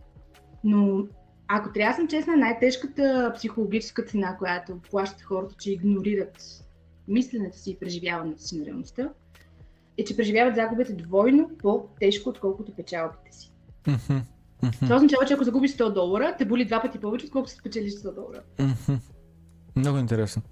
Но 0.65 1.07
ако 1.49 1.73
трябва 1.73 1.93
да 1.93 1.97
съм 1.97 2.09
честна, 2.09 2.37
най-тежката 2.37 3.33
психологическа 3.37 4.05
цена, 4.05 4.37
която 4.37 4.81
плащат 4.91 5.23
хората, 5.23 5.55
че 5.59 5.73
игнорират 5.73 6.65
мисленето 7.09 7.59
си 7.59 7.71
и 7.71 7.77
преживяването 7.77 8.43
си 8.43 8.59
на 8.59 8.67
реалността, 8.67 9.11
е, 9.99 10.05
че 10.05 10.17
преживяват 10.17 10.55
загубите 10.55 10.93
двойно 10.93 11.51
по-тежко, 11.59 12.31
отколкото 12.31 12.73
печалбите 12.73 13.37
си. 13.37 13.53
Това 14.81 14.97
означава, 14.97 15.27
че 15.27 15.35
ако 15.35 15.45
загубиш 15.45 15.71
100 15.71 15.93
долара, 15.93 16.35
те 16.39 16.45
боли 16.45 16.65
два 16.65 16.83
пъти 16.83 16.99
повече, 16.99 17.27
отколкото 17.27 17.53
спечелиш 17.53 17.93
100 17.93 18.15
долара. 18.15 18.43
мгм. 18.61 18.99
Много 19.77 19.99
интересно. 19.99 20.43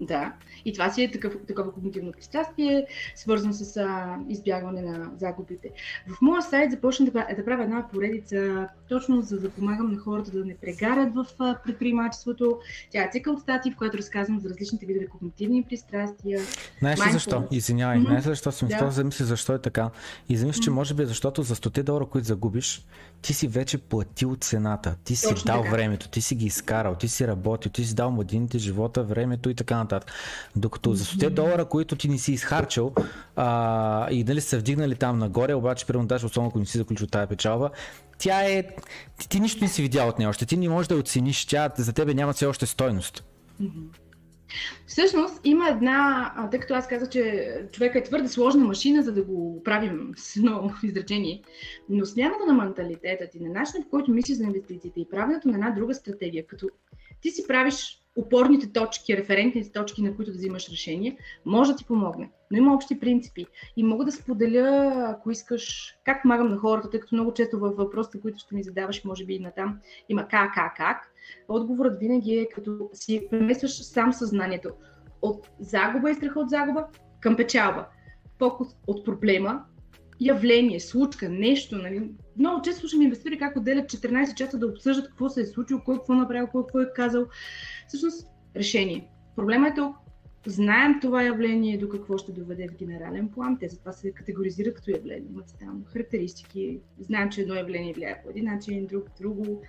Да, 0.00 0.32
и 0.64 0.72
това 0.72 0.90
си 0.90 1.02
е 1.02 1.10
такъв, 1.10 1.36
такова 1.46 1.72
когнитивно 1.72 2.12
пристрастие, 2.12 2.86
свързано 3.14 3.52
с 3.52 3.76
а, 3.76 4.16
избягване 4.28 4.82
на 4.82 5.10
загубите. 5.18 5.70
В 6.08 6.22
моя 6.22 6.42
сайт 6.42 6.70
започна 6.70 7.06
да, 7.06 7.26
да 7.36 7.44
правя 7.44 7.62
една 7.62 7.88
поредица, 7.92 8.68
точно 8.88 9.22
за 9.22 9.40
да 9.40 9.50
помагам 9.50 9.92
на 9.92 9.98
хората 9.98 10.30
да 10.30 10.44
не 10.44 10.56
прегарят 10.56 11.14
в 11.14 11.26
а, 11.38 11.58
предприемачеството. 11.64 12.58
Тя 12.90 13.02
е 13.02 13.08
цикъл 13.12 13.34
от 13.34 13.40
статии, 13.40 13.72
в 13.72 13.76
която 13.76 13.98
разказвам 13.98 14.40
за 14.40 14.48
различните 14.48 14.86
видове 14.86 15.06
когнитивни 15.06 15.62
пристрастия. 15.62 16.40
Знаеш 16.78 17.06
ли 17.06 17.12
защо? 17.12 17.44
Извинявай, 17.50 18.00
знаеш 18.00 18.24
ли 18.26 18.28
защо 18.28 18.52
съм 18.52 18.68
Да. 18.68 18.90
замисли 18.90 19.24
защо 19.24 19.54
е 19.54 19.58
така? 19.58 19.90
И 20.28 20.36
замисля, 20.36 20.62
че 20.62 20.70
може 20.70 20.94
би 20.94 21.02
е 21.02 21.06
защото 21.06 21.42
за 21.42 21.56
100 21.56 21.82
долара, 21.82 22.06
които 22.06 22.26
загубиш, 22.26 22.86
ти 23.22 23.34
си 23.34 23.48
вече 23.48 23.78
платил 23.78 24.36
цената, 24.40 24.96
ти 25.04 25.16
си 25.16 25.28
Точно 25.28 25.46
дал 25.46 25.62
така. 25.62 25.70
времето, 25.70 26.08
ти 26.08 26.20
си 26.20 26.34
ги 26.34 26.46
изкарал, 26.46 26.94
ти 26.94 27.08
си 27.08 27.26
работил, 27.26 27.72
ти 27.72 27.84
си 27.84 27.94
дал 27.94 28.10
младините 28.10 28.58
живота, 28.58 29.02
времето 29.02 29.50
и 29.50 29.54
така 29.54 29.85
нататък. 29.86 30.12
Докато 30.56 30.94
за 30.94 31.04
100 31.04 31.30
долара, 31.30 31.64
които 31.64 31.96
ти 31.96 32.08
не 32.08 32.18
си 32.18 32.32
изхарчил 32.32 32.92
а, 33.36 34.10
и 34.10 34.24
дали 34.24 34.40
са 34.40 34.58
вдигнали 34.58 34.94
там 34.94 35.18
нагоре, 35.18 35.54
обаче 35.54 35.86
примерно 35.86 36.08
даже 36.08 36.26
особено 36.26 36.48
ако 36.48 36.58
не 36.58 36.66
си 36.66 36.78
заключил 36.78 37.06
тая 37.06 37.26
печалба, 37.26 37.70
тя 38.18 38.42
е... 38.42 38.62
Ти, 39.18 39.28
ти 39.28 39.40
нищо 39.40 39.64
не 39.64 39.70
си 39.70 39.82
видял 39.82 40.08
от 40.08 40.18
нея 40.18 40.30
още, 40.30 40.46
ти 40.46 40.56
не 40.56 40.68
можеш 40.68 40.88
да 40.88 40.96
оцениш, 40.96 41.46
тя 41.46 41.70
за 41.76 41.92
тебе 41.92 42.14
няма 42.14 42.32
все 42.32 42.46
още 42.46 42.66
стойност. 42.66 43.24
Всъщност 44.86 45.40
има 45.44 45.68
една, 45.68 46.48
тъй 46.50 46.60
като 46.60 46.74
аз 46.74 46.88
казах, 46.88 47.08
че 47.08 47.52
човека 47.72 47.98
е 47.98 48.02
твърде 48.02 48.28
сложна 48.28 48.64
машина, 48.64 49.02
за 49.02 49.12
да 49.12 49.22
го 49.22 49.62
правим 49.64 50.12
с 50.16 50.36
едно 50.36 50.72
изречение, 50.82 51.42
но 51.88 52.06
смяната 52.06 52.46
на 52.46 52.52
менталитета 52.52 53.30
ти, 53.30 53.40
на 53.40 53.48
начина 53.48 53.84
по 53.84 53.90
който 53.90 54.10
мислиш 54.10 54.36
за 54.36 54.44
инвестициите 54.44 55.00
и 55.00 55.08
правенето 55.08 55.48
на 55.48 55.54
една 55.54 55.70
друга 55.70 55.94
стратегия, 55.94 56.46
като 56.46 56.68
ти 57.20 57.30
си 57.30 57.46
правиш 57.46 58.05
опорните 58.16 58.72
точки, 58.72 59.16
референтните 59.16 59.72
точки, 59.72 60.02
на 60.02 60.16
които 60.16 60.32
да 60.32 60.38
взимаш 60.38 60.68
решение, 60.68 61.16
може 61.44 61.72
да 61.72 61.76
ти 61.76 61.84
помогне. 61.84 62.30
Но 62.50 62.58
има 62.58 62.74
общи 62.74 63.00
принципи. 63.00 63.46
И 63.76 63.82
мога 63.82 64.04
да 64.04 64.12
споделя, 64.12 64.92
ако 65.08 65.30
искаш, 65.30 65.94
как 66.04 66.22
помагам 66.22 66.48
на 66.48 66.56
хората, 66.56 66.90
тъй 66.90 67.00
като 67.00 67.14
много 67.14 67.34
често 67.34 67.58
във 67.58 67.76
въпросите, 67.76 68.20
които 68.20 68.38
ще 68.38 68.54
ми 68.54 68.62
задаваш, 68.62 69.04
може 69.04 69.24
би 69.24 69.34
и 69.34 69.38
натам, 69.38 69.78
има 70.08 70.28
как, 70.28 70.54
как, 70.54 70.76
как. 70.76 71.12
Отговорът 71.48 71.98
винаги 71.98 72.34
е 72.34 72.48
като 72.48 72.90
си 72.92 73.26
преместваш 73.30 73.82
сам 73.82 74.12
съзнанието 74.12 74.70
от 75.22 75.50
загуба 75.60 76.10
и 76.10 76.14
страха 76.14 76.40
от 76.40 76.50
загуба 76.50 76.86
към 77.20 77.36
печалба. 77.36 77.86
Фокус 78.38 78.68
от 78.86 79.04
проблема, 79.04 79.64
явление, 80.20 80.80
случка, 80.80 81.28
нещо. 81.28 81.76
Нали? 81.76 82.10
Много 82.38 82.62
често 82.62 82.80
слушам 82.80 83.02
инвеститори 83.02 83.38
как 83.38 83.56
отделят 83.56 83.92
14 83.92 84.34
часа 84.34 84.58
да 84.58 84.66
обсъждат 84.66 85.08
какво 85.08 85.28
се 85.28 85.40
е 85.40 85.46
случило, 85.46 85.80
кой 85.84 85.96
какво 85.96 86.12
е 86.12 86.16
направил, 86.16 86.46
кой 86.46 86.62
какво 86.62 86.80
е 86.80 86.92
казал. 86.94 87.26
Всъщност, 87.88 88.28
решение. 88.56 89.08
Проблема 89.36 89.68
е 89.68 89.74
тук. 89.74 89.96
Знаем 90.46 90.98
това 91.00 91.22
явление 91.22 91.78
до 91.78 91.88
какво 91.88 92.18
ще 92.18 92.32
доведе 92.32 92.68
в 92.68 92.76
генерален 92.76 93.28
план. 93.28 93.58
Те 93.58 93.68
затова 93.68 93.92
се 93.92 94.12
категоризират 94.12 94.74
като 94.74 94.90
явление. 94.90 95.28
Имат 95.30 95.54
там 95.60 95.84
характеристики. 95.86 96.80
Знаем, 96.98 97.30
че 97.30 97.40
едно 97.40 97.54
явление 97.54 97.92
влияе 97.92 98.22
по 98.24 98.30
един 98.30 98.44
начин, 98.44 98.86
друг 98.86 99.04
друго. 99.20 99.62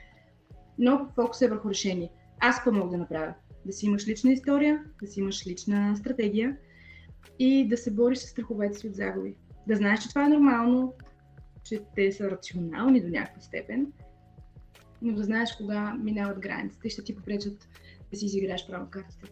Но 0.78 1.08
фокус 1.16 1.42
е 1.42 1.48
върху 1.48 1.70
решение. 1.70 2.12
Аз 2.40 2.56
какво 2.56 2.72
мога 2.72 2.92
да 2.92 2.98
направя? 2.98 3.34
Да 3.66 3.74
си 3.74 3.86
имаш 3.86 4.08
лична 4.08 4.32
история, 4.32 4.84
да 5.02 5.08
си 5.08 5.20
имаш 5.20 5.48
лична 5.48 5.96
стратегия 5.98 6.58
и 7.40 7.68
да 7.68 7.78
се 7.78 7.92
бориш 7.92 8.18
с 8.18 8.28
страховете 8.28 8.80
си 8.80 8.88
от 8.88 8.96
загуби. 8.96 9.36
Да 9.68 9.76
знаеш, 9.76 10.00
че 10.00 10.10
това 10.10 10.26
е 10.26 10.30
нормално, 10.30 10.94
че 11.70 11.82
те 11.96 12.12
са 12.12 12.32
рационални 12.32 13.02
до 13.02 13.08
някаква 13.08 13.42
степен, 13.42 13.88
но 15.02 15.14
да 15.14 15.24
знаеш 15.24 15.56
кога 15.58 15.94
минават 15.94 16.40
границите 16.40 16.88
и 16.88 16.92
ще 16.92 17.04
ти 17.04 17.16
попречат 17.16 17.68
да 18.12 18.18
си 18.18 18.26
изиграеш 18.26 18.68
право 18.68 18.90
картите. 18.90 19.32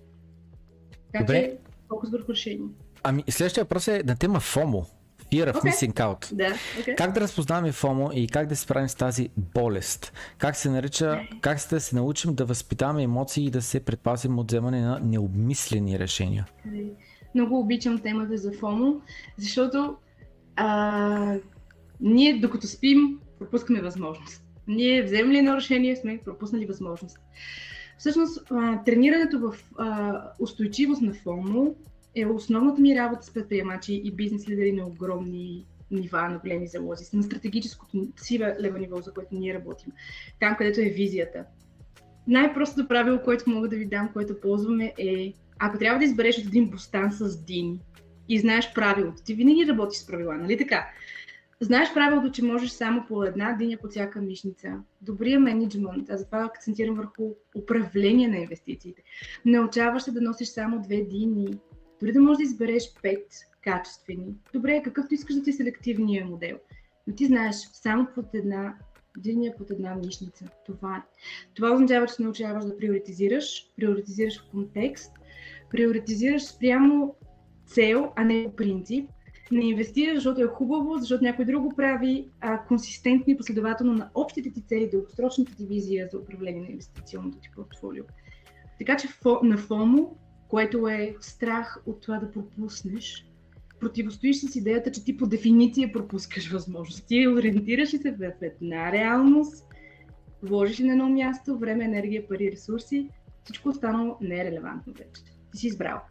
Така 1.11 1.23
Добре. 1.23 1.41
че 1.41 1.57
фокус 1.89 2.11
върху 2.11 2.31
решение. 2.31 2.67
Ами, 3.03 3.23
следващия 3.29 3.63
въпрос 3.63 3.87
е 3.87 4.03
на 4.05 4.15
тема 4.15 4.39
FOMO. 4.39 4.85
Fear 5.31 5.51
of 5.51 5.57
Окей. 5.57 5.71
Missing 5.71 5.93
Out. 5.93 6.35
Да, 6.35 6.55
окей. 6.79 6.95
Как 6.95 7.11
да 7.11 7.21
разпознаваме 7.21 7.71
FOMO 7.71 8.13
и 8.13 8.27
как 8.27 8.47
да 8.47 8.55
се 8.55 8.61
справим 8.61 8.89
с 8.89 8.95
тази 8.95 9.29
болест? 9.37 10.13
Как 10.37 10.55
се 10.55 10.69
нарича, 10.69 11.21
как 11.41 11.57
да 11.69 11.79
се 11.79 11.95
научим 11.95 12.35
да 12.35 12.45
възпитаваме 12.45 13.03
емоции 13.03 13.45
и 13.45 13.49
да 13.49 13.61
се 13.61 13.79
предпазим 13.79 14.39
от 14.39 14.51
вземане 14.51 14.81
на 14.81 14.99
необмислени 14.99 15.99
решения? 15.99 16.45
Много 17.35 17.59
обичам 17.59 17.99
темата 17.99 18.37
за 18.37 18.51
ФОМО, 18.59 19.01
защото 19.37 19.95
а, 20.55 21.35
ние 22.01 22.39
докато 22.39 22.67
спим, 22.67 23.19
пропускаме 23.39 23.81
възможност. 23.81 24.41
Ние 24.67 25.03
вземем 25.03 25.31
ли 25.31 25.37
едно 25.37 25.55
решение, 25.55 25.95
сме 25.95 26.19
пропуснали 26.25 26.65
възможност. 26.65 27.17
Всъщност, 27.97 28.47
тренирането 28.85 29.39
в 29.39 29.55
устойчивост 30.39 31.01
на 31.01 31.13
ФОМО 31.13 31.75
е 32.15 32.25
основната 32.25 32.81
ми 32.81 32.95
работа 32.95 33.25
с 33.25 33.33
предприемачи 33.33 34.01
и 34.03 34.11
бизнес 34.11 34.49
лидери 34.49 34.71
на 34.71 34.87
огромни 34.87 35.65
нива, 35.91 36.29
на 36.29 36.39
големи 36.39 36.67
залози, 36.67 37.05
на 37.13 37.23
стратегическото 37.23 38.07
сива 38.17 38.55
лево 38.61 38.77
ниво, 38.77 39.01
за 39.01 39.13
което 39.13 39.35
ние 39.35 39.53
работим. 39.53 39.91
Там, 40.39 40.55
където 40.57 40.81
е 40.81 40.89
визията. 40.89 41.45
Най-простото 42.27 42.87
правило, 42.87 43.19
което 43.23 43.49
мога 43.49 43.69
да 43.69 43.75
ви 43.75 43.85
дам, 43.85 44.09
което 44.13 44.41
ползваме 44.41 44.93
е, 44.97 45.33
ако 45.59 45.77
трябва 45.77 45.99
да 45.99 46.05
избереш 46.05 46.37
от 46.37 46.45
един 46.45 46.69
бостан 46.69 47.11
с 47.11 47.45
дини 47.45 47.79
и 48.29 48.39
знаеш 48.39 48.73
правилото, 48.73 49.23
ти 49.23 49.33
винаги 49.33 49.67
работиш 49.67 49.97
с 49.97 50.07
правила, 50.07 50.37
нали 50.37 50.57
така? 50.57 50.87
Знаеш 51.61 51.93
правилото, 51.93 52.31
че 52.31 52.43
можеш 52.43 52.71
само 52.71 53.05
по 53.07 53.23
една 53.23 53.53
диня 53.53 53.77
по 53.81 53.87
всяка 53.87 54.21
мишница. 54.21 54.73
Добрия 55.01 55.39
менеджмент, 55.39 56.09
а 56.09 56.17
затова 56.17 56.45
акцентирам 56.45 56.95
върху 56.95 57.33
управление 57.55 58.27
на 58.27 58.37
инвестициите. 58.37 59.03
Научаваш 59.45 60.03
се 60.03 60.11
да 60.11 60.21
носиш 60.21 60.47
само 60.47 60.81
две 60.81 61.01
дини. 61.01 61.59
Дори 61.99 62.11
да 62.11 62.21
можеш 62.21 62.37
да 62.37 62.43
избереш 62.43 62.83
пет 63.01 63.27
качествени. 63.61 64.35
Добре, 64.53 64.81
какъвто 64.83 65.13
искаш 65.13 65.35
да 65.35 65.43
ти 65.43 65.49
е 65.49 65.53
селективния 65.53 66.25
модел. 66.25 66.57
Но 67.07 67.15
ти 67.15 67.25
знаеш 67.25 67.55
само 67.55 68.07
под 68.15 68.25
една 68.33 68.75
диня 69.17 69.53
под 69.57 69.71
една 69.71 69.95
мишница. 69.95 70.45
Това 70.65 70.97
е. 70.97 71.01
Това 71.53 71.71
означава, 71.71 72.07
че 72.07 72.23
научаваш 72.23 72.65
да 72.65 72.77
приоритизираш, 72.77 73.67
приоритизираш 73.75 74.39
в 74.39 74.51
контекст, 74.51 75.11
приоритизираш 75.69 76.43
спрямо 76.43 77.15
цел, 77.65 78.11
а 78.15 78.23
не 78.23 78.55
принцип. 78.55 79.09
Не 79.51 79.65
инвестираш, 79.65 80.15
защото 80.15 80.41
е 80.41 80.47
хубаво, 80.47 80.97
защото 80.97 81.23
някой 81.23 81.45
друг 81.45 81.63
го 81.63 81.75
прави, 81.75 82.29
а 82.41 82.65
консистентно 82.65 83.33
и 83.33 83.37
последователно 83.37 83.93
на 83.93 84.09
общите 84.15 84.51
ти 84.51 84.61
цели, 84.61 84.89
дългосрочната 84.91 85.55
ти 85.55 85.65
визия 85.65 86.09
за 86.11 86.17
управление 86.17 86.61
на 86.61 86.67
инвестиционното 86.67 87.39
ти 87.39 87.49
портфолио. 87.55 88.03
Така 88.79 88.97
че 88.97 89.07
на 89.43 89.57
ФОМО, 89.57 90.17
което 90.47 90.87
е 90.87 91.15
страх 91.21 91.83
от 91.85 92.01
това 92.01 92.17
да 92.17 92.31
пропуснеш, 92.31 93.27
противостоиш 93.79 94.37
с 94.37 94.55
идеята, 94.55 94.91
че 94.91 95.05
ти 95.05 95.17
по 95.17 95.27
дефиниция 95.27 95.91
пропускаш 95.91 96.51
възможности, 96.51 97.27
ориентираш 97.27 97.93
ли 97.93 97.97
се 97.97 98.11
в 98.11 98.31
една 98.41 98.91
реалност, 98.91 99.65
вложиш 100.43 100.79
на 100.79 100.91
едно 100.91 101.09
място, 101.09 101.57
време, 101.57 101.85
енергия, 101.85 102.27
пари, 102.27 102.51
ресурси, 102.51 103.09
всичко 103.43 103.69
останало 103.69 104.17
не 104.21 104.41
е 104.41 104.45
релевантно 104.45 104.93
вече. 104.93 105.21
Ти 105.51 105.57
си 105.57 105.67
избрал. 105.67 106.01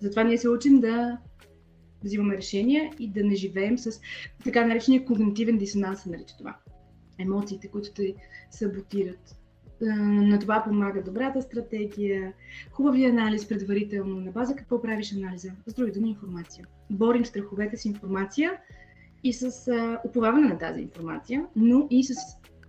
Затова 0.00 0.24
ние 0.24 0.38
се 0.38 0.48
учим 0.48 0.80
да 0.80 1.18
взимаме 2.04 2.36
решения 2.36 2.92
и 2.98 3.08
да 3.08 3.24
не 3.24 3.34
живеем 3.34 3.78
с 3.78 4.00
така 4.44 4.66
наречения 4.66 5.04
когнитивен 5.04 5.58
дисонанс, 5.58 6.02
се 6.02 6.10
нарича 6.10 6.34
това. 6.38 6.56
Емоциите, 7.18 7.68
които 7.68 7.92
те 7.92 8.14
саботират. 8.50 9.36
На 10.00 10.38
това 10.38 10.62
помага 10.64 11.02
добрата 11.02 11.42
стратегия, 11.42 12.32
хубавия 12.70 13.10
анализ 13.10 13.48
предварително, 13.48 14.20
на 14.20 14.30
база 14.30 14.56
какво 14.56 14.82
правиш 14.82 15.12
анализа, 15.12 15.52
с 15.66 15.74
други 15.74 15.92
думи 15.92 16.08
информация. 16.08 16.66
Борим 16.90 17.24
страховете 17.24 17.76
с 17.76 17.84
информация 17.84 18.52
и 19.24 19.32
с 19.32 19.72
уповаване 20.04 20.48
на 20.48 20.58
тази 20.58 20.80
информация, 20.80 21.46
но 21.56 21.86
и 21.90 22.04
с 22.04 22.14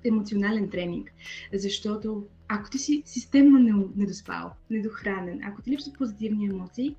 емоционален 0.04 0.70
тренинг. 0.70 1.14
Защото 1.54 2.26
ако 2.48 2.70
ти 2.70 2.78
си 2.78 3.04
системно 3.06 3.90
недоспал, 3.96 4.52
недохранен, 4.70 5.42
ако 5.44 5.62
ти 5.62 5.72
липсват 5.72 5.98
позитивни 5.98 6.46
емоции, 6.46 6.96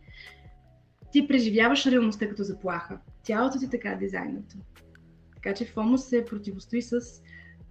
ти 1.12 1.28
преживяваш 1.28 1.86
реалността 1.86 2.28
като 2.28 2.44
заплаха. 2.44 2.98
Тялото 3.22 3.58
ти 3.58 3.70
така 3.70 3.90
е 3.90 3.96
дизайнато. 3.96 4.56
Така 5.34 5.54
че 5.54 5.74
FOMO 5.74 5.96
се 5.96 6.24
противостои 6.24 6.82
с 6.82 7.00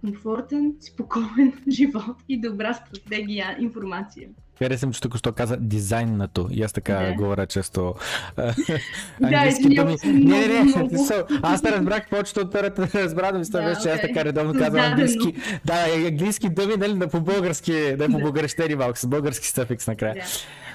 комфортен, 0.00 0.76
спокоен 0.80 1.52
живот 1.70 2.16
и 2.28 2.40
добра 2.40 2.74
стратегия, 2.74 3.56
информация. 3.60 4.28
Харесвам, 4.58 4.92
че 4.92 5.00
тук 5.00 5.16
що 5.16 5.32
каза 5.32 5.56
дизайнато. 5.56 6.48
И 6.50 6.62
аз 6.62 6.72
така 6.72 6.94
Да. 6.94 7.14
говоря 7.14 7.46
често. 7.46 7.94
Да, 9.20 9.46
извинявам 9.48 9.98
се, 9.98 10.06
много, 10.06 10.30
Не, 10.30 10.46
не, 10.46 10.64
не. 10.64 10.72
So, 10.72 11.40
аз 11.42 11.62
те 11.62 11.72
разбрах 11.72 12.10
повечето 12.10 12.40
от 12.40 12.52
първата 12.52 12.88
разбра 12.94 13.32
да 13.32 13.38
ми 13.38 13.44
става, 13.44 13.68
Да, 13.68 13.76
че 13.76 13.90
аз 13.90 14.00
така 14.00 14.24
редовно 14.24 14.54
казвам 14.58 14.84
английски. 14.84 15.34
Да, 15.64 15.86
английски 16.08 16.48
думи, 16.48 16.74
нали, 16.76 16.94
на 16.94 17.08
по-български, 17.08 17.96
да 17.96 18.08
по 18.08 18.18
българщери 18.18 18.74
малко, 18.74 18.98
с 18.98 19.06
български 19.06 19.46
стъфикс 19.48 19.86
накрая. 19.86 20.14
Да. 20.14 20.22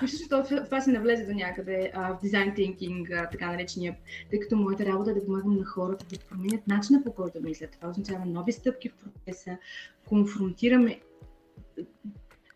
Виж, 0.01 0.11
че 0.11 0.29
това, 0.65 0.81
си 0.81 0.89
навлезе 0.89 1.25
до 1.25 1.33
някъде 1.33 1.91
а, 1.95 2.13
в 2.13 2.17
дизайн 2.23 2.55
тинкинг, 2.55 3.09
а, 3.11 3.29
така 3.29 3.51
наречения, 3.51 3.95
тъй 4.29 4.39
като 4.39 4.55
моята 4.55 4.85
работа 4.85 5.11
е 5.11 5.13
да 5.13 5.25
помагам 5.25 5.57
на 5.57 5.65
хората 5.65 6.05
да 6.05 6.19
променят 6.29 6.67
начина 6.67 7.03
по 7.03 7.11
който 7.11 7.37
мислят. 7.41 7.71
Това 7.71 7.89
означава 7.89 8.25
нови 8.25 8.51
стъпки 8.51 8.89
в 8.89 8.93
процеса, 8.95 9.57
конфронтираме 10.05 10.99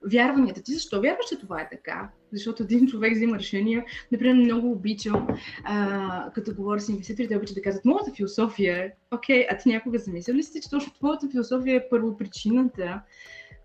вярванията. 0.06 0.64
Ти 0.64 0.74
защо 0.74 1.02
вярваш, 1.02 1.26
че 1.30 1.40
това 1.40 1.62
е 1.62 1.70
така? 1.70 2.10
Защото 2.34 2.64
един 2.64 2.88
човек 2.88 3.14
взима 3.14 3.40
решения. 3.40 3.86
Например, 4.12 4.36
много 4.36 4.72
обичам, 4.72 5.28
а, 5.64 6.32
като 6.36 6.56
говоря 6.56 6.80
с 6.80 6.90
инвеститорите, 6.90 7.38
обичат 7.38 7.56
да 7.56 7.62
казват, 7.62 7.86
моята 7.86 8.12
философия 8.14 8.78
е, 8.78 8.92
окей, 9.12 9.46
а 9.50 9.58
ти 9.58 9.70
някога 9.70 10.00
замислял 10.00 10.36
ли 10.36 10.44
си, 10.44 10.62
че 10.62 10.70
точно 10.70 10.94
твоята 10.94 11.30
философия 11.30 11.76
е 11.76 11.90
първопричината 11.90 13.02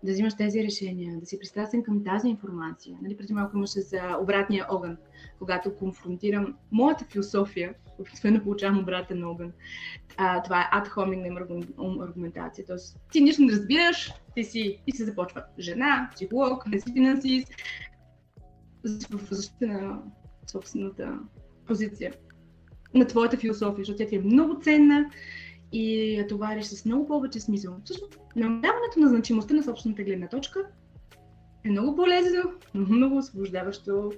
да 0.03 0.11
взимаш 0.11 0.35
тези 0.35 0.63
решения, 0.63 1.19
да 1.19 1.25
си 1.25 1.39
пристрастен 1.39 1.83
към 1.83 2.03
тази 2.03 2.27
информация. 2.27 2.97
Нали, 3.01 3.17
преди 3.17 3.33
малко 3.33 3.57
имаше 3.57 3.81
за 3.81 4.17
обратния 4.21 4.65
огън, 4.69 4.97
когато 5.39 5.75
конфронтирам 5.75 6.55
моята 6.71 7.05
философия, 7.05 7.73
обикновено 7.99 8.43
получавам 8.43 8.79
обратен 8.79 9.23
огън. 9.23 9.51
А, 10.17 10.43
това 10.43 10.61
е 10.61 10.75
ad 10.75 10.87
hominem 10.87 11.37
аргу- 11.37 12.03
аргументация. 12.03 12.65
Тоест, 12.65 12.99
ти 13.11 13.21
нищо 13.21 13.41
не 13.41 13.51
разбираш, 13.51 14.13
ти 14.35 14.43
си 14.43 14.81
и 14.87 14.91
се 14.91 15.05
започва 15.05 15.43
жена, 15.59 16.09
психолог, 16.15 16.67
не 16.67 16.79
си 16.79 16.93
финансист, 16.93 17.47
в 19.09 19.33
защита 19.35 19.67
на 19.67 20.01
собствената 20.47 21.19
позиция, 21.65 22.13
на 22.93 23.07
твоята 23.07 23.37
философия, 23.37 23.77
защото 23.77 23.97
тя 23.97 24.09
ти 24.09 24.15
е 24.15 24.19
много 24.19 24.59
ценна 24.61 25.09
и 25.71 26.13
я 26.15 26.27
товариш 26.27 26.65
с 26.65 26.85
много 26.85 27.07
повече 27.07 27.39
смисъл. 27.39 27.77
Всъщност, 27.83 28.19
намаляването 28.35 28.99
на 28.99 29.07
значимостта 29.07 29.53
на 29.53 29.63
собствената 29.63 30.03
гледна 30.03 30.27
точка 30.27 30.67
е 31.63 31.69
много 31.69 31.95
полезно, 31.95 32.51
много 32.73 33.17
освобождаващо 33.17 34.11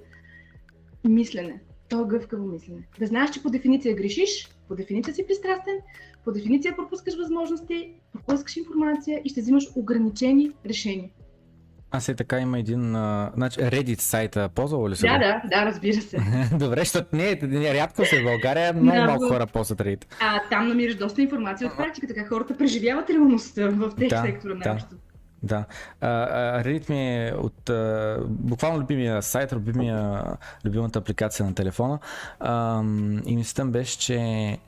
мислене. 1.08 1.60
То 1.88 2.00
е 2.00 2.08
гъвкаво 2.08 2.46
мислене. 2.46 2.82
Да 3.00 3.06
знаеш, 3.06 3.30
че 3.30 3.42
по 3.42 3.50
дефиниция 3.50 3.94
грешиш, 3.94 4.48
по 4.68 4.74
дефиниция 4.74 5.14
си 5.14 5.26
пристрастен, 5.26 5.74
по 6.24 6.32
дефиниция 6.32 6.76
пропускаш 6.76 7.16
възможности, 7.16 7.92
пропускаш 8.12 8.56
информация 8.56 9.20
и 9.24 9.28
ще 9.28 9.40
взимаш 9.40 9.64
ограничени 9.76 10.50
решения. 10.66 11.10
Аз 11.92 12.08
е 12.08 12.14
така 12.14 12.40
има 12.40 12.58
един, 12.58 12.96
а, 12.96 13.32
значи 13.34 13.60
Reddit 13.60 14.00
сайта, 14.00 14.48
ползвал 14.48 14.88
ли 14.88 14.96
се? 14.96 15.06
Да, 15.06 15.18
да, 15.18 15.42
да, 15.48 15.66
разбира 15.66 16.00
се. 16.00 16.18
Добре, 16.58 16.80
защото 16.80 17.16
не, 17.16 17.38
не, 17.42 17.74
рядко 17.74 18.04
се 18.04 18.20
в 18.20 18.24
България, 18.24 18.72
много 18.72 18.98
Да, 18.98 19.06
малко 19.06 19.28
хора 19.28 19.46
ползват 19.46 19.78
Reddit. 19.78 20.04
А 20.20 20.40
там 20.50 20.68
намираш 20.68 20.94
доста 20.94 21.22
информация 21.22 21.68
от 21.68 21.76
практиката, 21.76 22.14
как 22.14 22.28
хората 22.28 22.56
преживяват 22.56 23.10
реалността 23.10 23.68
в 23.68 23.94
тех 23.98 24.08
Да, 24.08 24.22
сектора 24.22 24.54
да. 24.54 24.58
най-общо. 24.58 24.96
Да. 25.42 25.64
Reddit 26.02 26.90
ми 26.90 27.26
е 27.26 27.34
от 27.34 27.70
буквално 28.28 28.80
любимия 28.80 29.22
сайт, 29.22 29.52
любимия, 29.52 30.24
любимата 30.64 30.98
апликация 30.98 31.46
на 31.46 31.54
телефона. 31.54 31.98
И 33.26 33.36
мислята 33.36 33.64
ми 33.64 33.72
беше, 33.72 33.98
че 33.98 34.58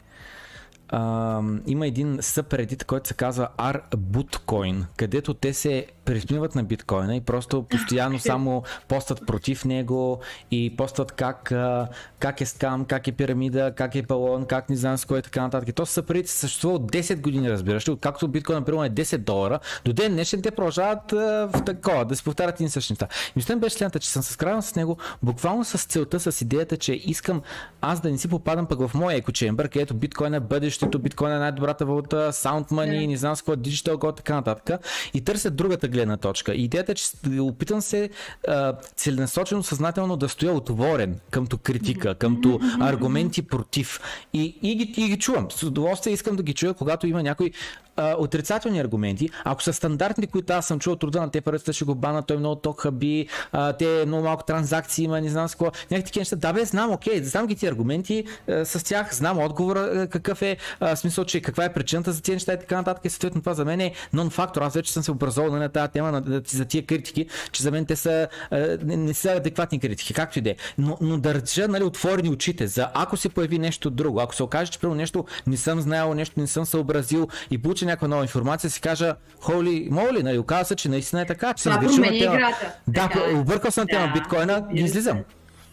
а, 0.93 1.41
има 1.67 1.87
един 1.87 2.19
съпредит, 2.21 2.85
който 2.85 3.09
се 3.09 3.15
казва 3.15 3.49
Arbutcoin, 3.59 4.85
където 4.97 5.35
те 5.35 5.55
се 5.55 5.87
присмиват 6.05 6.55
на 6.55 6.65
биткоина 6.65 7.17
и 7.17 7.21
просто 7.21 7.63
постоянно 7.63 8.19
само 8.19 8.63
постат 8.89 9.27
против 9.27 9.65
него 9.65 10.21
и 10.51 10.77
постат 10.77 11.13
как, 11.13 11.53
а, 11.53 11.89
как 12.19 12.41
е 12.41 12.47
скам, 12.47 12.85
как 12.85 13.09
е 13.09 13.13
пирамида, 13.13 13.73
как 13.77 13.95
е 13.95 14.03
балон, 14.03 14.47
как 14.47 14.71
не 14.71 14.77
знам 14.77 14.99
с 14.99 15.05
кой 15.05 15.19
и 15.19 15.23
така 15.23 15.43
нататък. 15.43 15.69
И 15.69 15.73
то 15.73 15.87
съпредит 15.87 16.29
съществува 16.29 16.75
от 16.75 16.93
10 16.93 17.21
години, 17.21 17.51
разбираш 17.51 17.89
ли, 17.89 17.93
откакто 17.93 18.29
биткоин, 18.29 18.59
например, 18.59 18.87
е 18.87 18.91
10 18.91 19.19
долара, 19.19 19.59
до 19.85 19.93
ден 19.93 20.13
днешен 20.13 20.43
те 20.43 20.51
продължават 20.51 21.13
а, 21.13 21.49
в 21.53 21.65
такова, 21.65 22.05
да 22.05 22.17
се 22.17 22.25
повтарят 22.25 22.61
и 22.61 22.69
същи 22.69 22.93
неща. 22.93 23.09
Мисля 23.37 23.57
беше 23.57 23.77
следната, 23.77 23.99
че 23.99 24.09
съм 24.09 24.23
се 24.23 24.33
скрайвал 24.33 24.63
с 24.63 24.75
него 24.75 24.97
буквално 25.23 25.65
с 25.65 25.85
целта, 25.85 26.21
с 26.21 26.41
идеята, 26.41 26.77
че 26.77 26.93
искам 26.93 27.43
аз 27.81 28.01
да 28.01 28.11
не 28.11 28.19
си 28.19 28.29
попадам 28.29 28.67
пък 28.67 28.89
в 28.89 28.95
моя 28.95 29.17
екочембър, 29.17 29.69
където 29.69 29.95
биткоин 29.95 30.35
е 30.35 30.41
бъдещето, 30.41 30.82
биткоин 30.99 31.33
е 31.33 31.39
най-добрата 31.39 31.87
валута, 31.87 32.33
sound 32.33 32.71
money, 32.71 33.01
Да. 33.01 33.07
не 33.07 33.17
знам 33.17 33.37
с 33.37 33.43
какво, 33.43 33.53
digital 33.53 33.95
gold, 33.95 34.17
така 34.17 34.35
нататък. 34.35 34.81
И 35.15 35.21
търся 35.21 35.51
другата 35.51 35.89
гледна 35.89 36.17
точка. 36.17 36.55
И 36.55 36.65
идеята 36.65 36.93
е, 36.93 36.95
че 36.95 37.11
опитам 37.41 37.81
се 37.83 38.11
а, 38.49 38.75
целенасочено, 38.97 39.63
съзнателно 39.63 40.17
да 40.17 40.29
стоя 40.29 40.53
отворен 40.53 41.21
къмто 41.31 41.59
критика, 41.59 42.15
къмто 42.15 42.61
аргументи 42.81 43.43
против. 43.43 44.01
И, 44.33 44.59
и, 44.63 44.75
ги, 44.75 44.95
и 45.03 45.09
ги 45.09 45.19
чувам. 45.19 45.51
С 45.51 45.63
удоволствие 45.63 46.13
искам 46.13 46.37
да 46.37 46.43
ги 46.43 46.55
чуя, 46.55 46.75
когато 46.75 47.07
има 47.07 47.23
някои 47.23 47.53
отрицателни 47.97 48.81
аргументи. 48.81 49.31
Ако 49.45 49.63
са 49.63 49.73
стандартни, 49.73 50.27
които 50.27 50.53
аз 50.53 50.67
съм 50.67 50.79
чул 50.79 50.93
от 50.93 51.05
рода 51.05 51.21
на 51.21 51.31
те 51.31 51.41
парите 51.41 51.73
ще 51.73 51.85
го 51.85 51.95
бана, 51.95 52.23
той 52.23 52.37
много 52.37 52.57
ток 52.57 52.81
хаби, 52.81 53.27
а, 53.53 53.73
те 53.73 54.05
много 54.07 54.25
малко 54.25 54.45
транзакции 54.45 55.05
има, 55.05 55.21
не 55.21 55.29
знам 55.29 55.49
с 55.49 55.55
какво. 55.55 55.65
Някакви 55.65 56.03
такива 56.03 56.21
неща. 56.21 56.37
Да, 56.37 56.53
бе, 56.53 56.65
знам, 56.65 56.93
окей, 56.93 57.23
знам 57.23 57.47
ги 57.47 57.57
ти 57.57 57.67
аргументи, 57.67 58.25
а, 58.49 58.65
с 58.65 58.85
тях 58.85 59.15
знам 59.15 59.39
отговора 59.39 60.09
какъв 60.11 60.43
е, 60.43 60.57
а, 60.81 60.97
смисъл, 60.97 61.25
че 61.25 61.41
каква 61.41 61.65
е 61.65 61.73
причината 61.73 62.13
за 62.13 62.23
тези 62.23 62.35
неща 62.35 62.53
и 62.53 62.59
така 62.59 62.77
нататък. 62.77 63.05
И 63.05 63.11
съответно 63.11 63.41
това 63.41 63.55
за 63.55 63.65
мен 63.65 63.81
е 63.81 63.93
нон-фактор. 64.15 64.63
Аз 64.63 64.75
вече 64.75 64.93
съм 64.93 65.03
се 65.03 65.11
образовал 65.11 65.57
на 65.57 65.69
тази 65.69 65.93
тема 65.93 66.13
на, 66.13 66.43
за 66.49 66.65
тия 66.65 66.87
критики, 66.87 67.27
че 67.53 67.63
за 67.63 67.71
мен 67.71 67.87
те 67.87 67.97
са, 67.97 68.29
а, 68.51 68.79
не, 68.85 68.97
не 68.97 69.15
са 69.15 69.31
адекватни 69.31 69.81
критики, 69.81 70.15
както 70.15 70.39
и 70.39 70.43
да 70.43 70.51
е. 70.51 70.57
Но, 70.79 70.99
но 71.01 71.19
държа 71.19 71.69
нали, 71.69 71.85
отворени 71.85 72.29
очите 72.29 72.67
за 72.67 72.89
ако 72.95 73.17
се 73.17 73.29
появи 73.29 73.59
нещо 73.59 73.91
друго, 73.91 74.21
ако 74.21 74.35
се 74.35 74.43
окаже, 74.43 74.71
че 74.71 74.87
нещо 74.87 75.25
не 75.47 75.57
съм 75.57 75.81
знаел, 75.81 76.15
нещо 76.15 76.41
не 76.41 76.47
съм 76.47 76.67
съобразил 76.67 77.29
и 77.51 77.59
получа 77.83 77.93
някаква 77.93 78.09
нова 78.09 78.23
информация, 78.23 78.71
си 78.71 78.81
кажа, 78.81 79.17
холи, 79.41 79.89
моли, 79.91 80.23
нали, 80.23 80.39
оказва 80.39 80.65
се, 80.65 80.77
че 80.77 80.89
наистина 80.89 81.23
е 81.23 81.27
така, 81.27 81.55
че 81.55 81.65
Това 81.65 81.81
променя 81.81 82.19
тема. 82.19 82.35
играта. 82.35 82.75
Да, 82.89 83.09
Така 83.09 83.39
объркал 83.41 83.71
съм 83.71 83.87
тема 83.87 84.07
Да, 84.07 84.13
биткоина, 84.13 84.53
разбира 84.53 84.73
ги 84.73 84.79
се. 84.81 84.85
излизам. 84.85 85.25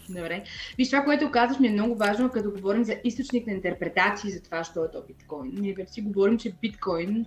Добре. 0.10 0.44
Виж, 0.78 0.90
това, 0.90 1.04
което 1.04 1.32
казваш 1.32 1.60
ми 1.60 1.68
е 1.68 1.72
много 1.72 1.96
важно, 1.96 2.30
като 2.30 2.52
говорим 2.52 2.84
за 2.84 2.96
източник 3.04 3.48
на 3.48 3.54
интерпретации 3.54 4.32
за 4.32 4.42
това, 4.42 4.64
що 4.64 4.84
е 4.84 4.92
то 4.92 5.04
биткоин. 5.08 5.52
Ние 5.54 5.74
вече 5.74 5.92
си 5.94 6.02
говорим, 6.02 6.38
че 6.38 6.54
биткоин 6.62 7.26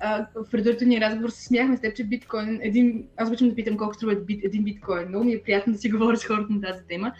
а, 0.00 0.26
в 0.34 0.50
предварителния 0.50 1.00
разговор 1.00 1.30
се 1.30 1.44
смяхме 1.44 1.76
с 1.76 1.80
теб, 1.80 1.96
че 1.96 2.04
биткоин, 2.04 2.58
един, 2.62 3.06
аз 3.16 3.28
обичам 3.28 3.48
да 3.48 3.54
питам 3.54 3.76
колко 3.76 3.94
струва 3.94 4.14
бит, 4.14 4.44
един 4.44 4.64
биткоин. 4.64 5.08
Много 5.08 5.24
ми 5.24 5.32
е 5.32 5.42
приятно 5.42 5.72
да 5.72 5.78
си 5.78 5.90
говоря 5.94 6.16
с 6.16 6.24
хората 6.24 6.52
на 6.52 6.60
тази 6.60 6.84
тема. 6.88 7.12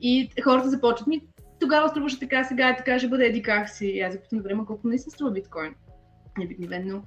И 0.00 0.30
хората 0.44 0.70
започват 0.70 1.06
ми, 1.06 1.20
тогава 1.60 1.88
струваше 1.88 2.20
така, 2.20 2.44
сега 2.44 2.68
е 2.68 2.76
така, 2.76 2.98
ще 2.98 3.08
бъде 3.08 3.26
еди 3.26 3.42
как 3.42 3.68
си. 3.68 3.86
И 3.86 4.00
аз 4.00 4.12
запитам, 4.12 4.56
ма 4.56 4.66
колко 4.66 4.88
наистина 4.88 5.12
струва 5.12 5.30
биткоин? 5.30 5.74
Обикновено, 6.40 7.02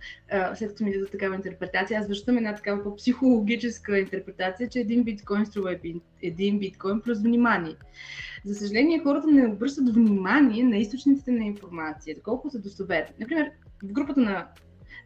след 0.55 0.69
като 0.69 0.83
ми 0.83 0.93
дадат 0.93 1.11
такава 1.11 1.35
интерпретация, 1.35 1.99
аз 1.99 2.07
връщам 2.07 2.37
една 2.37 2.55
такава 2.55 2.83
по-психологическа 2.83 3.99
интерпретация, 3.99 4.69
че 4.69 4.79
един 4.79 5.03
биткоин 5.03 5.45
струва 5.45 5.79
един 6.21 6.59
биткоин 6.59 7.01
плюс 7.01 7.21
внимание. 7.21 7.75
За 8.45 8.55
съжаление, 8.55 8.99
хората 9.03 9.27
не 9.27 9.47
обръщат 9.47 9.93
внимание 9.93 10.63
на 10.63 10.77
източниците 10.77 11.31
на 11.31 11.45
информация, 11.45 12.15
доколко 12.15 12.49
са 12.49 12.59
достоверни. 12.59 13.15
Например, 13.19 13.51
в 13.83 13.93
групата 13.93 14.19
на 14.19 14.47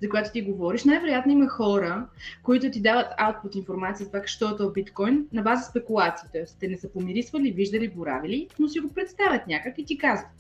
за 0.02 0.10
която 0.10 0.32
ти 0.32 0.42
говориш, 0.42 0.84
най-вероятно 0.84 1.32
има 1.32 1.48
хора, 1.48 2.08
които 2.44 2.72
ти 2.72 2.82
дават 2.82 3.08
output 3.20 3.56
информация 3.58 4.06
за 4.06 4.12
това, 4.12 4.28
що 4.28 4.50
е 4.50 4.58
то 4.58 4.72
биткоин, 4.72 5.28
на 5.34 5.42
база 5.42 5.64
спекулации. 5.64 6.30
Тоест, 6.34 6.60
те 6.60 6.68
не 6.68 6.78
са 6.78 6.92
помирисвали, 6.92 7.52
виждали, 7.52 7.90
боравили, 7.90 8.48
но 8.60 8.68
си 8.68 8.80
го 8.80 8.94
представят 8.94 9.48
някак 9.48 9.78
и 9.78 9.86
ти 9.86 9.98
казват. 9.98 10.32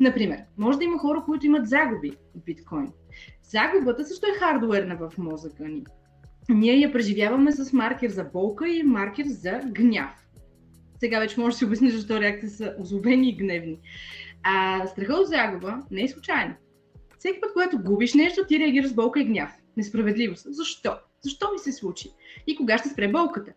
Например, 0.00 0.38
може 0.58 0.78
да 0.78 0.84
има 0.84 0.98
хора, 0.98 1.22
които 1.26 1.46
имат 1.46 1.68
загуби 1.68 2.12
от 2.36 2.44
биткоин. 2.44 2.92
Загубата 3.42 4.04
също 4.04 4.26
е 4.26 4.38
хардуерна 4.38 4.96
в 4.96 5.18
мозъка 5.18 5.64
ни. 5.64 5.84
Ние 6.48 6.74
я 6.74 6.92
преживяваме 6.92 7.52
с 7.52 7.72
маркер 7.72 8.10
за 8.10 8.24
болка 8.24 8.68
и 8.68 8.82
маркер 8.82 9.24
за 9.26 9.60
гняв. 9.66 10.26
Сега 11.00 11.20
вече 11.20 11.40
може 11.40 11.54
да 11.54 11.58
си 11.58 11.64
обясниш 11.64 11.92
защо 11.92 12.20
реакциите 12.20 12.54
са 12.54 12.74
озлобени 12.78 13.28
и 13.28 13.36
гневни. 13.36 13.78
А 14.42 14.86
страха 14.86 15.14
от 15.14 15.26
загуба 15.26 15.82
не 15.90 16.02
е 16.02 16.08
случайно. 16.08 16.54
Всеки 17.20 17.40
път, 17.40 17.52
когато 17.52 17.78
губиш 17.78 18.14
нещо, 18.14 18.44
ти 18.48 18.58
реагираш 18.58 18.90
с 18.90 18.94
болка 18.94 19.20
и 19.20 19.24
гняв. 19.24 19.50
Несправедливост. 19.76 20.46
Защо? 20.48 20.96
Защо 21.22 21.52
ми 21.52 21.58
се 21.58 21.72
случи? 21.72 22.10
И 22.46 22.56
кога 22.56 22.78
ще 22.78 22.88
спре 22.88 23.08
болката? 23.08 23.52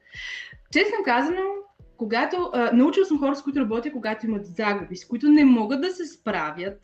Честно 0.71 0.97
казано, 1.05 1.41
когато 1.97 2.49
а, 2.53 2.71
научил 2.73 3.05
съм 3.05 3.19
хора, 3.19 3.35
с 3.35 3.43
които 3.43 3.59
работя, 3.59 3.91
когато 3.91 4.25
имат 4.25 4.45
загуби, 4.45 4.95
с 4.95 5.07
които 5.07 5.27
не 5.27 5.45
могат 5.45 5.81
да 5.81 5.91
се 5.91 6.05
справят, 6.05 6.79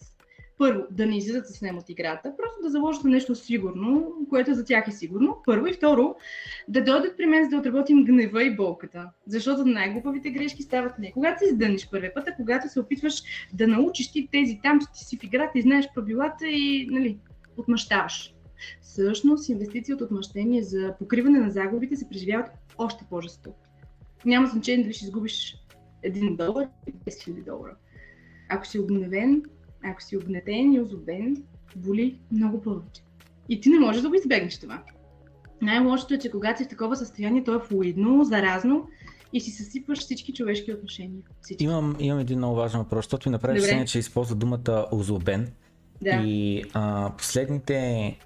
първо, 0.60 0.84
да 0.91 1.06
не 1.06 1.18
излизат 1.18 1.48
с 1.48 1.61
нем 1.61 1.77
от 1.77 1.90
играта, 1.90 2.34
просто 2.38 2.61
да 2.64 2.69
заложат 2.69 3.03
на 3.03 3.10
нещо 3.10 3.36
сигурно, 3.36 4.14
което 4.30 4.53
за 4.53 4.65
тях 4.65 4.88
е 4.88 4.91
сигурно. 4.91 5.38
Първо 5.45 5.68
и 5.68 5.73
второ, 5.73 6.15
да 6.68 6.84
дойдат 6.84 7.18
при 7.18 7.26
мен, 7.26 7.44
за 7.44 7.49
да 7.49 7.57
отработим 7.57 8.06
гнева 8.06 8.44
и 8.44 8.56
болката. 8.56 9.10
Защото 9.27 9.65
най-глупавите 9.65 10.30
грешки 10.30 10.64
стават 10.64 10.99
не 10.99 11.11
когато 11.11 11.40
се 11.40 11.45
издъниш 11.45 11.90
първи 11.90 12.10
път, 12.15 12.27
а 12.27 12.36
когато 12.36 12.69
се 12.69 12.80
опитваш 12.80 13.22
да 13.53 13.68
научиш 13.68 14.11
ти 14.11 14.30
тези 14.31 14.60
там, 14.64 14.80
че 14.80 14.88
ти 14.94 15.06
си 15.06 15.18
в 15.18 15.23
играта 15.23 15.60
и 15.60 15.61
знаеш 15.61 15.90
правилата 15.95 16.48
и 16.48 16.88
нали, 16.91 17.18
отмъщаваш. 17.57 18.34
Всъщност, 18.81 19.49
инвестиции 19.49 19.94
от 19.94 20.02
отмъщение 20.02 20.64
за 20.64 20.94
покриване 20.99 21.40
на 21.40 21.49
загубите 21.49 21.95
се 21.95 22.10
преживяват 22.10 22.52
още 22.77 23.06
по-жестоко. 23.10 23.60
Няма 24.26 24.48
значение 24.48 24.84
дали 24.84 24.94
ще 24.94 25.06
изгубиш 25.06 25.56
1 26.06 26.38
долар 26.38 26.68
или 26.88 26.95
10 26.95 27.31
000 27.31 27.45
долара. 27.45 27.76
Ако 28.49 28.68
си 28.68 28.80
обневен, 28.80 29.44
ако 29.84 30.01
си 30.01 30.18
обнетен 30.18 30.73
и 30.73 30.80
озубен, 30.80 31.43
боли 31.76 32.19
много 32.31 32.61
повече. 32.61 33.01
И 33.49 33.61
ти 33.61 33.69
не 33.69 33.80
можеш 33.80 34.01
да 34.01 34.10
го 34.10 34.15
избегнеш 34.15 34.60
това. 34.60 34.84
Най-лошото 35.61 36.14
е, 36.14 36.19
че 36.19 36.31
когато 36.31 36.57
си 36.57 36.64
в 36.64 36.68
такова 36.68 36.95
състояние, 36.95 37.43
то 37.43 37.56
е 37.56 37.60
флуидно, 37.60 38.23
заразно 38.23 38.88
и 39.34 39.39
си 39.39 39.51
съсипваш 39.51 39.99
всички 39.99 40.34
човешки 40.34 40.73
отношения. 40.73 41.22
Всички. 41.41 41.64
Имам, 41.64 41.95
имам 41.99 42.19
един 42.19 42.38
много 42.38 42.56
важен 42.56 42.80
въпрос, 42.80 43.06
защото 43.06 43.30
ми 43.30 43.31
направи 43.31 43.60
впечатление, 43.60 43.85
че 43.85 43.99
използва 43.99 44.35
думата 44.35 44.85
озлобен. 44.91 45.51
Да. 46.01 46.22
И 46.26 46.64
а, 46.73 47.11
последните 47.18 48.18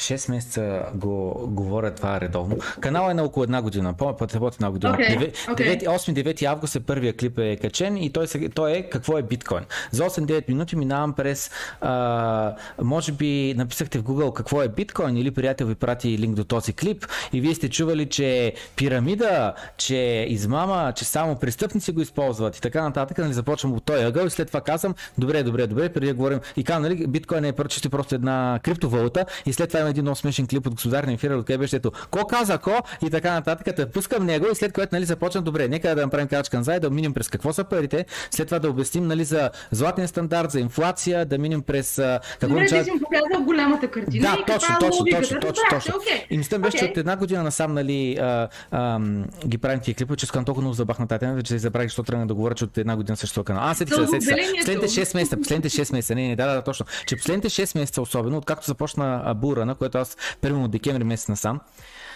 6 0.00 0.30
месеца 0.30 0.82
го 0.94 1.46
говоря 1.48 1.94
това 1.94 2.20
редовно. 2.20 2.56
Канал 2.80 3.10
е 3.10 3.14
на 3.14 3.24
около 3.24 3.44
една 3.44 3.62
година. 3.62 3.94
Помня 3.94 4.16
път 4.16 4.34
работи 4.34 4.56
една 4.56 4.70
година. 4.70 4.96
Okay, 4.96 5.34
okay. 5.48 5.84
8-9 5.84 6.44
август 6.44 6.76
е 6.76 6.80
първия 6.80 7.16
клип 7.16 7.38
е 7.38 7.56
качен 7.56 7.96
и 7.96 8.12
той, 8.12 8.26
той 8.54 8.72
е 8.72 8.82
какво 8.82 9.18
е 9.18 9.22
биткоин. 9.22 9.64
За 9.90 10.04
8-9 10.04 10.48
минути 10.48 10.76
минавам 10.76 11.12
през 11.12 11.50
а, 11.80 12.54
може 12.82 13.12
би 13.12 13.54
написахте 13.56 13.98
в 13.98 14.02
Google 14.02 14.32
какво 14.32 14.62
е 14.62 14.68
биткоин 14.68 15.16
или 15.16 15.30
приятел 15.30 15.66
ви 15.66 15.74
прати 15.74 16.18
линк 16.18 16.34
до 16.34 16.44
този 16.44 16.72
клип 16.72 17.06
и 17.32 17.40
вие 17.40 17.54
сте 17.54 17.70
чували, 17.70 18.06
че 18.06 18.52
пирамида, 18.76 19.54
че 19.76 20.26
измама, 20.28 20.92
че 20.96 21.04
само 21.04 21.36
престъпници 21.36 21.92
го 21.92 22.00
използват 22.00 22.56
и 22.56 22.60
така 22.60 22.82
нататък. 22.82 23.18
Нали, 23.18 23.32
започвам 23.32 23.72
от 23.72 23.84
този 23.84 24.04
ъгъл 24.04 24.26
и 24.26 24.30
след 24.30 24.48
това 24.48 24.60
казвам, 24.60 24.94
добре, 25.18 25.42
добре, 25.42 25.66
добре, 25.66 25.88
преди 25.88 26.06
да 26.06 26.14
говорим 26.14 26.40
и 26.56 26.64
казвам, 26.64 26.82
нали, 26.82 27.06
биткоин 27.06 27.44
е 27.44 27.54
чисто 27.68 27.90
просто 27.90 28.14
една 28.14 28.60
криптовалута 28.62 29.26
и 29.46 29.52
след 29.52 29.68
това 29.68 29.80
има 29.80 29.89
един 29.90 30.02
много 30.04 30.16
смешен 30.16 30.46
клип 30.46 30.66
от 30.66 30.74
господарния 30.74 31.14
ефир, 31.14 31.30
от 31.30 31.46
беше 31.46 31.76
ето, 31.76 31.92
ко 32.10 32.26
каза 32.26 32.58
ко 32.58 32.82
и 33.06 33.10
така 33.10 33.32
нататък, 33.32 33.76
да 33.76 33.90
пускам 33.90 34.26
него 34.26 34.46
и 34.52 34.54
след 34.54 34.72
което 34.72 34.94
нали, 34.94 35.04
започна 35.04 35.42
добре, 35.42 35.68
нека 35.68 35.94
да 35.94 36.02
направим 36.02 36.28
крачка 36.28 36.56
назад, 36.56 36.82
да 36.82 36.90
минем 36.90 37.14
през 37.14 37.28
какво 37.28 37.52
са 37.52 37.64
парите, 37.64 38.06
след 38.30 38.48
това 38.48 38.58
да 38.58 38.70
обясним 38.70 39.06
нали, 39.06 39.24
за 39.24 39.50
златен 39.70 40.08
стандарт, 40.08 40.50
за 40.50 40.60
инфлация, 40.60 41.26
да 41.26 41.38
минем 41.38 41.62
през 41.62 41.94
какво 42.40 42.48
Добре, 42.48 42.66
ти 42.66 42.84
си 42.84 42.90
показал 43.02 43.44
голямата 43.44 43.90
картина. 43.90 44.22
Да, 44.22 44.38
и 44.40 44.44
точно, 44.52 44.76
точно, 44.80 45.06
точно, 45.10 45.40
точно, 45.40 45.62
точно. 45.70 45.94
Okay. 45.94 46.26
И 46.30 46.38
мисля, 46.38 46.58
беше, 46.58 46.76
okay. 46.76 46.80
че 46.80 46.84
от 46.84 46.96
една 46.96 47.16
година 47.16 47.42
насам 47.42 47.74
нали, 47.74 48.16
а, 48.16 48.48
а, 48.70 49.00
ги 49.46 49.58
правим 49.58 49.80
тия 49.80 49.94
клипове, 49.94 50.16
че 50.16 50.24
искам 50.24 50.44
толкова 50.44 50.62
много 50.62 50.74
забах 50.74 50.98
на 50.98 51.06
тази 51.06 51.18
тема, 51.18 51.42
че 51.42 51.52
се 51.52 51.58
забравих, 51.58 51.88
защото 51.88 52.06
тръгна 52.06 52.26
да 52.26 52.34
говоря, 52.34 52.54
че 52.54 52.64
от 52.64 52.78
една 52.78 52.96
година 52.96 53.16
също 53.16 53.44
канал. 53.44 53.62
А, 53.66 53.74
след 53.74 53.88
последните 53.88 54.88
6 54.88 55.14
месеца, 55.14 55.36
последните 55.36 55.68
6 55.68 55.92
месеца, 55.92 56.14
не, 56.14 56.28
не, 56.28 56.36
да, 56.36 56.54
да, 56.54 56.62
точно, 56.62 56.86
че 57.06 57.16
последните 57.16 57.48
6 57.48 57.78
месеца 57.78 58.02
особено, 58.02 58.36
откакто 58.36 58.66
започна 58.66 59.22
Бурана, 59.70 59.74
което 59.74 59.98
аз 59.98 60.16
примерно 60.40 60.64
от 60.64 60.70
декември 60.70 61.04
месец 61.04 61.28
насам. 61.28 61.60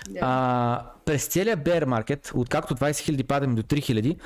Yeah. 0.08 0.18
А, 0.20 0.82
през 1.04 1.26
целия 1.26 1.56
bear 1.58 1.84
market, 1.84 2.32
откакто 2.34 2.74
20 2.74 2.90
000 2.90 3.26
падаме 3.26 3.54
до 3.54 3.62
3 3.62 3.74
000, 3.74 4.16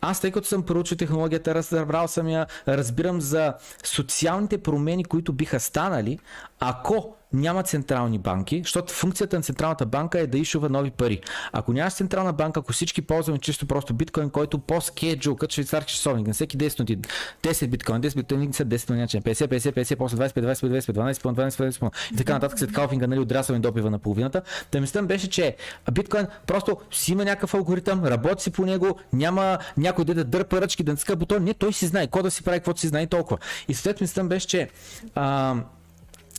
аз, 0.00 0.20
тъй 0.20 0.30
като 0.30 0.46
съм 0.46 0.62
проучил 0.62 0.96
технологията, 0.96 1.54
разбрал 1.54 2.08
съм 2.08 2.28
я, 2.28 2.46
разбирам 2.68 3.20
за 3.20 3.54
социалните 3.84 4.58
промени, 4.58 5.04
които 5.04 5.32
биха 5.32 5.60
станали, 5.60 6.18
ако 6.60 7.16
няма 7.34 7.62
централни 7.62 8.18
банки, 8.18 8.60
защото 8.64 8.92
функцията 8.92 9.36
на 9.36 9.42
централната 9.42 9.86
банка 9.86 10.20
е 10.20 10.26
да 10.26 10.38
ишува 10.38 10.68
нови 10.68 10.90
пари. 10.90 11.20
Ако 11.52 11.72
няма 11.72 11.90
централна 11.90 12.32
банка, 12.32 12.60
ако 12.60 12.72
всички 12.72 13.02
ползваме 13.02 13.38
чисто 13.38 13.66
просто 13.66 13.94
биткоин, 13.94 14.30
който 14.30 14.58
по 14.58 14.80
скеджул, 14.80 15.36
като 15.36 15.52
швейцарски 15.52 15.92
часовник, 15.92 16.26
на 16.26 16.32
всеки 16.32 16.58
10 16.58 16.80
минути, 16.80 17.08
10 17.42 17.66
биткоин, 17.66 18.02
10 18.02 18.16
биткоин, 18.16 18.52
10 18.52 18.90
на 18.90 18.96
начин, 18.96 19.22
50, 19.22 19.32
50, 19.32 19.74
50, 19.74 19.96
после 19.96 20.16
25, 20.16 20.40
25, 20.40 20.54
25, 20.54 20.92
12, 20.92 21.14
12, 21.14 21.50
12, 21.50 21.70
12, 21.70 22.12
и 22.12 22.16
така 22.16 22.32
нататък 22.32 22.58
след 22.58 22.72
калфинга, 22.72 23.06
нали, 23.06 23.20
отрясваме 23.20 23.60
допива 23.60 23.90
на 23.90 23.98
половината. 23.98 24.42
Та 24.70 24.80
мислята 24.80 25.06
беше, 25.06 25.30
че 25.30 25.56
биткоин 25.92 26.26
просто 26.46 26.76
си 26.90 27.12
има 27.12 27.24
някакъв 27.24 27.54
алгоритъм, 27.54 28.04
работи 28.04 28.42
си 28.42 28.50
по 28.50 28.66
него, 28.66 28.98
няма 29.12 29.58
някой 29.76 30.04
да 30.04 30.24
дърпа 30.24 30.60
ръчки, 30.60 30.82
да 30.82 30.92
натиска 30.92 31.16
бутон, 31.16 31.44
не, 31.44 31.54
той 31.54 31.72
си 31.72 31.86
знае, 31.86 32.06
какво 32.06 32.22
да 32.22 32.30
си 32.30 32.42
прави, 32.42 32.58
каквото 32.58 32.80
си 32.80 32.88
знае 32.88 33.06
толкова. 33.06 33.38
И 33.68 33.74
след 33.74 34.00
мислята 34.00 34.28
беше, 34.28 34.46
че 34.46 34.68
а, 35.14 35.56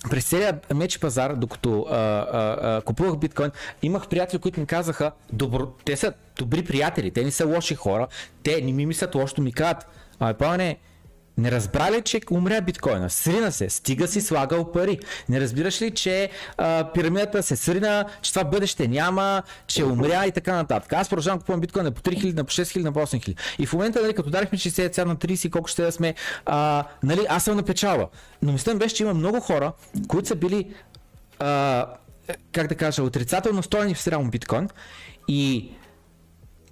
през 0.10 0.26
целия 0.26 0.60
меч 0.74 1.00
пазар, 1.00 1.34
докато 1.34 1.86
а, 1.90 1.96
а, 1.96 2.28
а, 2.62 2.82
купувах 2.82 3.18
биткоин, 3.18 3.52
имах 3.84 4.08
приятели, 4.08 4.42
които 4.42 4.60
ми 4.60 4.66
казаха, 4.66 5.12
добро, 5.34 5.68
те 5.86 5.98
са 5.98 6.14
добри 6.38 6.66
приятели, 6.66 7.12
те 7.12 7.24
не 7.24 7.32
са 7.32 7.46
лоши 7.46 7.76
хора, 7.76 8.08
те 8.44 8.62
не 8.62 8.72
ми 8.72 8.86
мислят 8.86 9.16
лошо, 9.16 9.42
ми 9.42 9.52
казват, 9.52 9.88
а 10.20 10.34
пане, 10.34 10.78
не 11.38 11.52
разбра 11.52 11.92
ли, 11.92 12.02
че 12.02 12.22
умря 12.32 12.62
биткоина? 12.62 13.10
Срина 13.10 13.52
се, 13.52 13.70
стига 13.70 14.08
си 14.08 14.22
слагал 14.22 14.72
пари. 14.72 15.00
Не 15.30 15.42
разбираш 15.42 15.82
ли, 15.82 15.92
че 15.92 16.30
а, 16.58 16.92
пирамидата 16.94 17.44
се 17.44 17.56
срина, 17.56 18.06
че 18.22 18.34
това 18.34 18.44
бъдеще 18.44 18.88
няма, 18.88 19.44
че 19.68 19.84
умря 19.84 20.26
и 20.26 20.32
така 20.32 20.56
нататък. 20.56 20.94
Аз 20.94 21.10
продължавам 21.10 21.40
купувам 21.40 21.62
биткоина 21.62 21.92
по 21.92 22.02
3000, 22.02 22.36
на 22.36 22.44
по 22.44 22.52
6000, 22.52 22.84
на 22.84 22.92
по 22.92 23.00
8000. 23.00 23.40
И 23.60 23.66
в 23.66 23.74
момента, 23.74 24.02
нали, 24.02 24.14
като 24.14 24.30
дарихме 24.30 24.58
60 24.58 24.94
цена 24.94 25.06
на 25.06 25.16
30, 25.16 25.50
колко 25.50 25.68
ще 25.68 25.82
да 25.82 25.92
сме, 25.92 26.16
а, 26.46 26.84
нали, 27.04 27.26
аз 27.30 27.44
съм 27.44 27.56
напечала. 27.56 28.08
Но 28.42 28.52
мислям 28.52 28.78
беше, 28.78 28.96
че 28.96 29.04
има 29.04 29.14
много 29.14 29.40
хора, 29.40 29.72
които 30.08 30.28
са 30.28 30.36
били 30.36 30.74
а, 31.40 31.86
как 32.52 32.68
да 32.68 32.76
кажа, 32.76 33.04
отрицателно 33.04 33.64
стойни 33.64 33.96
в 33.96 34.02
срямо 34.02 34.30
биткоин 34.30 34.70
и 35.28 35.72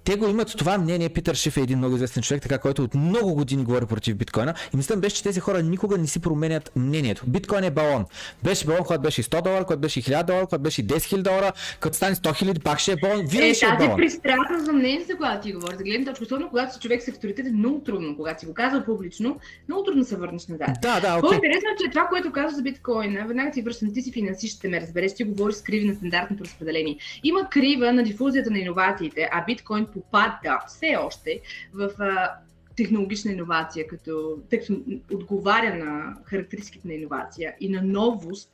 те 0.03 0.15
го 0.15 0.27
имат 0.27 0.57
това 0.57 0.77
мнение. 0.77 1.09
Питър 1.09 1.35
Шиф 1.35 1.57
е 1.57 1.61
един 1.61 1.77
много 1.77 1.95
известен 1.95 2.23
човек, 2.23 2.43
така, 2.43 2.57
който 2.57 2.83
от 2.83 2.95
много 2.95 3.33
години 3.33 3.63
говори 3.63 3.85
против 3.85 4.15
биткоина. 4.15 4.53
И 4.73 4.77
мислям 4.77 5.01
беше, 5.01 5.15
че 5.15 5.23
тези 5.23 5.39
хора 5.39 5.63
никога 5.63 5.97
не 5.97 6.07
си 6.07 6.19
променят 6.19 6.71
мнението. 6.75 7.23
Биткоин 7.27 7.63
е 7.63 7.71
балон. 7.71 8.05
Беше 8.43 8.65
балон, 8.65 8.81
когато 8.83 9.01
беше 9.01 9.23
100 9.23 9.43
долара, 9.43 9.65
когато 9.65 9.81
беше 9.81 10.01
1000 10.01 10.23
долара, 10.23 10.45
когато 10.45 10.63
беше 10.63 10.87
10 10.87 10.97
000 10.97 11.21
долара, 11.21 11.53
като 11.79 11.95
стане 11.95 12.15
100 12.15 12.43
000, 12.43 12.63
пак 12.63 12.79
ще 12.79 12.91
е 12.91 12.95
балон. 12.95 13.25
Винаги 13.25 13.49
е, 13.49 13.53
ще 13.53 13.65
е 13.65 13.77
балон. 13.77 13.97
пристрастност 13.97 14.65
за 14.65 14.73
мнение, 14.73 15.05
за 15.09 15.15
когато 15.15 15.41
ти 15.41 15.53
говориш, 15.53 15.77
за 15.77 15.83
гледна 15.83 16.05
точка, 16.05 16.23
особено 16.23 16.49
когато 16.49 16.73
си 16.73 16.79
човек 16.79 17.03
с 17.03 17.07
авторитет, 17.07 17.47
е 17.47 17.51
много 17.51 17.79
трудно, 17.79 18.15
когато 18.15 18.39
си 18.39 18.45
го 18.45 18.53
казва 18.53 18.85
публично, 18.85 19.39
много 19.67 19.83
трудно 19.83 20.03
се 20.03 20.15
върнеш 20.15 20.47
назад. 20.47 20.69
Да, 20.81 20.99
да, 20.99 21.07
okay. 21.07 21.21
По-интересно 21.21 21.69
е, 21.69 21.83
че 21.83 21.89
това, 21.89 22.07
което 22.07 22.31
казваш 22.31 22.55
за 22.55 22.61
биткоина, 22.61 23.25
веднага 23.27 23.51
ти 23.51 23.61
връщам, 23.61 23.93
ти 23.93 24.01
си 24.01 24.11
финансист, 24.11 24.57
ще 24.57 24.67
ме 24.67 24.81
разбереш, 24.81 25.13
ти 25.13 25.23
говориш 25.23 25.55
с 25.55 25.61
криви 25.61 25.87
на 25.87 25.95
стандартното 25.95 26.43
разпределение. 26.43 26.97
Има 27.23 27.49
крива 27.49 27.93
на 27.93 28.03
дифузията 28.03 28.51
на 28.51 28.59
иновациите, 28.59 29.29
а 29.31 29.45
биткоин 29.45 29.85
попада 29.93 30.59
все 30.67 30.95
още 30.99 31.41
в 31.73 31.91
а, 31.99 32.31
технологична 32.75 33.31
иновация, 33.31 33.87
като 33.87 34.39
като 34.49 34.73
отговаря 35.13 35.75
на 35.75 36.15
характеристиките 36.25 36.87
на 36.87 36.93
иновация 36.93 37.55
и 37.59 37.69
на 37.69 37.81
новост, 37.81 38.49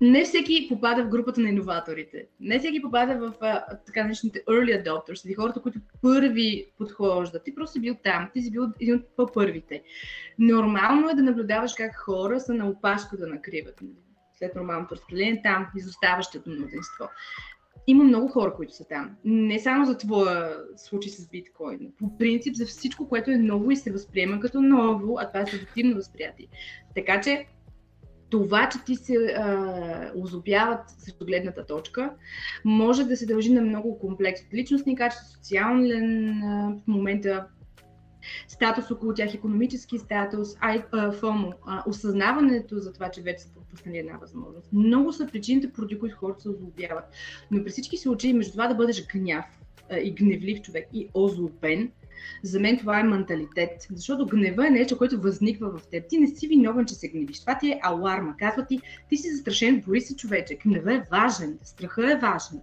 не 0.00 0.24
всеки 0.24 0.66
попада 0.68 1.04
в 1.04 1.08
групата 1.08 1.40
на 1.40 1.48
иноваторите. 1.48 2.26
Не 2.40 2.58
всеки 2.58 2.82
попада 2.82 3.18
в 3.18 3.34
а, 3.40 3.64
така 3.86 4.02
наречените 4.04 4.44
early 4.44 4.84
adopters, 4.84 5.26
или 5.26 5.34
хората, 5.34 5.62
които 5.62 5.78
първи 6.02 6.66
подхождат. 6.78 7.44
Ти 7.44 7.54
просто 7.54 7.72
си 7.72 7.80
бил 7.80 7.96
там, 8.04 8.30
ти 8.34 8.42
си 8.42 8.50
бил 8.50 8.62
един 8.80 8.94
от 8.94 9.16
по-първите. 9.16 9.82
Нормално 10.38 11.10
е 11.10 11.14
да 11.14 11.22
наблюдаваш 11.22 11.72
как 11.76 11.96
хора 11.96 12.40
са 12.40 12.54
на 12.54 12.68
опашката 12.68 13.26
на 13.26 13.42
кривата. 13.42 13.84
След 14.38 14.54
нормалното 14.54 14.94
разпределение, 14.94 15.42
там 15.42 15.66
изоставащото 15.76 16.50
мнозинство 16.50 17.08
има 17.86 18.04
много 18.04 18.28
хора, 18.28 18.54
които 18.54 18.74
са 18.74 18.84
там. 18.84 19.16
Не 19.24 19.58
само 19.58 19.86
за 19.86 19.98
твоя 19.98 20.56
случай 20.76 21.12
с 21.12 21.28
биткоин. 21.28 21.92
По 21.98 22.18
принцип 22.18 22.54
за 22.54 22.66
всичко, 22.66 23.08
което 23.08 23.30
е 23.30 23.36
ново 23.36 23.70
и 23.70 23.76
се 23.76 23.92
възприема 23.92 24.40
като 24.40 24.60
ново, 24.60 25.16
а 25.18 25.28
това 25.28 25.40
е 25.40 25.46
субективно 25.46 25.94
възприятие. 25.94 26.46
Така 26.94 27.20
че 27.20 27.46
това, 28.30 28.68
че 28.68 28.84
ти 28.84 28.96
се 28.96 29.14
а, 29.14 30.12
озобяват 30.16 30.90
срещу 30.90 31.26
гледната 31.26 31.66
точка, 31.66 32.10
може 32.64 33.04
да 33.04 33.16
се 33.16 33.26
дължи 33.26 33.52
на 33.52 33.60
много 33.60 33.98
комплекс 33.98 34.40
от 34.42 34.54
личностни 34.54 34.96
качества, 34.96 35.28
социален 35.28 36.28
а, 36.42 36.76
в 36.84 36.86
момента 36.86 37.46
статус 38.48 38.90
около 38.90 39.14
тях, 39.14 39.34
економически 39.34 39.98
статус, 39.98 40.48
а, 40.60 40.82
а, 40.92 41.12
ФОМО, 41.12 41.52
а, 41.66 41.82
осъзнаването 41.86 42.78
за 42.78 42.92
това, 42.92 43.08
че 43.08 43.22
вече 43.22 43.44
са 43.44 43.59
пропуснали 43.70 43.98
една 43.98 44.16
възможност. 44.16 44.72
Много 44.72 45.12
са 45.12 45.26
причините, 45.26 45.72
поради 45.72 45.98
които 45.98 46.16
хората 46.16 46.42
се 46.42 46.48
озлобяват. 46.48 47.04
Но 47.50 47.64
при 47.64 47.70
всички 47.70 47.96
случаи, 47.96 48.32
между 48.32 48.52
това 48.52 48.66
да 48.66 48.74
бъдеш 48.74 49.06
гняв 49.06 49.44
и 50.02 50.14
гневлив 50.14 50.62
човек 50.62 50.88
и 50.92 51.08
озлобен, 51.14 51.90
за 52.42 52.60
мен 52.60 52.78
това 52.78 53.00
е 53.00 53.02
менталитет. 53.02 53.86
Защото 53.90 54.26
гнева 54.26 54.66
е 54.66 54.70
нещо, 54.70 54.98
което 54.98 55.20
възниква 55.20 55.78
в 55.78 55.86
теб. 55.86 56.08
Ти 56.08 56.18
не 56.18 56.26
си 56.26 56.48
виновен, 56.48 56.86
че 56.86 56.94
се 56.94 57.08
гневиш. 57.08 57.40
Това 57.40 57.58
ти 57.58 57.70
е 57.70 57.80
аларма. 57.82 58.34
Казва 58.38 58.66
ти, 58.66 58.80
ти 59.08 59.16
си 59.16 59.32
застрашен, 59.32 59.82
бори 59.86 60.00
се 60.00 60.16
човече. 60.16 60.58
Гнева 60.64 60.94
е 60.94 61.04
важен, 61.10 61.58
страха 61.62 62.12
е 62.12 62.16
важен. 62.16 62.60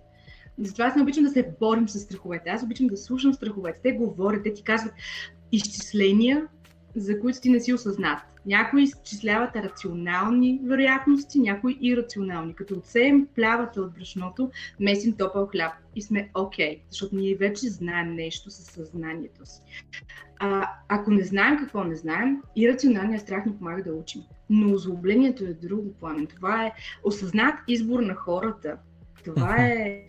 Затова 0.57 0.85
аз 0.85 0.95
не 0.95 1.01
обичам 1.01 1.23
да 1.23 1.29
се 1.29 1.51
борим 1.59 1.89
с 1.89 1.99
страховете. 1.99 2.49
Аз 2.49 2.63
обичам 2.63 2.87
да 2.87 2.97
слушам 2.97 3.33
страховете. 3.33 3.79
Те 3.83 3.91
говорят, 3.91 4.43
те 4.43 4.53
ти 4.53 4.63
казват, 4.63 4.93
изчисления 5.51 6.47
за 6.97 7.19
които 7.19 7.41
ти 7.41 7.49
не 7.49 7.59
си 7.59 7.73
осъзнат. 7.73 8.19
Някои 8.45 8.83
изчисляват 8.83 9.55
рационални 9.55 10.61
вероятности, 10.63 11.39
някои 11.39 11.77
ирационални. 11.81 12.55
Като 12.55 12.73
отсеем 12.73 13.27
плявата 13.35 13.81
от 13.81 13.93
брашното, 13.93 14.51
месим 14.79 15.13
топъл 15.17 15.47
хляб 15.47 15.73
и 15.95 16.01
сме 16.01 16.29
окей, 16.35 16.75
okay, 16.75 16.81
защото 16.89 17.15
ние 17.15 17.35
вече 17.35 17.69
знаем 17.69 18.13
нещо 18.13 18.51
със 18.51 18.65
съзнанието 18.65 19.45
си. 19.45 19.61
А, 20.39 20.69
ако 20.87 21.11
не 21.11 21.23
знаем 21.23 21.57
какво 21.57 21.83
не 21.83 21.95
знаем, 21.95 22.41
ирационалният 22.55 23.21
страх 23.21 23.45
ни 23.45 23.57
помага 23.57 23.83
да 23.83 23.93
учим. 23.93 24.21
Но 24.49 24.73
озлоблението 24.73 25.43
е 25.43 25.53
друго 25.53 25.93
план. 25.93 26.27
Това 26.27 26.65
е 26.65 26.71
осъзнат 27.03 27.55
избор 27.67 27.99
на 27.99 28.15
хората. 28.15 28.77
Това 29.25 29.55
е 29.57 30.03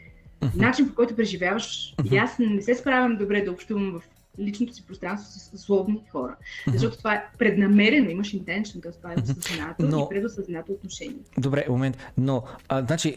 начин 0.56 0.89
по 0.89 0.94
който 0.94 1.16
преживяваш. 1.16 1.94
И 2.12 2.16
аз 2.16 2.39
не 2.39 2.62
се 2.62 2.74
справям 2.74 3.16
добре 3.16 3.43
да 3.44 3.52
общувам 3.52 4.01
в 4.01 4.18
личното 4.40 4.74
си 4.74 4.86
пространство 4.86 5.31
с 5.32 5.66
злобни 5.66 6.01
хора. 6.12 6.36
Защото 6.66 6.98
това 6.98 7.15
е 7.15 7.24
преднамерено, 7.39 8.10
имаш 8.10 8.35
интеншн, 8.35 8.78
т.е. 8.81 8.93
това 8.93 9.12
е 9.12 9.16
осъзнато 9.23 9.74
но... 9.78 9.98
и 9.98 10.15
предосъзнато 10.15 10.73
отношение. 10.73 11.16
Добре, 11.39 11.66
момент. 11.69 11.98
Но, 12.19 12.43
а, 12.69 12.82
значи, 12.82 13.16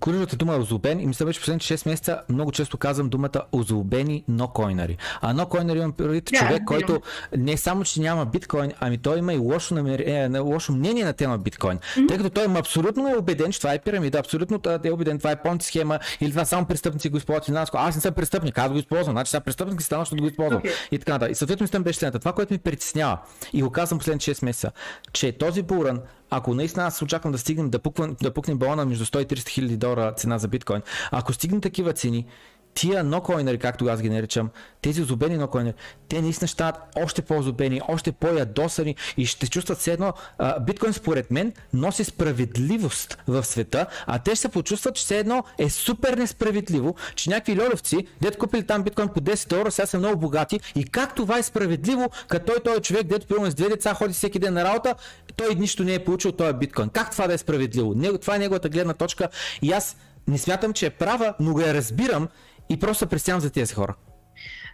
ключовата 0.00 0.36
дума 0.36 0.54
е 0.54 0.58
озлобен 0.58 1.00
и 1.00 1.06
мисля, 1.06 1.32
че 1.32 1.40
последните 1.40 1.78
6 1.78 1.88
месеца 1.88 2.20
много 2.28 2.52
често 2.52 2.78
казвам 2.78 3.08
думата 3.08 3.42
озлобени, 3.52 4.24
но 4.28 4.48
койнари. 4.48 4.96
А 5.20 5.32
но 5.32 5.46
койнари 5.46 5.78
имам 5.78 5.92
предвид 5.92 6.24
да, 6.24 6.38
човек, 6.38 6.62
който 6.66 7.00
не 7.36 7.56
само, 7.56 7.84
че 7.84 8.00
няма 8.00 8.26
биткоин, 8.26 8.72
ами 8.80 8.98
той 8.98 9.18
има 9.18 9.34
и 9.34 9.38
лошо, 9.38 9.74
намер... 9.74 10.30
лошо 10.40 10.72
мнение 10.72 11.04
на 11.04 11.12
тема 11.12 11.38
биткоин. 11.38 11.78
Mm-hmm. 11.78 12.08
Тъй 12.08 12.16
като 12.16 12.30
той 12.30 12.44
има 12.44 12.58
абсолютно 12.58 13.08
е 13.08 13.16
убеден, 13.16 13.52
че 13.52 13.58
това 13.58 13.74
е 13.74 13.78
пирамида, 13.78 14.18
абсолютно 14.18 14.60
е 14.84 14.90
убеден, 14.90 15.18
това 15.18 15.30
е 15.30 15.42
понти 15.42 15.66
схема 15.66 15.98
или 16.20 16.30
това 16.30 16.44
само 16.44 16.66
престъпници 16.66 17.08
го 17.08 17.16
използват. 17.16 17.70
Аз 17.74 17.94
не 17.94 18.00
съм 18.00 18.14
престъпник, 18.14 18.58
аз 18.58 18.72
го 18.72 18.78
използвам. 18.78 19.14
Значи 19.14 19.30
сега 19.30 19.40
престъпник 19.40 19.80
си 19.80 19.86
стана, 19.86 20.00
защото 20.00 20.22
го 20.22 20.28
използвам 20.28 20.51
използвам. 20.52 20.72
Okay. 20.72 20.88
И 20.90 20.98
така 20.98 21.12
нататък. 21.12 21.32
И 21.32 21.34
съответно 21.34 21.66
система 21.66 21.82
беше 21.82 21.98
следната. 21.98 22.18
Това, 22.18 22.32
което 22.32 22.54
ми 22.54 22.58
притеснява 22.58 23.18
и 23.52 23.62
го 23.62 23.70
казвам 23.70 23.98
последните 23.98 24.34
6 24.34 24.44
месеца, 24.44 24.70
че 25.12 25.32
този 25.32 25.62
буран, 25.62 26.00
ако 26.30 26.54
наистина 26.54 26.86
аз 26.86 27.02
очаквам 27.02 27.32
да 27.32 27.38
стигнем 27.38 27.70
да, 27.70 27.78
пуквам, 27.78 28.16
да 28.22 28.34
пукнем 28.34 28.58
балона 28.58 28.84
между 28.84 29.04
130 29.04 29.34
000 29.34 29.76
долара 29.76 30.14
цена 30.14 30.38
за 30.38 30.48
биткоин, 30.48 30.82
ако 31.10 31.32
стигнем 31.32 31.60
такива 31.60 31.92
цени, 31.92 32.26
тия 32.74 33.04
нокоинери, 33.04 33.58
както 33.58 33.86
аз 33.86 34.02
ги 34.02 34.10
наричам, 34.10 34.50
тези 34.82 35.02
озубени 35.02 35.36
нокоинери, 35.36 35.74
те 36.08 36.22
наистина 36.22 36.48
ще 36.48 36.54
стават 36.54 36.76
още 36.96 37.22
по-озубени, 37.22 37.80
още 37.88 38.12
по-ядосани 38.12 38.96
и 39.16 39.26
ще 39.26 39.46
чувстват 39.46 39.78
все 39.78 39.92
едно. 39.92 40.12
А, 40.38 40.60
биткоин 40.60 40.92
според 40.92 41.30
мен 41.30 41.52
носи 41.72 42.04
справедливост 42.04 43.18
в 43.28 43.44
света, 43.44 43.86
а 44.06 44.18
те 44.18 44.30
ще 44.30 44.40
се 44.40 44.48
почувстват, 44.48 44.94
че 44.94 45.04
все 45.04 45.18
едно 45.18 45.44
е 45.58 45.70
супер 45.70 46.14
несправедливо, 46.14 46.94
че 47.14 47.30
някакви 47.30 47.62
льолевци, 47.62 48.06
дет 48.20 48.38
купили 48.38 48.66
там 48.66 48.82
биткоин 48.82 49.08
по 49.08 49.20
10 49.20 49.52
евро, 49.52 49.70
сега 49.70 49.86
са 49.86 49.98
много 49.98 50.16
богати 50.16 50.60
и 50.76 50.84
как 50.84 51.14
това 51.14 51.38
е 51.38 51.42
справедливо, 51.42 52.10
като 52.28 52.46
той, 52.46 52.60
той 52.64 52.76
е 52.76 52.80
човек, 52.80 53.06
дето 53.06 53.26
примерно 53.26 53.50
с 53.50 53.54
две 53.54 53.68
деца 53.68 53.94
ходи 53.94 54.14
всеки 54.14 54.38
ден 54.38 54.54
на 54.54 54.64
работа, 54.64 54.94
той 55.36 55.54
нищо 55.54 55.84
не 55.84 55.94
е 55.94 56.04
получил, 56.04 56.32
той 56.32 56.50
е 56.50 56.52
биткоин. 56.52 56.88
Как 56.88 57.10
това 57.10 57.26
да 57.26 57.34
е 57.34 57.38
справедливо? 57.38 57.94
Това 58.20 58.36
е 58.36 58.38
неговата 58.38 58.68
гледна 58.68 58.94
точка 58.94 59.28
и 59.62 59.72
аз 59.72 59.96
не 60.28 60.38
смятам, 60.38 60.72
че 60.72 60.86
е 60.86 60.90
права, 60.90 61.34
но 61.40 61.52
го 61.52 61.60
я 61.60 61.74
разбирам 61.74 62.28
и 62.68 62.80
просто 62.80 63.06
пресявам 63.06 63.40
за 63.40 63.50
тези 63.50 63.74
хора. 63.74 63.94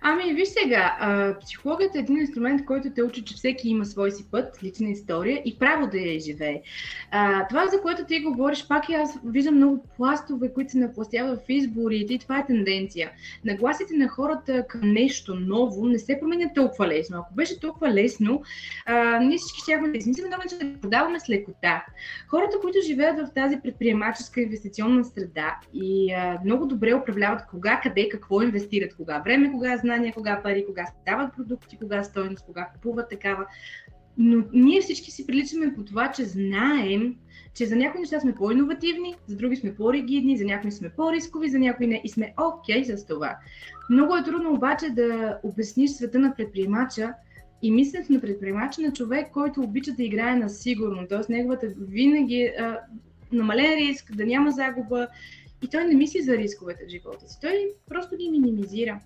Ами, 0.03 0.35
виж 0.35 0.49
сега, 0.49 0.97
а, 1.01 1.39
психологията 1.39 1.99
е 1.99 2.01
един 2.01 2.19
инструмент, 2.19 2.65
който 2.65 2.91
те 2.95 3.03
учи, 3.03 3.25
че 3.25 3.35
всеки 3.35 3.69
има 3.69 3.85
свой 3.85 4.11
си 4.11 4.31
път, 4.31 4.62
лична 4.62 4.91
история 4.91 5.43
и 5.45 5.59
право 5.59 5.87
да 5.87 5.99
я 5.99 6.20
живее. 6.20 6.62
А, 7.11 7.49
това, 7.49 7.66
за 7.66 7.81
което 7.81 8.05
ти 8.05 8.20
говориш, 8.20 8.69
пак 8.69 8.89
и 8.89 8.95
аз 8.95 9.19
виждам 9.25 9.55
много 9.55 9.85
пластове, 9.97 10.53
които 10.53 10.73
се 10.73 10.79
напластяват 10.79 11.41
в 11.41 11.49
изборите 11.49 12.15
и 12.15 12.19
това 12.19 12.39
е 12.39 12.47
тенденция. 12.47 13.11
Нагласите 13.45 13.95
на 13.95 14.09
хората 14.09 14.66
към 14.69 14.81
нещо 14.93 15.35
ново 15.35 15.87
не 15.87 15.99
се 15.99 16.19
променят 16.20 16.55
толкова 16.55 16.87
лесно. 16.87 17.19
Ако 17.19 17.35
беше 17.35 17.61
толкова 17.61 17.91
лесно, 17.91 18.43
а, 18.87 19.19
ние 19.19 19.39
всички 19.39 19.61
ще 19.61 19.79
да 19.79 19.99
измислим 19.99 20.27
много, 20.27 20.43
че 20.49 20.66
да 20.66 20.81
продаваме 20.81 21.20
с 21.20 21.29
лекота. 21.29 21.85
Хората, 22.29 22.61
които 22.61 22.79
живеят 22.87 23.19
в 23.19 23.35
тази 23.35 23.61
предприемаческа 23.62 24.41
инвестиционна 24.41 25.05
среда 25.05 25.57
и 25.75 26.12
а, 26.12 26.39
много 26.45 26.66
добре 26.66 26.95
управляват 26.95 27.47
кога, 27.51 27.81
къде, 27.83 28.09
какво 28.09 28.43
инвестират, 28.43 28.97
кога 28.97 29.19
време, 29.19 29.53
кога 29.53 29.77
знания, 29.89 30.12
кога 30.12 30.43
пари, 30.43 30.66
кога 30.66 30.86
стават 30.86 31.36
продукти, 31.36 31.78
кога 31.78 32.05
стойност, 32.05 32.44
кога 32.47 32.69
купуват 32.74 33.09
такава. 33.09 33.47
Но 34.19 34.44
ние 34.52 34.81
всички 34.81 35.10
си 35.10 35.27
приличаме 35.27 35.74
по 35.74 35.85
това, 35.85 36.12
че 36.12 36.24
знаем, 36.24 37.16
че 37.55 37.66
за 37.66 37.77
някои 37.77 38.01
неща 38.01 38.20
сме 38.20 38.35
по-инновативни, 38.35 39.15
за 39.27 39.36
други 39.36 39.56
сме 39.56 39.74
по-ригидни, 39.74 40.39
за 40.39 40.44
някои 40.44 40.73
сме 40.73 40.90
по-рискови, 40.90 41.48
за 41.48 41.59
някои 41.59 41.86
не 41.86 42.01
и 42.05 42.09
сме 42.09 42.35
окей 42.40 42.82
okay 42.82 42.97
с 42.97 43.06
това. 43.06 43.36
Много 43.90 44.16
е 44.16 44.24
трудно 44.24 44.55
обаче 44.55 44.90
да 44.90 45.39
обясниш 45.43 45.90
света 45.90 46.19
на 46.19 46.35
предприемача 46.36 47.12
и 47.62 47.70
мисленето 47.70 48.12
на 48.12 48.20
предприемача 48.20 48.81
на 48.81 48.93
човек, 48.93 49.31
който 49.32 49.60
обича 49.60 49.93
да 49.93 50.02
играе 50.02 50.36
на 50.36 50.48
сигурно, 50.48 51.06
т.е. 51.09 51.32
неговата 51.32 51.66
винаги 51.78 52.52
а, 52.60 52.78
намален 53.32 53.78
риск, 53.78 54.16
да 54.16 54.27
няма 54.27 54.51
загуба 54.51 55.09
и 55.62 55.69
той 55.69 55.85
не 55.85 55.94
мисли 55.94 56.23
за 56.23 56.36
рисковете 56.36 56.85
в 56.86 56.90
живота 56.90 57.28
си. 57.28 57.39
Той 57.40 57.73
просто 57.89 58.16
ги 58.16 58.31
минимизира. 58.31 59.01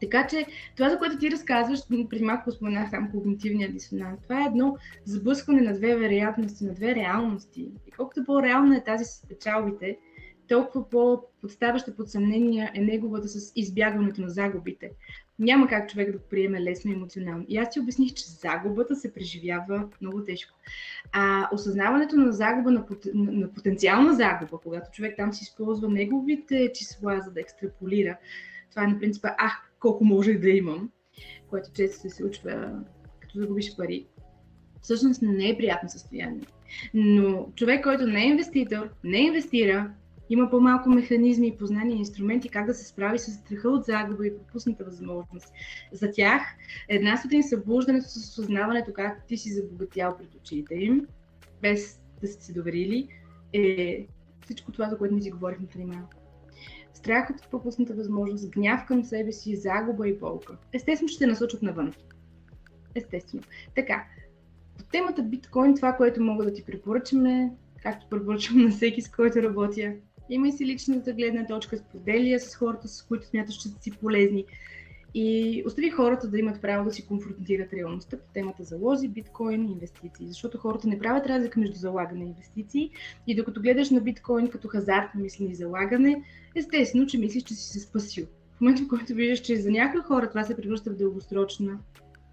Така 0.00 0.26
че 0.26 0.46
това, 0.76 0.90
за 0.90 0.98
което 0.98 1.18
ти 1.18 1.30
разказваш, 1.30 1.80
преди 2.10 2.24
малко 2.24 2.50
споменах 2.50 2.90
там 2.90 3.10
когнитивния 3.10 3.72
дисонанс, 3.72 4.20
това 4.22 4.40
е 4.40 4.46
едно 4.46 4.76
сблъскване 5.04 5.60
на 5.60 5.74
две 5.74 5.96
вероятности, 5.96 6.64
на 6.64 6.74
две 6.74 6.94
реалности. 6.94 7.68
И 7.86 7.90
колкото 7.90 8.24
по-реална 8.24 8.76
е 8.76 8.84
тази 8.84 9.04
с 9.04 9.22
печалбите, 9.28 9.98
толкова 10.48 10.90
по-подставаща 10.90 11.96
под 11.96 12.10
съмнение 12.10 12.70
е 12.74 12.80
неговата 12.80 13.28
с 13.28 13.52
избягването 13.56 14.20
на 14.20 14.28
загубите. 14.28 14.90
Няма 15.38 15.68
как 15.68 15.90
човек 15.90 16.12
да 16.12 16.18
го 16.18 16.24
приеме 16.30 16.62
лесно 16.62 16.92
емоционално. 16.92 17.44
И 17.48 17.58
аз 17.58 17.70
ти 17.70 17.80
обясних, 17.80 18.14
че 18.14 18.24
загубата 18.24 18.96
се 18.96 19.14
преживява 19.14 19.88
много 20.00 20.24
тежко. 20.24 20.54
А 21.12 21.48
осъзнаването 21.52 22.16
на 22.16 22.32
загуба, 22.32 22.70
на, 22.70 22.84
на, 23.14 23.32
на 23.32 23.52
потенциална 23.52 24.14
загуба, 24.14 24.58
когато 24.62 24.90
човек 24.90 25.14
там 25.16 25.32
си 25.32 25.42
използва 25.42 25.88
неговите 25.88 26.72
числа, 26.74 27.20
за 27.24 27.30
да 27.30 27.40
екстраполира, 27.40 28.16
това 28.70 28.84
е 28.84 28.86
на 28.86 28.98
принципа, 28.98 29.28
ах, 29.38 29.67
колко 29.80 30.04
може 30.04 30.34
да 30.34 30.50
имам, 30.50 30.90
което 31.50 31.72
често 31.72 32.00
се 32.00 32.10
случва, 32.10 32.82
като 33.20 33.38
загубиш 33.38 33.76
пари. 33.76 34.06
Всъщност 34.82 35.22
не 35.22 35.48
е 35.48 35.56
приятно 35.56 35.88
състояние. 35.88 36.46
Но 36.94 37.48
човек, 37.56 37.84
който 37.84 38.06
не 38.06 38.22
е 38.22 38.26
инвеститор, 38.26 38.88
не 39.04 39.18
инвестира, 39.18 39.90
има 40.30 40.50
по-малко 40.50 40.88
механизми, 40.88 41.56
познания 41.56 41.96
и 41.96 41.98
инструменти 41.98 42.48
как 42.48 42.66
да 42.66 42.74
се 42.74 42.84
справи 42.84 43.18
с 43.18 43.32
страха 43.32 43.68
от 43.68 43.84
загуба 43.84 44.26
и 44.26 44.36
пропусната 44.36 44.84
възможност. 44.84 45.52
За 45.92 46.10
тях 46.10 46.42
една 46.88 47.16
сутрин 47.16 47.42
събуждането 47.42 48.08
с 48.08 48.16
осъзнаването 48.16 48.92
как 48.92 49.26
ти 49.26 49.36
си 49.36 49.52
забогатял 49.52 50.16
пред 50.18 50.34
очите 50.34 50.74
им, 50.74 51.06
без 51.62 52.00
да 52.20 52.28
сте 52.28 52.44
се 52.44 52.52
доверили, 52.52 53.08
е 53.52 54.06
всичко 54.44 54.72
това, 54.72 54.88
за 54.88 54.98
което 54.98 55.14
ни 55.14 55.22
си 55.22 55.30
говорихме 55.30 55.66
преди 55.66 55.84
малко 55.84 56.17
страх 56.98 57.30
от 57.30 57.50
пропусната 57.50 57.94
възможност, 57.94 58.50
гняв 58.50 58.86
към 58.86 59.04
себе 59.04 59.32
си, 59.32 59.56
загуба 59.56 60.08
и 60.08 60.18
болка. 60.18 60.56
Естествено, 60.72 61.08
ще 61.08 61.18
се 61.18 61.26
насочат 61.26 61.62
навън. 61.62 61.92
Естествено. 62.94 63.42
Така, 63.74 64.04
по 64.78 64.84
темата 64.84 65.22
биткоин, 65.22 65.76
това, 65.76 65.92
което 65.92 66.22
мога 66.22 66.44
да 66.44 66.52
ти 66.52 66.64
препоръчам 66.64 67.26
е, 67.26 67.52
както 67.82 68.06
препоръчвам 68.10 68.62
на 68.62 68.70
всеки, 68.70 69.02
с 69.02 69.10
който 69.10 69.42
работя, 69.42 69.92
имай 70.30 70.52
си 70.52 70.66
личната 70.66 71.12
гледна 71.12 71.46
точка, 71.46 71.78
споделя 71.78 72.40
с 72.40 72.56
хората, 72.56 72.88
с 72.88 73.02
които 73.02 73.26
смяташ, 73.26 73.54
че 73.54 73.68
си 73.68 73.90
полезни. 73.90 74.44
И 75.14 75.62
остави 75.66 75.90
хората 75.90 76.28
да 76.28 76.38
имат 76.38 76.60
право 76.60 76.84
да 76.84 76.92
си 76.92 77.06
конфронтират 77.06 77.72
реалността 77.72 78.16
по 78.16 78.32
темата 78.32 78.64
залози, 78.64 79.08
биткоин 79.08 79.68
и 79.68 79.72
инвестиции. 79.72 80.28
Защото 80.28 80.58
хората 80.58 80.88
не 80.88 80.98
правят 80.98 81.26
разлика 81.26 81.60
между 81.60 81.76
залагане 81.76 82.24
и 82.24 82.28
инвестиции. 82.28 82.90
И 83.26 83.36
докато 83.36 83.60
гледаш 83.60 83.90
на 83.90 84.00
биткоин 84.00 84.48
като 84.48 84.68
хазартно 84.68 85.20
мислени 85.20 85.54
залагане, 85.54 86.22
естествено, 86.54 87.06
че 87.06 87.18
мислиш, 87.18 87.42
че 87.42 87.54
си 87.54 87.62
се 87.62 87.80
спасил. 87.80 88.26
В 88.56 88.60
момента, 88.60 88.82
в 88.82 88.88
който 88.88 89.14
виждаш, 89.14 89.40
че 89.40 89.56
за 89.56 89.70
някои 89.70 90.00
хора 90.00 90.28
това 90.28 90.44
се 90.44 90.56
превръща 90.56 90.90
в 90.90 90.96
дългосрочна, 90.96 91.78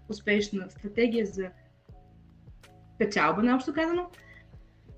успешна 0.08 0.70
стратегия 0.70 1.26
за 1.26 1.50
печалба, 2.98 3.42
наобщо 3.42 3.72
казано, 3.72 4.10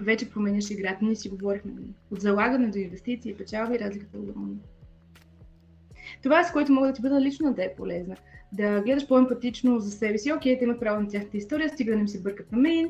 вече 0.00 0.30
променяш 0.30 0.70
играта. 0.70 0.98
Ние 1.02 1.16
си 1.16 1.28
говорихме 1.28 1.72
от 2.10 2.20
залагане 2.20 2.68
до 2.68 2.78
инвестиции, 2.78 3.34
печалба 3.34 3.74
и 3.74 3.78
разликата 3.78 4.16
е 4.16 4.20
огромна. 4.20 4.56
Това, 6.28 6.44
с 6.44 6.52
което 6.52 6.72
мога 6.72 6.86
да 6.86 6.92
ти 6.92 7.02
бъда 7.02 7.20
лично 7.20 7.54
да 7.54 7.64
е 7.64 7.74
полезна. 7.74 8.16
Да 8.52 8.80
гледаш 8.80 9.06
по-емпатично 9.06 9.80
за 9.80 9.90
себе 9.90 10.18
си. 10.18 10.32
Окей, 10.32 10.58
те 10.58 10.64
имат 10.64 10.80
право 10.80 11.00
на 11.00 11.08
тяхната 11.08 11.36
история, 11.36 11.68
стига 11.68 11.90
да 11.90 11.96
не 11.96 12.02
ми 12.02 12.08
се 12.08 12.20
бъркат 12.20 12.52
на 12.52 12.58
мен. 12.58 12.88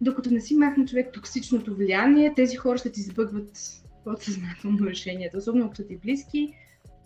Докато 0.00 0.30
не 0.30 0.40
си 0.40 0.54
махне 0.54 0.84
човек 0.84 1.12
токсичното 1.12 1.74
влияние, 1.74 2.34
тези 2.36 2.56
хора 2.56 2.78
ще 2.78 2.92
ти 2.92 3.02
сбъгват 3.02 3.82
подсъзнателно 4.04 4.86
решението, 4.86 5.36
особено 5.36 5.64
ако 5.66 5.76
са 5.76 5.86
ти 5.86 5.96
близки. 5.96 6.54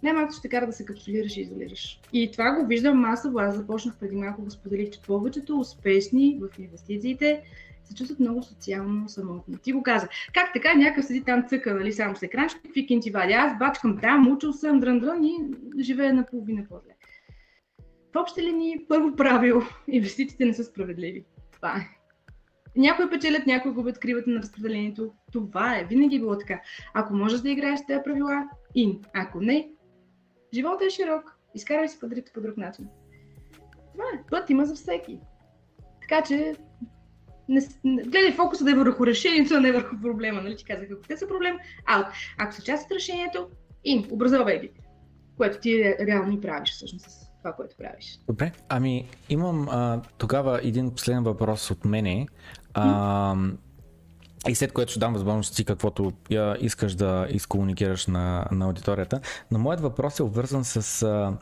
Най-малко 0.03 0.33
ще 0.33 0.49
кара 0.49 0.67
да 0.67 0.73
се 0.73 0.85
капсулираш 0.85 1.37
и 1.37 1.41
изолираш. 1.41 2.01
И 2.13 2.31
това 2.33 2.53
го 2.53 2.67
виждам 2.67 2.99
масово. 2.99 3.39
Аз 3.39 3.57
започнах 3.57 3.97
преди 3.97 4.17
малко 4.17 4.43
го 4.43 4.51
споделих, 4.51 4.91
че 4.91 5.03
повечето 5.03 5.59
успешни 5.59 6.41
в 6.41 6.59
инвестициите 6.59 7.43
се 7.89 7.95
чувстват 7.95 8.21
много 8.21 8.43
социално 8.43 9.09
самотни. 9.09 9.59
Ти 9.59 9.73
го 9.73 9.83
каза. 9.83 10.09
Как 10.35 10.53
така 10.53 10.75
някакъв 10.75 11.05
седи 11.05 11.25
там 11.25 11.45
цъка, 11.49 11.75
нали, 11.75 11.93
само 11.93 12.17
с 12.17 12.23
екранчето, 12.23 12.63
какви 12.63 12.87
кинти 12.87 13.11
вади. 13.11 13.33
Аз 13.33 13.59
бачкам 13.59 13.99
там, 14.01 14.33
учил 14.33 14.53
съм, 14.53 14.81
дрън, 14.81 14.99
дрън 14.99 15.25
и 15.25 15.39
живея 15.81 16.15
наполовина 16.15 16.65
по-зле. 16.69 16.97
в 18.13 18.21
общи 18.21 18.43
линии, 18.43 18.87
първо 18.89 19.17
правило, 19.17 19.63
инвестициите 19.89 20.45
не 20.45 20.55
са 20.55 20.65
справедливи. 20.65 21.25
Това 21.53 21.77
е. 21.77 21.97
Някои 22.77 23.11
печелят, 23.11 23.47
някои 23.47 23.73
губят 23.73 23.99
кривата 23.99 24.31
на 24.31 24.41
разпределението. 24.41 25.13
Това 25.33 25.79
е. 25.79 25.85
Винаги 25.85 26.17
е 26.17 26.19
било 26.19 26.39
така. 26.39 26.61
Ако 26.95 27.15
можеш 27.15 27.41
да 27.41 27.51
играеш 27.51 27.81
тези 27.87 28.01
правила, 28.05 28.49
ин. 28.75 29.01
Ако 29.15 29.41
не, 29.41 29.71
животът 30.55 30.87
е 30.87 30.91
широк. 30.91 31.39
Изкарвай 31.55 31.89
си 31.89 32.01
падрите 32.01 32.33
по 32.35 32.41
друг 32.41 32.57
начин. 32.57 32.89
Това 33.93 34.05
е. 34.15 34.23
Път 34.31 34.51
има 34.51 34.65
за 34.65 34.75
всеки. 34.75 35.21
Така 36.01 36.23
че 36.23 36.55
не, 37.48 37.60
гледай 37.85 38.32
фокуса 38.32 38.64
да 38.64 38.70
е 38.70 38.74
върху 38.74 39.06
решението, 39.06 39.55
а 39.55 39.60
не 39.60 39.73
върху 39.73 40.01
проблема. 40.02 40.43
Нали 40.43 40.56
ти 40.56 40.64
казах, 40.64 40.89
ако 40.93 41.02
те 41.09 41.16
са 41.16 41.28
проблем, 41.28 41.56
аут. 41.86 42.06
Ако 42.39 42.52
са 42.52 42.62
част 42.62 42.85
от 42.85 42.97
решението, 42.97 43.48
ин, 43.85 44.06
образовай 44.10 44.60
ги. 44.60 44.70
Което 45.36 45.59
ти 45.60 45.94
реално 46.01 46.32
и 46.32 46.40
правиш 46.40 46.73
всъщност 46.73 47.10
с 47.10 47.27
това, 47.39 47.52
което 47.52 47.77
правиш. 47.77 48.20
Добре, 48.27 48.52
ами 48.68 49.09
имам 49.28 49.68
а, 49.68 50.02
тогава 50.18 50.60
един 50.62 50.90
последен 50.90 51.23
въпрос 51.23 51.70
от 51.70 51.85
мене. 51.85 52.27
А, 52.74 53.36
и 54.48 54.55
след 54.55 54.73
което 54.73 54.90
ще 54.90 55.01
дам 55.01 55.12
възможност 55.12 55.56
ти 55.56 55.64
каквото 55.64 56.12
я 56.31 56.56
искаш 56.60 56.94
да 56.94 57.27
изкомуникираш 57.31 58.06
на, 58.06 58.47
на 58.52 58.64
аудиторията. 58.64 59.20
Но 59.51 59.59
моят 59.59 59.81
въпрос 59.81 60.18
е 60.18 60.23
обвързан 60.23 60.64
с 60.64 61.02
а, 61.02 61.32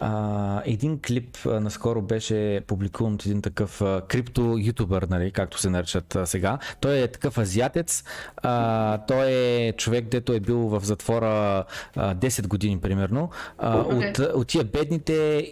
а, 0.00 0.62
един 0.64 1.00
клип 1.06 1.36
а, 1.46 1.60
наскоро 1.60 2.02
беше 2.02 2.60
публикуван 2.66 3.14
от 3.14 3.26
един 3.26 3.42
такъв 3.42 3.82
а, 3.82 4.02
крипто 4.08 4.56
ютубър, 4.58 5.02
нали, 5.02 5.30
както 5.30 5.58
се 5.58 5.70
наричат 5.70 6.16
а, 6.16 6.26
сега. 6.26 6.58
Той 6.80 6.98
е 6.98 7.08
такъв 7.08 7.38
азиатец. 7.38 8.04
А, 8.36 8.98
той 8.98 9.26
е 9.30 9.72
човек, 9.72 10.08
дето 10.08 10.32
е 10.32 10.40
бил 10.40 10.58
в 10.58 10.80
затвора 10.84 11.64
а, 11.96 12.14
10 12.14 12.46
години 12.46 12.80
примерно. 12.80 13.30
А, 13.58 13.84
okay. 13.84 14.10
от, 14.10 14.34
от 14.34 14.48
тия 14.48 14.64
бедните 14.64 15.46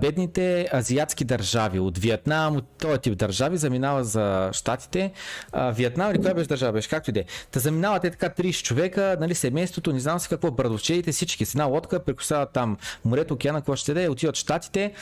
бедните 0.00 0.68
азиатски 0.74 1.24
държави, 1.24 1.78
от 1.78 1.98
Виетнам, 1.98 2.56
от 2.56 2.64
този 2.78 2.98
тип 2.98 3.18
държави, 3.18 3.56
заминава 3.56 4.04
за 4.04 4.50
Штатите. 4.52 5.12
Виетнам 5.72 6.10
или 6.10 6.18
коя 6.18 6.34
беше 6.34 6.48
държава 6.48 6.72
беше, 6.72 6.88
както 6.88 7.10
и 7.10 7.12
де. 7.12 7.24
Та 7.50 7.60
заминават 7.60 8.04
е 8.04 8.10
така 8.10 8.28
30 8.28 8.62
човека, 8.62 9.16
нали, 9.20 9.34
семейството, 9.34 9.92
не 9.92 10.00
знам 10.00 10.20
си 10.20 10.28
какво, 10.28 10.50
брадовчедите, 10.50 11.12
всички 11.12 11.44
с 11.44 11.54
една 11.54 11.64
лодка, 11.64 12.04
прекусяват 12.04 12.50
там 12.52 12.76
морето, 13.04 13.34
океана, 13.34 13.58
какво 13.58 13.76
ще 13.76 13.94
да 13.94 14.10
отиват 14.10 14.36
в 14.36 14.38
Штатите, 14.38 14.92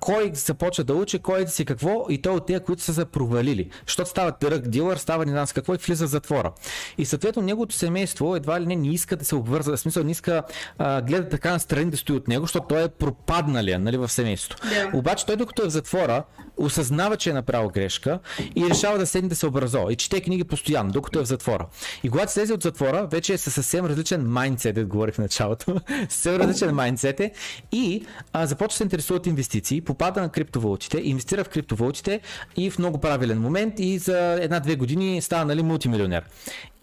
кой 0.00 0.30
започва 0.34 0.84
да 0.84 0.94
учи, 0.94 1.18
кой 1.18 1.44
да 1.44 1.50
си 1.50 1.64
какво 1.64 2.06
и 2.08 2.22
то 2.22 2.34
от 2.34 2.46
тези, 2.46 2.60
които 2.60 2.82
са 2.82 2.94
се 2.94 3.04
провалили. 3.04 3.70
Защото 3.86 4.10
става 4.10 4.32
търък 4.32 4.68
дилър, 4.68 4.96
става 4.96 5.26
не 5.26 5.32
знам 5.32 5.46
с 5.46 5.52
какво 5.52 5.74
и 5.74 5.78
влиза 5.78 6.06
в 6.06 6.10
затвора. 6.10 6.52
И 6.98 7.04
съответно 7.04 7.42
неговото 7.42 7.74
семейство 7.74 8.36
едва 8.36 8.60
ли 8.60 8.66
не 8.66 8.76
не 8.76 8.88
иска 8.88 9.16
да 9.16 9.24
се 9.24 9.34
обвърза, 9.34 9.72
в 9.72 9.80
смисъл 9.80 10.04
не 10.04 10.10
иска 10.10 10.42
а, 10.78 11.02
гледа 11.02 11.28
така 11.28 11.52
на 11.52 11.60
страни 11.60 11.90
да 11.90 11.96
стои 11.96 12.16
от 12.16 12.28
него, 12.28 12.44
защото 12.44 12.66
той 12.66 12.84
е 12.84 12.88
пропадналия 12.88 13.78
нали, 13.78 13.96
в 13.96 14.08
семейството. 14.08 14.62
Yeah. 14.62 14.94
Обаче 14.94 15.26
той 15.26 15.36
докато 15.36 15.62
е 15.62 15.66
в 15.66 15.70
затвора, 15.70 16.24
осъзнава, 16.60 17.16
че 17.16 17.30
е 17.30 17.32
направил 17.32 17.70
грешка 17.70 18.18
и 18.56 18.64
решава 18.70 18.98
да 18.98 19.06
седне 19.06 19.28
да 19.28 19.36
се 19.36 19.46
образува 19.46 19.92
и 19.92 19.96
чете 19.96 20.20
книги 20.20 20.44
постоянно, 20.44 20.92
докато 20.92 21.18
е 21.18 21.22
в 21.22 21.26
затвора. 21.26 21.66
И 22.02 22.10
когато 22.10 22.32
слезе 22.32 22.52
от 22.52 22.62
затвора, 22.62 23.08
вече 23.10 23.32
е 23.32 23.38
със 23.38 23.54
съвсем 23.54 23.86
различен 23.86 24.30
майндсет, 24.30 24.74
да 24.74 24.84
говорих 24.84 25.14
в 25.14 25.18
началото, 25.18 25.80
съвсем 26.08 26.36
различен 26.36 26.74
майндсет 26.74 27.20
е 27.20 27.32
и 27.72 28.04
а, 28.32 28.46
започва 28.46 28.68
да 28.68 28.76
се 28.76 28.82
интересува 28.82 29.16
от 29.16 29.26
инвестиции, 29.26 29.80
попада 29.80 30.20
на 30.20 30.28
криптовалутите, 30.28 31.00
инвестира 31.04 31.44
в 31.44 31.48
криптовалутите 31.48 32.20
и 32.56 32.70
в 32.70 32.78
много 32.78 32.98
правилен 32.98 33.40
момент 33.40 33.74
и 33.78 33.98
за 33.98 34.38
една-две 34.40 34.76
години 34.76 35.22
става 35.22 35.44
нали, 35.44 35.62
мултимилионер. 35.62 36.24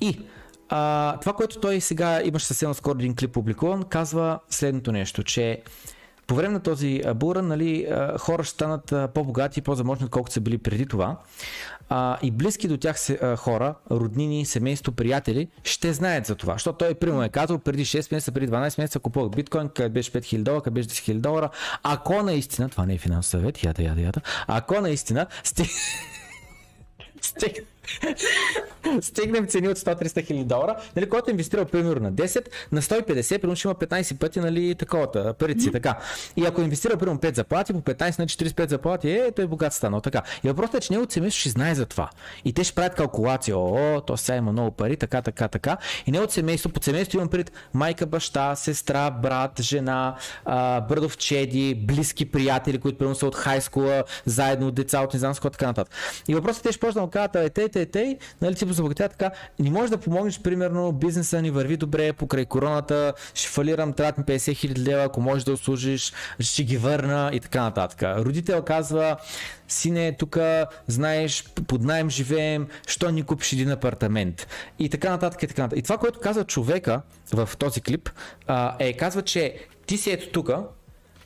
И 0.02 0.20
а, 0.70 1.18
това, 1.20 1.34
което 1.34 1.60
той 1.60 1.82
сега 1.82 2.22
имаше 2.24 2.45
съвсем 2.45 2.74
скоро 2.74 2.99
един 2.99 3.16
клип 3.16 3.32
публикуван, 3.32 3.84
казва 3.84 4.40
следното 4.49 4.91
нещо, 4.91 5.24
че 5.24 5.62
по 6.28 6.36
време 6.36 6.54
на 6.54 6.60
този 6.60 7.02
буран 7.16 7.48
нали, 7.48 7.88
хора 8.20 8.44
ще 8.44 8.54
станат 8.54 8.94
по-богати 9.14 9.60
и 9.60 9.64
по-заможни, 9.64 10.06
отколкото 10.06 10.34
са 10.34 10.41
били 10.41 10.58
преди 10.58 10.86
това. 10.86 11.18
А, 11.90 12.18
и 12.22 12.32
близки 12.32 12.68
до 12.68 12.78
тях 12.78 12.99
се, 12.99 13.20
а, 13.22 13.36
хора, 13.36 13.76
роднини, 13.91 14.45
семейство, 14.45 14.91
приятели, 14.91 15.48
ще 15.64 15.94
знаят 15.94 16.26
за 16.26 16.36
това. 16.36 16.54
Защото 16.54 16.78
той, 16.78 16.94
примерно, 16.94 17.24
е 17.24 17.30
казал 17.30 17.60
преди 17.60 17.86
6 17.86 18.12
месеца, 18.12 18.32
преди 18.32 18.48
12 18.48 18.82
месеца 18.82 18.99
купувах 18.99 19.30
биткоин, 19.30 19.70
къде 19.70 19.90
беше 19.90 20.12
5000 20.12 20.44
долара, 20.44 20.62
къде 20.62 20.74
беше 20.74 20.90
10 20.90 20.91
000 21.14 21.20
долара. 21.20 21.49
Ако 21.84 22.24
наистина, 22.24 22.70
това 22.70 22.86
не 22.86 22.94
е 22.94 22.98
финансов 22.98 23.30
съвет, 23.30 23.64
ята, 23.64 23.84
ята, 23.84 24.02
ята, 24.02 24.22
ако 24.48 24.82
наистина 24.82 25.28
сте... 25.44 25.66
сте 27.22 27.54
стигнем 29.01 29.47
цени 29.47 29.68
от 29.68 29.77
100-300 29.77 30.26
хиляди 30.26 30.43
долара, 30.43 30.76
нали, 30.95 31.09
който 31.09 31.30
е 31.30 31.31
инвестирал 31.31 31.65
примерно 31.65 32.01
на 32.01 32.14
10, 32.14 32.47
на 32.72 32.81
150, 32.81 33.41
примерно 33.41 33.55
ще 33.55 33.68
има 33.68 33.76
15 33.76 34.18
пъти 34.18 34.39
нали, 34.39 34.76
таковата, 34.76 35.34
mm-hmm. 35.34 35.72
така. 35.72 35.97
И 36.35 36.45
ако 36.45 36.61
инвестира 36.61 36.97
примерно 36.97 37.19
5 37.19 37.35
заплати, 37.35 37.73
по 37.73 37.81
15 37.81 38.19
на 38.19 38.26
45 38.26 38.69
заплати, 38.69 39.11
е, 39.11 39.31
той 39.31 39.45
е 39.45 39.47
богат 39.47 39.73
станал, 39.73 40.01
така. 40.01 40.22
И 40.43 40.47
въпросът 40.47 40.76
е, 40.76 40.80
че 40.80 40.93
неговото 40.93 41.14
семейство 41.14 41.39
ще 41.39 41.49
знае 41.49 41.76
за 41.76 41.85
това. 41.85 42.09
И 42.45 42.53
те 42.53 42.64
ще 42.64 42.76
правят 42.76 42.95
калкулация, 42.95 43.57
о, 43.57 44.01
то 44.07 44.18
сега 44.18 44.35
има 44.38 44.51
много 44.51 44.72
пари, 44.72 44.97
така, 44.97 45.22
така, 45.22 45.47
така. 45.47 45.77
И 46.07 46.11
неговото 46.11 46.34
семейство, 46.34 46.69
под 46.69 46.84
семейство 46.84 47.18
имам 47.18 47.30
пред 47.30 47.51
майка, 47.73 48.05
баща, 48.05 48.55
сестра, 48.55 49.11
брат, 49.11 49.61
жена, 49.61 50.15
брадовчеди, 50.89 51.76
близки 51.76 52.31
приятели, 52.31 52.77
които 52.77 52.97
примерно 52.97 53.15
са 53.15 53.27
от 53.27 53.35
хайскула, 53.35 54.03
заедно, 54.26 54.72
деца 54.72 55.01
от 55.01 55.14
не 55.14 55.19
знам 55.19 55.34
така 55.34 55.68
нататък. 55.68 55.93
И 56.27 56.35
въпросът 56.35 56.65
е, 56.65 56.73
че 56.73 56.80
почна 56.80 57.07
да 57.07 57.11
кажат, 57.11 57.35
е, 57.35 57.49
те, 57.78 57.86
те, 57.86 58.18
нали, 58.41 58.58
си 58.58 58.66
забогатя 58.70 59.10
така, 59.10 59.32
не 59.60 59.70
можеш 59.70 59.90
да 59.90 59.98
помогнеш, 59.98 60.40
примерно, 60.40 60.91
бизнеса 60.91 61.41
ни 61.41 61.52
върви 61.52 61.78
добре 61.78 62.14
покрай 62.14 62.45
короната, 62.45 63.14
ще 63.34 63.48
фалирам, 63.49 63.94
трябва 63.94 64.14
ми 64.18 64.24
50 64.24 64.56
хиляди 64.56 64.82
лева, 64.82 65.04
ако 65.04 65.22
можеш 65.22 65.44
да 65.44 65.52
услужиш, 65.52 66.14
ще 66.40 66.64
ги 66.64 66.78
върна 66.78 67.30
и 67.34 67.40
така 67.40 67.62
нататък. 67.62 68.04
Родител 68.04 68.62
казва, 68.62 69.18
сине, 69.68 70.16
тук 70.20 70.38
знаеш, 70.88 71.44
под 71.68 71.84
найем 71.84 72.10
живеем, 72.10 72.68
що 72.88 73.12
ни 73.12 73.24
купиш 73.24 73.54
един 73.54 73.72
апартамент. 73.72 74.48
И 74.80 74.90
така 74.90 75.10
нататък, 75.10 75.44
и 75.44 75.48
така 75.48 75.62
нататък. 75.62 75.80
И 75.80 75.84
това, 75.84 75.98
което 75.98 76.20
казва 76.20 76.44
човека 76.44 77.02
в 77.34 77.49
този 77.58 77.82
клип, 77.82 78.10
е 78.80 78.94
казва, 78.94 79.22
че 79.22 79.56
ти 79.86 79.98
си 79.98 80.12
ето 80.12 80.30
тук, 80.32 80.49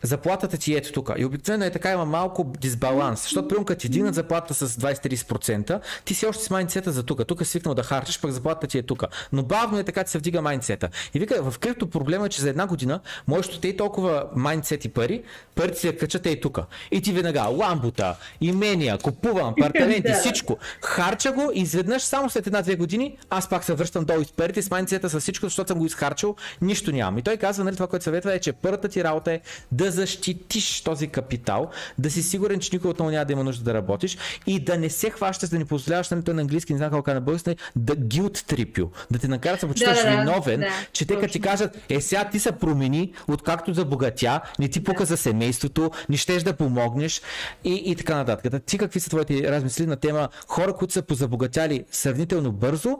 заплатата 0.03 0.57
ти 0.57 0.73
е 0.73 0.77
ето 0.77 0.91
тук. 0.91 1.11
И 1.17 1.25
обикновено 1.25 1.65
е 1.65 1.69
така, 1.69 1.91
има 1.91 2.05
малко 2.05 2.53
дисбаланс. 2.59 3.21
Защото, 3.23 3.47
примерно, 3.47 3.65
като 3.65 3.81
ти 3.81 3.89
дигнат 3.89 4.15
заплата 4.15 4.53
с 4.53 4.69
20-30%, 4.69 5.79
ти 6.05 6.13
си 6.13 6.25
още 6.25 6.43
с 6.43 6.49
майнцета 6.49 6.91
за 6.91 7.03
тук. 7.03 7.27
Тук 7.27 7.39
си 7.39 7.45
свикнал 7.45 7.75
да 7.75 7.83
харчиш, 7.83 8.19
пък 8.19 8.31
заплатата 8.31 8.67
ти 8.67 8.77
е 8.77 8.81
тук. 8.81 9.03
Но 9.31 9.43
бавно 9.43 9.79
е 9.79 9.83
така, 9.83 10.03
че 10.03 10.11
се 10.11 10.17
вдига 10.17 10.41
майнцета. 10.41 10.89
И 11.13 11.19
вика, 11.19 11.51
в 11.51 11.59
крипто 11.59 11.89
проблема 11.89 12.25
е, 12.25 12.29
че 12.29 12.41
за 12.41 12.49
една 12.49 12.67
година 12.67 12.99
можеш 13.27 13.53
да 13.53 13.61
те 13.61 13.77
толкова 13.77 14.25
майнцет 14.35 14.85
и 14.85 14.89
пари, 14.89 15.23
парите 15.55 15.79
си 15.79 15.87
я 15.87 15.97
качат 15.97 16.25
и 16.25 16.41
тук. 16.41 16.59
И 16.91 17.01
ти 17.01 17.13
веднага 17.13 17.41
ламбута, 17.41 18.15
имения, 18.41 18.97
купувам, 18.97 19.53
апартаменти, 19.59 20.13
всичко. 20.19 20.57
Харча 20.81 21.31
го 21.31 21.51
и 21.53 21.59
изведнъж 21.59 22.01
само 22.01 22.29
след 22.29 22.47
една-две 22.47 22.75
години 22.75 23.17
аз 23.29 23.49
пак 23.49 23.63
се 23.63 23.73
връщам 23.73 24.05
долу 24.05 24.23
с 24.23 24.31
парите, 24.31 24.61
с 24.61 24.71
майнцета, 24.71 25.09
с 25.09 25.19
всичко, 25.19 25.45
защото 25.45 25.67
съм 25.67 25.79
го 25.79 25.85
изхарчил, 25.85 26.35
нищо 26.61 26.91
нямам. 26.91 27.17
И 27.17 27.21
той 27.21 27.37
казва, 27.37 27.63
нали, 27.63 27.75
това, 27.75 27.87
което 27.87 28.03
съветва 28.03 28.33
е, 28.33 28.39
че 28.39 28.53
първата 28.53 28.87
ти 28.87 29.03
работа 29.03 29.31
е 29.31 29.41
да 29.71 29.90
защитиш 29.91 30.81
този 30.81 31.07
капитал, 31.07 31.69
да 31.97 32.11
си 32.11 32.23
сигурен, 32.23 32.59
че 32.59 32.69
никой 32.73 32.91
отново 32.91 33.11
няма 33.11 33.25
да 33.25 33.33
има 33.33 33.43
нужда 33.43 33.63
да 33.63 33.73
работиш 33.73 34.17
и 34.47 34.59
да 34.59 34.77
не 34.77 34.89
се 34.89 35.09
хващаш, 35.09 35.49
да 35.49 35.59
не 35.59 35.65
позволяваш, 35.65 36.09
нали, 36.09 36.23
той 36.23 36.33
на 36.33 36.41
английски, 36.41 36.73
не 36.73 36.77
знам 36.77 36.91
как 36.91 37.07
на 37.07 37.21
български, 37.21 37.55
да 37.75 37.95
guilt 37.95 38.37
trip 38.37 38.79
you, 38.79 38.89
да 39.11 39.19
те 39.19 39.27
накарат 39.27 39.55
да 39.55 39.59
се 39.59 39.67
почувстваш 39.67 40.03
да, 40.03 40.09
виновен, 40.09 40.59
да, 40.59 40.67
че 40.93 41.05
те 41.05 41.19
като 41.19 41.33
ти 41.33 41.39
кажат, 41.39 41.77
е 41.89 42.01
сега 42.01 42.29
ти 42.29 42.39
се 42.39 42.51
промени, 42.51 43.13
откакто 43.27 43.73
забогатя, 43.73 44.41
не 44.59 44.67
ти 44.67 44.83
пука 44.83 44.99
да. 44.99 45.05
за 45.05 45.17
семейството, 45.17 45.91
не 46.09 46.17
щеш 46.17 46.43
да 46.43 46.53
помогнеш 46.53 47.21
и, 47.63 47.73
и 47.85 47.95
така 47.95 48.15
нататък. 48.15 48.65
Ти 48.65 48.77
какви 48.77 48.99
са 48.99 49.09
твоите 49.09 49.51
размисли 49.51 49.85
на 49.85 49.95
тема 49.95 50.29
хора, 50.47 50.73
които 50.73 50.93
са 50.93 51.01
позабогатяли 51.01 51.85
сравнително 51.91 52.51
бързо 52.51 52.97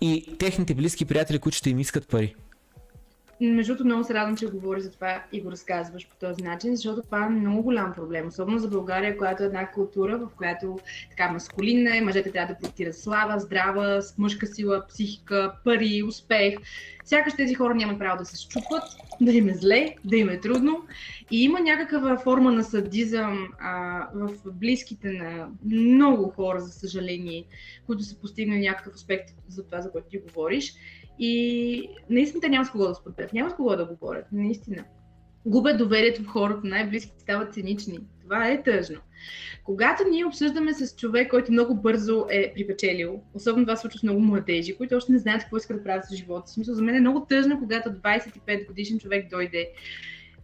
и 0.00 0.36
техните 0.38 0.74
близки 0.74 1.04
приятели, 1.04 1.38
които 1.38 1.58
ще 1.58 1.70
им 1.70 1.78
искат 1.78 2.08
пари? 2.08 2.34
Между 3.40 3.72
другото, 3.72 3.84
много 3.84 4.04
се 4.04 4.14
радвам, 4.14 4.36
че 4.36 4.46
говориш 4.46 4.82
за 4.82 4.90
това 4.90 5.24
и 5.32 5.40
го 5.40 5.50
разказваш 5.50 6.08
по 6.08 6.16
този 6.16 6.42
начин, 6.42 6.76
защото 6.76 7.02
това 7.02 7.26
е 7.26 7.28
много 7.28 7.62
голям 7.62 7.92
проблем, 7.92 8.26
особено 8.26 8.58
за 8.58 8.68
България, 8.68 9.18
която 9.18 9.42
е 9.42 9.46
една 9.46 9.70
култура, 9.70 10.18
в 10.18 10.28
която 10.36 10.78
така 11.10 11.32
маскулинна 11.32 11.96
е, 11.96 12.00
мъжете 12.00 12.32
трябва 12.32 12.54
да 12.54 12.60
проектират 12.60 12.98
слава, 12.98 13.38
здрава, 13.40 14.00
мъжка 14.18 14.46
сила, 14.46 14.84
психика, 14.88 15.54
пари, 15.64 16.02
успех. 16.08 16.54
Сякаш 17.04 17.34
тези 17.36 17.54
хора 17.54 17.74
нямат 17.74 17.98
право 17.98 18.18
да 18.18 18.24
се 18.24 18.36
щупват, 18.36 18.82
да 19.20 19.32
им 19.32 19.48
е 19.48 19.54
зле, 19.54 19.94
да 20.04 20.16
им 20.16 20.28
е 20.28 20.40
трудно. 20.40 20.84
И 21.30 21.44
има 21.44 21.60
някаква 21.60 22.18
форма 22.18 22.52
на 22.52 22.64
садизъм 22.64 23.48
а, 23.60 24.06
в 24.14 24.30
близките 24.52 25.12
на 25.12 25.48
много 25.64 26.28
хора, 26.30 26.60
за 26.60 26.72
съжаление, 26.72 27.44
които 27.86 28.02
са 28.02 28.20
постигнали 28.20 28.60
някакъв 28.60 28.94
аспект 28.94 29.34
за 29.48 29.64
това, 29.64 29.80
за 29.80 29.90
което 29.90 30.08
ти 30.08 30.18
говориш. 30.18 30.74
И 31.18 31.88
наистина 32.10 32.40
те 32.40 32.48
няма 32.48 32.64
с 32.64 32.70
кого 32.70 32.88
да 32.88 32.94
споделят, 32.94 33.32
няма 33.32 33.50
с 33.50 33.54
кого 33.54 33.76
да 33.76 33.86
говорят, 33.86 34.26
наистина. 34.32 34.84
Губят 35.46 35.78
доверието 35.78 36.22
в 36.22 36.26
хората, 36.26 36.60
най-близки 36.64 37.12
стават 37.18 37.54
цинични. 37.54 37.98
Това 38.22 38.48
е 38.48 38.62
тъжно. 38.62 39.00
Когато 39.64 40.02
ние 40.10 40.24
обсъждаме 40.24 40.74
с 40.74 40.96
човек, 40.96 41.30
който 41.30 41.52
много 41.52 41.74
бързо 41.74 42.26
е 42.30 42.52
припечелил, 42.54 43.22
особено 43.34 43.66
това 43.66 43.76
случва 43.76 43.98
с 43.98 44.02
много 44.02 44.20
младежи, 44.20 44.76
които 44.76 44.96
още 44.96 45.12
не 45.12 45.18
знаят 45.18 45.42
какво 45.42 45.56
искат 45.56 45.76
да 45.76 45.82
правят 45.82 46.04
с 46.04 46.16
живота 46.16 46.50
си. 46.50 46.60
За 46.64 46.82
мен 46.82 46.94
е 46.94 47.00
много 47.00 47.26
тъжно, 47.26 47.58
когато 47.58 47.90
25 47.90 48.66
годишен 48.66 48.98
човек 48.98 49.30
дойде, 49.30 49.70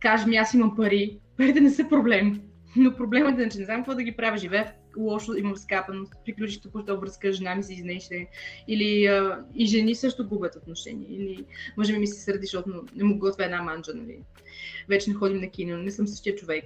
каже 0.00 0.26
ми 0.26 0.36
аз 0.36 0.54
имам 0.54 0.76
пари, 0.76 1.20
Парите 1.40 1.60
не 1.60 1.70
са 1.70 1.88
проблем. 1.88 2.40
Но 2.76 2.96
проблемът 2.96 3.38
е, 3.38 3.48
че 3.48 3.58
не 3.58 3.64
знам 3.64 3.76
какво 3.76 3.94
да 3.94 4.02
ги 4.02 4.12
правя. 4.12 4.36
Живея 4.36 4.72
лошо, 4.96 5.34
имам 5.34 5.56
скапаност, 5.56 6.12
приключих 6.24 6.62
току-що 6.62 7.00
връзка, 7.00 7.32
жена 7.32 7.54
ми 7.54 7.62
се 7.62 7.74
изнесе. 7.74 8.26
Или 8.68 9.06
а, 9.06 9.44
и 9.54 9.66
жени 9.66 9.94
също 9.94 10.28
губят 10.28 10.56
отношения. 10.56 11.06
Или 11.10 11.44
може 11.76 11.92
би 11.92 11.98
ми 11.98 12.06
се 12.06 12.20
сърди, 12.20 12.40
защото 12.42 12.84
не 12.96 13.04
му 13.04 13.18
готвя 13.18 13.44
една 13.44 13.62
манджа, 13.62 13.94
нали. 13.94 14.18
Вече 14.88 15.10
не 15.10 15.16
ходим 15.16 15.40
на 15.40 15.50
кино, 15.50 15.78
не 15.78 15.90
съм 15.90 16.06
същия 16.06 16.34
човек. 16.34 16.64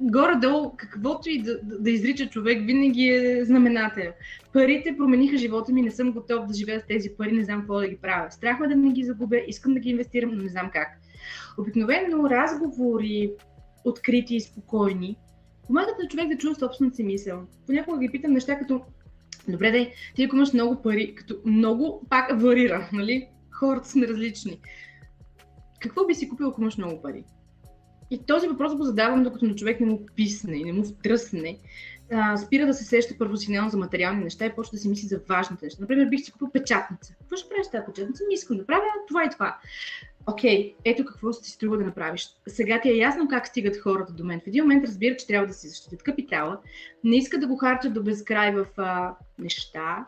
Горе-долу, 0.00 0.72
каквото 0.76 1.30
и 1.30 1.42
да, 1.42 1.60
да, 1.62 1.78
да 1.78 1.90
изрича 1.90 2.26
човек, 2.26 2.66
винаги 2.66 3.08
е 3.08 3.44
знаменател. 3.44 4.12
Парите 4.52 4.96
промениха 4.96 5.36
живота 5.36 5.72
ми, 5.72 5.82
не 5.82 5.90
съм 5.90 6.12
готов 6.12 6.46
да 6.46 6.54
живея 6.54 6.80
с 6.80 6.86
тези 6.86 7.10
пари, 7.18 7.32
не 7.32 7.44
знам 7.44 7.60
какво 7.60 7.80
да 7.80 7.88
ги 7.88 7.96
правя. 7.96 8.30
Страх 8.30 8.60
ме 8.60 8.68
да 8.68 8.76
не 8.76 8.92
ги 8.92 9.04
загубя, 9.04 9.36
искам 9.46 9.74
да 9.74 9.80
ги 9.80 9.90
инвестирам, 9.90 10.30
но 10.30 10.42
не 10.42 10.48
знам 10.48 10.70
как. 10.72 10.88
Обикновено 11.58 12.30
разговори, 12.30 13.32
открити 13.84 14.36
и 14.36 14.40
спокойни, 14.40 15.16
помагат 15.66 15.98
на 16.02 16.08
човек 16.08 16.28
да 16.28 16.38
чува 16.38 16.54
собствената 16.54 16.96
си 16.96 17.02
мисъл. 17.02 17.42
Понякога 17.66 17.98
ги 17.98 18.12
питам 18.12 18.32
неща 18.32 18.58
като 18.58 18.80
Добре, 19.48 19.70
дай, 19.70 19.92
ти 20.14 20.24
ако 20.24 20.36
имаш 20.36 20.52
много 20.52 20.82
пари, 20.82 21.14
като 21.14 21.36
много 21.44 22.06
пак 22.10 22.40
варира, 22.40 22.88
нали? 22.92 23.28
Хората 23.50 23.88
сме 23.88 24.08
различни. 24.08 24.60
Какво 25.80 26.06
би 26.06 26.14
си 26.14 26.28
купил, 26.28 26.48
ако 26.48 26.60
имаш 26.60 26.76
много 26.76 27.02
пари? 27.02 27.24
И 28.10 28.26
този 28.26 28.48
въпрос 28.48 28.76
го 28.76 28.84
задавам, 28.84 29.22
докато 29.22 29.44
на 29.44 29.54
човек 29.54 29.80
не 29.80 29.86
му 29.86 30.06
писне 30.16 30.56
и 30.56 30.64
не 30.64 30.72
му 30.72 30.84
втръсне. 30.84 31.58
А, 32.12 32.36
спира 32.36 32.66
да 32.66 32.74
се 32.74 32.84
сеща 32.84 33.18
първосигнално 33.18 33.70
за 33.70 33.76
материални 33.76 34.24
неща 34.24 34.46
и 34.46 34.54
почва 34.54 34.70
да 34.72 34.78
си 34.78 34.88
мисли 34.88 35.08
за 35.08 35.20
важните 35.28 35.64
неща. 35.64 35.80
Например, 35.80 36.08
бих 36.08 36.24
си 36.24 36.32
купил 36.32 36.50
печатница. 36.52 37.14
Какво 37.18 37.36
ще 37.36 37.48
правиш 37.48 37.66
тази 37.72 37.84
печатница? 37.86 38.24
Не 38.28 38.34
искам 38.34 38.56
да 38.56 38.66
правя 38.66 38.82
това 39.08 39.24
и 39.24 39.30
това 39.30 39.58
окей, 40.26 40.74
ето 40.84 41.04
какво 41.04 41.32
си 41.32 41.50
струва 41.50 41.78
да 41.78 41.84
направиш. 41.84 42.28
Сега 42.46 42.80
ти 42.80 42.90
е 42.90 42.96
ясно 42.96 43.28
как 43.28 43.46
стигат 43.46 43.76
хората 43.76 44.12
до 44.12 44.24
мен. 44.24 44.40
В 44.40 44.46
един 44.46 44.64
момент 44.64 44.84
разбират, 44.84 45.18
че 45.18 45.26
трябва 45.26 45.46
да 45.46 45.54
си 45.54 45.68
защитят 45.68 46.02
капитала, 46.02 46.60
не 47.04 47.16
искат 47.16 47.40
да 47.40 47.46
го 47.46 47.56
харчат 47.56 47.94
до 47.94 48.02
безкрай 48.02 48.52
в 48.52 48.66
а, 48.76 49.14
неща, 49.38 50.06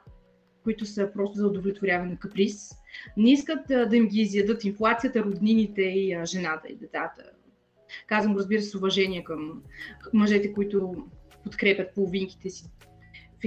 които 0.65 0.87
са 0.87 1.11
просто 1.15 1.39
за 1.39 1.47
удовлетворяване 1.47 2.11
на 2.11 2.19
каприз. 2.19 2.71
Не 3.17 3.33
искат 3.33 3.71
а, 3.71 3.87
да 3.87 3.97
им 3.97 4.09
ги 4.09 4.21
изядат 4.21 4.65
инфлацията, 4.65 5.25
роднините 5.25 5.83
и 5.83 6.15
а, 6.15 6.27
жената 6.27 6.69
и 6.69 6.77
децата. 6.77 7.23
Казвам 8.07 8.37
разбира 8.37 8.63
се, 8.63 8.69
с 8.69 8.75
уважение 8.75 9.25
към 9.25 9.63
мъжете, 10.13 10.53
които 10.53 10.95
подкрепят 11.45 11.95
половинките 11.95 12.51
си 12.51 12.65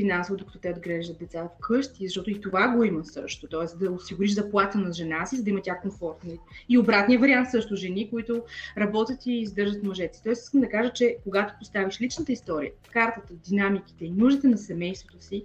финансово, 0.01 0.37
докато 0.37 0.59
те 0.59 0.69
отглеждат 0.69 1.19
деца 1.19 1.49
вкъщи, 1.57 2.07
защото 2.07 2.31
и 2.31 2.41
това 2.41 2.67
го 2.67 2.83
има 2.83 3.05
също. 3.05 3.47
Тоест 3.47 3.79
да 3.79 3.91
осигуриш 3.91 4.33
заплата 4.33 4.77
на 4.77 4.93
жена 4.93 5.25
си, 5.25 5.35
за 5.35 5.43
да 5.43 5.49
има 5.49 5.61
тя 5.61 5.79
комфортно. 5.79 6.37
И 6.69 6.77
обратния 6.77 7.19
вариант 7.19 7.51
също 7.51 7.75
жени, 7.75 8.09
които 8.09 8.43
работят 8.77 9.25
и 9.25 9.31
издържат 9.31 9.83
мъжете. 9.83 10.21
Тоест 10.23 10.43
искам 10.43 10.61
да 10.61 10.69
кажа, 10.69 10.93
че 10.93 11.17
когато 11.23 11.53
поставиш 11.59 12.01
личната 12.01 12.31
история, 12.31 12.71
картата, 12.91 13.33
динамиките 13.33 14.05
и 14.05 14.11
нуждите 14.11 14.47
на 14.47 14.57
семейството 14.57 15.23
си, 15.23 15.43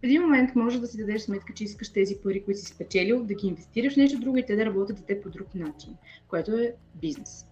в 0.00 0.04
един 0.04 0.22
момент 0.22 0.54
може 0.54 0.80
да 0.80 0.86
си 0.86 0.98
дадеш 0.98 1.22
сметка, 1.22 1.52
че 1.54 1.64
искаш 1.64 1.92
тези 1.92 2.16
пари, 2.22 2.44
които 2.44 2.60
си 2.60 2.66
спечелил, 2.66 3.24
да 3.24 3.34
ги 3.34 3.46
инвестираш 3.46 3.94
в 3.94 3.96
нещо 3.96 4.20
друго 4.20 4.36
и 4.36 4.46
те 4.46 4.56
да 4.56 4.66
работят 4.66 5.06
теб 5.06 5.22
по 5.22 5.30
друг 5.30 5.54
начин, 5.54 5.94
което 6.28 6.52
е 6.52 6.74
бизнес. 6.94 7.47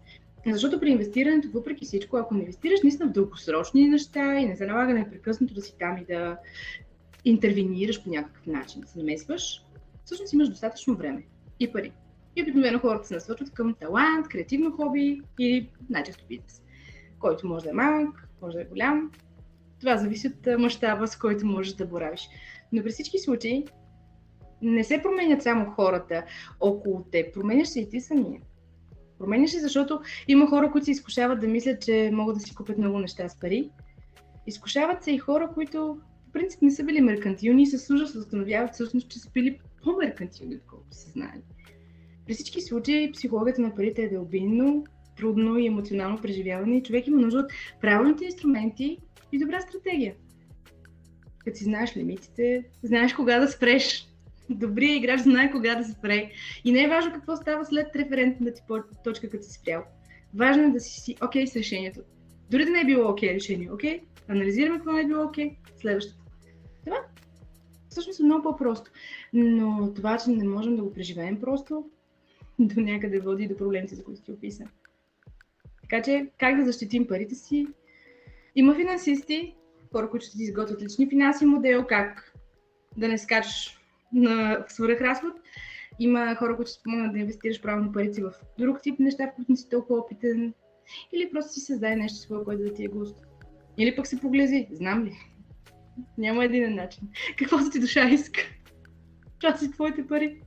Защото 0.53 0.81
при 0.81 0.91
инвестирането, 0.91 1.49
въпреки 1.51 1.85
всичко, 1.85 2.17
ако 2.17 2.35
не 2.35 2.41
инвестираш 2.41 2.83
наистина 2.83 3.09
в 3.09 3.13
дългосрочни 3.13 3.89
неща 3.89 4.39
и 4.39 4.47
не 4.47 4.57
се 4.57 4.67
налага 4.67 4.95
непрекъснато 4.95 5.55
да 5.55 5.63
си 5.63 5.75
там 5.79 5.99
и 5.99 6.05
да 6.05 6.39
интервенираш 7.25 8.05
по 8.05 8.11
някакъв 8.11 8.47
начин, 8.47 8.81
да 8.81 8.87
се 8.87 8.99
намесваш, 8.99 9.65
всъщност 10.05 10.33
имаш 10.33 10.49
достатъчно 10.49 10.97
време 10.97 11.23
и 11.61 11.73
пари. 11.73 11.93
И 12.37 12.43
обикновено 12.43 12.79
хората 12.79 13.09
се 13.09 13.15
насочват 13.15 13.51
към 13.51 13.75
талант, 13.75 14.29
креативно 14.29 14.73
хоби 14.73 15.23
или 15.41 15.71
най-често 15.91 16.25
бизнес, 16.29 16.63
който 17.19 17.47
може 17.47 17.65
да 17.65 17.71
е 17.71 17.75
малък, 17.75 18.29
може 18.43 18.57
да 18.57 18.63
е 18.63 18.67
голям. 18.67 19.11
Това 19.81 19.97
зависи 19.97 20.29
от 20.29 20.61
мащаба, 20.61 21.07
с 21.07 21.17
който 21.17 21.47
можеш 21.47 21.73
да 21.73 21.87
боравиш. 21.87 22.29
Но 22.73 22.83
при 22.83 22.91
всички 22.91 23.19
случаи 23.19 23.65
не 24.63 24.85
се 24.85 25.03
променят 25.03 25.43
само 25.43 25.71
хората 25.71 26.25
около 26.61 27.05
теб, 27.05 27.35
променяш 27.35 27.69
се 27.69 27.81
и 27.81 27.89
ти 27.91 28.01
самия. 28.01 28.41
Променяш 29.19 29.51
се, 29.51 29.61
защото 29.61 30.01
има 30.29 30.47
хора, 30.47 30.71
които 30.71 30.85
се 30.85 30.91
изкушават 30.91 31.41
да 31.41 31.49
мислят, 31.49 31.83
че 31.83 32.11
могат 32.13 32.37
да 32.37 32.43
си 32.43 32.55
купят 32.55 32.79
много 32.79 32.99
неща 32.99 33.29
с 33.29 33.41
пари. 33.41 33.71
Изкушават 34.47 35.05
се 35.05 35.13
и 35.13 35.19
хора, 35.19 35.51
които 35.55 35.99
в 36.29 36.33
принцип 36.33 36.63
не 36.63 36.71
са 36.71 36.85
били 36.85 37.01
меркантилни 37.01 37.63
и 37.63 37.67
се 37.67 37.79
служат 37.79 38.11
се 38.11 38.19
установяват 38.19 38.75
всъщност, 38.75 39.09
че 39.09 39.19
са 39.19 39.31
били 39.31 39.59
по-меркантилни, 39.85 40.57
отколкото 40.57 40.97
са 40.97 41.11
знали. 41.11 41.43
При 42.27 42.35
всички 42.35 42.61
случаи 42.61 43.13
психологията 43.13 43.61
на 43.61 43.75
парите 43.75 44.03
е 44.03 44.09
дълбинно, 44.09 44.85
трудно 45.17 45.59
и 45.59 45.67
емоционално 45.67 46.21
преживяване 46.21 46.77
и 46.77 46.83
човек 46.83 47.07
има 47.07 47.21
нужда 47.21 47.39
от 47.39 47.53
правилните 47.81 48.25
инструменти 48.25 48.99
и 49.33 49.39
добра 49.39 49.61
стратегия. 49.61 50.15
Като 51.39 51.59
си 51.59 51.65
знаеш 51.65 51.97
лимитите, 51.97 52.65
знаеш 52.83 53.15
кога 53.15 53.41
да 53.41 53.49
спреш, 53.49 54.09
добрият 54.51 54.99
играч 54.99 55.21
знае 55.21 55.51
кога 55.51 55.75
да 55.75 55.85
спре. 55.85 56.31
И 56.65 56.73
не 56.73 56.83
е 56.83 56.89
важно 56.89 57.13
какво 57.13 57.37
става 57.37 57.65
след 57.65 57.97
референтната 57.97 58.55
ти 58.55 58.63
точка, 59.05 59.31
като 59.31 59.45
си 59.45 59.53
спрял. 59.53 59.85
Важно 60.35 60.63
е 60.65 60.71
да 60.71 60.81
си 60.81 61.17
окей 61.25 61.45
okay 61.45 61.47
с 61.47 61.57
решението. 61.57 62.01
Дори 62.51 62.65
да 62.65 62.71
не 62.71 62.81
е 62.81 62.85
било 62.85 63.11
окей 63.11 63.29
okay 63.29 63.35
решение, 63.35 63.73
окей? 63.73 63.99
Okay? 63.99 64.03
Анализираме 64.29 64.77
какво 64.77 64.93
не 64.93 65.01
е 65.01 65.07
било 65.07 65.25
окей, 65.25 65.51
okay, 65.51 65.81
следващото. 65.81 66.25
Това 66.85 66.97
всъщност 67.89 68.21
е 68.21 68.25
много 68.25 68.43
по-просто. 68.43 68.91
Но 69.33 69.95
това, 69.95 70.19
че 70.19 70.31
не 70.31 70.49
можем 70.49 70.77
да 70.77 70.83
го 70.83 70.93
преживеем 70.93 71.41
просто, 71.41 71.91
до 72.59 72.81
някъде 72.81 73.19
води 73.19 73.49
до 73.49 73.57
проблемите, 73.57 73.95
за 73.95 74.05
които 74.05 74.23
ти 74.23 74.33
описа. 74.33 74.65
Така 75.83 76.03
че, 76.03 76.31
как 76.39 76.57
да 76.57 76.65
защитим 76.65 77.07
парите 77.07 77.35
си? 77.35 77.67
Има 78.57 78.75
финансисти, 78.75 79.55
хора, 79.93 80.11
които 80.11 80.27
ще 80.27 80.37
ти 80.37 80.43
изготвят 80.43 80.83
лични 80.83 81.09
финанси 81.09 81.47
модел, 81.47 81.87
как 81.89 82.33
да 82.97 83.09
не 83.09 83.19
скачаш 83.19 83.76
на 84.17 84.65
свръхразход. 84.69 85.33
Има 85.99 86.35
хора, 86.35 86.57
които 86.57 86.71
спомагат 86.71 87.13
да 87.13 87.19
инвестираш 87.19 87.63
правилно 87.63 87.93
парици 87.93 88.23
в 88.23 88.33
друг 88.59 88.83
тип 88.83 88.99
неща, 88.99 89.27
в 89.27 89.35
които 89.37 89.53
не 89.53 89.57
си 89.57 89.69
толкова 89.69 90.01
опитен. 90.01 90.55
Или 91.13 91.31
просто 91.33 91.53
си 91.53 91.61
създай 91.61 91.97
нещо 91.97 92.19
свое, 92.19 92.45
което 92.45 92.63
да 92.63 92.75
ти 92.75 92.85
е 92.85 92.89
густо. 92.89 93.23
Или 93.79 93.97
пък 93.97 94.07
се 94.07 94.21
поглези, 94.21 94.69
знам 94.73 95.05
ли. 95.05 95.13
Няма 96.19 96.45
един 96.45 96.75
начин. 96.75 97.09
Каквото 97.39 97.71
ти 97.71 97.81
душа 97.81 98.09
иска. 98.09 98.41
Това 99.39 99.57
си 99.57 99.71
твоите 99.71 100.07
пари. 100.07 100.41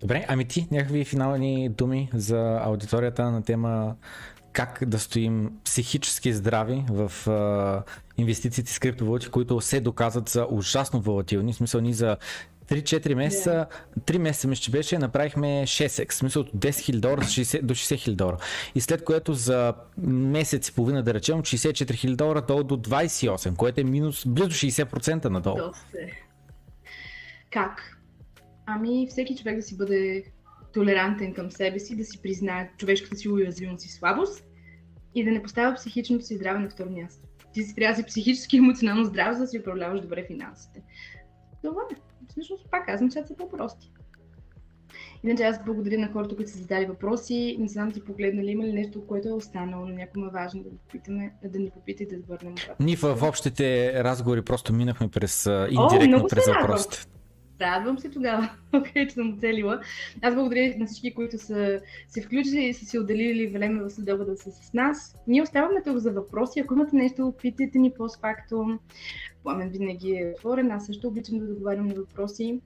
Добре, 0.00 0.24
ами 0.28 0.44
ти 0.44 0.68
някакви 0.70 1.04
финални 1.04 1.68
думи 1.68 2.10
за 2.14 2.60
аудиторията 2.62 3.30
на 3.30 3.42
тема 3.42 3.96
как 4.52 4.82
да 4.86 4.98
стоим 4.98 5.50
психически 5.64 6.32
здрави 6.32 6.84
в 6.90 7.12
инвестициите 8.18 8.72
с 8.72 8.78
криптовалути, 8.78 9.28
които 9.28 9.60
се 9.60 9.80
доказват 9.80 10.28
за 10.28 10.46
ужасно 10.50 11.00
волатилни. 11.00 11.52
В 11.52 11.56
смисъл 11.56 11.80
ни 11.80 11.94
за 11.94 12.16
3-4 12.68 13.14
месеца, 13.14 13.66
3 14.00 14.18
месеца 14.18 14.48
мисля, 14.48 14.62
че 14.62 14.70
беше, 14.70 14.98
направихме 14.98 15.46
6x, 15.46 16.10
в 16.10 16.14
смисъл 16.14 16.42
от 16.42 16.52
10 16.52 16.68
000 16.68 17.00
долара 17.00 17.20
до 17.20 17.26
60 17.26 17.62
000 17.62 18.14
долара. 18.14 18.36
И 18.74 18.80
след 18.80 19.04
което 19.04 19.34
за 19.34 19.74
месец 20.06 20.68
и 20.68 20.74
половина, 20.74 21.02
да 21.02 21.14
речем, 21.14 21.38
от 21.38 21.44
64 21.44 21.72
000 21.74 22.16
долара 22.16 22.42
долу 22.42 22.64
до 22.64 22.76
28, 22.76 23.56
което 23.56 23.80
е 23.80 23.84
минус 23.84 24.26
близо 24.26 24.50
60% 24.50 25.24
надолу. 25.24 25.58
Как? 27.50 27.98
Ами 28.66 29.06
всеки 29.10 29.36
човек 29.36 29.56
да 29.56 29.62
си 29.62 29.76
бъде 29.76 30.24
толерантен 30.74 31.34
към 31.34 31.50
себе 31.50 31.78
си, 31.78 31.96
да 31.96 32.04
си 32.04 32.22
признае 32.22 32.70
човешката 32.78 33.16
си 33.16 33.28
уязвимост 33.28 33.84
и 33.84 33.88
слабост 33.88 34.44
и 35.14 35.24
да 35.24 35.30
не 35.30 35.42
поставя 35.42 35.74
психичното 35.74 36.26
си 36.26 36.36
здраве 36.36 36.58
на 36.58 36.70
второ 36.70 36.90
място. 36.90 37.25
Ти 37.56 37.62
си 37.62 37.74
трябва 37.74 37.92
да 37.92 37.96
си 37.96 38.06
психически 38.06 38.56
и 38.56 38.58
емоционално 38.58 39.04
здрав, 39.04 39.34
за 39.34 39.40
да 39.40 39.46
си 39.46 39.58
управляваш 39.58 40.00
добре 40.00 40.24
финансите. 40.26 40.82
Това 41.62 41.82
е. 41.92 41.94
Всъщност, 42.28 42.70
пак 42.70 42.86
казвам, 42.86 43.10
че 43.10 43.22
са 43.26 43.36
по-прости. 43.36 43.92
Иначе 45.24 45.42
аз 45.42 45.64
благодаря 45.64 45.98
на 45.98 46.12
хората, 46.12 46.36
които 46.36 46.50
са 46.50 46.58
задали 46.58 46.86
въпроси. 46.86 47.56
Не 47.60 47.68
знам 47.68 47.92
ти 47.92 48.04
погледнали 48.04 48.50
има 48.50 48.64
ли 48.64 48.72
нещо, 48.72 49.06
което 49.06 49.28
е 49.28 49.32
останало, 49.32 49.86
но 49.86 49.94
някой 49.94 50.22
е 50.22 50.30
важно 50.32 50.62
да, 50.62 50.70
попитаме, 50.70 51.32
да 51.44 51.58
ни 51.58 51.70
попита 51.70 52.02
и 52.02 52.06
да 52.06 52.16
върнем. 52.28 52.54
Ние 52.80 52.96
в 52.96 53.22
общите 53.22 53.92
разговори 54.04 54.42
просто 54.42 54.72
минахме 54.72 55.08
през 55.08 55.46
индиректно 55.70 56.24
О, 56.24 56.28
през 56.28 56.46
въпросите. 56.46 57.06
Радвам 57.60 57.98
се 57.98 58.10
тогава, 58.10 58.50
че 58.94 59.10
съм 59.10 59.32
оцелила. 59.32 59.80
Аз 60.22 60.34
благодаря 60.34 60.74
на 60.78 60.86
всички, 60.86 61.14
които 61.14 61.38
са 61.38 61.80
се 62.08 62.22
включили 62.22 62.64
и 62.64 62.74
са 62.74 62.84
си 62.84 62.98
отделили 62.98 63.46
време 63.46 63.82
в 63.82 63.90
следоба 63.90 64.24
да 64.24 64.36
са 64.36 64.50
с 64.52 64.72
нас. 64.74 65.16
Ние 65.26 65.42
оставаме 65.42 65.82
тук 65.82 65.96
за 65.96 66.12
въпроси. 66.12 66.60
Ако 66.60 66.74
имате 66.74 66.96
нещо, 66.96 67.34
питайте 67.42 67.78
ни 67.78 67.92
постфактум. 67.98 68.78
Пламен 69.46 69.68
винаги 69.68 70.10
е 70.10 70.32
отворен. 70.36 70.70
Аз 70.70 70.86
също 70.86 71.08
обичам 71.08 71.38
да 71.38 71.46
договарям 71.46 71.86
на 71.86 71.94
въпроси. 71.94 72.60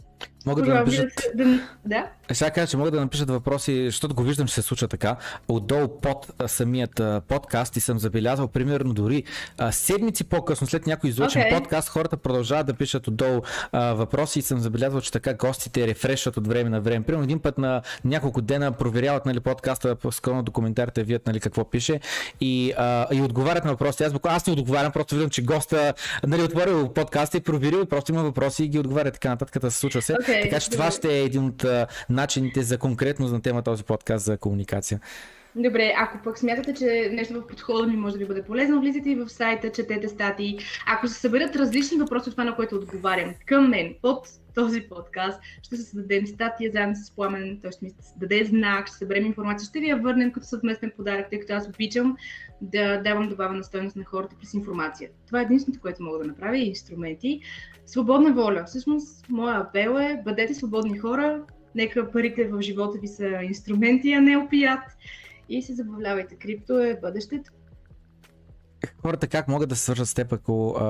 Могат 0.47 0.67
да 0.67 0.75
напишат... 0.75 1.09
Да, 1.35 1.61
да? 1.87 2.11
Сега 2.33 2.51
кажа, 2.51 2.67
че 2.67 2.77
могат 2.77 2.95
да 2.95 3.01
напишат 3.01 3.31
въпроси, 3.31 3.85
защото 3.85 4.15
го 4.15 4.23
виждам, 4.23 4.47
че 4.47 4.55
се 4.55 4.63
случва 4.63 4.89
така. 4.89 5.17
Отдолу 5.49 5.89
под 6.01 6.33
самият 6.47 7.01
подкаст 7.29 7.77
и 7.77 7.81
съм 7.81 7.99
забелязал, 7.99 8.49
примерно 8.49 8.95
дори 8.95 9.25
седмици 9.71 10.25
по-късно, 10.25 10.67
след 10.67 10.87
някой 10.87 11.11
излучен 11.11 11.43
okay. 11.43 11.59
подкаст, 11.59 11.89
хората 11.89 12.17
продължават 12.17 12.67
да 12.67 12.75
пишат 12.75 13.09
отдолу 13.09 13.41
въпроси 13.73 14.39
и 14.39 14.43
съм 14.43 14.59
забелязал 14.59 15.01
че 15.01 15.13
така 15.13 15.35
гостите 15.35 15.87
рефрешват 15.87 16.37
от 16.37 16.47
време 16.47 16.71
на 16.71 16.81
време. 16.81 17.05
Примерно 17.05 17.25
един 17.25 17.39
път 17.39 17.59
на 17.59 17.83
няколко 18.05 18.41
дена 18.41 18.73
проверяват 18.73 19.27
нали, 19.27 19.41
подкаста, 19.41 19.97
скълно 20.11 20.43
до 20.43 20.53
коментарите, 20.53 21.03
вият 21.03 21.27
нали, 21.27 21.41
какво 21.41 21.71
пише 21.71 22.01
и, 22.41 22.73
а, 22.77 23.15
и 23.15 23.23
отговарят 23.23 23.65
на 23.65 23.71
въпроси. 23.71 24.05
Аз, 24.05 24.13
аз 24.25 24.47
не 24.47 24.53
отговарям, 24.53 24.93
просто 24.93 25.15
виждам, 25.15 25.31
че 25.31 25.43
госта 25.43 25.95
нали, 26.27 26.43
отворил 26.71 26.93
подкаста 26.93 27.37
и 27.37 27.41
проверил, 27.41 27.87
просто 27.87 28.13
има 28.13 28.23
въпроси 28.23 28.65
и 28.65 28.69
ги 28.69 28.79
отговаря 28.79 29.11
така 29.11 29.29
нататък, 29.29 29.63
да 29.63 29.71
се 29.71 29.79
случва 29.79 30.03
се. 30.03 30.15
Okay, 30.15 30.43
така 30.43 30.61
че 30.61 30.71
това 30.71 30.91
ще 30.91 31.09
е 31.09 31.23
един 31.23 31.45
от 31.45 31.65
а, 31.65 31.87
начините 32.11 32.63
за 32.63 32.79
конкретно 32.79 33.29
на 33.29 33.43
тема 33.43 33.63
този 33.63 33.85
подкаст 33.85 34.25
за 34.25 34.39
комуникация. 34.39 35.01
Добре, 35.57 35.93
ако 35.97 36.19
пък 36.25 36.39
смятате, 36.39 36.75
че 36.75 37.11
нещо 37.13 37.35
в 37.35 37.47
подхода 37.47 37.87
ми 37.87 37.97
може 37.97 38.13
да 38.13 38.19
ви 38.19 38.27
бъде 38.27 38.43
полезно, 38.43 38.81
влизайте 38.81 39.11
и 39.11 39.15
в 39.15 39.29
сайта, 39.29 39.73
четете 39.73 40.09
статии. 40.09 40.59
Ако 40.87 41.09
се 41.09 41.15
съберат 41.15 41.57
различни 41.57 41.99
въпроси 41.99 42.29
от 42.29 42.35
това, 42.35 42.45
на 42.45 42.57
което 42.57 42.75
отговарям 42.75 43.35
към 43.47 43.71
мен 43.71 43.95
под 44.03 44.29
този 44.55 44.81
подкаст, 44.81 45.41
ще 45.63 45.77
се 45.77 45.83
създадем 45.83 46.27
статия 46.27 46.71
заедно 46.73 46.95
с 46.97 47.11
Пламен, 47.11 47.59
той 47.63 47.73
ще 47.73 47.85
ми 47.85 47.91
даде 48.17 48.45
знак, 48.45 48.87
ще 48.87 48.97
съберем 48.97 49.27
информация, 49.27 49.67
ще 49.67 49.81
ви 49.81 49.89
я 49.89 49.97
върнем 49.97 50.33
като 50.33 50.47
съвместен 50.47 50.93
подарък, 50.97 51.31
тъй 51.31 51.41
като 51.41 51.53
аз 51.53 51.69
обичам 51.69 52.17
да 52.61 53.03
давам 53.03 53.29
добавена 53.29 53.65
стойност 53.65 53.97
на 53.97 54.05
хората 54.05 54.37
през 54.41 54.55
информация. 54.55 55.11
Това 55.27 55.41
е 55.41 55.45
единственото, 55.45 55.81
което 55.83 56.03
мога 56.03 56.19
да 56.19 56.25
направя 56.25 56.59
и 56.59 56.69
инструменти. 56.69 57.41
Свободна 57.87 58.33
воля. 58.33 58.65
Всъщност, 58.67 59.29
моя 59.29 59.57
апел 59.57 59.91
е 59.91 60.23
бъдете 60.25 60.55
свободни 60.55 60.99
хора, 60.99 61.43
нека 61.75 62.11
парите 62.11 62.49
в 62.49 62.63
живота 62.63 62.99
ви 62.99 63.09
са 63.09 63.29
инструменти, 63.43 64.13
а 64.13 64.21
не 64.21 64.37
опият 64.37 64.81
и 65.51 65.63
се 65.63 65.75
забавлявайте. 65.75 66.37
Крипто 66.37 66.81
е 66.81 66.99
бъдещето. 67.03 67.51
Хората 69.03 69.29
как 69.29 69.49
могат 69.49 69.69
да 69.69 69.77
се 69.77 69.83
свържат 69.83 70.09
с 70.09 70.15
теб, 70.15 70.33
ако 70.33 70.77
а, 70.79 70.85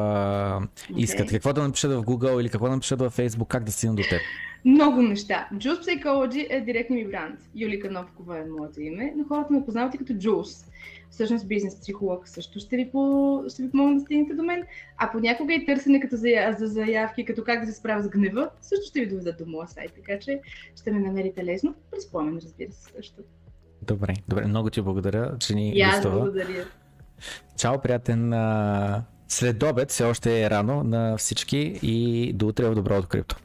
okay. 0.61 0.97
искат? 0.97 1.31
Какво 1.31 1.53
да 1.53 1.63
напишат 1.63 1.93
в 1.93 2.03
Google 2.03 2.41
или 2.41 2.49
какво 2.49 2.67
да 2.67 2.75
напишат 2.75 3.01
в 3.01 3.11
Facebook, 3.11 3.47
как 3.47 3.65
да 3.65 3.73
стигнат 3.73 3.97
до 3.97 4.03
теб? 4.03 4.21
Много 4.65 5.03
неща. 5.03 5.49
Juice 5.55 5.81
Psychology 5.81 6.47
е 6.51 6.61
директният 6.61 7.07
ми 7.07 7.13
бранд. 7.13 7.41
Юлика 7.55 7.91
Новкова 7.91 8.39
е 8.39 8.45
моето 8.45 8.81
име, 8.81 9.13
но 9.17 9.25
хората 9.25 9.53
ме 9.53 9.65
познават 9.65 9.95
и 9.95 9.99
като 9.99 10.13
Juice. 10.13 10.67
Всъщност 11.11 11.49
бизнес 11.49 11.81
психолог 11.81 12.29
също 12.29 12.59
ще 12.59 12.77
ви, 12.77 12.91
по... 12.91 13.43
ще 13.49 13.63
ви 13.63 13.71
помогна 13.71 13.95
да 13.95 14.01
стигнете 14.01 14.35
до 14.35 14.43
мен. 14.43 14.63
А 14.99 15.13
понякога 15.13 15.55
и 15.55 15.67
търсене 15.67 16.01
като 16.01 16.17
за, 16.17 16.29
за 16.59 16.67
заявки, 16.67 17.25
като 17.25 17.45
как 17.45 17.61
да 17.61 17.67
се 17.67 17.79
справя 17.79 18.03
с 18.03 18.09
гнева, 18.09 18.51
също 18.63 18.87
ще 18.87 19.01
ви 19.01 19.09
доведат 19.09 19.39
до 19.39 19.47
моя 19.47 19.69
сайт. 19.69 19.93
Така 19.95 20.19
че 20.19 20.41
ще 20.77 20.91
ме 20.91 21.01
намерите 21.01 21.45
лесно. 21.45 21.75
През 21.91 22.11
пламен, 22.11 22.41
разбира 22.45 22.73
се, 22.73 22.93
също. 22.93 23.23
Добре, 23.83 24.15
добре, 24.29 24.47
много 24.47 24.71
ти 24.71 24.81
благодаря, 24.81 25.37
че 25.39 25.55
ни 25.55 25.81
аз 25.81 26.03
благодаря. 26.03 26.65
Чао, 27.57 27.81
приятен 27.81 28.33
след 29.29 29.63
обед, 29.63 29.91
все 29.91 30.05
още 30.05 30.45
е 30.45 30.51
рано 30.51 30.85
на 30.85 31.17
всички 31.17 31.79
и 31.83 32.33
до 32.33 32.47
утре 32.47 32.69
в 32.69 32.75
доброто 32.75 33.09
крипто. 33.09 33.37